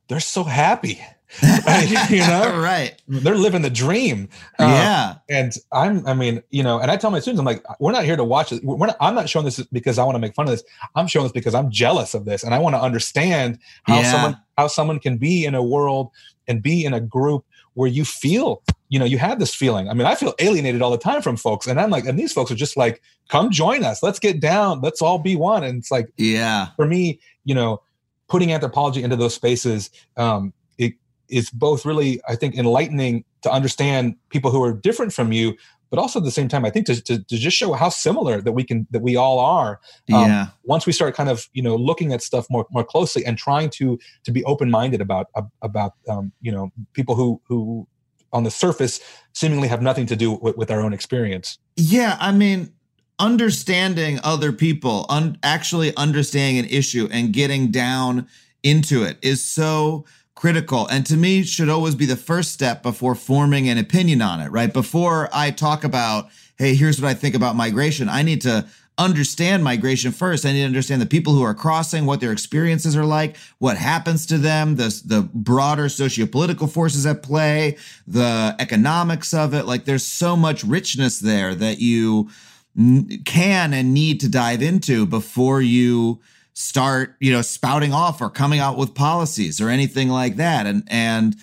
they're 0.07 0.19
so 0.19 0.43
happy. 0.43 1.03
Right? 1.65 2.09
you 2.09 2.19
know, 2.19 2.57
right? 2.59 3.01
They're 3.07 3.35
living 3.35 3.61
the 3.61 3.69
dream. 3.69 4.29
Uh, 4.59 4.65
yeah. 4.65 5.15
And 5.29 5.53
I'm, 5.71 6.05
I 6.07 6.13
mean, 6.13 6.41
you 6.51 6.63
know, 6.63 6.79
and 6.79 6.89
I 6.91 6.97
tell 6.97 7.11
my 7.11 7.19
students, 7.19 7.39
I'm 7.39 7.45
like, 7.45 7.63
we're 7.79 7.91
not 7.91 8.05
here 8.05 8.15
to 8.15 8.23
watch 8.23 8.51
it. 8.51 8.63
We're 8.63 8.87
not, 8.87 8.97
I'm 9.01 9.15
not 9.15 9.27
showing 9.29 9.45
this 9.45 9.59
because 9.71 9.97
I 9.97 10.03
want 10.03 10.15
to 10.15 10.19
make 10.19 10.35
fun 10.35 10.45
of 10.47 10.51
this. 10.51 10.63
I'm 10.95 11.07
showing 11.07 11.25
this 11.25 11.31
because 11.31 11.55
I'm 11.55 11.69
jealous 11.71 12.13
of 12.13 12.25
this, 12.25 12.43
and 12.43 12.53
I 12.53 12.59
want 12.59 12.75
to 12.75 12.81
understand 12.81 13.59
how 13.83 13.99
Yeah. 14.01 14.11
someone 14.11 14.37
how 14.57 14.67
someone 14.67 14.99
can 14.99 15.17
be 15.17 15.45
in 15.45 15.53
a 15.55 15.63
world 15.63 16.11
and 16.47 16.61
be 16.61 16.85
in 16.85 16.93
a 16.93 17.01
group 17.01 17.43
where 17.73 17.89
you 17.89 18.05
feel, 18.05 18.61
you 18.87 18.97
know, 18.97 19.03
you 19.05 19.17
have 19.17 19.37
this 19.39 19.53
feeling. 19.53 19.89
I 19.89 19.93
mean, 19.93 20.07
I 20.07 20.15
feel 20.15 20.33
alienated 20.39 20.81
all 20.81 20.91
the 20.91 20.97
time 20.97 21.21
from 21.21 21.35
folks, 21.35 21.67
and 21.67 21.79
I'm 21.79 21.89
like, 21.89 22.05
and 22.05 22.17
these 22.17 22.31
folks 22.31 22.51
are 22.51 22.55
just 22.55 22.77
like, 22.77 23.01
come 23.27 23.51
join 23.51 23.83
us. 23.83 24.01
Let's 24.01 24.19
get 24.19 24.39
down. 24.39 24.79
Let's 24.81 25.01
all 25.01 25.17
be 25.19 25.35
one. 25.35 25.63
And 25.65 25.79
it's 25.79 25.91
like, 25.91 26.07
Yeah. 26.15 26.67
for 26.77 26.85
me, 26.85 27.19
you 27.43 27.53
know, 27.53 27.81
putting 28.29 28.53
anthropology 28.53 29.03
into 29.03 29.17
those 29.17 29.33
spaces, 29.35 29.89
um, 30.15 30.53
it 30.77 30.93
is 31.29 31.49
both 31.49 31.85
really, 31.85 32.21
I 32.27 32.35
think, 32.35 32.55
enlightening 32.55 33.25
to 33.41 33.51
understand 33.51 34.15
people 34.29 34.51
who 34.51 34.63
are 34.63 34.73
different 34.73 35.13
from 35.13 35.31
you, 35.31 35.55
but 35.89 35.99
also 35.99 36.19
at 36.19 36.25
the 36.25 36.31
same 36.31 36.47
time, 36.47 36.65
I 36.65 36.69
think 36.71 36.87
to, 36.87 37.01
to, 37.01 37.23
to 37.23 37.37
just 37.37 37.55
show 37.55 37.73
how 37.73 37.89
similar 37.89 38.41
that 38.41 38.51
we 38.51 38.63
can, 38.63 38.87
that 38.91 39.01
we 39.01 39.15
all 39.15 39.39
are. 39.39 39.79
Um, 40.11 40.25
Yeah. 40.25 40.47
Once 40.63 40.85
we 40.85 40.91
start 40.91 41.15
kind 41.15 41.29
of, 41.29 41.47
you 41.53 41.61
know, 41.61 41.75
looking 41.75 42.11
at 42.11 42.21
stuff 42.21 42.47
more, 42.49 42.65
more 42.71 42.83
closely 42.83 43.25
and 43.25 43.37
trying 43.37 43.69
to, 43.71 43.99
to 44.23 44.31
be 44.31 44.43
open-minded 44.45 44.99
about, 45.01 45.27
about, 45.61 45.93
um, 46.09 46.31
you 46.41 46.51
know, 46.51 46.71
people 46.93 47.15
who, 47.15 47.41
who 47.47 47.87
on 48.33 48.43
the 48.43 48.51
surface 48.51 48.99
seemingly 49.33 49.67
have 49.67 49.81
nothing 49.81 50.05
to 50.07 50.15
do 50.15 50.33
with, 50.33 50.57
with 50.57 50.71
our 50.71 50.81
own 50.81 50.91
experience. 50.91 51.59
Yeah, 51.77 52.17
I 52.19 52.31
mean, 52.31 52.73
understanding 53.17 54.19
other 54.23 54.51
people, 54.51 55.05
un- 55.07 55.37
actually 55.41 55.95
understanding 55.95 56.57
an 56.57 56.69
issue 56.69 57.07
and 57.11 57.31
getting 57.31 57.71
down 57.71 58.27
into 58.63 59.03
it 59.03 59.17
is 59.21 59.41
so 59.41 60.03
critical. 60.35 60.87
And 60.87 61.05
to 61.05 61.15
me, 61.15 61.43
should 61.43 61.69
always 61.69 61.95
be 61.95 62.05
the 62.05 62.17
first 62.17 62.51
step 62.51 62.83
before 62.83 63.15
forming 63.15 63.67
an 63.69 63.77
opinion 63.77 64.21
on 64.21 64.41
it, 64.41 64.51
right? 64.51 64.71
Before 64.71 65.29
I 65.33 65.51
talk 65.51 65.83
about, 65.83 66.29
hey, 66.57 66.75
here's 66.75 67.01
what 67.01 67.09
I 67.09 67.13
think 67.13 67.35
about 67.35 67.55
migration, 67.55 68.09
I 68.09 68.21
need 68.21 68.41
to 68.41 68.67
understand 68.97 69.63
migration 69.63 70.11
first. 70.11 70.45
I 70.45 70.53
need 70.53 70.61
to 70.61 70.65
understand 70.65 71.01
the 71.01 71.05
people 71.05 71.33
who 71.33 71.43
are 71.43 71.53
crossing, 71.53 72.05
what 72.05 72.21
their 72.21 72.31
experiences 72.31 72.95
are 72.95 73.05
like, 73.05 73.35
what 73.57 73.77
happens 73.77 74.25
to 74.27 74.37
them, 74.37 74.75
the, 74.77 75.01
the 75.05 75.29
broader 75.33 75.85
sociopolitical 75.85 76.69
forces 76.71 77.05
at 77.05 77.21
play, 77.21 77.77
the 78.07 78.55
economics 78.59 79.33
of 79.33 79.53
it. 79.53 79.65
Like 79.65 79.85
there's 79.85 80.05
so 80.05 80.37
much 80.37 80.63
richness 80.63 81.19
there 81.19 81.53
that 81.55 81.79
you 81.79 82.29
can 83.25 83.73
and 83.73 83.93
need 83.93 84.19
to 84.21 84.29
dive 84.29 84.61
into 84.61 85.05
before 85.05 85.61
you 85.61 86.19
start, 86.55 87.15
you 87.19 87.31
know, 87.31 87.43
spouting 87.43 87.93
off 87.93 88.19
or 88.21 88.29
coming 88.31 88.59
out 88.59 88.77
with 88.77 88.95
policies 88.95 89.61
or 89.61 89.69
anything 89.69 90.09
like 90.09 90.37
that. 90.37 90.65
And, 90.65 90.83
and, 90.87 91.35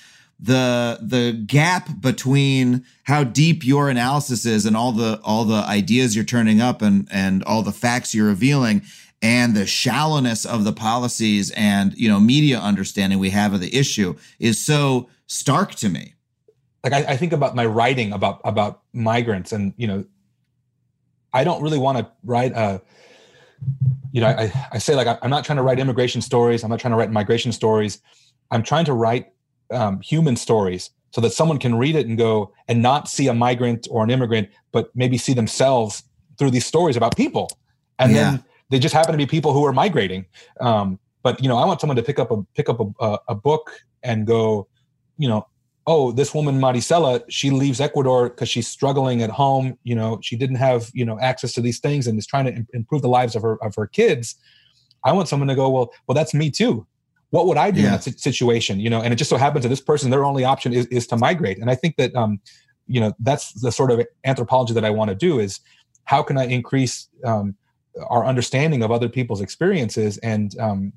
the 0.43 0.99
the 1.01 1.41
gap 1.47 1.89
between 2.01 2.85
how 3.05 3.23
deep 3.23 3.65
your 3.65 3.89
analysis 3.89 4.45
is 4.45 4.67
and 4.67 4.77
all 4.77 4.91
the 4.91 5.21
all 5.23 5.45
the 5.45 5.63
ideas 5.69 6.17
you're 6.17 6.25
turning 6.25 6.61
up 6.61 6.83
and 6.83 7.07
and 7.13 7.45
all 7.45 7.63
the 7.63 7.71
facts 7.71 8.13
you're 8.13 8.27
revealing 8.27 8.83
and 9.23 9.55
the 9.55 9.65
shallowness 9.65 10.45
of 10.45 10.65
the 10.65 10.73
policies 10.73 11.53
and 11.53 11.95
you 11.95 12.09
know 12.09 12.19
media 12.19 12.59
understanding 12.59 13.21
we 13.21 13.31
have 13.31 13.55
of 13.55 13.61
the 13.61 13.75
issue 13.75 14.17
is 14.41 14.63
so 14.63 15.09
stark 15.29 15.77
to 15.77 15.89
me 15.89 16.15
like 16.83 16.93
I, 16.93 17.13
I 17.13 17.17
think 17.17 17.33
about 17.33 17.55
my 17.55 17.65
writing 17.65 18.13
about 18.13 18.41
about 18.43 18.83
migrants 18.93 19.53
and 19.53 19.73
you 19.77 19.87
know 19.87 20.05
i 21.33 21.45
don't 21.45 21.63
really 21.63 21.79
want 21.79 21.99
to 21.99 22.11
write 22.25 22.53
uh 22.55 22.81
you 24.13 24.21
know 24.21 24.29
I, 24.29 24.53
I 24.73 24.79
say 24.79 24.95
like 24.95 25.07
i'm 25.23 25.31
not 25.31 25.45
trying 25.45 25.57
to 25.57 25.63
write 25.63 25.79
immigration 25.79 26.21
stories. 26.21 26.63
I'm 26.63 26.71
not 26.71 26.81
trying 26.81 26.93
to 26.93 26.97
write 26.97 27.11
migration 27.11 27.53
stories. 27.53 28.01
I'm 28.51 28.63
trying 28.63 28.85
to 28.87 28.93
write 28.93 29.29
um, 29.71 30.01
human 30.01 30.37
stories 30.37 30.91
so 31.13 31.21
that 31.21 31.33
someone 31.33 31.59
can 31.59 31.77
read 31.77 31.97
it 31.97 32.07
and 32.07 32.19
go 32.19 32.53
and 32.69 32.83
not 32.83 33.09
see 33.09 33.29
a 33.29 33.35
migrant 33.35 33.89
or 33.91 34.05
an 34.05 34.11
immigrant 34.11 34.49
but 34.73 34.91
maybe 34.95 35.19
see 35.19 35.35
themselves 35.35 36.03
through 36.39 36.51
these 36.51 36.67
stories 36.67 36.97
about 36.97 37.17
people. 37.17 37.59
And 37.99 38.15
Yeah. 38.15 38.25
then 38.33 38.45
they 38.71 38.79
just 38.79 38.95
happen 38.95 39.13
to 39.13 39.19
be 39.19 39.27
people 39.27 39.53
who 39.53 39.65
are 39.65 39.73
migrating. 39.73 40.27
Um, 40.61 40.99
but 41.23 41.41
you 41.43 41.49
know 41.49 41.57
i 41.57 41.65
want 41.65 41.81
someone 41.81 41.97
to 41.97 42.03
pick 42.03 42.19
up 42.19 42.31
a 42.31 42.43
pick 42.55 42.69
up 42.69 42.81
a, 42.81 43.05
a, 43.05 43.19
a 43.29 43.35
book 43.35 43.71
and 44.03 44.27
go 44.27 44.69
you 45.19 45.29
know 45.29 45.47
oh 45.87 46.13
this 46.13 46.35
woman 46.35 46.61
maricela 46.61 47.23
she 47.29 47.51
leaves 47.51 47.81
ecuador 47.81 48.29
because 48.29 48.49
she's 48.49 48.69
struggling 48.69 49.23
at 49.23 49.31
home 49.31 49.77
you 49.83 49.95
know 49.95 50.19
she 50.23 50.37
didn't 50.37 50.57
have 50.57 50.91
you 50.93 51.05
know 51.05 51.19
access 51.21 51.53
to 51.53 51.61
these 51.61 51.81
things 51.81 52.07
and 52.07 52.19
is 52.19 52.27
trying 52.27 52.45
to 52.45 52.55
im- 52.55 52.69
improve 52.73 53.03
the 53.03 53.09
lives 53.09 53.35
of 53.35 53.43
her 53.43 53.63
of 53.65 53.75
her 53.75 53.87
kids. 53.87 54.37
I 55.05 55.13
want 55.13 55.29
someone 55.29 55.49
to 55.49 55.55
go 55.55 55.69
well 55.69 55.93
well 56.07 56.15
that's 56.15 56.35
me 56.35 56.51
too. 56.51 56.87
What 57.31 57.47
would 57.47 57.57
i 57.57 57.71
do 57.71 57.81
in 57.81 57.87
that 57.87 58.05
si- 58.05 58.13
situation 58.13 58.79
you 58.79 58.91
know? 58.91 59.01
And 59.01 59.13
it 59.13 59.17
just 59.17 59.31
so 59.31 59.37
happens 59.37 59.63
that 59.65 59.71
this 59.71 59.81
person 59.81 60.11
their 60.11 60.25
only 60.25 60.45
option 60.45 60.73
is, 60.73 60.87
is 60.87 61.07
to 61.09 61.17
migrate. 61.17 61.59
And 61.59 61.71
i 61.71 61.75
think 61.75 61.97
that 61.97 62.15
um 62.15 62.41
you 62.87 63.01
know 63.01 63.13
that's 63.21 63.53
the 63.61 63.73
sort 63.73 63.91
of 63.91 64.07
anthropology 64.25 64.75
that 64.75 64.85
i 64.85 64.91
want 64.91 65.09
to 65.09 65.15
do 65.15 65.39
is 65.39 65.61
how 66.05 66.23
can 66.23 66.37
i 66.37 66.45
increase 66.45 67.09
um, 67.25 67.55
our 68.09 68.25
understanding 68.25 68.83
of 68.83 68.91
other 68.91 69.09
people's 69.09 69.41
experiences 69.41 70.19
and 70.19 70.59
um, 70.59 70.93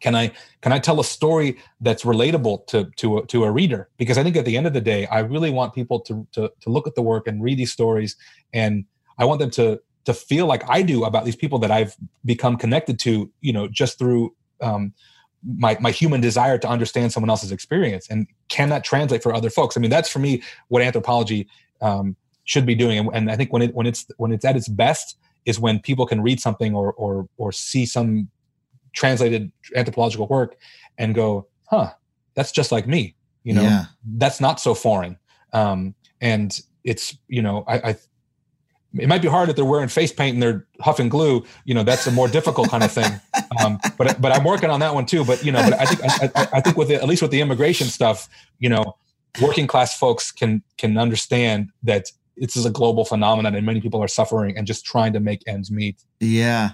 can 0.00 0.14
i 0.14 0.30
can 0.60 0.72
i 0.72 0.78
tell 0.78 1.00
a 1.00 1.04
story 1.04 1.58
that's 1.80 2.04
relatable 2.04 2.66
to 2.66 2.90
to 2.96 3.18
a, 3.18 3.26
to 3.26 3.44
a 3.44 3.50
reader? 3.50 3.88
Because 3.98 4.18
i 4.18 4.22
think 4.22 4.36
at 4.36 4.44
the 4.44 4.56
end 4.56 4.66
of 4.66 4.72
the 4.72 4.80
day 4.80 5.06
i 5.06 5.20
really 5.20 5.50
want 5.50 5.74
people 5.74 6.00
to 6.00 6.26
to, 6.32 6.50
to 6.60 6.70
look 6.70 6.86
at 6.86 6.94
the 6.94 7.02
work 7.02 7.26
and 7.26 7.42
read 7.42 7.58
these 7.58 7.72
stories 7.72 8.16
and 8.52 8.84
i 9.18 9.24
want 9.24 9.40
them 9.40 9.50
to 9.50 9.80
to 10.04 10.14
feel 10.14 10.46
like 10.46 10.68
i 10.68 10.82
do 10.82 11.04
about 11.04 11.24
these 11.24 11.36
people 11.36 11.58
that 11.58 11.70
i've 11.70 11.96
become 12.24 12.56
connected 12.56 12.98
to 12.98 13.30
you 13.40 13.52
know 13.52 13.68
just 13.68 13.98
through 13.98 14.34
um, 14.60 14.92
my 15.44 15.76
my 15.80 15.90
human 15.90 16.20
desire 16.20 16.56
to 16.58 16.68
understand 16.68 17.12
someone 17.12 17.30
else's 17.30 17.52
experience 17.52 18.08
and 18.08 18.26
can 18.48 18.68
that 18.68 18.84
translate 18.84 19.22
for 19.22 19.34
other 19.34 19.50
folks? 19.50 19.76
I 19.76 19.80
mean 19.80 19.90
that's 19.90 20.08
for 20.08 20.18
me 20.18 20.42
what 20.68 20.82
anthropology 20.82 21.48
um, 21.80 22.16
should 22.44 22.66
be 22.66 22.74
doing 22.74 22.98
and, 22.98 23.08
and 23.12 23.30
i 23.30 23.36
think 23.36 23.52
when 23.52 23.62
it 23.62 23.74
when 23.74 23.86
it's 23.86 24.06
when 24.16 24.32
it's 24.32 24.44
at 24.44 24.56
its 24.56 24.68
best 24.68 25.16
is 25.44 25.58
when 25.58 25.80
people 25.80 26.06
can 26.06 26.20
read 26.22 26.40
something 26.40 26.74
or 26.74 26.92
or 26.94 27.28
or 27.36 27.52
see 27.52 27.86
some 27.86 28.28
translated 28.92 29.50
anthropological 29.76 30.26
work 30.26 30.56
and 30.98 31.14
go 31.14 31.46
huh 31.68 31.90
that's 32.34 32.52
just 32.52 32.72
like 32.72 32.86
me 32.86 33.14
you 33.44 33.52
know? 33.52 33.62
Yeah. 33.62 33.84
that's 34.16 34.40
not 34.40 34.60
so 34.60 34.74
foreign. 34.74 35.18
Um 35.52 35.94
and 36.20 36.58
it's 36.84 37.16
you 37.28 37.42
know 37.42 37.64
i, 37.68 37.90
I 37.90 37.96
it 38.98 39.08
might 39.08 39.22
be 39.22 39.28
hard 39.28 39.48
if 39.48 39.56
they're 39.56 39.64
wearing 39.64 39.88
face 39.88 40.12
paint 40.12 40.34
and 40.34 40.42
they're 40.42 40.66
huffing 40.80 41.08
glue 41.08 41.44
you 41.64 41.74
know 41.74 41.82
that's 41.82 42.06
a 42.06 42.10
more 42.10 42.28
difficult 42.28 42.70
kind 42.70 42.84
of 42.84 42.92
thing. 42.92 43.20
Um 43.62 43.78
but 43.98 44.18
but 44.18 44.32
i'm 44.32 44.44
working 44.44 44.70
on 44.70 44.80
that 44.80 44.94
one 44.94 45.04
too. 45.04 45.26
But 45.26 45.44
you 45.44 45.52
know 45.52 45.62
but 45.62 45.74
i 45.78 45.84
think 45.84 46.00
i, 46.02 46.42
I, 46.42 46.48
I 46.54 46.60
think 46.62 46.76
with 46.78 46.88
the, 46.88 46.94
at 46.94 47.06
least 47.06 47.20
with 47.20 47.30
the 47.30 47.40
immigration 47.42 47.86
stuff 47.88 48.28
you 48.58 48.70
know 48.70 48.96
working 49.40 49.66
class 49.66 49.96
folks 49.98 50.32
can 50.32 50.62
can 50.78 50.96
understand 50.96 51.70
that 51.82 52.10
this 52.36 52.56
is 52.56 52.64
a 52.64 52.70
global 52.70 53.04
phenomenon 53.04 53.54
and 53.54 53.66
many 53.66 53.80
people 53.80 54.02
are 54.02 54.08
suffering 54.08 54.56
and 54.56 54.66
just 54.66 54.84
trying 54.84 55.12
to 55.12 55.20
make 55.20 55.42
ends 55.46 55.70
meet 55.70 56.02
Yeah. 56.20 56.70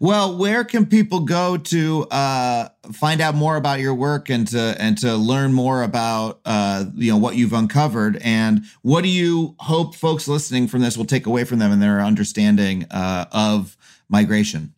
Well, 0.00 0.36
where 0.36 0.64
can 0.64 0.86
people 0.86 1.20
go 1.20 1.56
to 1.56 2.06
uh, 2.10 2.68
find 2.92 3.20
out 3.20 3.34
more 3.34 3.56
about 3.56 3.80
your 3.80 3.94
work 3.94 4.28
and 4.28 4.46
to 4.48 4.76
and 4.78 4.98
to 4.98 5.16
learn 5.16 5.52
more 5.52 5.82
about 5.82 6.40
uh, 6.44 6.84
you 6.94 7.12
know 7.12 7.18
what 7.18 7.36
you've 7.36 7.52
uncovered 7.52 8.18
and 8.22 8.64
what 8.82 9.02
do 9.02 9.08
you 9.08 9.54
hope 9.60 9.94
folks 9.94 10.28
listening 10.28 10.68
from 10.68 10.82
this 10.82 10.96
will 10.96 11.04
take 11.04 11.26
away 11.26 11.44
from 11.44 11.58
them 11.58 11.72
and 11.72 11.82
their 11.82 12.00
understanding 12.00 12.86
uh, 12.90 13.26
of 13.32 13.76
migration? 14.08 14.74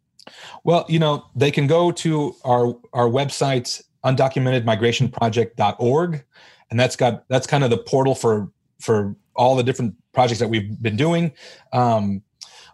Well, 0.65 0.85
you 0.89 0.99
know, 0.99 1.27
they 1.35 1.51
can 1.51 1.67
go 1.67 1.91
to 1.93 2.37
our 2.45 2.77
our 2.93 3.09
website 3.09 3.83
undocumentedmigrationproject.org 4.05 6.25
and 6.71 6.79
that's 6.79 6.97
got 6.97 7.27
that's 7.29 7.47
kind 7.47 7.65
of 7.65 7.71
the 7.71 7.79
portal 7.79 8.15
for 8.15 8.51
for 8.81 9.17
all 9.35 9.57
the 9.57 9.63
different 9.63 9.95
projects 10.13 10.41
that 10.41 10.49
we've 10.49 10.81
been 10.83 10.97
doing. 10.97 11.33
Um, 11.73 12.23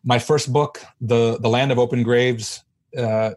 my 0.04 0.18
first 0.18 0.52
book, 0.52 0.80
the 1.00 1.38
the 1.40 1.48
Land 1.48 1.72
of 1.72 1.78
Open 1.78 2.02
Graves, 2.02 2.62
uh, 2.96 3.32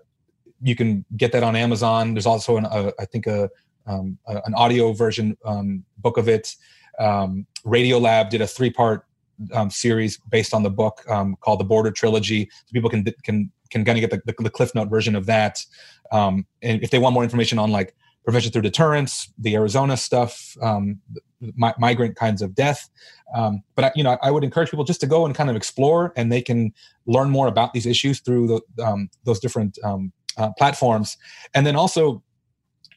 you 0.61 0.75
can 0.75 1.05
get 1.17 1.31
that 1.31 1.43
on 1.43 1.55
Amazon. 1.55 2.13
There's 2.13 2.25
also 2.25 2.57
an 2.57 2.65
a, 2.65 2.93
I 2.99 3.05
think 3.05 3.27
a, 3.27 3.49
um, 3.87 4.17
a 4.27 4.41
an 4.45 4.53
audio 4.53 4.93
version 4.93 5.37
um, 5.45 5.83
book 5.97 6.17
of 6.17 6.27
it. 6.29 6.55
Um, 6.99 7.47
Radiolab 7.65 8.29
did 8.29 8.41
a 8.41 8.47
three 8.47 8.69
part 8.69 9.05
um, 9.53 9.69
series 9.69 10.17
based 10.29 10.53
on 10.53 10.63
the 10.63 10.69
book 10.69 11.03
called 11.41 11.59
the 11.59 11.65
Border 11.65 11.91
Trilogy. 11.91 12.49
So 12.65 12.73
people 12.73 12.89
can 12.89 13.05
can 13.23 13.51
can 13.71 13.85
kind 13.85 13.97
of 13.97 14.01
get 14.01 14.11
the, 14.11 14.21
the, 14.25 14.43
the 14.43 14.49
Cliff 14.49 14.73
Note 14.75 14.89
version 14.89 15.15
of 15.15 15.25
that. 15.27 15.63
And 16.11 16.45
if 16.61 16.89
they 16.89 16.99
want 16.99 17.13
more 17.13 17.23
information 17.23 17.57
on 17.57 17.71
like 17.71 17.95
prevention 18.29 18.51
through 18.51 18.61
deterrence, 18.61 19.33
the 19.39 19.55
Arizona 19.55 19.97
stuff, 19.97 20.55
um, 20.61 20.99
mi- 21.41 21.73
migrant 21.79 22.15
kinds 22.15 22.43
of 22.43 22.53
death. 22.53 22.87
Um, 23.35 23.63
but 23.75 23.85
I, 23.85 23.91
you 23.95 24.03
know, 24.03 24.19
I 24.21 24.29
would 24.29 24.43
encourage 24.43 24.69
people 24.69 24.85
just 24.85 25.01
to 25.01 25.07
go 25.07 25.25
and 25.25 25.33
kind 25.33 25.49
of 25.49 25.55
explore, 25.55 26.13
and 26.15 26.31
they 26.31 26.41
can 26.41 26.71
learn 27.07 27.31
more 27.31 27.47
about 27.47 27.73
these 27.73 27.87
issues 27.87 28.19
through 28.19 28.61
the, 28.75 28.85
um, 28.85 29.09
those 29.23 29.39
different 29.39 29.79
um, 29.83 30.11
uh, 30.37 30.51
platforms. 30.59 31.17
And 31.55 31.65
then 31.65 31.75
also, 31.75 32.23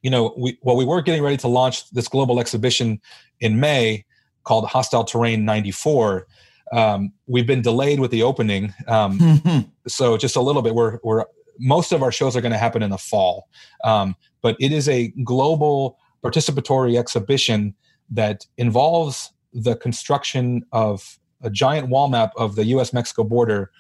you 0.03 0.11
know, 0.11 0.35
we 0.37 0.59
well, 0.61 0.77
we 0.77 0.85
were 0.85 1.01
getting 1.01 1.23
ready 1.23 1.39
to 1.39 1.49
launch 1.49 1.89
this 1.91 2.09
global 2.09 2.39
exhibition 2.39 3.01
in 3.41 3.59
May 3.59 4.05
called 4.45 4.67
Hostile 4.67 5.05
Terrain 5.05 5.47
'94. 5.47 6.27
Um, 6.73 7.13
we've 7.27 7.47
been 7.47 7.63
delayed 7.63 8.01
with 8.01 8.11
the 8.11 8.23
opening, 8.23 8.75
um, 8.87 9.73
so 9.89 10.19
just 10.19 10.37
a 10.37 10.41
little 10.43 10.61
bit. 10.61 10.75
We're 10.75 10.99
we're 11.03 11.25
most 11.59 11.93
of 11.93 12.03
our 12.03 12.13
shows 12.13 12.37
are 12.37 12.41
going 12.41 12.53
to 12.53 12.59
happen 12.59 12.83
in 12.83 12.91
the 12.91 12.99
fall, 12.99 13.49
um, 13.85 14.17
but 14.43 14.57
it 14.61 14.73
is 14.73 14.89
a 14.89 15.09
global 15.25 15.99
participatory 16.23 16.99
exhibition 16.99 17.75
that 18.11 18.47
involves 18.59 19.33
the 19.53 19.75
construction 19.77 20.65
of 20.73 21.19
a 21.43 21.51
giant 21.51 21.89
wall 21.89 22.09
map 22.09 22.33
of 22.37 22.55
the 22.55 22.65
U.S. 22.67 22.93
Mexico 22.93 23.25
border 23.25 23.71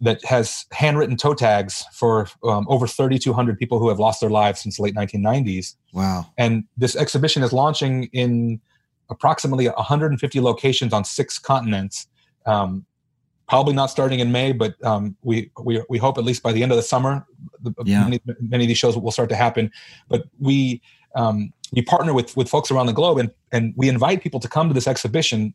that 0.00 0.24
has 0.24 0.66
handwritten 0.72 1.16
toe 1.16 1.34
tags 1.34 1.84
for 1.92 2.28
um, 2.44 2.66
over 2.68 2.86
3,200 2.86 3.56
people 3.56 3.78
who 3.78 3.88
have 3.88 4.00
lost 4.00 4.20
their 4.20 4.30
lives 4.30 4.60
since 4.60 4.76
the 4.76 4.82
late 4.82 4.94
1990s. 4.94 5.76
Wow. 5.92 6.26
And 6.36 6.64
this 6.76 6.96
exhibition 6.96 7.42
is 7.44 7.52
launching 7.52 8.04
in 8.12 8.60
approximately 9.10 9.68
150 9.68 10.40
locations 10.40 10.92
on 10.92 11.04
six 11.04 11.38
continents. 11.38 12.08
Um, 12.46 12.84
probably 13.48 13.74
not 13.74 13.86
starting 13.86 14.20
in 14.20 14.32
May, 14.32 14.52
but 14.52 14.82
um, 14.84 15.16
we, 15.22 15.50
we 15.62 15.82
we 15.88 15.98
hope 15.98 16.18
at 16.18 16.24
least 16.24 16.42
by 16.42 16.52
the 16.52 16.62
end 16.62 16.72
of 16.72 16.76
the 16.76 16.82
summer, 16.82 17.26
the, 17.60 17.72
Yeah. 17.84 18.04
many, 18.04 18.20
many 18.40 18.64
of 18.64 18.68
these 18.68 18.78
shows 18.78 18.96
will 18.96 19.10
start 19.10 19.28
to 19.30 19.36
happen. 19.36 19.70
But 20.08 20.24
we 20.38 20.80
um, 21.14 21.52
we 21.72 21.82
partner 21.82 22.12
with 22.14 22.36
with 22.36 22.48
folks 22.48 22.70
around 22.70 22.86
the 22.86 22.92
globe, 22.92 23.18
and 23.18 23.30
and 23.50 23.74
we 23.76 23.88
invite 23.88 24.22
people 24.22 24.40
to 24.40 24.48
come 24.48 24.68
to 24.68 24.74
this 24.74 24.86
exhibition 24.86 25.54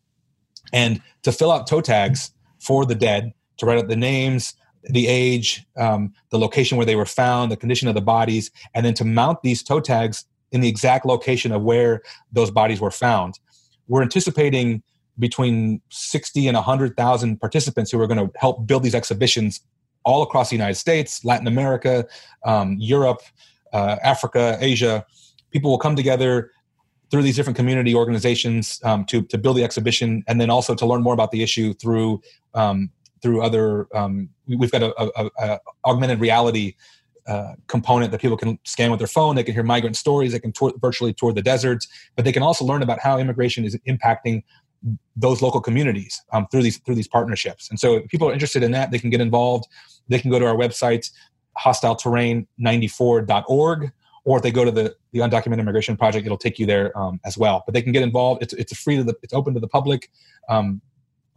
and 0.73 1.01
to 1.23 1.31
fill 1.31 1.51
out 1.51 1.67
toe 1.67 1.81
tags 1.81 2.31
for 2.59 2.85
the 2.85 2.95
dead, 2.95 3.33
to 3.57 3.65
write 3.65 3.77
out 3.77 3.87
the 3.87 3.95
names, 3.95 4.53
the 4.83 5.07
age, 5.07 5.65
um, 5.77 6.13
the 6.29 6.37
location 6.37 6.77
where 6.77 6.85
they 6.85 6.95
were 6.95 7.05
found, 7.05 7.51
the 7.51 7.57
condition 7.57 7.87
of 7.87 7.95
the 7.95 8.01
bodies, 8.01 8.51
and 8.73 8.85
then 8.85 8.93
to 8.95 9.05
mount 9.05 9.41
these 9.43 9.63
toe 9.63 9.79
tags 9.79 10.25
in 10.51 10.61
the 10.61 10.67
exact 10.67 11.05
location 11.05 11.51
of 11.51 11.61
where 11.61 12.01
those 12.31 12.51
bodies 12.51 12.79
were 12.81 12.91
found. 12.91 13.39
We're 13.87 14.01
anticipating 14.01 14.83
between 15.19 15.81
60 15.89 16.47
and 16.47 16.55
100,000 16.55 17.39
participants 17.39 17.91
who 17.91 17.99
are 17.99 18.07
going 18.07 18.19
to 18.19 18.31
help 18.39 18.67
build 18.67 18.83
these 18.83 18.95
exhibitions 18.95 19.61
all 20.03 20.23
across 20.23 20.49
the 20.49 20.55
United 20.55 20.75
States, 20.75 21.25
Latin 21.25 21.47
America, 21.47 22.05
um, 22.45 22.77
Europe, 22.79 23.21
uh, 23.73 23.97
Africa, 24.03 24.57
Asia. 24.61 25.05
People 25.51 25.69
will 25.71 25.79
come 25.79 25.95
together 25.95 26.51
through 27.11 27.23
these 27.23 27.35
different 27.35 27.57
community 27.57 27.95
organizations 27.95 28.79
um, 28.83 29.05
to, 29.05 29.21
to 29.23 29.37
build 29.37 29.57
the 29.57 29.63
exhibition 29.63 30.23
and 30.27 30.39
then 30.39 30.49
also 30.49 30.75
to 30.75 30.85
learn 30.85 31.01
more 31.01 31.13
about 31.13 31.31
the 31.31 31.43
issue 31.43 31.73
through 31.73 32.21
um, 32.53 32.89
through 33.21 33.41
other 33.41 33.87
um, 33.95 34.29
we- 34.47 34.55
we've 34.55 34.71
got 34.71 34.83
a, 34.83 34.93
a, 35.01 35.29
a 35.39 35.59
augmented 35.85 36.19
reality 36.19 36.75
uh, 37.27 37.53
component 37.67 38.11
that 38.11 38.21
people 38.21 38.37
can 38.37 38.57
scan 38.63 38.89
with 38.89 38.99
their 38.99 39.07
phone. 39.07 39.35
They 39.35 39.43
can 39.43 39.53
hear 39.53 39.63
migrant 39.63 39.97
stories. 39.97 40.31
They 40.31 40.39
can 40.39 40.53
tour, 40.53 40.71
virtually 40.79 41.13
tour 41.13 41.33
the 41.33 41.41
deserts 41.41 41.87
but 42.15 42.23
they 42.25 42.31
can 42.31 42.43
also 42.43 42.63
learn 42.63 42.81
about 42.81 42.99
how 42.99 43.17
immigration 43.17 43.65
is 43.65 43.77
impacting 43.87 44.43
those 45.15 45.41
local 45.41 45.59
communities 45.59 46.21
um, 46.31 46.45
through 46.51 46.61
these 46.63 46.77
through 46.79 46.95
these 46.95 47.07
partnerships 47.07 47.69
and 47.69 47.79
so 47.79 47.95
if 47.95 48.07
people 48.09 48.29
are 48.29 48.33
interested 48.33 48.63
in 48.63 48.71
that 48.71 48.91
they 48.91 48.99
can 48.99 49.09
get 49.09 49.21
involved 49.21 49.65
they 50.07 50.19
can 50.19 50.29
go 50.29 50.37
to 50.39 50.45
our 50.45 50.55
website 50.55 51.09
hostileterrain94.org 51.57 53.91
or 54.25 54.37
if 54.37 54.43
they 54.43 54.51
go 54.51 54.65
to 54.65 54.71
the, 54.71 54.93
the 55.13 55.19
undocumented 55.19 55.59
immigration 55.59 55.97
project 55.97 56.25
it'll 56.25 56.37
take 56.37 56.59
you 56.59 56.65
there 56.65 56.97
um, 56.97 57.19
as 57.25 57.37
well 57.37 57.63
but 57.65 57.73
they 57.73 57.81
can 57.81 57.91
get 57.91 58.03
involved 58.03 58.41
it's, 58.43 58.53
it's 58.53 58.77
free 58.77 58.95
to 58.95 59.03
the 59.03 59.13
it's 59.23 59.33
open 59.33 59.53
to 59.53 59.59
the 59.59 59.67
public 59.67 60.09
um, 60.49 60.81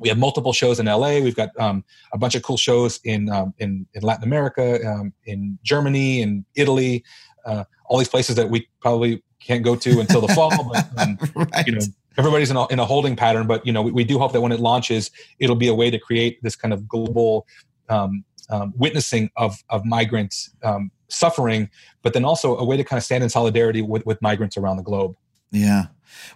we 0.01 0.09
have 0.09 0.19
multiple 0.19 0.53
shows 0.53 0.81
in 0.81 0.87
LA. 0.87 1.21
We've 1.21 1.37
got 1.37 1.51
um, 1.59 1.85
a 2.13 2.19
bunch 2.19 2.35
of 2.35 2.43
cool 2.43 2.57
shows 2.57 3.01
in 3.05 3.29
um, 3.29 3.55
in, 3.59 3.87
in 3.93 4.03
Latin 4.03 4.25
America, 4.25 4.85
um, 4.89 5.13
in 5.27 5.59
Germany, 5.63 6.23
in 6.23 6.45
Italy, 6.55 7.05
uh, 7.45 7.65
all 7.87 7.99
these 7.99 8.09
places 8.09 8.37
that 8.37 8.49
we 8.49 8.67
probably 8.81 9.23
can't 9.41 9.63
go 9.63 9.77
to 9.77 10.01
until 10.01 10.21
the 10.21 10.35
fall. 10.35 10.51
But 10.73 10.87
um, 10.99 11.19
right. 11.35 11.67
you 11.67 11.75
know, 11.75 11.81
everybody's 12.21 12.51
in 12.51 12.57
a, 12.57 12.67
in 12.69 12.79
a 12.79 12.85
holding 12.85 13.17
pattern. 13.17 13.47
But 13.47 13.67
you 13.67 13.73
know, 13.73 13.83
we, 13.83 13.91
we 13.91 14.05
do 14.05 14.19
hope 14.19 14.33
that 14.33 14.41
when 14.41 14.53
it 14.53 14.61
launches, 14.61 15.11
it'll 15.39 15.57
be 15.57 15.69
a 15.69 15.75
way 15.75 15.91
to 15.91 15.99
create 15.99 16.43
this 16.43 16.55
kind 16.55 16.73
of 16.73 16.87
global 16.87 17.47
um, 17.89 18.25
um, 18.49 18.73
witnessing 18.77 19.31
of 19.37 19.57
of 19.69 19.85
migrants 19.85 20.51
um, 20.63 20.91
suffering, 21.09 21.69
but 22.03 22.13
then 22.13 22.25
also 22.25 22.57
a 22.57 22.65
way 22.65 22.77
to 22.77 22.85
kind 22.85 22.99
of 22.99 23.05
stand 23.05 23.25
in 23.25 23.31
solidarity 23.31 23.83
with, 23.83 24.05
with 24.07 24.21
migrants 24.23 24.57
around 24.57 24.77
the 24.77 24.83
globe. 24.83 25.17
Yeah. 25.51 25.87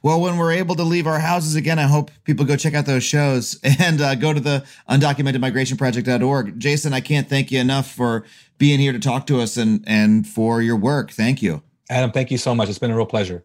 Well, 0.03 0.21
when 0.21 0.37
we're 0.37 0.53
able 0.53 0.77
to 0.77 0.85
leave 0.85 1.07
our 1.07 1.19
houses 1.19 1.57
again, 1.57 1.79
I 1.79 1.85
hope 1.85 2.11
people 2.25 2.45
go 2.45 2.57
check 2.57 2.75
out 2.75 2.87
those 2.87 3.05
shows 3.05 3.59
and 3.81 4.01
uh, 4.01 4.15
go 4.15 4.33
to 4.33 4.41
the 4.41 4.65
undocumentedmigrationproject.org. 4.89 6.59
Jason, 6.59 6.93
I 6.93 7.01
can't 7.01 7.29
thank 7.29 7.51
you 7.51 7.61
enough 7.61 7.91
for 7.91 8.25
being 8.59 8.79
here 8.79 8.93
to 8.93 9.01
talk 9.01 9.27
to 9.27 9.41
us 9.41 9.57
and 9.57 9.85
and 9.87 10.27
for 10.27 10.63
your 10.63 10.77
work. 10.77 11.11
Thank 11.11 11.43
you. 11.43 11.63
Adam, 11.91 12.13
thank 12.13 12.31
you 12.31 12.39
so 12.39 12.55
much. 12.55 12.69
It's 12.69 12.79
been 12.79 12.91
a 12.91 12.97
real 12.97 13.07
pleasure. 13.07 13.45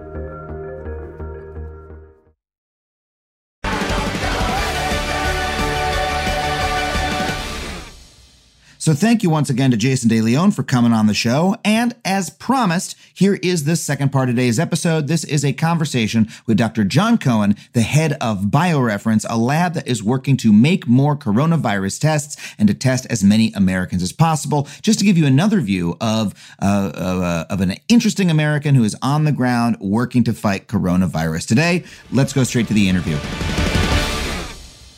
So 8.81 8.95
thank 8.95 9.21
you 9.21 9.29
once 9.29 9.51
again 9.51 9.69
to 9.69 9.77
Jason 9.77 10.09
De 10.09 10.21
León 10.21 10.51
for 10.51 10.63
coming 10.63 10.91
on 10.91 11.05
the 11.05 11.13
show. 11.13 11.55
And 11.63 11.95
as 12.03 12.31
promised, 12.31 12.97
here 13.13 13.35
is 13.43 13.65
the 13.65 13.75
second 13.75 14.11
part 14.11 14.27
of 14.27 14.33
today's 14.33 14.57
episode. 14.57 15.07
This 15.07 15.23
is 15.23 15.45
a 15.45 15.53
conversation 15.53 16.27
with 16.47 16.57
Dr. 16.57 16.83
Jon 16.83 17.19
Cohen, 17.19 17.55
the 17.73 17.83
head 17.83 18.13
of 18.13 18.45
BioReference, 18.45 19.23
a 19.29 19.37
lab 19.37 19.75
that 19.75 19.87
is 19.87 20.01
working 20.01 20.35
to 20.37 20.51
make 20.51 20.87
more 20.87 21.15
coronavirus 21.15 21.99
tests 21.99 22.55
and 22.57 22.67
to 22.69 22.73
test 22.73 23.05
as 23.11 23.23
many 23.23 23.53
Americans 23.53 24.01
as 24.01 24.11
possible. 24.11 24.67
Just 24.81 24.97
to 24.97 25.05
give 25.05 25.15
you 25.15 25.27
another 25.27 25.61
view 25.61 25.95
of, 26.01 26.33
uh, 26.59 26.91
of, 26.95 27.21
uh, 27.21 27.45
of 27.51 27.61
an 27.61 27.75
interesting 27.87 28.31
American 28.31 28.73
who 28.73 28.83
is 28.83 28.97
on 29.03 29.25
the 29.25 29.31
ground 29.31 29.77
working 29.79 30.23
to 30.23 30.33
fight 30.33 30.67
coronavirus. 30.67 31.45
Today, 31.45 31.83
let's 32.11 32.33
go 32.33 32.43
straight 32.43 32.67
to 32.69 32.73
the 32.73 32.89
interview. 32.89 33.19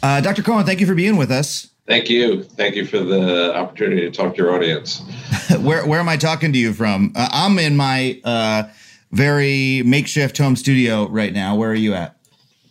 Uh, 0.02 0.22
Dr. 0.22 0.42
Cohen, 0.42 0.66
thank 0.66 0.80
you 0.80 0.88
for 0.88 0.96
being 0.96 1.18
with 1.18 1.32
us. 1.32 1.73
Thank 1.86 2.10
you. 2.10 2.44
Thank 2.44 2.76
you 2.76 2.86
for 2.86 3.00
the 3.00 3.54
opportunity 3.56 4.02
to 4.02 4.12
talk 4.12 4.36
to 4.36 4.38
your 4.42 4.56
audience. 4.56 5.02
where 5.60 5.86
where 5.86 6.00
am 6.00 6.08
I 6.08 6.18
talking 6.18 6.54
to 6.54 6.60
you 6.60 6.74
from? 6.74 7.12
Uh, 7.16 7.28
I'm 7.32 7.60
in 7.60 7.76
my 7.76 8.22
uh, 8.24 8.64
very 9.12 9.84
makeshift 9.84 10.38
home 10.38 10.56
studio 10.56 11.08
right 11.10 11.34
now. 11.34 11.56
Where 11.56 11.72
are 11.72 11.76
you 11.76 11.94
at? 11.94 12.18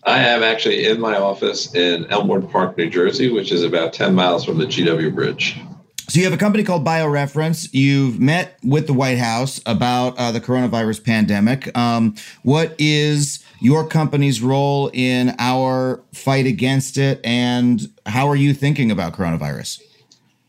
I 0.04 0.18
am 0.18 0.42
actually 0.42 0.86
in 0.86 1.00
my 1.00 1.16
office 1.16 1.74
in 1.74 2.06
Elmwood 2.06 2.50
Park, 2.50 2.76
New 2.76 2.90
Jersey, 2.90 3.30
which 3.30 3.52
is 3.52 3.62
about 3.62 3.92
10 3.92 4.14
miles 4.14 4.44
from 4.44 4.58
the 4.58 4.66
GW 4.66 5.14
Bridge. 5.14 5.60
So 6.08 6.18
you 6.18 6.24
have 6.24 6.34
a 6.34 6.38
company 6.38 6.64
called 6.64 6.84
BioReference. 6.84 7.68
You've 7.72 8.18
met 8.18 8.58
with 8.64 8.88
the 8.88 8.92
White 8.92 9.18
House 9.18 9.60
about 9.64 10.18
uh, 10.18 10.32
the 10.32 10.40
coronavirus 10.40 11.04
pandemic. 11.04 11.74
Um, 11.78 12.16
what 12.42 12.74
is 12.78 13.41
your 13.62 13.86
company's 13.86 14.42
role 14.42 14.90
in 14.92 15.36
our 15.38 16.02
fight 16.12 16.46
against 16.46 16.98
it, 16.98 17.20
and 17.22 17.80
how 18.06 18.28
are 18.28 18.34
you 18.34 18.52
thinking 18.52 18.90
about 18.90 19.12
coronavirus? 19.12 19.80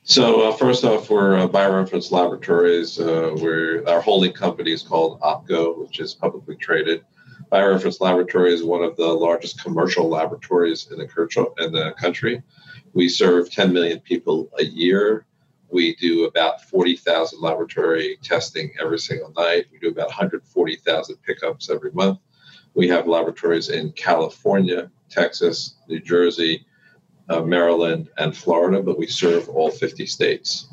So 0.01 0.49
uh, 0.49 0.51
first 0.51 0.83
off, 0.83 1.11
we're 1.11 1.37
uh, 1.37 1.47
BioReference 1.47 2.11
Laboratories. 2.11 2.99
Uh, 2.99 3.35
we're 3.37 3.87
our 3.87 4.01
holding 4.01 4.33
company 4.33 4.71
is 4.71 4.81
called 4.81 5.21
OPKO, 5.21 5.77
which 5.77 5.99
is 5.99 6.15
publicly 6.15 6.55
traded. 6.55 7.05
BioReference 7.51 8.01
Laboratory 8.01 8.51
is 8.51 8.63
one 8.63 8.83
of 8.83 8.97
the 8.97 9.07
largest 9.07 9.61
commercial 9.61 10.09
laboratories 10.09 10.89
in 10.91 10.97
the, 10.97 11.53
in 11.59 11.71
the 11.71 11.93
country. 11.99 12.41
We 12.93 13.09
serve 13.09 13.51
10 13.51 13.71
million 13.71 13.99
people 13.99 14.49
a 14.57 14.65
year. 14.65 15.27
We 15.69 15.95
do 15.95 16.25
about 16.25 16.63
40,000 16.63 17.39
laboratory 17.41 18.17
testing 18.23 18.73
every 18.81 18.97
single 18.97 19.31
night. 19.37 19.67
We 19.71 19.77
do 19.77 19.89
about 19.89 20.07
140,000 20.07 21.15
pickups 21.23 21.69
every 21.69 21.91
month. 21.91 22.17
We 22.75 22.87
have 22.89 23.07
laboratories 23.07 23.69
in 23.69 23.91
California, 23.91 24.89
Texas, 25.09 25.75
New 25.87 25.99
Jersey, 25.99 26.65
uh, 27.29 27.41
Maryland, 27.41 28.09
and 28.17 28.35
Florida, 28.35 28.81
but 28.81 28.97
we 28.97 29.07
serve 29.07 29.47
all 29.49 29.71
50 29.71 30.05
states. 30.05 30.67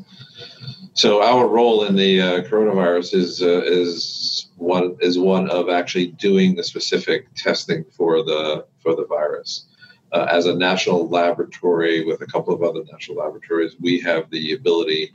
So 0.94 1.22
our 1.22 1.46
role 1.46 1.84
in 1.84 1.94
the 1.94 2.20
uh, 2.20 2.42
coronavirus 2.42 3.14
is 3.14 3.42
uh, 3.42 3.62
is 3.64 4.48
one 4.56 4.96
is 5.00 5.18
one 5.18 5.48
of 5.48 5.68
actually 5.68 6.08
doing 6.08 6.56
the 6.56 6.64
specific 6.64 7.32
testing 7.34 7.84
for 7.96 8.22
the 8.22 8.66
for 8.82 8.96
the 8.96 9.06
virus. 9.06 9.66
Uh, 10.12 10.26
as 10.28 10.46
a 10.46 10.54
national 10.54 11.08
laboratory 11.08 12.04
with 12.04 12.20
a 12.20 12.26
couple 12.26 12.52
of 12.52 12.62
other 12.64 12.82
national 12.90 13.18
laboratories, 13.18 13.76
we 13.80 14.00
have 14.00 14.28
the 14.30 14.52
ability 14.52 15.12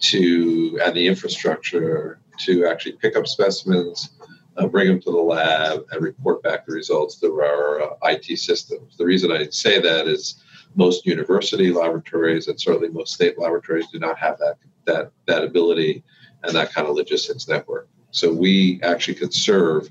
to 0.00 0.78
and 0.84 0.94
the 0.94 1.06
infrastructure 1.06 2.20
to 2.40 2.66
actually 2.66 2.92
pick 2.92 3.16
up 3.16 3.26
specimens, 3.26 4.10
uh, 4.56 4.66
bring 4.66 4.88
them 4.88 5.00
to 5.00 5.10
the 5.10 5.16
lab, 5.16 5.84
and 5.90 6.02
report 6.02 6.42
back 6.42 6.66
the 6.66 6.72
results 6.72 7.16
through 7.16 7.40
our 7.40 7.82
uh, 7.82 7.96
IT 8.04 8.38
systems. 8.38 8.96
The 8.96 9.04
reason 9.04 9.32
I 9.32 9.48
say 9.50 9.80
that 9.80 10.06
is 10.06 10.42
most 10.76 11.06
university 11.06 11.72
laboratories 11.72 12.48
and 12.48 12.60
certainly 12.60 12.88
most 12.88 13.14
state 13.14 13.38
laboratories 13.38 13.86
do 13.92 13.98
not 13.98 14.18
have 14.18 14.38
that 14.38 14.56
that 14.86 15.12
that 15.26 15.44
ability 15.44 16.02
and 16.42 16.54
that 16.54 16.72
kind 16.72 16.86
of 16.86 16.94
logistics 16.94 17.48
network. 17.48 17.88
So 18.10 18.32
we 18.32 18.80
actually 18.82 19.14
can 19.14 19.32
serve 19.32 19.90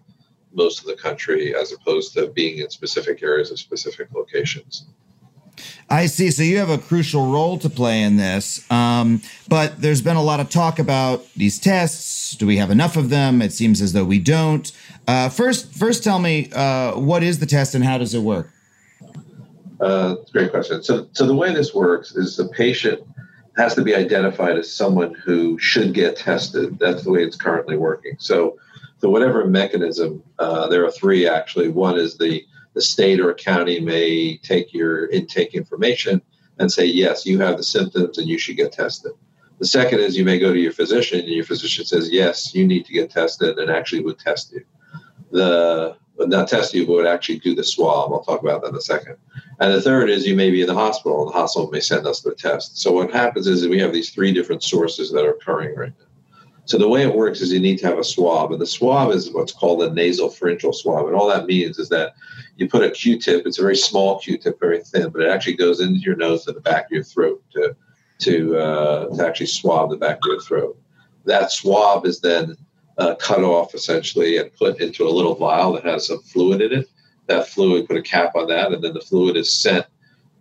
most 0.53 0.79
of 0.79 0.85
the 0.85 0.95
country 0.95 1.55
as 1.55 1.73
opposed 1.73 2.13
to 2.13 2.27
being 2.27 2.59
in 2.59 2.69
specific 2.69 3.23
areas 3.23 3.51
of 3.51 3.59
specific 3.59 4.09
locations. 4.13 4.85
I 5.89 6.07
see. 6.07 6.31
So 6.31 6.43
you 6.43 6.57
have 6.57 6.69
a 6.69 6.77
crucial 6.77 7.31
role 7.31 7.57
to 7.59 7.69
play 7.69 8.01
in 8.01 8.17
this. 8.17 8.69
Um, 8.71 9.21
but 9.47 9.81
there's 9.81 10.01
been 10.01 10.15
a 10.15 10.23
lot 10.23 10.39
of 10.39 10.49
talk 10.49 10.79
about 10.79 11.25
these 11.35 11.59
tests. 11.59 12.35
Do 12.35 12.47
we 12.47 12.57
have 12.57 12.71
enough 12.71 12.97
of 12.97 13.09
them? 13.09 13.41
It 13.41 13.53
seems 13.53 13.81
as 13.81 13.93
though 13.93 14.05
we 14.05 14.19
don't. 14.19 14.71
Uh, 15.07 15.29
first, 15.29 15.73
first, 15.73 16.03
tell 16.03 16.19
me 16.19 16.49
uh, 16.53 16.93
what 16.93 17.23
is 17.23 17.39
the 17.39 17.45
test 17.45 17.75
and 17.75 17.83
how 17.83 17.97
does 17.97 18.13
it 18.13 18.21
work? 18.21 18.49
Uh, 19.79 20.15
great 20.31 20.51
question. 20.51 20.81
So, 20.81 21.07
so 21.11 21.25
the 21.25 21.35
way 21.35 21.53
this 21.53 21.73
works 21.73 22.15
is 22.15 22.37
the 22.37 22.47
patient 22.47 23.05
has 23.57 23.75
to 23.75 23.83
be 23.83 23.93
identified 23.93 24.57
as 24.57 24.73
someone 24.73 25.13
who 25.13 25.59
should 25.59 25.93
get 25.93 26.15
tested. 26.15 26.79
That's 26.79 27.03
the 27.03 27.11
way 27.11 27.23
it's 27.23 27.35
currently 27.35 27.77
working. 27.77 28.15
So, 28.17 28.57
so 28.97 29.09
whatever 29.09 29.45
mechanism, 29.45 30.23
uh, 30.39 30.67
there 30.67 30.85
are 30.85 30.91
three 30.91 31.27
actually. 31.27 31.67
One 31.67 31.99
is 31.99 32.17
the 32.17 32.43
the 32.73 32.81
state 32.81 33.19
or 33.19 33.29
a 33.29 33.35
county 33.35 33.79
may 33.79 34.37
take 34.37 34.73
your 34.73 35.07
intake 35.07 35.53
information 35.53 36.21
and 36.59 36.71
say, 36.71 36.85
yes, 36.85 37.25
you 37.25 37.39
have 37.39 37.57
the 37.57 37.63
symptoms 37.63 38.17
and 38.17 38.27
you 38.27 38.37
should 38.37 38.57
get 38.57 38.71
tested. 38.71 39.11
The 39.59 39.67
second 39.67 39.99
is 39.99 40.17
you 40.17 40.25
may 40.25 40.39
go 40.39 40.53
to 40.53 40.59
your 40.59 40.71
physician 40.71 41.19
and 41.19 41.29
your 41.29 41.45
physician 41.45 41.85
says, 41.85 42.11
yes, 42.11 42.53
you 42.53 42.67
need 42.67 42.85
to 42.85 42.93
get 42.93 43.09
tested 43.09 43.57
and 43.59 43.69
actually 43.69 44.03
would 44.03 44.19
test 44.19 44.51
you. 44.51 44.63
The 45.31 45.95
not 46.19 46.47
test 46.47 46.73
you, 46.73 46.85
but 46.85 46.93
would 46.93 47.07
actually 47.07 47.39
do 47.39 47.55
the 47.55 47.63
swab. 47.63 48.13
I'll 48.13 48.23
talk 48.23 48.41
about 48.41 48.61
that 48.61 48.69
in 48.69 48.75
a 48.75 48.81
second. 48.81 49.17
And 49.59 49.73
the 49.73 49.81
third 49.81 50.09
is 50.09 50.27
you 50.27 50.35
may 50.35 50.51
be 50.51 50.61
in 50.61 50.67
the 50.67 50.73
hospital 50.73 51.23
and 51.23 51.29
the 51.29 51.37
hospital 51.37 51.71
may 51.71 51.79
send 51.79 52.05
us 52.05 52.21
the 52.21 52.35
test. 52.35 52.77
So 52.77 52.91
what 52.91 53.11
happens 53.11 53.47
is 53.47 53.67
we 53.67 53.79
have 53.79 53.93
these 53.93 54.11
three 54.11 54.31
different 54.31 54.63
sources 54.63 55.11
that 55.11 55.25
are 55.25 55.31
occurring 55.31 55.75
right 55.75 55.93
now. 55.99 56.02
So 56.65 56.77
the 56.77 56.87
way 56.87 57.01
it 57.01 57.13
works 57.13 57.41
is 57.41 57.51
you 57.51 57.59
need 57.59 57.79
to 57.79 57.87
have 57.87 57.99
a 57.99 58.03
swab, 58.03 58.53
and 58.53 58.61
the 58.61 58.65
swab 58.65 59.11
is 59.11 59.31
what's 59.31 59.51
called 59.51 59.83
a 59.83 59.93
nasal 59.93 60.29
pharyngeal 60.29 60.71
swab, 60.71 61.07
and 61.07 61.15
all 61.15 61.27
that 61.27 61.45
means 61.45 61.77
is 61.77 61.89
that 61.89 62.13
you 62.55 62.69
put 62.69 62.83
a 62.83 62.91
Q-tip. 62.91 63.45
It's 63.45 63.59
a 63.59 63.61
very 63.61 63.75
small 63.75 64.19
Q-tip, 64.19 64.59
very 64.59 64.81
thin, 64.81 65.09
but 65.09 65.21
it 65.21 65.29
actually 65.29 65.57
goes 65.57 65.81
into 65.81 65.99
your 65.99 66.15
nose 66.15 66.45
to 66.45 66.53
the 66.53 66.61
back 66.61 66.85
of 66.85 66.91
your 66.91 67.03
throat 67.03 67.43
to 67.53 67.75
to 68.19 68.57
uh, 68.57 69.15
to 69.15 69.27
actually 69.27 69.47
swab 69.47 69.89
the 69.89 69.97
back 69.97 70.17
of 70.17 70.27
your 70.27 70.41
throat. 70.41 70.77
That 71.25 71.51
swab 71.51 72.05
is 72.05 72.21
then 72.21 72.55
uh, 72.97 73.15
cut 73.15 73.43
off 73.43 73.75
essentially 73.75 74.37
and 74.37 74.53
put 74.55 74.79
into 74.79 75.05
a 75.05 75.11
little 75.11 75.35
vial 75.35 75.73
that 75.73 75.83
has 75.83 76.07
some 76.07 76.21
fluid 76.21 76.61
in 76.61 76.79
it. 76.79 76.89
That 77.27 77.47
fluid, 77.47 77.87
put 77.87 77.97
a 77.97 78.01
cap 78.01 78.35
on 78.35 78.47
that, 78.47 78.71
and 78.71 78.81
then 78.81 78.93
the 78.93 79.01
fluid 79.01 79.35
is 79.35 79.53
sent 79.53 79.85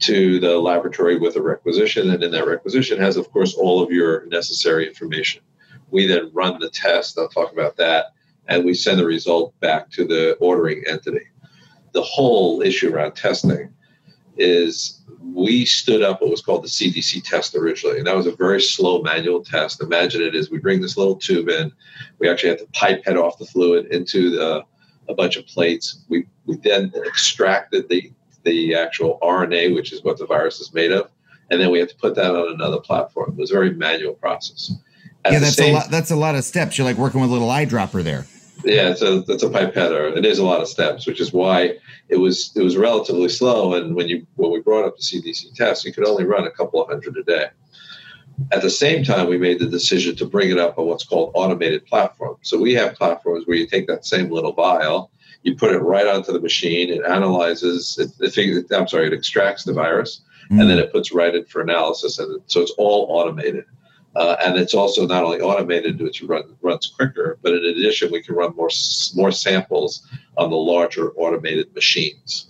to 0.00 0.38
the 0.38 0.58
laboratory 0.58 1.18
with 1.18 1.34
a 1.36 1.42
requisition, 1.42 2.10
and 2.10 2.22
in 2.22 2.30
that 2.30 2.46
requisition 2.46 2.98
has, 2.98 3.16
of 3.16 3.30
course, 3.32 3.54
all 3.54 3.82
of 3.82 3.90
your 3.90 4.26
necessary 4.26 4.86
information 4.86 5.42
we 5.93 6.06
then 6.06 6.31
run 6.32 6.59
the 6.59 6.70
test. 6.70 7.19
I'll 7.19 7.28
talk 7.28 7.52
about 7.52 7.77
that. 7.77 8.06
And 8.48 8.64
we 8.64 8.74
send 8.74 8.98
the 8.98 9.06
result 9.06 9.59
back 9.60 9.90
to 9.93 10.05
the 10.05 10.35
ordering 10.40 10.82
entity. 10.89 11.27
The 11.93 12.02
whole 12.02 12.62
issue 12.62 12.93
around 12.93 13.12
testing 13.12 13.73
is 14.36 15.02
we 15.23 15.64
stood 15.64 16.02
up 16.02 16.20
what 16.20 16.31
was 16.31 16.40
called 16.40 16.64
the 16.64 16.69
CDC 16.69 17.23
test 17.23 17.55
originally. 17.55 17.98
And 17.98 18.06
that 18.06 18.16
was 18.16 18.27
a 18.27 18.35
very 18.35 18.60
slow 18.60 19.02
manual 19.02 19.44
test. 19.44 19.82
Imagine 19.82 20.23
it 20.23 20.35
is 20.35 20.51
we 20.51 20.59
bring 20.59 20.81
this 20.81 20.97
little 20.97 21.16
tube 21.16 21.48
in, 21.48 21.70
we 22.19 22.28
actually 22.28 22.48
have 22.48 22.59
to 22.59 22.66
pipette 22.73 23.16
off 23.16 23.39
the 23.39 23.47
fluid 23.47 23.86
into 23.93 24.31
the, 24.31 24.64
a 25.09 25.14
bunch 25.14 25.36
of 25.36 25.47
plates. 25.47 26.05
We, 26.09 26.27
we 26.47 26.56
then 26.56 26.93
extracted 27.06 27.89
the, 27.89 28.10
the 28.44 28.74
actual 28.74 29.19
RNA, 29.23 29.74
which 29.74 29.93
is 29.93 30.02
what 30.02 30.19
the 30.19 30.27
virus 30.27 30.60
is 30.60 30.73
made 30.73 30.90
of. 30.90 31.10
And 31.51 31.60
then 31.60 31.70
we 31.70 31.78
have 31.78 31.89
to 31.89 31.97
put 31.97 32.14
that 32.14 32.35
on 32.35 32.55
another 32.55 32.81
platform. 32.81 33.32
It 33.32 33.40
was 33.40 33.51
a 33.51 33.55
very 33.55 33.74
manual 33.74 34.14
process. 34.14 34.73
At 35.24 35.32
yeah, 35.32 35.38
that's 35.38 35.56
same, 35.56 35.74
a 35.74 35.78
lot. 35.78 35.90
That's 35.90 36.10
a 36.10 36.16
lot 36.16 36.34
of 36.34 36.44
steps. 36.44 36.78
You're 36.78 36.86
like 36.86 36.96
working 36.96 37.20
with 37.20 37.30
a 37.30 37.32
little 37.32 37.48
eyedropper 37.48 38.02
there. 38.02 38.26
Yeah, 38.64 38.90
it's 38.90 39.02
a 39.02 39.22
that's 39.22 39.42
a 39.42 39.48
pipetter. 39.48 40.16
It 40.16 40.24
is 40.24 40.38
a 40.38 40.44
lot 40.44 40.60
of 40.60 40.68
steps, 40.68 41.06
which 41.06 41.20
is 41.20 41.32
why 41.32 41.78
it 42.08 42.16
was 42.16 42.52
it 42.56 42.62
was 42.62 42.76
relatively 42.76 43.28
slow. 43.28 43.74
And 43.74 43.94
when 43.94 44.08
you 44.08 44.26
when 44.36 44.52
we 44.52 44.60
brought 44.60 44.84
up 44.84 44.96
the 44.96 45.02
CDC 45.02 45.54
test, 45.54 45.84
you 45.84 45.92
could 45.92 46.06
only 46.06 46.24
run 46.24 46.46
a 46.46 46.50
couple 46.50 46.82
of 46.82 46.88
hundred 46.88 47.16
a 47.16 47.22
day. 47.22 47.46
At 48.50 48.62
the 48.62 48.70
same 48.70 49.04
time, 49.04 49.28
we 49.28 49.38
made 49.38 49.58
the 49.58 49.66
decision 49.66 50.16
to 50.16 50.26
bring 50.26 50.50
it 50.50 50.58
up 50.58 50.78
on 50.78 50.86
what's 50.86 51.04
called 51.04 51.32
automated 51.34 51.86
platforms. 51.86 52.38
So 52.42 52.58
we 52.58 52.74
have 52.74 52.94
platforms 52.94 53.46
where 53.46 53.56
you 53.56 53.66
take 53.66 53.86
that 53.86 54.06
same 54.06 54.30
little 54.30 54.52
vial, 54.52 55.10
you 55.42 55.54
put 55.54 55.72
it 55.72 55.78
right 55.78 56.06
onto 56.06 56.32
the 56.32 56.40
machine, 56.40 56.88
it 56.90 57.04
analyzes, 57.04 57.98
it, 57.98 58.36
it 58.36 58.72
I'm 58.72 58.88
sorry, 58.88 59.06
it 59.06 59.12
extracts 59.12 59.64
the 59.64 59.72
virus, 59.72 60.22
mm. 60.50 60.60
and 60.60 60.68
then 60.68 60.78
it 60.78 60.92
puts 60.92 61.12
right 61.12 61.34
in 61.34 61.44
for 61.44 61.60
analysis, 61.60 62.18
and 62.18 62.40
so 62.46 62.62
it's 62.62 62.72
all 62.78 63.06
automated. 63.10 63.64
Uh, 64.14 64.36
and 64.44 64.59
it's 64.59 64.74
also 64.74 65.06
not 65.06 65.24
only 65.24 65.40
automated, 65.40 66.01
which 66.01 66.22
run, 66.22 66.55
runs 66.60 66.86
quicker, 66.86 67.39
but 67.43 67.55
in 67.55 67.64
addition, 67.64 68.12
we 68.12 68.22
can 68.22 68.34
run 68.34 68.55
more 68.55 68.68
more 69.14 69.32
samples 69.32 70.06
on 70.36 70.51
the 70.51 70.56
larger 70.56 71.12
automated 71.12 71.74
machines. 71.74 72.48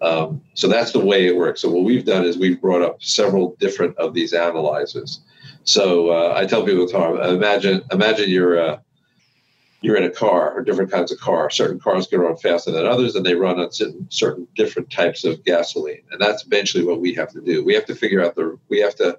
Um, 0.00 0.42
so 0.54 0.68
that's 0.68 0.92
the 0.92 1.04
way 1.04 1.26
it 1.26 1.36
works. 1.36 1.60
So 1.62 1.70
what 1.70 1.84
we've 1.84 2.04
done 2.04 2.24
is 2.24 2.36
we've 2.36 2.60
brought 2.60 2.82
up 2.82 3.02
several 3.02 3.56
different 3.60 3.96
of 3.98 4.14
these 4.14 4.32
analyzers. 4.32 5.20
So 5.64 6.10
uh, 6.10 6.34
I 6.36 6.46
tell 6.46 6.64
people, 6.64 6.86
Tom, 6.86 7.20
imagine 7.20 7.82
imagine 7.92 8.28
you're 8.28 8.58
uh, 8.58 8.78
you're 9.80 9.96
in 9.96 10.04
a 10.04 10.10
car 10.10 10.52
or 10.54 10.62
different 10.62 10.90
kinds 10.90 11.12
of 11.12 11.18
car. 11.18 11.50
Certain 11.50 11.78
cars 11.78 12.06
can 12.06 12.20
run 12.20 12.36
faster 12.36 12.72
than 12.72 12.86
others, 12.86 13.14
and 13.14 13.24
they 13.24 13.34
run 13.34 13.60
on 13.60 13.70
certain, 13.72 14.06
certain 14.10 14.48
different 14.56 14.90
types 14.90 15.24
of 15.24 15.44
gasoline. 15.44 16.02
And 16.10 16.20
that's 16.20 16.44
eventually 16.44 16.84
what 16.84 17.00
we 17.00 17.14
have 17.14 17.30
to 17.32 17.40
do. 17.40 17.64
We 17.64 17.74
have 17.74 17.86
to 17.86 17.94
figure 17.94 18.24
out 18.24 18.34
the 18.34 18.58
we 18.68 18.80
have 18.80 18.96
to 18.96 19.18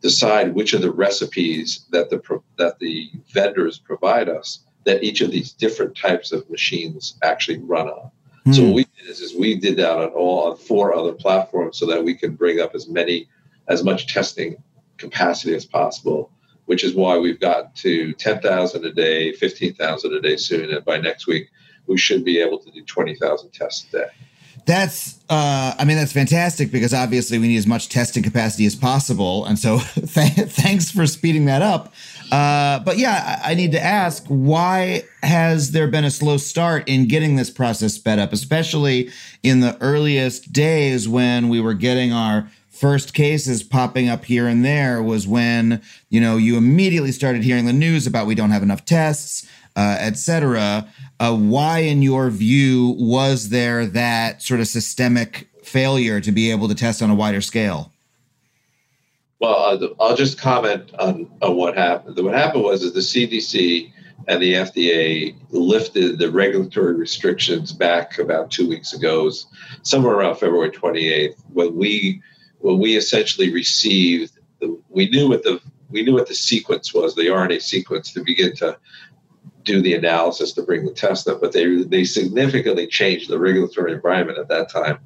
decide 0.00 0.54
which 0.54 0.72
of 0.72 0.82
the 0.82 0.90
recipes 0.90 1.86
that 1.90 2.10
the 2.10 2.40
that 2.56 2.78
the 2.78 3.10
vendors 3.32 3.78
provide 3.78 4.28
us 4.28 4.60
that 4.84 5.02
each 5.02 5.20
of 5.20 5.30
these 5.30 5.52
different 5.52 5.96
types 5.96 6.32
of 6.32 6.48
machines 6.48 7.18
actually 7.22 7.58
run 7.58 7.88
on. 7.88 8.10
Mm. 8.46 8.54
So 8.54 8.64
what 8.64 8.74
we 8.74 8.84
did 8.84 9.08
is, 9.08 9.20
is 9.20 9.34
we 9.34 9.56
did 9.56 9.76
that 9.76 9.98
on 9.98 10.08
all 10.08 10.50
on 10.50 10.56
four 10.56 10.94
other 10.94 11.12
platforms 11.12 11.78
so 11.78 11.86
that 11.86 12.02
we 12.02 12.14
can 12.14 12.34
bring 12.34 12.60
up 12.60 12.74
as 12.74 12.88
many 12.88 13.28
as 13.68 13.84
much 13.84 14.12
testing 14.12 14.62
capacity 14.96 15.54
as 15.54 15.66
possible 15.66 16.30
which 16.70 16.84
is 16.84 16.94
why 16.94 17.18
we've 17.18 17.40
got 17.40 17.74
to 17.74 18.12
10,000 18.12 18.84
a 18.84 18.92
day, 18.92 19.32
15,000 19.32 20.14
a 20.14 20.20
day 20.20 20.36
soon. 20.36 20.72
And 20.72 20.84
by 20.84 20.98
next 20.98 21.26
week, 21.26 21.50
we 21.88 21.98
should 21.98 22.24
be 22.24 22.38
able 22.38 22.60
to 22.60 22.70
do 22.70 22.84
20,000 22.84 23.50
tests 23.50 23.88
a 23.88 23.98
day. 23.98 24.06
That's, 24.66 25.18
uh, 25.28 25.74
I 25.78 25.84
mean, 25.84 25.96
that's 25.96 26.12
fantastic 26.12 26.70
because 26.70 26.94
obviously 26.94 27.38
we 27.38 27.48
need 27.48 27.56
as 27.56 27.66
much 27.66 27.88
testing 27.88 28.22
capacity 28.22 28.66
as 28.66 28.76
possible. 28.76 29.44
And 29.44 29.58
so 29.58 29.78
th- 29.94 30.06
thanks 30.06 30.90
for 30.90 31.06
speeding 31.06 31.46
that 31.46 31.62
up. 31.62 31.92
Uh, 32.30 32.78
but 32.80 32.96
yeah, 32.96 33.40
I, 33.44 33.52
I 33.52 33.54
need 33.54 33.72
to 33.72 33.82
ask 33.82 34.24
why 34.28 35.02
has 35.22 35.72
there 35.72 35.88
been 35.88 36.04
a 36.04 36.10
slow 36.10 36.36
start 36.36 36.88
in 36.88 37.08
getting 37.08 37.36
this 37.36 37.50
process 37.50 37.94
sped 37.94 38.18
up, 38.18 38.32
especially 38.32 39.10
in 39.42 39.60
the 39.60 39.76
earliest 39.80 40.52
days 40.52 41.08
when 41.08 41.48
we 41.48 41.60
were 41.60 41.74
getting 41.74 42.12
our 42.12 42.48
first 42.80 43.12
cases 43.12 43.62
popping 43.62 44.08
up 44.08 44.24
here 44.24 44.46
and 44.46 44.64
there 44.64 45.02
was 45.02 45.28
when 45.28 45.82
you 46.08 46.18
know 46.18 46.38
you 46.38 46.56
immediately 46.56 47.12
started 47.12 47.44
hearing 47.44 47.66
the 47.66 47.74
news 47.74 48.06
about 48.06 48.26
we 48.26 48.34
don't 48.34 48.52
have 48.52 48.62
enough 48.62 48.86
tests 48.86 49.46
uh, 49.76 49.96
etc 50.00 50.86
uh, 51.18 51.36
why 51.36 51.80
in 51.80 52.02
your 52.02 52.30
view 52.30 52.94
was 52.98 53.50
there 53.50 53.86
that 53.86 54.42
sort 54.42 54.60
of 54.60 54.66
systemic 54.66 55.48
failure 55.62 56.20
to 56.20 56.32
be 56.32 56.50
able 56.50 56.68
to 56.68 56.74
test 56.74 57.02
on 57.02 57.10
a 57.10 57.14
wider 57.14 57.40
scale? 57.40 57.92
Well 59.38 59.94
i'll 60.00 60.16
just 60.16 60.38
comment 60.38 60.92
on, 60.98 61.30
on 61.42 61.56
what 61.56 61.76
happened. 61.76 62.18
What 62.18 62.34
happened 62.34 62.64
was 62.64 62.82
that 62.82 62.94
the 62.94 63.00
cdc 63.00 63.90
and 64.28 64.42
the 64.42 64.52
fda 64.54 65.34
lifted 65.50 66.18
the 66.18 66.30
regulatory 66.30 66.94
restrictions 66.94 67.72
back 67.72 68.18
about 68.18 68.50
two 68.50 68.68
weeks 68.68 68.92
ago 68.92 69.30
somewhere 69.82 70.14
around 70.14 70.36
february 70.36 70.70
28th 70.70 71.36
when 71.52 71.74
we 71.74 72.22
when 72.60 72.78
we 72.78 72.96
essentially 72.96 73.52
received, 73.52 74.38
the, 74.60 74.78
we 74.88 75.08
knew 75.08 75.28
what 75.28 75.42
the 75.42 75.60
we 75.90 76.04
knew 76.04 76.14
what 76.14 76.28
the 76.28 76.34
sequence 76.34 76.94
was, 76.94 77.16
the 77.16 77.26
RNA 77.26 77.62
sequence, 77.62 78.12
to 78.12 78.22
begin 78.22 78.54
to 78.56 78.78
do 79.64 79.82
the 79.82 79.94
analysis 79.94 80.52
to 80.54 80.62
bring 80.62 80.84
the 80.84 80.92
test 80.92 81.28
up. 81.28 81.40
But 81.40 81.52
they 81.52 81.82
they 81.82 82.04
significantly 82.04 82.86
changed 82.86 83.28
the 83.28 83.38
regulatory 83.38 83.92
environment 83.92 84.38
at 84.38 84.48
that 84.48 84.70
time 84.70 84.98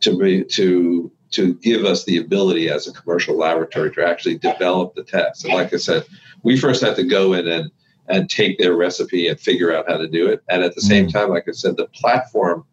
to 0.00 0.18
be, 0.18 0.44
to 0.44 1.10
to 1.32 1.54
give 1.54 1.84
us 1.84 2.04
the 2.04 2.18
ability 2.18 2.68
as 2.68 2.86
a 2.86 2.92
commercial 2.92 3.36
laboratory 3.36 3.92
to 3.92 4.06
actually 4.06 4.38
develop 4.38 4.94
the 4.94 5.02
test. 5.02 5.44
And 5.44 5.54
like 5.54 5.74
I 5.74 5.76
said, 5.76 6.06
we 6.42 6.56
first 6.56 6.82
had 6.82 6.96
to 6.96 7.04
go 7.04 7.32
in 7.32 7.48
and 7.48 7.70
and 8.08 8.30
take 8.30 8.58
their 8.58 8.74
recipe 8.74 9.26
and 9.26 9.38
figure 9.38 9.74
out 9.74 9.88
how 9.88 9.96
to 9.96 10.06
do 10.06 10.28
it. 10.28 10.42
And 10.48 10.62
at 10.62 10.74
the 10.74 10.80
same 10.80 11.08
mm. 11.08 11.12
time, 11.12 11.30
like 11.30 11.48
I 11.48 11.52
said, 11.52 11.76
the 11.76 11.86
platform 11.88 12.64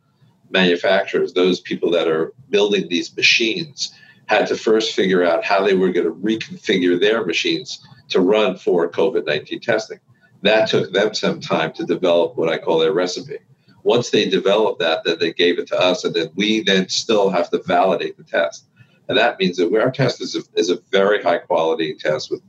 manufacturers, 0.52 1.34
those 1.34 1.60
people 1.60 1.90
that 1.92 2.08
are 2.08 2.34
building 2.50 2.88
these 2.88 3.16
machines, 3.16 3.92
had 4.28 4.48
to 4.48 4.56
first 4.56 4.96
figure 4.96 5.24
out 5.24 5.44
how 5.44 5.66
they 5.66 5.74
were 5.74 5.92
going 5.92 6.06
to 6.06 6.14
reconfigure 6.14 7.00
their 7.00 7.26
machines 7.26 7.86
to 8.10 8.20
run 8.20 8.58
for 8.58 8.90
COVID 8.90 9.26
19 9.26 9.60
testing. 9.60 10.00
That 10.44 10.70
took 10.70 10.92
them 10.92 11.14
some 11.14 11.40
time 11.40 11.74
to 11.74 11.86
develop 11.86 12.36
what 12.36 12.50
I 12.50 12.58
call 12.58 12.80
their 12.80 12.94
recipe. 12.94 13.40
Once 13.84 14.10
they 14.10 14.30
developed 14.30 14.80
that, 14.80 15.04
then 15.04 15.18
they 15.20 15.34
gave 15.34 15.58
it 15.58 15.68
to 15.68 15.80
us, 15.80 16.04
and 16.04 16.14
then 16.14 16.30
we 16.36 16.62
then 16.64 16.88
still 16.90 17.30
have 17.30 17.50
to 17.50 17.64
validate 17.64 18.18
the 18.18 18.24
test. 18.24 18.66
And 19.08 19.18
that 19.18 19.40
means 19.40 19.58
that 19.58 19.74
our 19.74 19.92
test 19.92 20.22
is 20.22 20.36
a, 20.36 20.42
is 20.56 20.70
a 20.70 20.80
very 20.92 21.22
high 21.24 21.40
quality 21.40 21.96
test 21.96 22.30
with, 22.30 22.42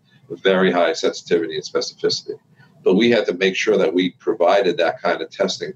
very 0.43 0.73
high 0.73 0.93
sensitivity 0.93 1.55
and 1.55 1.63
specificity. 1.63 2.37
But 2.83 2.95
we 2.95 3.11
had 3.11 3.27
to 3.27 3.35
make 3.35 3.55
sure 3.55 3.77
that 3.77 3.95
we 3.95 4.11
provided 4.11 4.77
that 4.79 5.01
kind 5.01 5.21
of 5.23 5.31
testing, 5.31 5.75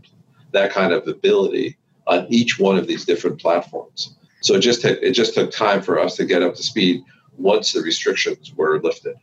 that 0.52 0.72
kind 0.72 0.92
of 0.92 1.06
ability 1.06 1.76
on 2.06 2.26
each 2.28 2.58
one 2.58 2.78
of 2.78 2.86
these 2.86 3.04
different 3.04 3.40
platforms. 3.40 4.16
So 4.40 4.54
it 4.54 4.60
just 4.60 4.80
took, 4.80 4.98
it 5.02 5.12
just 5.12 5.34
took 5.34 5.50
time 5.50 5.82
for 5.82 6.00
us 6.00 6.16
to 6.16 6.24
get 6.24 6.42
up 6.42 6.54
to 6.56 6.62
speed 6.62 7.04
once 7.36 7.72
the 7.72 7.82
restrictions 7.82 8.52
were 8.54 8.80
lifted. 8.80 9.16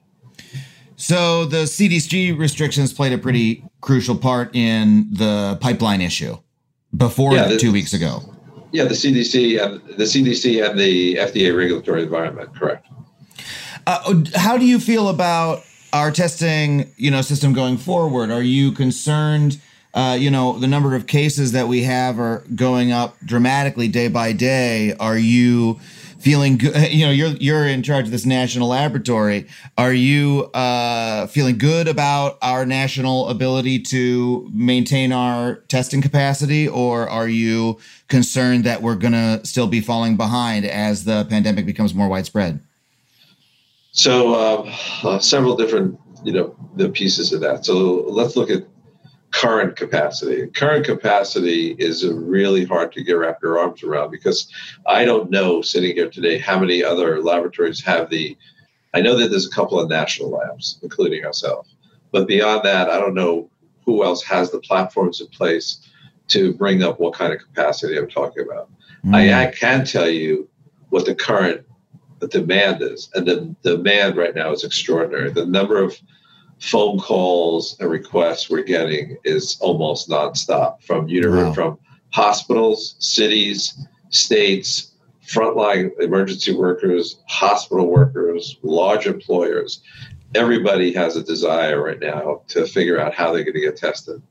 So 0.97 1.45
the 1.45 1.63
CDC 1.63 2.37
restrictions 2.37 2.93
played 2.93 3.13
a 3.13 3.17
pretty 3.17 3.63
crucial 3.81 4.15
part 4.15 4.55
in 4.55 5.07
the 5.11 5.57
pipeline 5.61 6.01
issue 6.01 6.37
before 6.95 7.33
yeah, 7.33 7.47
the, 7.47 7.57
two 7.57 7.71
weeks 7.71 7.93
ago. 7.93 8.21
Yeah, 8.71 8.85
the 8.85 8.93
CDC 8.93 9.61
and 9.63 9.97
the 9.97 10.05
CDC 10.05 10.67
and 10.67 10.79
the 10.79 11.15
FDA 11.15 11.55
regulatory 11.55 12.03
environment, 12.03 12.55
correct. 12.55 12.87
Uh, 13.87 14.23
how 14.35 14.57
do 14.57 14.65
you 14.65 14.79
feel 14.79 15.09
about 15.09 15.63
our 15.93 16.11
testing, 16.11 16.91
you 16.97 17.11
know, 17.11 17.21
system 17.21 17.53
going 17.53 17.77
forward? 17.77 18.31
Are 18.31 18.41
you 18.41 18.71
concerned? 18.71 19.59
uh, 19.95 20.17
you 20.19 20.29
know, 20.29 20.59
the 20.59 20.67
number 20.67 20.93
of 20.93 21.07
cases 21.07 21.53
that 21.53 21.69
we 21.69 21.83
have 21.83 22.19
are 22.19 22.43
going 22.53 22.91
up 22.91 23.17
dramatically 23.23 23.87
day 23.87 24.09
by 24.09 24.33
day. 24.33 24.93
Are 24.99 25.17
you 25.17 25.79
feeling 26.25 26.57
good? 26.57 26.75
You 26.95 27.05
know, 27.05 27.11
you're 27.11 27.35
you're 27.39 27.67
in 27.67 27.83
charge 27.83 28.05
of 28.05 28.11
this 28.11 28.25
national 28.25 28.69
laboratory. 28.69 29.47
Are 29.77 29.93
you 29.93 30.45
uh, 30.53 31.27
feeling 31.27 31.57
good 31.57 31.87
about 31.87 32.37
our 32.41 32.65
national 32.65 33.29
ability 33.29 33.79
to 33.93 34.49
maintain 34.53 35.11
our 35.11 35.55
testing 35.67 36.01
capacity, 36.01 36.67
or 36.67 37.07
are 37.07 37.27
you 37.27 37.79
concerned 38.07 38.63
that 38.63 38.81
we're 38.81 38.95
going 38.95 39.13
to 39.13 39.45
still 39.45 39.67
be 39.67 39.81
falling 39.81 40.17
behind 40.17 40.65
as 40.65 41.05
the 41.05 41.25
pandemic 41.29 41.65
becomes 41.65 41.93
more 41.93 42.07
widespread? 42.07 42.59
So, 43.91 44.33
uh, 44.33 44.75
uh, 45.03 45.19
several 45.19 45.55
different, 45.55 45.99
you 46.23 46.33
know, 46.33 46.55
the 46.75 46.89
pieces 46.89 47.33
of 47.33 47.41
that. 47.41 47.65
So 47.65 48.05
let's 48.07 48.35
look 48.35 48.49
at 48.49 48.65
current 49.35 49.75
capacity. 49.75 50.47
Current 50.47 50.85
capacity 50.85 51.75
is 51.77 52.07
really 52.07 52.63
hard 52.63 52.93
to 52.93 53.03
get 53.03 53.13
wrap 53.13 53.41
your 53.41 53.59
arms 53.59 53.83
around 53.83 54.11
because 54.11 54.49
I 54.85 55.03
don't 55.03 55.29
know 55.29 55.61
sitting 55.61 55.93
here 55.95 56.09
today 56.09 56.37
how 56.37 56.57
many 56.57 56.83
other 56.83 57.21
laboratories 57.21 57.83
have 57.83 58.09
the. 58.09 58.37
I 58.93 59.01
know 59.01 59.17
that 59.17 59.29
there's 59.29 59.45
a 59.45 59.51
couple 59.51 59.77
of 59.77 59.89
national 59.89 60.29
labs, 60.29 60.79
including 60.81 61.25
ourselves, 61.25 61.75
but 62.13 62.29
beyond 62.29 62.63
that, 62.63 62.89
I 62.89 62.97
don't 62.97 63.13
know 63.13 63.49
who 63.85 64.05
else 64.05 64.23
has 64.23 64.51
the 64.51 64.59
platforms 64.59 65.19
in 65.19 65.27
place 65.27 65.85
to 66.29 66.53
bring 66.53 66.81
up 66.81 66.99
what 66.99 67.13
kind 67.13 67.33
of 67.33 67.41
capacity 67.41 67.97
I'm 67.97 68.07
talking 68.07 68.45
about. 68.45 68.69
Mm. 69.05 69.15
I, 69.15 69.43
I 69.43 69.51
can 69.51 69.85
tell 69.85 70.09
you 70.09 70.47
what 70.89 71.05
the 71.05 71.13
current 71.13 71.65
the 72.19 72.29
demand 72.29 72.81
is, 72.81 73.09
and 73.13 73.27
the 73.27 73.53
demand 73.63 74.15
right 74.15 74.33
now 74.33 74.53
is 74.53 74.63
extraordinary. 74.63 75.29
The 75.29 75.45
number 75.45 75.83
of 75.83 75.93
phone 76.65 76.97
calls 76.97 77.77
and 77.79 77.91
requests 77.91 78.49
we're 78.49 78.63
getting 78.63 79.17
is 79.23 79.57
almost 79.61 80.09
nonstop 80.09 80.81
from 80.81 81.07
wow. 81.07 81.53
from 81.53 81.77
hospitals, 82.11 82.95
cities, 82.97 83.77
states, 84.09 84.91
frontline 85.27 85.91
emergency 85.99 86.55
workers, 86.55 87.19
hospital 87.27 87.87
workers, 87.87 88.57
large 88.63 89.05
employers. 89.05 89.83
Everybody 90.33 90.91
has 90.93 91.15
a 91.15 91.23
desire 91.23 91.83
right 91.83 91.99
now 91.99 92.41
to 92.49 92.65
figure 92.65 92.99
out 92.99 93.13
how 93.13 93.31
they're 93.31 93.43
going 93.43 93.53
to 93.53 93.61
get 93.61 93.77
tested. 93.77 94.21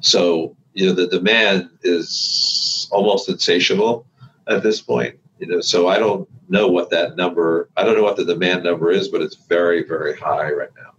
So, 0.00 0.56
you 0.72 0.86
know, 0.86 0.94
the 0.94 1.06
demand 1.06 1.70
is 1.82 2.88
almost 2.90 3.28
insatiable 3.28 4.04
at 4.48 4.64
this 4.64 4.80
point. 4.80 5.16
You 5.38 5.46
know, 5.46 5.60
so 5.60 5.86
I 5.86 5.98
don't 5.98 6.28
know 6.48 6.66
what 6.68 6.90
that 6.90 7.16
number, 7.16 7.68
I 7.76 7.84
don't 7.84 7.96
know 7.96 8.02
what 8.02 8.16
the 8.16 8.24
demand 8.24 8.64
number 8.64 8.90
is, 8.90 9.08
but 9.08 9.22
it's 9.22 9.36
very, 9.36 9.84
very 9.84 10.16
high 10.16 10.50
right 10.50 10.70
now 10.76 10.93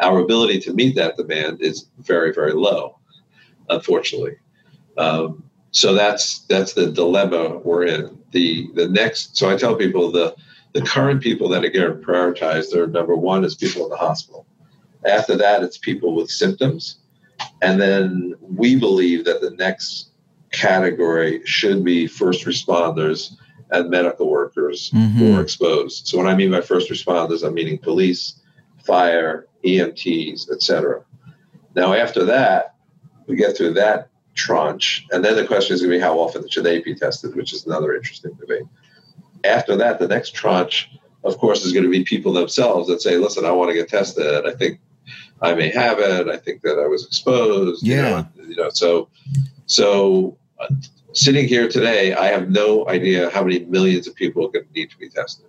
our 0.00 0.20
ability 0.20 0.60
to 0.60 0.72
meet 0.72 0.96
that 0.96 1.16
demand 1.16 1.60
is 1.60 1.86
very, 1.98 2.32
very 2.32 2.52
low, 2.52 2.98
unfortunately. 3.68 4.36
Um, 4.96 5.42
so 5.72 5.94
that's 5.94 6.40
that's 6.40 6.72
the 6.72 6.90
dilemma 6.90 7.58
we're 7.58 7.84
in. 7.84 8.18
The 8.32 8.70
the 8.74 8.88
next, 8.88 9.36
so 9.36 9.50
I 9.50 9.56
tell 9.56 9.76
people 9.76 10.10
the 10.10 10.34
the 10.72 10.82
current 10.82 11.22
people 11.22 11.48
that 11.48 11.64
are 11.64 11.70
getting 11.70 12.02
prioritized 12.02 12.74
are 12.74 12.86
number 12.86 13.16
one 13.16 13.44
is 13.44 13.54
people 13.54 13.84
in 13.84 13.90
the 13.90 13.96
hospital. 13.96 14.46
After 15.06 15.36
that, 15.36 15.62
it's 15.62 15.78
people 15.78 16.14
with 16.14 16.30
symptoms, 16.30 16.98
and 17.62 17.80
then 17.80 18.34
we 18.40 18.76
believe 18.76 19.24
that 19.24 19.40
the 19.40 19.52
next 19.52 20.10
category 20.52 21.40
should 21.44 21.84
be 21.84 22.06
first 22.06 22.44
responders 22.44 23.32
and 23.70 23.88
medical 23.88 24.28
workers 24.28 24.90
mm-hmm. 24.90 25.18
who 25.18 25.36
are 25.36 25.40
exposed. 25.40 26.08
So, 26.08 26.18
what 26.18 26.26
I 26.26 26.34
mean 26.34 26.50
by 26.50 26.60
first 26.60 26.90
responders, 26.90 27.46
I'm 27.46 27.54
meaning 27.54 27.78
police, 27.78 28.40
fire, 28.84 29.46
EMTs, 29.64 30.50
etc. 30.50 31.02
Now, 31.74 31.92
after 31.94 32.24
that, 32.24 32.74
we 33.26 33.36
get 33.36 33.56
through 33.56 33.74
that 33.74 34.08
tranche, 34.34 35.06
and 35.10 35.24
then 35.24 35.36
the 35.36 35.46
question 35.46 35.74
is 35.74 35.80
going 35.82 35.92
to 35.92 35.98
be 35.98 36.02
how 36.02 36.18
often 36.18 36.48
should 36.48 36.64
they 36.64 36.80
be 36.80 36.94
tested, 36.94 37.34
which 37.36 37.52
is 37.52 37.66
another 37.66 37.94
interesting 37.94 38.32
debate. 38.34 38.64
After 39.44 39.76
that, 39.76 39.98
the 39.98 40.08
next 40.08 40.34
tranche 40.34 40.90
of 41.24 41.38
course, 41.38 41.64
is 41.64 41.72
going 41.72 41.84
to 41.84 41.90
be 41.90 42.04
people 42.04 42.32
themselves 42.32 42.88
that 42.88 43.02
say, 43.02 43.16
"Listen, 43.16 43.44
I 43.44 43.50
want 43.50 43.70
to 43.70 43.74
get 43.74 43.88
tested. 43.88 44.46
I 44.46 44.52
think 44.52 44.80
I 45.42 45.54
may 45.54 45.68
have 45.70 45.98
it. 45.98 46.28
I 46.28 46.36
think 46.36 46.62
that 46.62 46.78
I 46.78 46.86
was 46.86 47.04
exposed." 47.06 47.86
you 47.86 47.94
Yeah. 47.96 48.02
know, 48.10 48.44
you 48.44 48.56
know. 48.56 48.70
So, 48.72 49.08
so 49.66 50.36
uh, 50.58 50.68
sitting 51.12 51.46
here 51.46 51.68
today, 51.68 52.14
I 52.14 52.26
have 52.26 52.50
no 52.50 52.88
idea 52.88 53.30
how 53.30 53.42
many 53.42 53.60
millions 53.66 54.06
of 54.08 54.14
people 54.14 54.46
are 54.46 54.50
going 54.50 54.66
to 54.66 54.72
need 54.72 54.90
to 54.90 54.98
be 54.98 55.08
tested. 55.08 55.46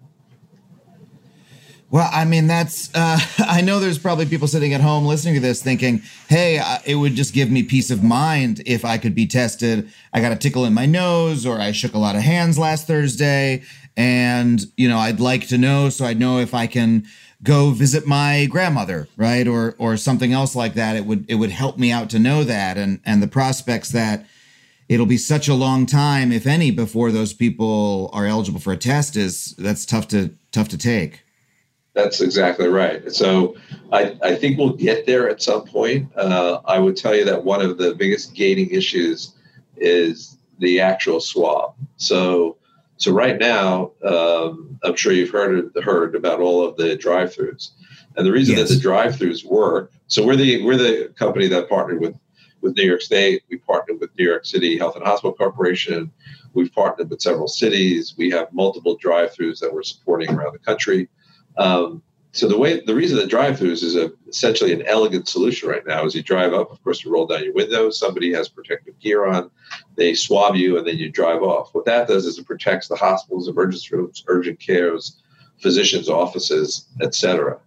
Well, 1.91 2.09
I 2.09 2.23
mean, 2.23 2.47
that's, 2.47 2.89
uh, 2.95 3.19
I 3.39 3.59
know 3.59 3.81
there's 3.81 3.99
probably 3.99 4.26
people 4.26 4.47
sitting 4.47 4.73
at 4.73 4.80
home 4.80 5.05
listening 5.05 5.34
to 5.35 5.39
this 5.41 5.61
thinking, 5.61 6.01
hey, 6.30 6.61
it 6.85 6.95
would 6.95 7.15
just 7.15 7.34
give 7.34 7.51
me 7.51 7.63
peace 7.63 7.91
of 7.91 8.01
mind 8.01 8.63
if 8.65 8.85
I 8.85 8.97
could 8.97 9.13
be 9.13 9.27
tested. 9.27 9.91
I 10.13 10.22
got 10.22 10.31
a 10.31 10.38
tickle 10.38 10.63
in 10.63 10.73
my 10.73 10.85
nose, 10.85 11.45
or 11.45 11.59
I 11.59 11.73
shook 11.73 11.93
a 11.93 11.99
lot 11.99 12.15
of 12.15 12.22
hands 12.22 12.57
last 12.57 12.88
Thursday. 12.88 13.63
And, 13.97 14.65
you 14.77 14.88
know, 14.88 14.99
I'd 14.99 15.19
like 15.19 15.47
to 15.49 15.57
know 15.57 15.89
so 15.89 16.05
I'd 16.05 16.18
know 16.18 16.39
if 16.39 16.53
I 16.53 16.65
can 16.65 17.05
go 17.43 17.72
visit 17.72 18.07
my 18.07 18.45
grandmother, 18.45 19.09
right? 19.18 19.45
Or, 19.45 19.76
or 19.77 19.97
something 19.97 20.31
else 20.31 20.55
like 20.55 20.76
that. 20.76 20.95
It 20.95 21.05
would, 21.05 21.30
it 21.30 21.35
would 21.35 21.51
help 21.51 21.77
me 21.77 21.91
out 21.91 22.09
to 22.11 22.19
know 22.19 22.45
that. 22.45 22.77
And, 22.77 23.01
and 23.05 23.22
the 23.22 23.27
prospects 23.27 23.89
that, 23.89 24.26
it'll 24.88 25.05
be 25.05 25.18
such 25.18 25.49
a 25.49 25.53
long 25.53 25.85
time, 25.85 26.31
if 26.31 26.47
any, 26.47 26.72
before 26.72 27.11
those 27.11 27.34
people 27.34 28.09
are 28.13 28.26
eligible 28.26 28.61
for 28.61 28.72
a 28.72 28.77
test 28.77 29.18
is 29.18 29.55
that's 29.57 29.85
tough 29.85 30.07
to 30.09 30.34
tough 30.53 30.69
to 30.69 30.77
take. 30.77 31.23
That's 31.93 32.22
exactly 32.22 32.68
right. 32.68 33.11
So 33.11 33.55
I, 33.91 34.18
I 34.23 34.35
think 34.35 34.57
we'll 34.57 34.73
get 34.73 35.05
there 35.05 35.30
at 35.30 35.41
some 35.41 35.65
point. 35.65 36.09
Uh, 36.15 36.61
I 36.65 36.80
would 36.80 36.95
tell 36.95 37.15
you 37.15 37.26
that 37.26 37.43
one 37.43 37.61
of 37.61 37.77
the 37.77 37.93
biggest 37.95 38.34
gating 38.34 38.69
issues 38.69 39.34
is 39.76 40.38
the 40.59 40.80
actual 40.80 41.19
swab. 41.19 41.76
So 41.97 42.57
so 42.97 43.11
right 43.11 43.39
now, 43.39 43.93
um, 44.05 44.80
I'm 44.84 44.95
sure 44.95 45.11
you've 45.11 45.31
heard 45.31 45.72
heard 45.84 46.15
about 46.15 46.39
all 46.39 46.63
of 46.63 46.77
the 46.77 46.95
drive-throughs, 46.95 47.72
and 48.15 48.27
the 48.27 48.31
reason 48.31 48.55
Yes. 48.55 48.69
that 48.69 48.76
the 48.76 48.80
drive-throughs 48.81 49.43
work. 49.43 49.91
So 50.05 50.23
we're 50.23 50.35
the 50.35 50.63
we're 50.63 50.77
the 50.77 51.11
company 51.15 51.47
that 51.47 51.68
partnered 51.68 51.99
with 51.99 52.15
with 52.61 52.77
New 52.77 52.84
York 52.84 53.01
State. 53.01 53.41
We 53.49 53.57
partnered 53.57 53.99
with 53.99 54.11
New 54.19 54.23
York 54.26 54.45
City 54.45 54.77
Health 54.77 54.95
and 54.95 55.03
Hospital 55.03 55.34
Corporation. 55.34 56.11
We've 56.53 56.72
partnered 56.72 57.09
with 57.09 57.22
several 57.22 57.47
cities. 57.47 58.13
We 58.18 58.30
have 58.30 58.53
multiple 58.53 58.97
drive-throughs 58.97 59.59
that 59.61 59.73
we're 59.73 59.81
supporting 59.84 60.30
around 60.30 60.53
the 60.53 60.59
country. 60.59 61.09
Um, 61.57 62.01
so 62.33 62.47
the 62.47 62.57
way 62.57 62.79
the 62.85 62.95
reason 62.95 63.17
the 63.17 63.27
drive-throughs 63.27 63.83
is 63.83 63.95
a, 63.95 64.11
essentially 64.29 64.71
an 64.71 64.83
elegant 64.87 65.27
solution 65.27 65.67
right 65.67 65.85
now 65.85 66.05
is 66.05 66.15
you 66.15 66.23
drive 66.23 66.53
up, 66.53 66.71
of 66.71 66.81
course, 66.83 67.03
you 67.03 67.11
roll 67.11 67.27
down 67.27 67.43
your 67.43 67.53
window. 67.53 67.89
Somebody 67.89 68.31
has 68.33 68.47
protective 68.47 68.97
gear 68.99 69.25
on, 69.25 69.51
they 69.95 70.13
swab 70.13 70.55
you, 70.55 70.77
and 70.77 70.87
then 70.87 70.97
you 70.97 71.09
drive 71.11 71.43
off. 71.43 71.73
What 71.73 71.85
that 71.85 72.07
does 72.07 72.25
is 72.25 72.37
it 72.37 72.45
protects 72.45 72.87
the 72.87 72.95
hospitals, 72.95 73.49
emergency 73.49 73.93
rooms, 73.93 74.23
urgent 74.27 74.59
cares, 74.61 75.21
physicians' 75.61 76.07
offices, 76.07 76.87
etc. 77.01 77.59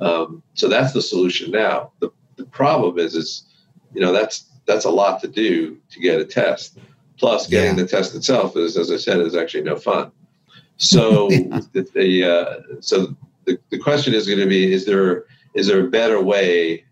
Um, 0.00 0.42
so 0.54 0.68
that's 0.68 0.92
the 0.92 1.02
solution 1.02 1.50
now. 1.50 1.90
The, 1.98 2.10
the 2.36 2.44
problem 2.46 2.98
is, 2.98 3.16
is 3.16 3.44
you 3.92 4.00
know 4.00 4.12
that's 4.12 4.44
that's 4.66 4.84
a 4.84 4.90
lot 4.90 5.20
to 5.22 5.28
do 5.28 5.78
to 5.90 6.00
get 6.00 6.20
a 6.20 6.24
test. 6.24 6.78
Plus, 7.18 7.48
getting 7.48 7.76
Yeah. 7.76 7.82
the 7.82 7.88
test 7.88 8.14
itself 8.14 8.56
is, 8.56 8.76
as 8.76 8.90
I 8.90 8.96
said, 8.96 9.20
is 9.20 9.34
actually 9.34 9.64
no 9.64 9.76
fun. 9.76 10.12
So 10.76 11.30
Yeah. 11.30 11.60
the, 11.72 11.82
the 11.94 12.24
uh, 12.24 12.60
so 12.80 13.16
the, 13.44 13.58
the 13.70 13.78
question 13.78 14.14
is 14.14 14.26
going 14.26 14.38
to 14.38 14.46
be: 14.46 14.72
Is 14.72 14.86
there 14.86 15.24
is 15.54 15.66
there 15.66 15.84
a 15.84 15.90
better 15.90 16.20
way 16.20 16.84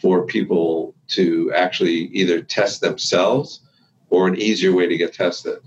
for 0.00 0.26
people 0.26 0.94
to 1.08 1.52
actually 1.54 2.08
either 2.12 2.40
test 2.40 2.80
themselves 2.80 3.60
or 4.10 4.26
an 4.26 4.36
easier 4.36 4.74
way 4.74 4.86
to 4.86 4.96
get 4.96 5.12
tested? 5.12 5.58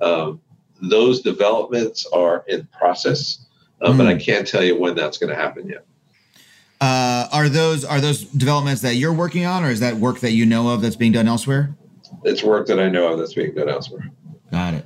Um, 0.00 0.40
those 0.80 1.22
developments 1.22 2.06
are 2.12 2.44
in 2.48 2.66
process, 2.78 3.46
uh, 3.80 3.92
but 3.96 4.06
I 4.06 4.16
can't 4.16 4.46
tell 4.46 4.62
you 4.62 4.78
when 4.78 4.94
that's 4.94 5.18
going 5.18 5.30
to 5.30 5.36
happen 5.36 5.68
yet. 5.68 5.84
Uh, 6.80 7.28
are 7.32 7.48
those 7.48 7.84
are 7.84 8.00
those 8.00 8.24
developments 8.24 8.82
that 8.82 8.96
you're 8.96 9.12
working 9.12 9.46
on, 9.46 9.64
or 9.64 9.70
is 9.70 9.80
that 9.80 9.96
work 9.96 10.20
that 10.20 10.32
you 10.32 10.44
know 10.44 10.68
of 10.68 10.82
that's 10.82 10.96
being 10.96 11.12
done 11.12 11.28
elsewhere? 11.28 11.74
It's 12.24 12.42
work 12.42 12.66
that 12.66 12.80
I 12.80 12.88
know 12.88 13.12
of 13.12 13.18
that's 13.18 13.34
being 13.34 13.54
done 13.54 13.68
elsewhere. 13.68 14.10
Got 14.50 14.74
it. 14.74 14.84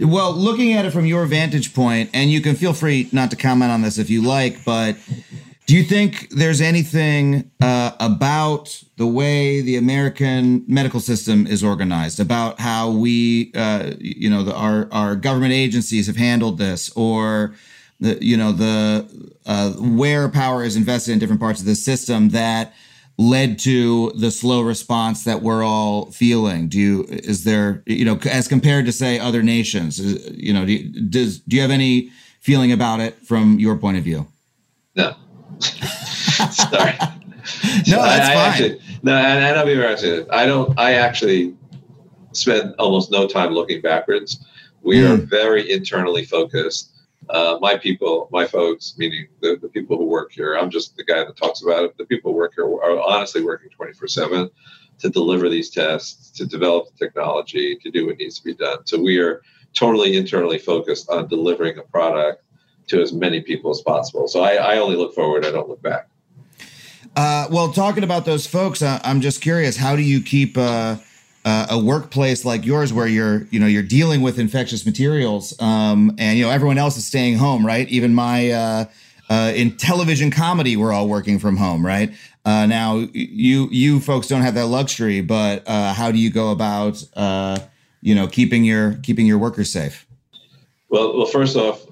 Well, 0.00 0.32
looking 0.32 0.72
at 0.72 0.84
it 0.84 0.90
from 0.92 1.06
your 1.06 1.26
vantage 1.26 1.74
point, 1.74 2.10
and 2.12 2.30
you 2.30 2.40
can 2.40 2.56
feel 2.56 2.72
free 2.72 3.08
not 3.12 3.30
to 3.30 3.36
comment 3.36 3.70
on 3.70 3.82
this 3.82 3.98
if 3.98 4.10
you 4.10 4.22
like, 4.22 4.64
but 4.64 4.96
do 5.66 5.76
you 5.76 5.82
think 5.82 6.28
there's 6.30 6.60
anything 6.60 7.50
uh, 7.62 7.92
about 7.98 8.82
the 8.96 9.06
way 9.06 9.62
the 9.62 9.76
American 9.76 10.64
medical 10.68 11.00
system 11.00 11.46
is 11.46 11.64
organized, 11.64 12.20
about 12.20 12.60
how 12.60 12.90
we, 12.90 13.50
uh, 13.54 13.92
you 13.98 14.28
know, 14.28 14.42
the, 14.42 14.54
our 14.54 14.88
our 14.92 15.16
government 15.16 15.52
agencies 15.52 16.06
have 16.06 16.16
handled 16.16 16.58
this, 16.58 16.90
or 16.96 17.54
the 18.00 18.22
you 18.22 18.36
know 18.36 18.52
the 18.52 19.32
uh, 19.46 19.70
where 19.70 20.28
power 20.28 20.62
is 20.62 20.76
invested 20.76 21.12
in 21.12 21.18
different 21.18 21.40
parts 21.40 21.60
of 21.60 21.66
the 21.66 21.74
system 21.74 22.28
that 22.30 22.74
led 23.16 23.58
to 23.60 24.10
the 24.18 24.30
slow 24.30 24.60
response 24.60 25.22
that 25.24 25.40
we're 25.40 25.62
all 25.62 26.10
feeling 26.10 26.68
do 26.68 26.78
you 26.80 27.04
is 27.08 27.44
there 27.44 27.82
you 27.86 28.04
know 28.04 28.18
as 28.30 28.48
compared 28.48 28.84
to 28.84 28.90
say 28.92 29.18
other 29.20 29.42
nations 29.42 30.00
is- 30.00 30.36
you 30.36 30.52
know 30.52 30.66
do 30.66 30.72
you, 30.72 31.00
does 31.08 31.38
do 31.40 31.54
you 31.54 31.62
have 31.62 31.70
any 31.70 32.10
feeling 32.40 32.72
about 32.72 32.98
it 33.00 33.14
from 33.26 33.58
your 33.60 33.76
point 33.76 33.96
of 33.96 34.02
view 34.04 34.26
No. 34.96 35.14
Sorry. 35.60 36.94
No, 37.86 38.00
I- 38.00 38.16
that's 38.16 38.28
I 38.28 38.34
fine. 38.34 38.50
Actually, 38.50 38.80
no, 39.02 39.14
and, 39.14 39.44
and 39.44 39.58
I'll 39.58 39.66
be 39.66 39.74
very 39.74 39.86
honest. 39.86 40.28
I 40.32 40.46
don't. 40.46 40.78
I 40.78 40.94
actually 40.94 41.54
spend 42.32 42.74
almost 42.78 43.10
no 43.12 43.26
time 43.28 43.52
looking 43.52 43.80
backwards. 43.80 44.44
We 44.82 45.04
are 45.04 45.16
Mm. 45.16 45.28
very 45.28 45.70
internally 45.70 46.24
focused. 46.24 46.90
Uh, 47.30 47.58
my 47.60 47.76
people, 47.76 48.28
my 48.32 48.46
folks, 48.46 48.94
meaning 48.98 49.26
the, 49.40 49.56
the 49.60 49.68
people 49.68 49.96
who 49.96 50.04
work 50.04 50.30
here. 50.32 50.54
I'm 50.56 50.70
just 50.70 50.96
the 50.96 51.04
guy 51.04 51.24
that 51.24 51.36
talks 51.36 51.62
about 51.62 51.84
it. 51.84 51.96
The 51.96 52.04
people 52.04 52.32
who 52.32 52.38
work 52.38 52.52
here 52.54 52.66
are 52.66 53.00
honestly 53.00 53.42
working 53.42 53.70
24 53.70 54.08
seven 54.08 54.50
to 54.98 55.08
deliver 55.08 55.48
these 55.48 55.70
tests, 55.70 56.30
to 56.32 56.46
develop 56.46 56.86
the 56.88 57.06
technology, 57.06 57.76
to 57.82 57.90
do 57.90 58.06
what 58.06 58.18
needs 58.18 58.38
to 58.38 58.44
be 58.44 58.54
done. 58.54 58.86
So 58.86 59.00
we 59.00 59.18
are 59.18 59.42
totally 59.72 60.16
internally 60.16 60.58
focused 60.58 61.08
on 61.10 61.28
delivering 61.28 61.78
a 61.78 61.82
product 61.82 62.42
to 62.88 63.00
as 63.00 63.12
many 63.12 63.40
people 63.40 63.70
as 63.70 63.80
possible. 63.80 64.28
So 64.28 64.42
I, 64.42 64.54
I 64.54 64.78
only 64.78 64.96
look 64.96 65.14
forward. 65.14 65.44
I 65.44 65.50
don't 65.50 65.68
look 65.68 65.82
back. 65.82 66.08
uh, 67.16 67.46
well 67.50 67.72
talking 67.72 68.02
about 68.04 68.24
those 68.24 68.44
folks 68.46 68.82
uh, 68.82 68.98
i'm 69.04 69.20
just 69.20 69.40
curious 69.40 69.76
how 69.76 69.94
do 69.94 70.02
you 70.02 70.20
keep 70.20 70.58
uh, 70.58 70.96
uh, 71.44 71.66
a 71.70 71.78
workplace 71.78 72.44
like 72.44 72.64
yours 72.64 72.92
where 72.92 73.06
you're 73.06 73.46
you 73.50 73.60
know 73.60 73.66
you're 73.66 73.82
dealing 73.82 74.22
with 74.22 74.38
infectious 74.38 74.86
materials 74.86 75.60
um, 75.60 76.14
and 76.18 76.38
you 76.38 76.44
know 76.44 76.50
everyone 76.50 76.78
else 76.78 76.96
is 76.96 77.06
staying 77.06 77.36
home 77.36 77.64
right 77.64 77.88
even 77.88 78.14
my 78.14 78.50
uh, 78.50 78.84
uh, 79.30 79.52
in 79.54 79.76
television 79.76 80.30
comedy 80.30 80.76
we're 80.76 80.92
all 80.92 81.08
working 81.08 81.38
from 81.38 81.56
home 81.56 81.84
right 81.84 82.12
uh, 82.44 82.66
now 82.66 82.96
you 83.12 83.68
you 83.70 84.00
folks 84.00 84.26
don't 84.26 84.42
have 84.42 84.54
that 84.54 84.66
luxury 84.66 85.20
but 85.20 85.62
uh, 85.66 85.92
how 85.92 86.10
do 86.10 86.18
you 86.18 86.30
go 86.30 86.50
about 86.50 87.02
uh, 87.14 87.58
you 88.00 88.14
know 88.14 88.26
keeping 88.26 88.64
your 88.64 88.94
keeping 89.02 89.26
your 89.26 89.38
workers 89.38 89.70
safe 89.70 90.06
Well, 90.94 91.16
well, 91.16 91.26
first 91.26 91.56
off, 91.56 91.84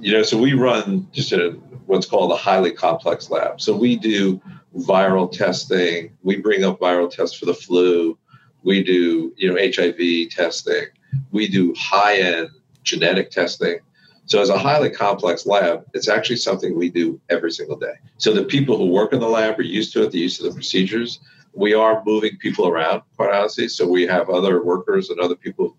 you 0.00 0.12
know, 0.12 0.24
so 0.24 0.36
we 0.36 0.54
run 0.54 1.06
just 1.12 1.30
a, 1.30 1.50
what's 1.86 2.04
called 2.04 2.32
a 2.32 2.36
highly 2.36 2.72
complex 2.72 3.30
lab. 3.30 3.60
So 3.60 3.76
we 3.76 3.94
do 3.94 4.40
viral 4.76 5.30
testing. 5.30 6.16
We 6.24 6.36
bring 6.36 6.64
up 6.64 6.80
viral 6.80 7.08
tests 7.08 7.36
for 7.36 7.46
the 7.46 7.54
flu. 7.54 8.18
We 8.62 8.82
do, 8.82 9.32
you 9.36 9.52
know, 9.52 9.58
HIV 9.58 10.30
testing. 10.30 10.86
We 11.30 11.48
do 11.48 11.74
high-end 11.76 12.50
genetic 12.82 13.30
testing. 13.30 13.78
So 14.26 14.40
as 14.40 14.48
a 14.48 14.58
highly 14.58 14.90
complex 14.90 15.44
lab, 15.44 15.84
it's 15.92 16.08
actually 16.08 16.36
something 16.36 16.76
we 16.76 16.88
do 16.88 17.20
every 17.30 17.50
single 17.50 17.76
day. 17.76 17.94
So 18.18 18.32
the 18.32 18.44
people 18.44 18.76
who 18.76 18.86
work 18.86 19.12
in 19.12 19.20
the 19.20 19.28
lab 19.28 19.58
are 19.58 19.62
used 19.62 19.92
to 19.94 20.04
it. 20.04 20.12
They're 20.12 20.20
used 20.20 20.40
to 20.40 20.48
the 20.48 20.54
procedures. 20.54 21.18
We 21.52 21.74
are 21.74 22.02
moving 22.06 22.36
people 22.38 22.68
around, 22.68 23.02
quite 23.16 23.34
honestly. 23.34 23.66
So 23.68 23.88
we 23.88 24.06
have 24.06 24.30
other 24.30 24.62
workers 24.62 25.10
and 25.10 25.18
other 25.18 25.34
people 25.34 25.76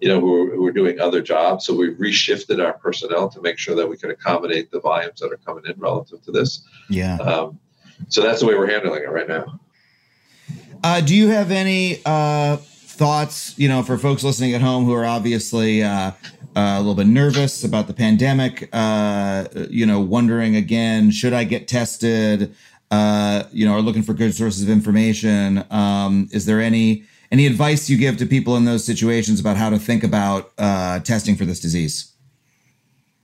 you 0.00 0.08
know, 0.08 0.20
who 0.20 0.42
are, 0.42 0.54
who 0.54 0.66
are 0.66 0.72
doing 0.72 1.00
other 1.00 1.20
jobs. 1.20 1.66
So 1.66 1.74
we've 1.74 1.96
reshifted 1.96 2.64
our 2.64 2.74
personnel 2.74 3.28
to 3.30 3.40
make 3.40 3.58
sure 3.58 3.74
that 3.74 3.88
we 3.88 3.96
can 3.96 4.10
accommodate 4.10 4.70
the 4.70 4.80
volumes 4.80 5.20
that 5.20 5.32
are 5.32 5.38
coming 5.38 5.64
in 5.66 5.74
relative 5.78 6.22
to 6.22 6.30
this. 6.30 6.62
yeah 6.88 7.16
Um, 7.16 7.58
so 8.08 8.22
that's 8.22 8.40
the 8.40 8.46
way 8.46 8.54
we're 8.54 8.70
handling 8.70 9.02
it 9.02 9.10
right 9.10 9.28
now. 9.28 9.58
Uh, 10.82 11.00
do 11.00 11.14
you 11.14 11.28
have 11.28 11.50
any 11.50 12.00
uh, 12.06 12.56
thoughts, 12.56 13.58
you 13.58 13.68
know, 13.68 13.82
for 13.82 13.98
folks 13.98 14.22
listening 14.22 14.54
at 14.54 14.60
home 14.60 14.84
who 14.84 14.92
are 14.94 15.04
obviously 15.04 15.82
uh, 15.82 15.88
uh, 15.90 16.12
a 16.54 16.78
little 16.78 16.94
bit 16.94 17.06
nervous 17.06 17.64
about 17.64 17.88
the 17.88 17.94
pandemic, 17.94 18.68
uh, 18.72 19.46
you 19.70 19.84
know, 19.84 20.00
wondering 20.00 20.54
again, 20.54 21.10
should 21.10 21.32
I 21.32 21.44
get 21.44 21.66
tested? 21.66 22.54
Uh, 22.90 23.44
you 23.52 23.66
know, 23.66 23.72
are 23.72 23.82
looking 23.82 24.02
for 24.02 24.14
good 24.14 24.34
sources 24.34 24.62
of 24.62 24.70
information. 24.70 25.64
Um, 25.70 26.28
is 26.32 26.46
there 26.46 26.60
any 26.60 27.04
any 27.30 27.46
advice 27.46 27.90
you 27.90 27.98
give 27.98 28.16
to 28.16 28.24
people 28.24 28.56
in 28.56 28.64
those 28.64 28.82
situations 28.84 29.38
about 29.38 29.58
how 29.58 29.68
to 29.68 29.78
think 29.78 30.02
about 30.02 30.56
testing 31.04 31.36
for 31.36 31.44
this 31.44 31.60
disease? 31.60 32.12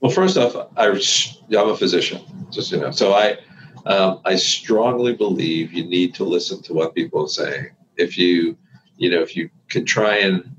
Well, 0.01 0.11
first 0.11 0.37
off, 0.37 0.55
I, 0.77 0.87
I'm 0.87 1.69
a 1.69 1.75
physician, 1.75 2.21
just 2.51 2.71
you 2.71 2.79
know, 2.79 2.91
so 2.91 3.13
I 3.13 3.39
um, 3.85 4.21
I 4.25 4.35
strongly 4.35 5.13
believe 5.13 5.73
you 5.73 5.85
need 5.85 6.15
to 6.15 6.23
listen 6.23 6.61
to 6.63 6.73
what 6.73 6.95
people 6.95 7.23
are 7.25 7.29
saying. 7.29 7.69
If 7.97 8.17
you 8.17 8.57
you 8.97 9.09
know 9.09 9.21
if 9.21 9.35
you 9.35 9.49
can 9.69 9.85
try 9.85 10.17
and 10.17 10.55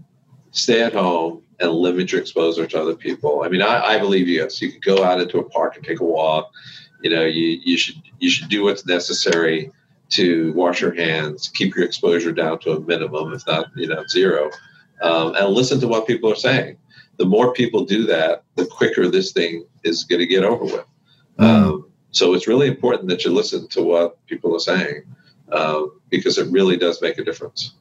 stay 0.53 0.83
at 0.83 0.95
home, 0.95 1.43
and 1.61 1.73
limit 1.73 2.13
your 2.13 2.21
exposure 2.21 2.67
to 2.67 2.81
other 2.81 2.95
people. 2.95 3.43
I 3.43 3.49
mean, 3.49 3.63
I, 3.63 3.95
I 3.95 3.99
believe 3.99 4.29
yes, 4.29 4.61
you 4.61 4.73
could 4.73 4.85
go 4.85 5.05
out 5.05 5.21
into 5.21 5.39
a 5.39 5.49
park 5.49 5.77
and 5.77 5.85
take 5.85 6.01
a 6.01 6.05
walk. 6.05 6.51
You 7.03 7.11
know, 7.11 7.25
you, 7.25 7.61
you 7.65 7.77
should 7.77 7.97
you 8.19 8.31
should 8.31 8.49
do 8.49 8.65
what's 8.65 8.87
necessary 8.87 9.71
to 10.11 10.53
wash 10.55 10.81
your 10.81 10.95
hands, 10.95 11.49
keep 11.49 11.75
your 11.75 11.85
exposure 11.85 12.33
down 12.33 12.59
to 12.61 12.73
a 12.73 12.81
minimum, 12.81 13.33
if 13.33 13.47
not 13.47 13.69
you 13.77 13.89
know 13.89 14.05
zero, 14.09 14.51
um, 15.03 15.35
and 15.35 15.49
listen 15.49 15.81
to 15.81 15.89
what 15.89 16.07
people 16.07 16.31
are 16.31 16.37
saying. 16.37 16.77
The 17.19 17.27
more 17.27 17.53
people 17.53 17.85
do 17.85 18.05
that, 18.07 18.45
the 18.57 18.67
quicker 18.67 19.09
this 19.09 19.33
thing 19.33 19.67
is 19.85 20.05
going 20.05 20.21
to 20.21 20.27
get 20.27 20.45
over 20.45 20.65
with. 20.65 20.85
Mm. 21.39 21.45
Um, 21.45 21.86
so 22.17 22.35
it's 22.35 22.47
really 22.47 22.67
important 22.67 23.09
that 23.09 23.25
you 23.25 23.31
listen 23.31 23.69
to 23.69 23.83
what 23.83 24.25
people 24.27 24.55
are 24.55 24.61
saying 24.61 25.03
um, 25.53 26.01
because 26.09 26.39
it 26.39 26.51
really 26.51 26.77
does 26.77 27.01
make 27.03 27.19
a 27.19 27.25
difference. 27.25 27.73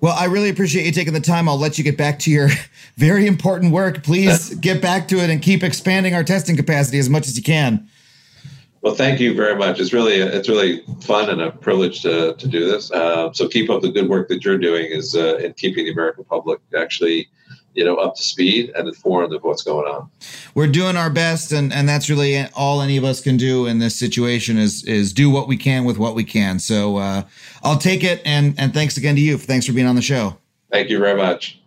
Well, 0.00 0.14
I 0.18 0.24
really 0.24 0.48
appreciate 0.48 0.84
you 0.84 0.92
taking 0.92 1.12
the 1.12 1.20
time. 1.20 1.48
I'll 1.48 1.58
let 1.58 1.78
you 1.78 1.84
get 1.84 1.96
back 1.96 2.18
to 2.20 2.30
your 2.30 2.48
very 2.96 3.26
important 3.26 3.72
work. 3.72 4.02
Please 4.02 4.54
get 4.60 4.82
back 4.82 5.08
to 5.08 5.18
it 5.18 5.30
and 5.30 5.40
keep 5.40 5.62
expanding 5.62 6.14
our 6.14 6.24
testing 6.24 6.56
capacity 6.56 6.98
as 6.98 7.08
much 7.08 7.28
as 7.28 7.36
you 7.36 7.42
can. 7.42 7.88
Well, 8.80 8.96
thank 8.96 9.20
you 9.20 9.32
very 9.32 9.54
much. 9.54 9.78
It's 9.78 9.92
really 9.92 10.14
it's 10.14 10.48
really 10.48 10.82
fun 11.02 11.30
and 11.30 11.40
a 11.40 11.52
privilege 11.52 12.02
to, 12.02 12.34
to 12.34 12.48
do 12.48 12.68
this. 12.68 12.90
Uh, 12.90 13.32
so 13.32 13.46
keep 13.46 13.70
up 13.70 13.80
the 13.80 13.92
good 13.92 14.08
work 14.08 14.28
that 14.28 14.44
you're 14.44 14.58
doing 14.58 14.86
is 14.86 15.14
uh, 15.14 15.36
in 15.36 15.52
keeping 15.52 15.84
the 15.84 15.92
American 15.92 16.24
public 16.24 16.58
actually 16.76 17.28
you 17.74 17.84
know 17.84 17.96
up 17.96 18.14
to 18.16 18.22
speed 18.22 18.72
and 18.76 18.88
informed 18.88 19.32
of 19.32 19.42
what's 19.42 19.62
going 19.62 19.86
on. 19.86 20.10
We're 20.54 20.66
doing 20.66 20.96
our 20.96 21.10
best 21.10 21.52
and 21.52 21.72
and 21.72 21.88
that's 21.88 22.10
really 22.10 22.44
all 22.54 22.82
any 22.82 22.96
of 22.96 23.04
us 23.04 23.20
can 23.20 23.36
do 23.36 23.66
in 23.66 23.78
this 23.78 23.98
situation 23.98 24.58
is 24.58 24.84
is 24.84 25.12
do 25.12 25.30
what 25.30 25.48
we 25.48 25.56
can 25.56 25.84
with 25.84 25.98
what 25.98 26.14
we 26.14 26.24
can. 26.24 26.58
So 26.58 26.96
uh, 26.96 27.22
i'll 27.62 27.78
take 27.78 28.04
it 28.04 28.20
and 28.24 28.54
and 28.58 28.74
thanks 28.74 28.96
again 28.96 29.14
to 29.16 29.20
you. 29.20 29.38
Thanks 29.38 29.66
for 29.66 29.72
being 29.72 29.86
on 29.86 29.96
the 29.96 30.02
show. 30.02 30.36
Thank 30.70 30.88
you 30.88 30.98
very 30.98 31.16
much 31.16 31.61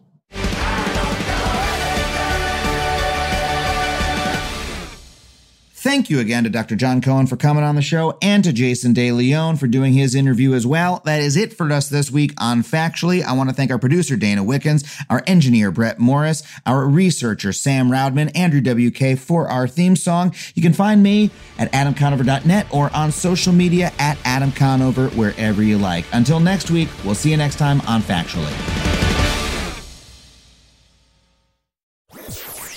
Thank 5.85 6.09
you 6.09 6.19
again 6.19 6.45
to 6.45 6.49
Dr. 6.49 6.75
Jon 6.75 6.99
Cohen 6.99 7.27
for 7.27 7.37
coming 7.37 7.63
on 7.63 7.75
the 7.75 7.81
show 7.83 8.17
and 8.19 8.43
to 8.43 8.51
Jason 8.51 8.93
De 8.93 9.09
León 9.09 9.59
for 9.59 9.67
doing 9.67 9.93
his 9.93 10.15
interview 10.15 10.55
as 10.55 10.65
well. 10.65 11.03
That 11.05 11.21
is 11.21 11.37
it 11.37 11.53
for 11.53 11.71
us 11.71 11.89
this 11.89 12.09
week 12.09 12.33
on 12.39 12.63
Factually. 12.63 13.21
I 13.21 13.33
want 13.33 13.49
to 13.51 13.55
thank 13.55 13.69
our 13.69 13.77
producer, 13.77 14.15
Dana 14.15 14.43
Wickens, 14.43 14.83
our 15.11 15.21
engineer, 15.27 15.69
Brett 15.69 15.99
Morris, 15.99 16.41
our 16.65 16.87
researcher, 16.87 17.53
Sam 17.53 17.89
Roudman, 17.91 18.35
Andrew 18.35 18.61
WK 18.61 19.15
for 19.15 19.47
our 19.47 19.67
theme 19.67 19.95
song. 19.95 20.33
You 20.55 20.63
can 20.63 20.73
find 20.73 21.03
me 21.03 21.29
at 21.59 21.71
adamconover.net 21.71 22.65
or 22.71 22.89
on 22.95 23.11
social 23.11 23.53
media 23.53 23.91
at 23.99 24.17
Adam 24.25 24.51
Conover, 24.51 25.09
wherever 25.09 25.61
you 25.61 25.77
like. 25.77 26.05
Until 26.13 26.39
next 26.39 26.71
week, 26.71 26.89
we'll 27.03 27.13
see 27.13 27.29
you 27.29 27.37
next 27.37 27.59
time 27.59 27.79
on 27.81 28.01
Factually. 28.01 28.49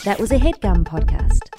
That 0.05 0.21
was 0.21 0.31
a 0.31 0.39
headgum 0.39 0.85
podcast. 0.85 1.58